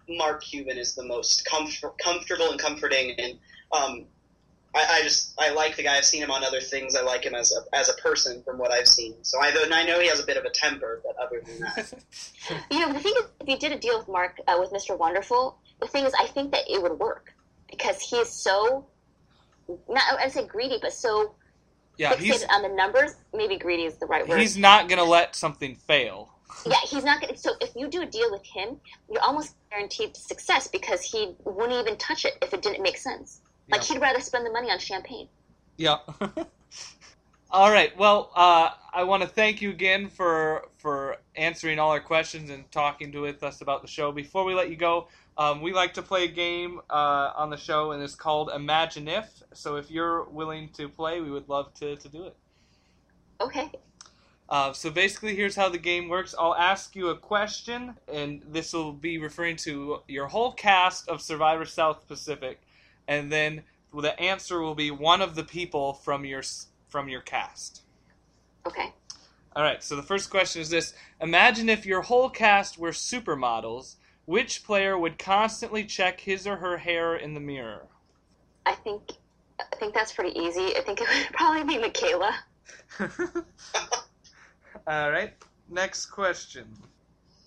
Mark 0.10 0.44
Cuban 0.44 0.78
is 0.78 0.96
the 0.96 1.04
most 1.04 1.46
comfort, 1.46 1.98
comfortable 1.98 2.52
and 2.52 2.60
comforting, 2.60 3.12
and 3.18 3.40
um, 3.72 4.06
I, 4.76 5.00
I 5.00 5.02
just 5.04 5.34
I 5.40 5.52
like 5.52 5.78
the 5.78 5.84
guy. 5.84 5.98
I've 5.98 6.06
seen 6.06 6.22
him 6.22 6.32
on 6.32 6.44
other 6.44 6.60
things. 6.60 6.96
I 6.96 7.02
like 7.02 7.24
him 7.24 7.34
as 7.34 7.54
a 7.54 7.76
as 7.76 7.88
a 7.90 7.94
person 7.94 8.44
from 8.44 8.58
what 8.58 8.72
I've 8.72 8.88
seen. 8.88 9.16
So 9.22 9.40
I 9.42 9.50
and 9.64 9.74
I 9.74 9.84
know 9.84 10.00
he 10.02 10.10
has 10.10 10.20
a 10.20 10.26
bit 10.26 10.36
of 10.36 10.44
a 10.44 10.52
temper, 10.52 11.02
but 11.04 11.16
other 11.16 11.42
than 11.46 11.60
that, 11.60 11.94
You 12.72 12.80
know, 12.82 12.94
the 12.94 13.00
thing 13.00 13.14
is, 13.18 13.26
if 13.40 13.48
you 13.48 13.58
did 13.58 13.72
a 13.72 13.80
deal 13.80 13.98
with 13.98 14.10
Mark 14.10 14.38
uh, 14.48 14.58
with 14.60 14.72
Mr. 14.72 14.98
Wonderful, 14.98 15.58
the 15.80 15.88
thing 15.88 16.06
is, 16.06 16.14
I 16.20 16.28
think 16.28 16.52
that 16.52 16.70
it 16.70 16.84
would 16.84 17.00
work 17.00 17.35
because 17.78 18.02
he 18.02 18.18
is 18.18 18.30
so 18.30 18.86
not 19.90 20.04
I'd 20.20 20.32
say 20.32 20.46
greedy, 20.46 20.78
but 20.82 20.94
so 20.94 21.36
yeah, 21.98 22.14
fixated 22.14 22.20
he's 22.20 22.44
on 22.46 22.62
the 22.62 22.70
numbers. 22.70 23.16
Maybe 23.34 23.58
greedy 23.58 23.84
is 23.84 23.98
the 23.98 24.06
right 24.06 24.28
word. 24.28 24.40
he's 24.40 24.58
not 24.58 24.90
gonna 24.90 25.04
let 25.04 25.36
something 25.36 25.76
fail. 25.76 26.32
Yeah, 26.66 26.78
he's 26.88 27.04
not 27.04 27.22
going 27.22 27.34
to. 27.34 27.40
So 27.40 27.52
if 27.60 27.76
you 27.76 27.88
do 27.88 28.02
a 28.02 28.06
deal 28.06 28.32
with 28.32 28.44
him, 28.46 28.80
you're 29.12 29.22
almost 29.22 29.56
guaranteed 29.70 30.16
success 30.16 30.68
because 30.68 31.02
he 31.02 31.36
wouldn't 31.44 31.74
even 31.80 31.98
touch 31.98 32.26
it 32.26 32.38
if 32.42 32.54
it 32.54 32.62
didn't 32.62 32.82
make 32.82 32.98
sense. 32.98 33.42
Like 33.70 33.82
Yeah. 33.82 33.96
he'd 33.96 34.02
rather 34.02 34.20
spend 34.22 34.46
the 34.46 34.52
money 34.52 34.72
on 34.72 34.80
champagne. 34.80 35.28
Yeah. 35.78 35.98
all 37.52 37.72
right. 37.72 37.96
Well, 37.98 38.32
uh, 38.36 38.70
I 38.94 39.04
want 39.04 39.22
to 39.24 39.30
thank 39.30 39.62
you 39.62 39.70
again 39.70 40.08
for 40.08 40.70
for 40.78 41.18
answering 41.36 41.78
all 41.78 41.92
our 41.92 42.00
questions 42.00 42.50
and 42.50 42.70
talking 42.72 43.12
to 43.12 43.22
with 43.22 43.44
us 43.44 43.62
about 43.62 43.82
the 43.82 43.88
show. 43.88 44.12
Before 44.12 44.44
we 44.46 44.54
let 44.56 44.70
you 44.70 44.76
go, 44.76 45.08
um, 45.38 45.62
we 45.62 45.74
like 45.74 45.94
to 45.96 46.02
play 46.02 46.24
a 46.24 46.30
game 46.30 46.80
uh, 46.90 47.32
on 47.36 47.50
the 47.50 47.58
show, 47.58 47.92
and 47.92 48.02
it's 48.02 48.16
called 48.16 48.50
Imagine 48.56 49.08
If. 49.08 49.44
So 49.54 49.76
if 49.76 49.92
you're 49.92 50.24
willing 50.26 50.70
to 50.70 50.88
play, 50.88 51.20
we 51.20 51.30
would 51.30 51.50
love 51.50 51.74
to, 51.76 51.96
to 51.98 52.10
do 52.10 52.24
it. 52.26 52.36
Okay. 53.42 53.70
Uh, 54.48 54.72
so 54.74 54.90
basically, 54.92 55.36
here's 55.36 55.56
how 55.56 55.70
the 55.70 55.78
game 55.78 56.08
works. 56.08 56.36
I'll 56.38 56.56
ask 56.56 56.96
you 56.96 57.10
a 57.10 57.18
question, 57.18 57.96
and 58.12 58.44
this 58.48 58.74
will 58.74 58.94
be 58.94 59.18
referring 59.18 59.56
to 59.58 60.02
your 60.08 60.28
whole 60.28 60.54
cast 60.54 61.10
of 61.10 61.22
Survivor 61.22 61.66
South 61.66 62.08
Pacific, 62.08 62.62
and 63.08 63.32
then 63.32 63.64
the 63.94 64.18
answer 64.20 64.62
will 64.62 64.76
be 64.76 64.92
one 64.92 65.22
of 65.22 65.36
the 65.36 65.44
people 65.44 65.94
from 65.94 66.26
your 66.26 66.44
from 66.90 67.10
your 67.10 67.22
cast. 67.22 67.82
Okay. 68.68 68.94
All 69.56 69.64
right. 69.64 69.84
So 69.84 69.96
the 69.96 70.04
first 70.04 70.30
question 70.30 70.62
is 70.62 70.70
this: 70.70 70.94
Imagine 71.20 71.68
if 71.68 71.86
your 71.86 72.04
whole 72.04 72.30
cast 72.30 72.78
were 72.78 72.92
supermodels. 72.92 73.96
Which 74.26 74.64
player 74.64 74.98
would 74.98 75.20
constantly 75.20 75.86
check 75.86 76.20
his 76.20 76.48
or 76.48 76.58
her 76.58 76.78
hair 76.78 77.16
in 77.16 77.34
the 77.34 77.40
mirror? 77.40 77.88
I 78.66 78.74
think 78.74 79.12
I 79.60 79.76
think 79.78 79.94
that's 79.94 80.12
pretty 80.12 80.38
easy. 80.38 80.76
I 80.76 80.82
think 80.82 81.00
it 81.02 81.08
would 81.08 81.28
probably 81.34 81.64
be 81.64 81.82
Mikayla. 81.82 82.34
All 84.88 85.12
right. 85.12 85.34
Next 85.70 86.08
question. 86.08 86.68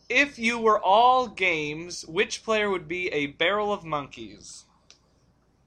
If 0.09 0.39
you 0.39 0.59
were 0.59 0.81
all 0.81 1.29
games, 1.29 2.05
which 2.07 2.43
player 2.43 2.71
would 2.71 2.89
be 2.89 3.09
a 3.09 3.27
barrel 3.27 3.73
of 3.73 3.85
monkeys? 3.85 4.65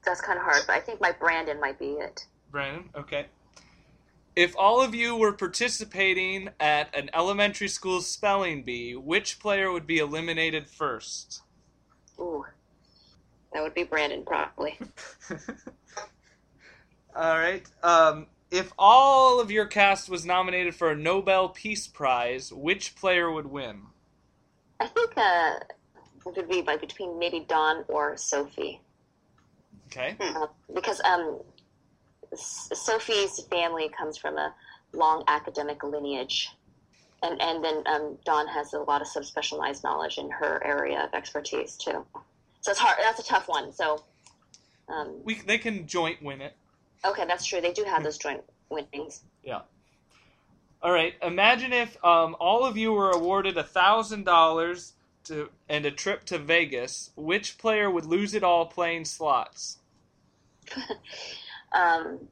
That's 0.03 0.19
kind 0.19 0.39
of 0.39 0.43
hard, 0.43 0.63
but 0.65 0.75
I 0.75 0.79
think 0.79 0.99
my 0.99 1.11
Brandon 1.11 1.59
might 1.59 1.77
be 1.77 1.91
it. 1.91 2.25
Brandon, 2.49 2.89
okay. 2.95 3.27
If 4.35 4.55
all 4.57 4.81
of 4.81 4.95
you 4.95 5.15
were 5.15 5.33
participating 5.33 6.49
at 6.59 6.93
an 6.95 7.09
elementary 7.13 7.67
school 7.67 8.01
spelling 8.01 8.63
bee, 8.63 8.95
which 8.95 9.39
player 9.39 9.71
would 9.71 9.85
be 9.85 9.97
eliminated 9.97 10.69
first? 10.69 11.41
Ooh, 12.19 12.45
that 13.53 13.61
would 13.61 13.73
be 13.73 13.83
Brandon 13.83 14.23
probably. 14.25 14.79
all 17.15 17.37
right. 17.37 17.65
Um, 17.83 18.27
if 18.51 18.71
all 18.77 19.41
of 19.41 19.51
your 19.51 19.65
cast 19.65 20.09
was 20.09 20.25
nominated 20.25 20.75
for 20.75 20.91
a 20.91 20.95
Nobel 20.95 21.49
Peace 21.49 21.87
Prize, 21.87 22.53
which 22.53 22.95
player 22.95 23.29
would 23.31 23.47
win? 23.47 23.81
I 24.79 24.87
think 24.87 25.11
uh, 25.17 25.59
it 26.25 26.37
would 26.37 26.49
be 26.49 26.61
like 26.61 26.81
between 26.81 27.19
maybe 27.19 27.45
Dawn 27.47 27.83
or 27.87 28.15
Sophie. 28.17 28.79
Okay. 29.87 30.15
uh, 30.19 30.47
because 30.73 31.01
um, 31.01 31.39
S- 31.39 31.60
Sophie's 32.35 33.39
family 33.49 33.89
comes 33.89 34.17
from 34.17 34.37
a 34.37 34.53
long 34.93 35.23
academic 35.27 35.83
lineage, 35.83 36.49
and 37.23 37.41
and 37.41 37.63
then 37.63 37.83
um, 37.87 38.17
Dawn 38.25 38.47
has 38.47 38.73
a 38.73 38.79
lot 38.79 39.01
of 39.01 39.07
subspecialized 39.07 39.83
knowledge 39.83 40.17
in 40.17 40.29
her 40.29 40.61
area 40.65 41.03
of 41.03 41.13
expertise 41.13 41.75
too. 41.77 42.05
So 42.61 42.71
it's 42.71 42.79
hard. 42.79 42.97
That's 43.01 43.19
a 43.19 43.23
tough 43.23 43.47
one. 43.47 43.71
So, 43.73 44.03
um, 44.87 45.15
We 45.23 45.35
they 45.35 45.57
can 45.57 45.87
joint 45.87 46.21
win 46.21 46.41
it. 46.41 46.55
okay, 47.05 47.25
that's 47.25 47.45
true. 47.45 47.59
They 47.61 47.73
do 47.73 47.83
have 47.83 48.03
those 48.03 48.17
joint 48.17 48.41
winnings. 48.69 49.23
Yeah. 49.43 49.61
All 50.83 50.91
right. 50.91 51.13
Imagine 51.21 51.73
if 51.73 52.03
um, 52.03 52.35
all 52.39 52.65
of 52.65 52.75
you 52.77 52.91
were 52.93 53.11
awarded 53.11 53.57
a 53.57 53.63
thousand 53.63 54.23
dollars 54.25 54.93
to 55.25 55.49
and 55.69 55.85
a 55.85 55.91
trip 55.91 56.23
to 56.25 56.37
Vegas. 56.37 57.11
Which 57.15 57.57
player 57.57 57.89
would 57.91 58.05
lose 58.05 58.33
it 58.33 58.43
all 58.43 58.65
playing 58.65 59.05
slots? 59.05 59.77
Um, 61.71 62.27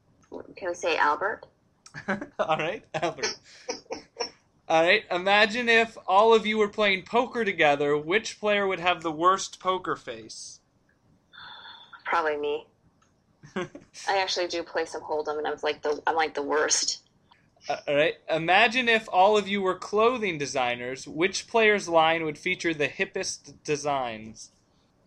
can 0.55 0.69
we 0.69 0.73
say 0.75 0.97
Albert? 0.97 1.45
all 2.07 2.57
right, 2.57 2.83
Albert. 2.93 3.37
all 4.67 4.83
right. 4.83 5.03
Imagine 5.09 5.69
if 5.69 5.97
all 6.07 6.33
of 6.33 6.45
you 6.45 6.57
were 6.57 6.67
playing 6.67 7.03
poker 7.03 7.43
together. 7.43 7.97
Which 7.97 8.39
player 8.39 8.67
would 8.67 8.79
have 8.79 9.01
the 9.01 9.11
worst 9.11 9.59
poker 9.59 9.95
face? 9.95 10.59
Probably 12.05 12.37
me. 12.37 12.65
I 13.55 14.17
actually 14.17 14.47
do 14.47 14.63
play 14.63 14.85
some 14.85 15.01
Hold'em, 15.01 15.37
and 15.37 15.47
I 15.47 15.51
was 15.51 15.63
like 15.63 15.81
the 15.81 16.01
I'm 16.05 16.15
like 16.15 16.33
the 16.33 16.43
worst. 16.43 17.03
Uh, 17.67 17.77
all 17.87 17.95
right. 17.95 18.15
Imagine 18.29 18.87
if 18.87 19.07
all 19.11 19.37
of 19.37 19.47
you 19.47 19.61
were 19.61 19.75
clothing 19.75 20.37
designers. 20.37 21.07
Which 21.07 21.47
player's 21.47 21.89
line 21.89 22.23
would 22.23 22.37
feature 22.37 22.73
the 22.73 22.87
hippest 22.87 23.53
designs? 23.63 24.51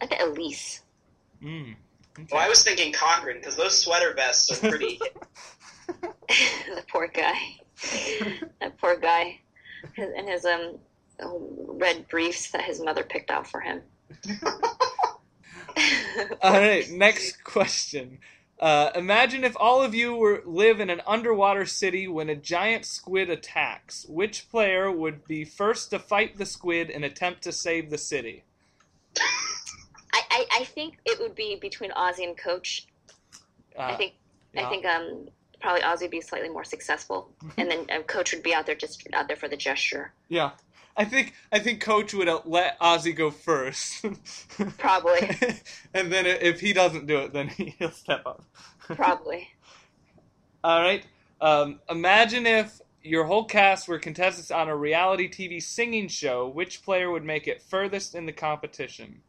I 0.01 0.07
think 0.07 0.21
Elyse. 0.21 0.81
Mm. 1.43 1.77
Okay. 2.19 2.29
well, 2.31 2.45
I 2.45 2.49
was 2.49 2.63
thinking 2.63 2.93
Cochran 2.93 3.39
because 3.39 3.57
those 3.57 3.79
sweater 3.79 4.13
vests 4.15 4.51
are 4.51 4.69
pretty. 4.69 5.01
the 6.29 6.85
poor 6.91 7.09
guy. 7.09 7.35
that 8.61 8.79
poor 8.79 8.97
guy, 8.97 9.41
his, 9.95 10.11
and 10.17 10.29
his 10.29 10.45
um 10.45 10.79
red 11.19 12.09
briefs 12.09 12.51
that 12.51 12.63
his 12.63 12.81
mother 12.81 13.03
picked 13.03 13.31
out 13.31 13.47
for 13.47 13.61
him. 13.61 13.83
All 16.43 16.53
right, 16.53 16.91
next 16.91 17.43
question. 17.45 18.19
Uh, 18.61 18.91
imagine 18.95 19.43
if 19.43 19.57
all 19.59 19.83
of 19.83 19.95
you 19.95 20.15
were 20.15 20.43
live 20.47 20.79
in 20.81 20.91
an 20.91 21.01
underwater 21.07 21.67
city 21.67 22.07
when 22.07 22.29
a 22.29 22.37
giant 22.37 22.85
squid 22.85 23.29
attacks. 23.29 24.07
Which 24.09 24.49
player 24.51 24.91
would 24.91 25.25
be 25.27 25.45
first 25.45 25.91
to 25.91 25.99
fight 25.99 26.37
the 26.37 26.47
squid 26.47 26.89
and 26.91 27.05
attempt 27.05 27.43
to 27.43 27.53
save 27.53 27.91
the 27.91 27.99
city? 27.99 28.45
I, 30.33 30.47
I, 30.61 30.65
think 30.65 30.99
it 31.05 31.21
would 31.21 31.35
be 31.35 31.59
between 31.61 31.91
Ozzy 31.91 32.25
and 32.25 32.37
Coach. 32.37 32.87
Uh, 33.79 33.83
I 33.83 33.95
think 33.97 34.15
yeah. 34.55 34.67
I 34.67 34.71
think 34.71 34.87
um 34.87 35.29
probably 35.61 35.83
Ozzy 35.83 36.03
would 36.03 36.11
be 36.11 36.21
slightly 36.21 36.49
more 36.49 36.65
successful, 36.65 37.31
and 37.57 37.71
then 37.71 37.87
um, 37.95 38.03
Coach 38.05 38.33
would 38.33 38.43
be 38.43 38.55
out 38.55 38.67
there 38.67 38.75
just 38.75 39.07
out 39.13 39.29
there 39.29 39.37
for 39.37 39.49
the 39.49 39.57
gesture. 39.57 40.13
Yeah, 40.29 40.53
I 40.97 41.05
think 41.05 41.35
I 41.53 41.59
think 41.59 41.81
Coach 41.81 42.13
would 42.15 42.29
uh, 42.29 42.41
let 42.45 42.79
Ozzy 42.81 43.15
go 43.15 43.31
first, 43.31 44.05
Probably, 44.79 45.21
and 45.95 46.13
then 46.13 46.27
if 46.27 46.61
he 46.61 46.73
doesn't 46.73 47.07
do 47.07 47.19
it, 47.19 47.33
then 47.33 47.49
he'll 47.79 47.91
step 47.91 48.23
up. 48.27 48.45
probably. 48.81 49.49
All 50.65 50.81
right. 50.81 51.05
Um, 51.41 51.81
imagine 51.91 52.47
if 52.47 52.81
your 53.03 53.25
whole 53.25 53.45
cast 53.45 53.89
were 53.89 53.99
contestants 53.99 54.51
on 54.51 54.69
a 54.69 54.77
reality 54.77 55.29
TV 55.29 55.61
singing 55.61 56.09
show. 56.09 56.47
Which 56.49 56.85
player 56.85 57.11
would 57.11 57.25
make 57.25 57.49
it 57.49 57.63
furthest 57.63 58.15
in 58.15 58.27
the 58.27 58.33
competition? 58.33 59.21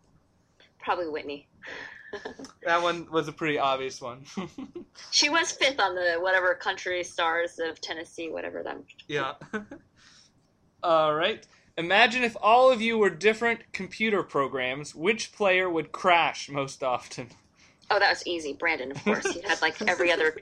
Probably 0.84 1.10
Whitney. 1.10 1.47
That 2.64 2.84
one 2.84 3.10
was 3.11 3.27
a 3.27 3.31
pretty 3.31 3.57
obvious 3.57 3.99
one. 3.99 4.23
She 5.10 5.30
was 5.30 5.51
fifth 5.51 5.80
on 5.80 5.95
the 5.95 6.18
whatever 6.19 6.53
country 6.53 7.03
stars 7.03 7.57
of 7.60 7.81
Tennessee, 7.81 8.30
whatever 8.30 8.61
them. 8.61 8.84
yeah. 9.07 9.34
All 10.84 11.15
right. 11.15 11.45
Imagine 11.77 12.23
if 12.23 12.38
all 12.39 12.69
of 12.69 12.81
you 12.81 12.99
were 12.99 13.10
different 13.10 13.61
computer 13.72 14.22
programs. 14.22 14.93
Which 14.93 15.34
player 15.34 15.68
would 15.69 15.91
crash 15.91 16.49
most 16.49 16.84
often? 16.84 17.30
Oh, 17.89 17.97
that 17.97 18.10
was 18.10 18.26
easy. 18.27 18.53
Brandon, 18.53 18.91
of 18.91 19.03
course. 19.03 19.26
He 19.31 19.41
had 19.41 19.60
like 19.64 19.81
every 19.88 20.11
other 20.11 20.38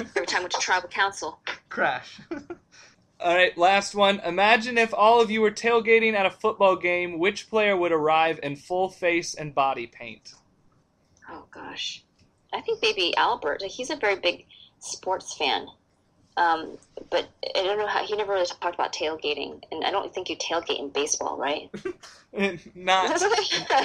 every 0.00 0.26
time 0.26 0.40
we 0.40 0.44
went 0.44 0.52
to 0.54 0.60
tribal 0.60 0.88
council. 0.88 1.38
Crash. 1.68 2.20
All 3.22 3.34
right, 3.34 3.56
last 3.56 3.94
one. 3.94 4.20
Imagine 4.20 4.78
if 4.78 4.92
all 4.92 5.20
of 5.20 5.30
you 5.30 5.40
were 5.40 5.52
tailgating 5.52 6.14
at 6.14 6.26
a 6.26 6.30
football 6.30 6.74
game. 6.74 7.18
Which 7.18 7.48
player 7.48 7.76
would 7.76 7.92
arrive 7.92 8.40
in 8.42 8.56
full 8.56 8.88
face 8.88 9.34
and 9.34 9.54
body 9.54 9.86
paint? 9.86 10.34
Oh 11.30 11.44
gosh, 11.52 12.02
I 12.52 12.60
think 12.60 12.80
maybe 12.82 13.16
Albert. 13.16 13.62
He's 13.62 13.90
a 13.90 13.96
very 13.96 14.16
big 14.16 14.46
sports 14.80 15.36
fan, 15.36 15.68
um, 16.36 16.78
but 17.10 17.28
I 17.56 17.62
don't 17.62 17.78
know 17.78 17.86
how 17.86 18.04
he 18.04 18.16
never 18.16 18.32
really 18.32 18.46
talked 18.46 18.74
about 18.74 18.92
tailgating, 18.92 19.62
and 19.70 19.84
I 19.84 19.92
don't 19.92 20.12
think 20.12 20.28
you 20.28 20.36
tailgate 20.36 20.80
in 20.80 20.88
baseball, 20.88 21.36
right? 21.36 21.70
not 22.74 23.20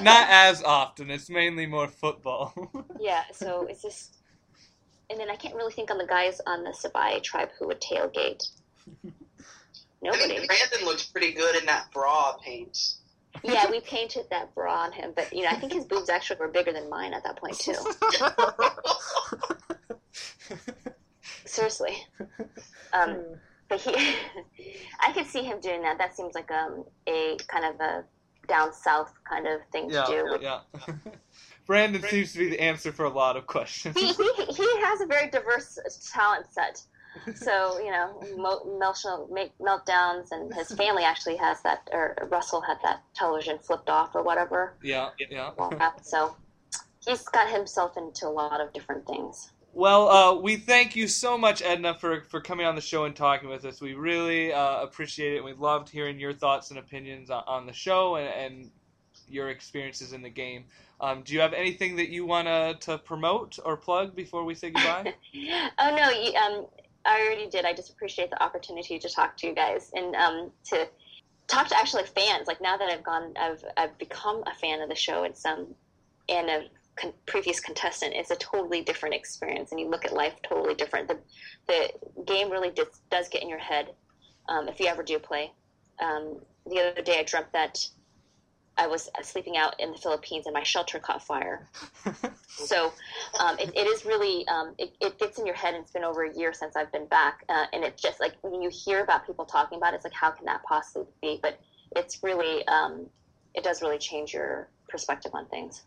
not 0.01 0.27
as 0.29 0.63
often. 0.63 1.11
It's 1.11 1.29
mainly 1.29 1.65
more 1.67 1.87
football. 1.87 2.71
yeah. 2.99 3.23
So 3.33 3.67
it's 3.69 3.81
just, 3.81 4.17
and 5.09 5.19
then 5.19 5.29
I 5.29 5.35
can't 5.35 5.53
really 5.53 5.73
think 5.73 5.91
on 5.91 5.97
the 5.97 6.07
guys 6.07 6.41
on 6.47 6.63
the 6.63 6.71
Savaii 6.71 7.21
tribe 7.21 7.49
who 7.59 7.67
would 7.67 7.81
tailgate. 7.81 8.49
I 10.05 10.17
think 10.17 10.47
Brandon 10.47 10.85
looks 10.85 11.03
pretty 11.03 11.33
good 11.33 11.55
in 11.55 11.65
that 11.65 11.91
bra 11.91 12.37
paint. 12.37 12.95
Yeah, 13.43 13.69
we 13.69 13.81
painted 13.81 14.25
that 14.29 14.53
bra 14.55 14.83
on 14.83 14.91
him, 14.91 15.13
but 15.15 15.31
you 15.33 15.43
know, 15.43 15.49
I 15.49 15.55
think 15.55 15.73
his 15.73 15.85
boobs 15.85 16.09
actually 16.09 16.39
were 16.39 16.47
bigger 16.47 16.71
than 16.71 16.89
mine 16.89 17.13
at 17.13 17.23
that 17.23 17.37
point 17.37 17.57
too. 17.57 17.75
Seriously. 21.45 21.97
Um, 22.93 23.23
but 23.69 23.81
he, 23.81 23.95
I 25.01 25.11
could 25.13 25.27
see 25.27 25.43
him 25.43 25.59
doing 25.59 25.81
that. 25.81 25.97
That 25.97 26.15
seems 26.15 26.35
like 26.35 26.51
um, 26.51 26.85
a 27.07 27.37
kind 27.47 27.65
of 27.65 27.79
a 27.79 28.03
down 28.47 28.73
south 28.73 29.13
kind 29.29 29.47
of 29.47 29.61
thing 29.71 29.89
yeah, 29.89 30.03
to 30.03 30.11
do. 30.11 30.37
yeah. 30.41 30.59
Brandon 31.67 32.01
seems 32.03 32.31
to 32.31 32.39
be 32.39 32.49
the 32.49 32.61
answer 32.61 32.93
for 32.93 33.05
a 33.05 33.09
lot 33.09 33.35
of 33.35 33.45
questions. 33.45 33.97
He, 33.97 34.13
he, 34.13 34.45
he 34.45 34.81
has 34.83 35.01
a 35.01 35.05
very 35.05 35.29
diverse 35.29 35.77
talent 36.13 36.45
set. 36.49 36.81
So 37.35 37.79
you 37.79 37.91
know, 37.91 38.19
mo- 38.37 38.61
emotional 38.75 39.29
make 39.31 39.51
meltdowns, 39.59 40.31
and 40.31 40.53
his 40.53 40.71
family 40.71 41.03
actually 41.03 41.37
has 41.37 41.61
that. 41.63 41.87
Or 41.91 42.15
Russell 42.29 42.61
had 42.61 42.77
that 42.83 43.01
television 43.15 43.59
flipped 43.59 43.89
off 43.89 44.15
or 44.15 44.23
whatever. 44.23 44.75
yeah, 44.81 45.09
yeah. 45.29 45.51
So 46.01 46.35
he's 47.05 47.23
got 47.23 47.49
himself 47.49 47.97
into 47.97 48.27
a 48.27 48.29
lot 48.29 48.61
of 48.61 48.73
different 48.73 49.05
things. 49.07 49.51
Well, 49.73 50.09
uh, 50.09 50.33
we 50.41 50.55
thank 50.55 50.95
you 50.95 51.07
so 51.07 51.37
much, 51.37 51.61
Edna, 51.61 51.93
for, 51.93 52.21
for 52.21 52.41
coming 52.41 52.65
on 52.65 52.73
the 52.73 52.81
show 52.81 53.05
and 53.05 53.15
talking 53.15 53.47
with 53.47 53.63
us. 53.63 53.79
We 53.79 53.93
really 53.93 54.51
uh, 54.51 54.81
appreciate 54.81 55.35
it. 55.35 55.43
We 55.43 55.53
loved 55.53 55.87
hearing 55.87 56.19
your 56.19 56.33
thoughts 56.33 56.71
and 56.71 56.79
opinions 56.79 57.29
on, 57.29 57.43
on 57.45 57.67
the 57.67 57.73
show 57.73 58.15
and, 58.15 58.27
and 58.27 58.71
your 59.29 59.49
experiences 59.49 60.13
in 60.13 60.23
the 60.23 60.31
game. 60.31 60.65
Um, 60.99 61.21
do 61.21 61.35
you 61.35 61.41
have 61.41 61.53
anything 61.53 61.95
that 61.97 62.09
you 62.09 62.25
want 62.25 62.81
to 62.81 62.97
promote 62.97 63.59
or 63.63 63.77
plug 63.77 64.15
before 64.15 64.43
we 64.45 64.55
say 64.55 64.71
goodbye? 64.71 65.13
oh 65.79 65.95
no, 65.95 66.09
you, 66.09 66.33
um, 66.33 66.65
I 67.07 67.21
already 67.21 67.49
did. 67.49 67.65
I 67.65 67.73
just 67.73 67.89
appreciate 67.89 68.29
the 68.29 68.43
opportunity 68.43 68.99
to 68.99 69.09
talk 69.09 69.37
to 69.37 69.47
you 69.47 69.55
guys 69.55 69.91
and 69.93 70.13
um, 70.15 70.51
to 70.65 70.87
talk 71.47 71.67
to 71.69 71.77
actually 71.77 72.03
fans. 72.03 72.47
Like 72.47 72.61
now 72.61 72.77
that 72.77 72.89
I've 72.89 73.03
gone, 73.03 73.33
I've 73.39 73.63
I've 73.77 73.97
become 73.97 74.43
a 74.45 74.53
fan 74.53 74.81
of 74.81 74.89
the 74.89 74.95
show. 74.95 75.23
It's 75.23 75.45
um, 75.45 75.73
and 76.29 76.49
a 76.49 76.65
con- 76.97 77.13
previous 77.25 77.59
contestant. 77.59 78.13
It's 78.13 78.31
a 78.31 78.35
totally 78.35 78.81
different 78.81 79.15
experience, 79.15 79.71
and 79.71 79.79
you 79.79 79.89
look 79.89 80.05
at 80.05 80.13
life 80.13 80.35
totally 80.43 80.75
different. 80.75 81.07
The 81.07 81.17
the 81.67 82.23
game 82.25 82.51
really 82.51 82.71
does, 82.71 83.01
does 83.09 83.29
get 83.29 83.41
in 83.41 83.49
your 83.49 83.59
head 83.59 83.93
um, 84.49 84.67
if 84.67 84.79
you 84.79 84.87
ever 84.87 85.03
do 85.03 85.17
play. 85.17 85.51
Um, 85.99 86.39
the 86.69 86.91
other 86.91 87.01
day, 87.01 87.19
I 87.19 87.23
dreamt 87.23 87.51
that 87.53 87.87
I 88.77 88.87
was 88.87 89.09
sleeping 89.23 89.57
out 89.57 89.79
in 89.79 89.91
the 89.91 89.97
Philippines 89.97 90.45
and 90.45 90.53
my 90.53 90.63
shelter 90.63 90.99
caught 90.99 91.23
fire. 91.23 91.67
So 92.57 92.91
um, 93.39 93.57
it, 93.59 93.69
it 93.75 93.87
is 93.87 94.03
really 94.03 94.47
um, 94.47 94.73
it, 94.79 94.95
it 94.99 95.19
gets 95.19 95.37
in 95.37 95.45
your 95.45 95.55
head. 95.55 95.75
and 95.75 95.83
It's 95.83 95.91
been 95.91 96.03
over 96.03 96.23
a 96.23 96.33
year 96.35 96.53
since 96.53 96.75
I've 96.75 96.91
been 96.91 97.05
back, 97.05 97.43
uh, 97.49 97.65
and 97.71 97.83
it's 97.83 98.01
just 98.01 98.19
like 98.19 98.33
when 98.41 98.61
you 98.61 98.71
hear 98.71 99.03
about 99.03 99.27
people 99.27 99.45
talking 99.45 99.77
about 99.77 99.93
it, 99.93 99.97
it's 99.97 100.05
like 100.05 100.13
how 100.13 100.31
can 100.31 100.45
that 100.45 100.63
possibly 100.63 101.07
be? 101.21 101.39
But 101.41 101.59
it's 101.95 102.23
really 102.23 102.67
um, 102.67 103.05
it 103.53 103.63
does 103.63 103.81
really 103.81 103.99
change 103.99 104.33
your 104.33 104.69
perspective 104.89 105.31
on 105.35 105.45
things. 105.47 105.83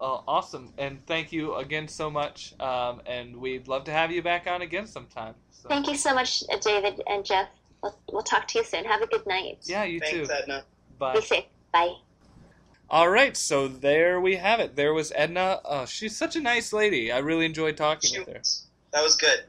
Oh, 0.00 0.24
awesome. 0.26 0.72
And 0.78 1.04
thank 1.06 1.32
you 1.32 1.54
again 1.54 1.86
so 1.86 2.10
much. 2.10 2.58
Um, 2.58 3.00
and 3.06 3.36
we'd 3.36 3.68
love 3.68 3.84
to 3.84 3.92
have 3.92 4.10
you 4.10 4.20
back 4.22 4.48
on 4.48 4.62
again 4.62 4.86
sometime. 4.86 5.34
So. 5.52 5.68
Thank 5.68 5.86
you 5.86 5.94
so 5.94 6.12
much, 6.12 6.42
uh, 6.52 6.58
David 6.58 7.00
and 7.06 7.24
Jeff. 7.24 7.48
We'll, 7.82 7.96
we'll 8.10 8.22
talk 8.22 8.48
to 8.48 8.58
you 8.58 8.64
soon. 8.64 8.84
Have 8.84 9.02
a 9.02 9.06
good 9.06 9.26
night. 9.26 9.58
Yeah, 9.62 9.84
you 9.84 10.00
Thanks, 10.00 10.28
too. 10.28 10.34
Edna. 10.34 10.64
Bye. 10.98 11.14
Be 11.14 11.20
safe. 11.22 11.44
Bye. 11.72 11.94
All 12.92 13.08
right, 13.08 13.34
so 13.34 13.68
there 13.68 14.20
we 14.20 14.36
have 14.36 14.60
it. 14.60 14.76
There 14.76 14.92
was 14.92 15.14
Edna. 15.16 15.60
Oh, 15.64 15.86
she's 15.86 16.14
such 16.14 16.36
a 16.36 16.42
nice 16.42 16.74
lady. 16.74 17.10
I 17.10 17.20
really 17.20 17.46
enjoyed 17.46 17.74
talking 17.74 18.10
She 18.10 18.18
with 18.18 18.28
her. 18.28 18.42
That 18.92 19.02
was 19.02 19.16
good. 19.16 19.44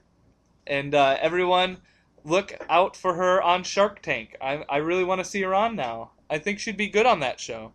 And 0.66 0.96
uh, 0.96 1.18
everyone, 1.20 1.80
look 2.24 2.54
out 2.70 2.96
for 2.96 3.16
her 3.16 3.42
on 3.42 3.64
Shark 3.64 4.02
Tank. 4.02 4.38
I, 4.42 4.64
I 4.70 4.78
really 4.78 5.04
want 5.04 5.20
to 5.20 5.26
see 5.26 5.42
her 5.42 5.54
on 5.54 5.76
now. 5.76 6.12
I 6.30 6.38
think 6.38 6.58
she'd 6.58 6.78
be 6.78 6.88
good 6.88 7.06
on 7.06 7.20
that 7.20 7.42
show. 7.42 7.74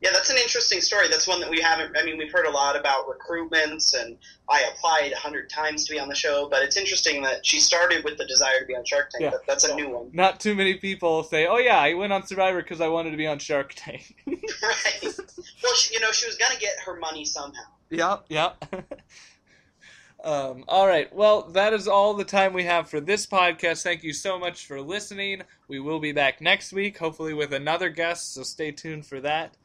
Yeah, 0.00 0.10
that's 0.12 0.28
an 0.28 0.36
interesting 0.36 0.82
story. 0.82 1.08
That's 1.08 1.26
one 1.26 1.40
that 1.40 1.48
we 1.48 1.60
haven't. 1.60 1.96
I 1.98 2.04
mean, 2.04 2.18
we've 2.18 2.30
heard 2.30 2.44
a 2.44 2.50
lot 2.50 2.78
about 2.78 3.06
recruitments, 3.08 3.98
and 3.98 4.18
I 4.48 4.62
applied 4.70 5.12
a 5.12 5.16
hundred 5.16 5.48
times 5.48 5.86
to 5.86 5.92
be 5.92 5.98
on 5.98 6.08
the 6.08 6.14
show. 6.14 6.48
But 6.50 6.62
it's 6.62 6.76
interesting 6.76 7.22
that 7.22 7.46
she 7.46 7.60
started 7.60 8.04
with 8.04 8.18
the 8.18 8.26
desire 8.26 8.60
to 8.60 8.66
be 8.66 8.76
on 8.76 8.84
Shark 8.84 9.08
Tank. 9.10 9.22
Yeah. 9.22 9.30
That, 9.30 9.46
that's 9.46 9.64
a 9.64 9.74
new 9.74 9.88
one, 9.88 10.10
Not 10.12 10.38
too 10.38 10.54
many 10.54 10.74
people 10.74 11.22
say, 11.22 11.46
"Oh 11.46 11.56
yeah, 11.56 11.78
I 11.78 11.94
went 11.94 12.12
on 12.12 12.26
Survivor 12.26 12.62
because 12.62 12.82
I 12.82 12.88
wanted 12.88 13.12
to 13.12 13.16
be 13.16 13.26
on 13.26 13.38
Shark 13.38 13.72
Tank." 13.74 14.16
right? 14.26 15.02
Well, 15.02 15.74
she, 15.74 15.94
you 15.94 16.00
know, 16.00 16.12
she 16.12 16.26
was 16.26 16.36
gonna 16.36 16.60
get 16.60 16.74
her 16.84 16.96
money 16.96 17.24
somehow. 17.24 17.62
Yep, 17.88 18.26
yep. 18.28 18.64
um, 20.24 20.64
all 20.68 20.86
right. 20.86 21.10
Well, 21.14 21.42
that 21.52 21.72
is 21.72 21.88
all 21.88 22.12
the 22.12 22.24
time 22.24 22.52
we 22.52 22.64
have 22.64 22.90
for 22.90 23.00
this 23.00 23.26
podcast. 23.26 23.82
Thank 23.82 24.02
you 24.02 24.12
so 24.12 24.38
much 24.38 24.66
for 24.66 24.82
listening. 24.82 25.42
We 25.68 25.80
will 25.80 26.00
be 26.00 26.12
back 26.12 26.42
next 26.42 26.74
week, 26.74 26.98
hopefully 26.98 27.32
with 27.32 27.54
another 27.54 27.88
guest. 27.88 28.34
So 28.34 28.42
stay 28.42 28.72
tuned 28.72 29.06
for 29.06 29.20
that. 29.20 29.56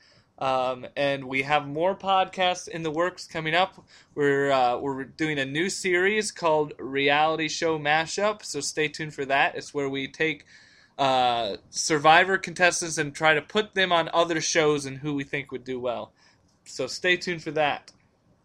Um, 0.41 0.85
and 0.95 1.26
we 1.26 1.43
have 1.43 1.68
more 1.68 1.95
podcasts 1.95 2.68
in 2.68 2.81
the 2.81 2.89
works 2.89 3.27
coming 3.27 3.53
up. 3.53 3.85
We're 4.15 4.51
uh, 4.51 4.80
we're 4.80 5.03
doing 5.03 5.38
a 5.38 5.45
new 5.45 5.69
series 5.69 6.31
called 6.31 6.73
Reality 6.80 7.47
Show 7.47 7.77
Mashup. 7.77 8.43
So 8.43 8.59
stay 8.59 8.88
tuned 8.88 9.13
for 9.13 9.23
that. 9.26 9.55
It's 9.55 9.72
where 9.72 9.88
we 9.88 10.07
take 10.07 10.47
uh, 10.97 11.57
Survivor 11.69 12.39
contestants 12.39 12.97
and 12.97 13.13
try 13.13 13.35
to 13.35 13.41
put 13.41 13.76
them 13.76 13.91
on 13.91 14.09
other 14.13 14.41
shows 14.41 14.88
and 14.88 14.97
who 14.97 15.13
we 15.13 15.23
think 15.23 15.51
would 15.51 15.63
do 15.63 15.80
well. 15.80 16.11
So 16.65 16.88
stay 16.88 17.18
tuned 17.18 17.43
for 17.43 17.51
that. 17.51 17.91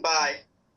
Bye. 0.01 0.41